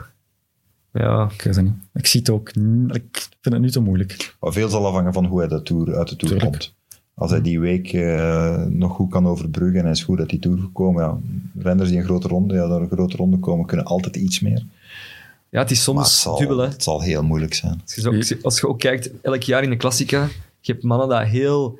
Ja, 0.92 1.30
Ik 1.34 1.42
weet 1.42 1.54
het 1.56 1.64
niet. 1.64 1.74
Ik 1.94 2.06
zie 2.06 2.20
het 2.20 2.30
ook. 2.30 2.48
Ik 2.48 3.26
vind 3.40 3.54
het 3.54 3.60
nu 3.60 3.70
te 3.70 3.80
moeilijk. 3.80 4.36
Maar 4.40 4.52
veel 4.52 4.68
zal 4.68 4.86
afhangen 4.86 5.12
van 5.12 5.24
hoe 5.24 5.38
hij 5.38 5.48
de 5.48 5.62
tour, 5.62 5.96
uit 5.96 6.08
de 6.08 6.16
Tour 6.16 6.34
Tuurlijk. 6.34 6.50
komt. 6.60 6.74
Als 7.18 7.30
hij 7.30 7.42
die 7.42 7.60
week 7.60 7.92
eh, 7.92 8.56
nog 8.66 8.92
goed 8.94 9.10
kan 9.10 9.26
overbruggen 9.26 9.76
en 9.78 9.82
hij 9.82 9.92
is 9.92 10.02
goed 10.04 10.18
uit 10.18 10.28
die 10.30 10.38
Tour 10.38 10.58
gekomen, 10.58 11.02
ja, 11.02 11.18
renners 11.62 11.88
die 11.88 11.98
een 11.98 12.04
grote 12.04 12.28
ronde, 12.28 12.54
ja, 12.54 12.66
door 12.68 12.80
een 12.80 12.88
grote 12.90 13.16
ronde 13.16 13.38
komen, 13.38 13.66
kunnen 13.66 13.86
altijd 13.86 14.16
iets 14.16 14.40
meer. 14.40 14.62
ja 15.48 15.58
het 15.60 15.70
is 15.70 15.76
het 15.76 15.86
soms 15.86 16.20
zal, 16.20 16.38
dubbel. 16.38 16.58
Hè. 16.58 16.66
het 16.68 16.82
zal 16.82 17.02
heel 17.02 17.22
moeilijk 17.22 17.54
zijn. 17.54 17.80
Als 17.84 17.94
je, 17.94 18.00
zo- 18.24 18.34
als 18.42 18.60
je 18.60 18.68
ook 18.68 18.78
kijkt, 18.78 19.10
elk 19.20 19.42
jaar 19.42 19.62
in 19.62 19.70
de 19.70 19.76
Klassica, 19.76 20.28
je 20.60 20.72
hebt 20.72 20.84
mannen 20.84 21.08
die 21.08 21.28
heel 21.28 21.78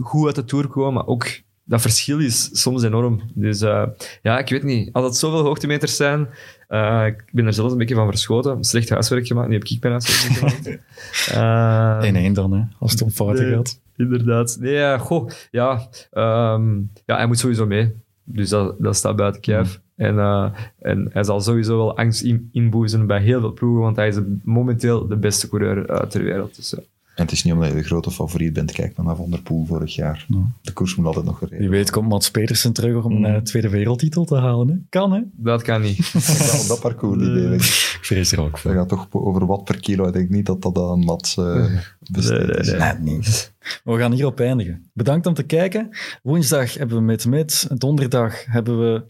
goed 0.00 0.26
uit 0.26 0.34
de 0.34 0.44
Tour 0.44 0.66
komen, 0.68 0.92
maar 0.92 1.06
ook 1.06 1.26
dat 1.64 1.80
verschil 1.80 2.18
is 2.18 2.48
soms 2.52 2.82
enorm. 2.82 3.20
Dus 3.34 3.60
eh, 3.60 3.82
ja, 4.22 4.38
ik 4.38 4.48
weet 4.48 4.62
niet. 4.62 4.92
Als 4.92 5.04
het 5.04 5.16
zoveel 5.16 5.42
hoogtemeters 5.42 5.96
zijn, 5.96 6.28
eh, 6.68 7.04
ik 7.06 7.24
ben 7.32 7.46
er 7.46 7.52
zelfs 7.54 7.72
een 7.72 7.78
beetje 7.78 7.94
van 7.94 8.06
verschoten. 8.08 8.64
Slecht 8.64 8.88
huiswerk 8.88 9.26
gemaakt. 9.26 9.48
Nu 9.48 9.54
heb 9.54 9.64
ik 9.64 9.80
mijn 9.82 9.92
huiswerk 9.92 10.34
gemaakt. 10.36 10.66
1-1 12.30 12.32
dan, 12.32 12.52
hè, 12.52 12.62
als 12.78 12.92
het 12.92 13.02
om 13.02 13.10
fouten 13.10 13.54
gaat. 13.54 13.78
Inderdaad. 13.98 14.56
Nee, 14.60 14.74
ja, 14.74 14.98
goh. 14.98 15.30
Ja, 15.50 15.88
ehm, 16.10 16.76
ja, 17.06 17.16
hij 17.16 17.26
moet 17.26 17.38
sowieso 17.38 17.66
mee. 17.66 17.94
Dus 18.24 18.48
dat, 18.48 18.74
dat 18.78 18.96
staat 18.96 19.16
buiten 19.16 19.40
kijf. 19.40 19.80
En, 19.96 20.18
eh, 20.18 20.50
en 20.78 21.08
hij 21.12 21.24
zal 21.24 21.40
sowieso 21.40 21.76
wel 21.76 21.96
angst 21.96 22.22
in, 22.22 22.48
inboezemen 22.52 23.06
bij 23.06 23.20
heel 23.20 23.40
veel 23.40 23.52
ploegen, 23.52 23.82
want 23.82 23.96
hij 23.96 24.08
is 24.08 24.18
momenteel 24.42 25.06
de 25.06 25.16
beste 25.16 25.48
coureur 25.48 25.86
eh, 25.86 26.06
ter 26.06 26.22
wereld. 26.22 26.56
Dus. 26.56 26.74
En 27.18 27.24
het 27.24 27.32
is 27.32 27.44
niet 27.44 27.52
omdat 27.54 27.68
je 27.68 27.74
de 27.74 27.82
grote 27.82 28.10
favoriet 28.10 28.52
bent, 28.52 28.72
kijk 28.72 28.96
maar 28.96 29.06
naar 29.06 29.16
Van 29.16 29.30
der 29.30 29.42
Poel 29.42 29.66
vorig 29.66 29.94
jaar. 29.94 30.26
De 30.62 30.72
koers 30.72 30.94
moet 30.94 31.06
altijd 31.06 31.24
nog 31.24 31.38
gereden 31.38 31.58
Wie 31.58 31.68
weet 31.68 31.90
komt 31.90 32.08
Mats 32.08 32.30
Pedersen 32.30 32.72
terug 32.72 33.04
om 33.04 33.24
een 33.24 33.34
eh, 33.34 33.40
tweede 33.42 33.68
wereldtitel 33.68 34.24
te 34.24 34.36
halen. 34.36 34.68
Hè? 34.68 34.74
Kan, 34.88 35.12
hè? 35.12 35.20
Dat 35.32 35.62
kan 35.62 35.80
niet. 35.80 35.98
Op 36.62 36.68
dat 36.68 36.80
parcours, 36.80 37.18
die 37.18 37.32
denk 37.34 37.52
ik. 37.52 37.60
Ik 37.98 37.98
vrees 38.04 38.32
er 38.32 38.40
ook 38.40 38.58
voor. 38.58 38.70
Dat 38.70 38.80
gaat 38.80 38.88
toch 38.88 39.06
over 39.10 39.46
wat 39.46 39.64
per 39.64 39.80
kilo. 39.80 40.06
Ik 40.06 40.12
denk 40.12 40.28
niet 40.28 40.46
dat 40.46 40.62
dat 40.62 40.78
aan 40.78 40.98
Mats 41.04 41.36
eh 41.36 41.64
besteed 42.10 42.46
Nee, 42.46 42.56
is. 42.56 42.70
nee, 42.70 42.92
niet. 43.14 43.52
Maar 43.84 43.94
we 43.94 44.00
gaan 44.00 44.12
hierop 44.12 44.40
eindigen. 44.40 44.90
Bedankt 44.92 45.26
om 45.26 45.34
te 45.34 45.42
kijken. 45.42 45.88
Woensdag 46.22 46.74
hebben 46.74 46.96
we 46.96 47.02
met 47.02 47.26
met. 47.26 47.68
Donderdag 47.74 48.44
hebben 48.44 48.78
we 48.80 49.02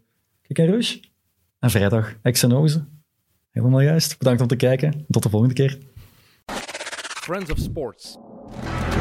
Kijk 0.43 0.69
en 0.69 0.75
Rush. 0.75 0.97
En 1.59 1.71
vrijdag 1.71 2.15
X 2.23 2.43
en 2.43 2.53
Ozen. 2.53 2.89
Helemaal 3.51 3.81
juist. 3.81 4.19
Bedankt 4.19 4.41
om 4.41 4.47
te 4.49 4.57
kijken. 4.57 5.05
Tot 5.09 5.23
de 5.23 5.29
volgende 5.29 5.55
keer. 5.55 5.79
Friends 7.29 7.51
of 7.51 7.59
Sports. 7.59 8.18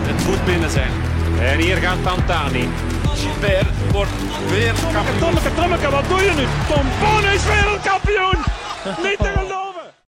Het 0.10 0.26
moet 0.28 0.46
binnen 0.46 0.70
zijn. 0.70 0.92
En 1.40 1.60
hier 1.60 1.78
gaat 1.78 2.02
Pantani. 2.02 2.68
Gilbert 3.16 3.92
wordt 3.92 4.12
weer 4.50 4.74
kampioen. 4.94 5.20
Tommeke, 5.20 5.54
Tommeke, 5.56 5.90
wat 5.90 6.08
doe 6.08 6.22
je 6.22 6.34
nu? 6.40 6.46
Tom 6.74 6.86
Boon 7.02 7.32
is 7.34 7.46
wereldkampioen! 7.46 8.40
Niet 9.06 9.18
te 9.18 9.32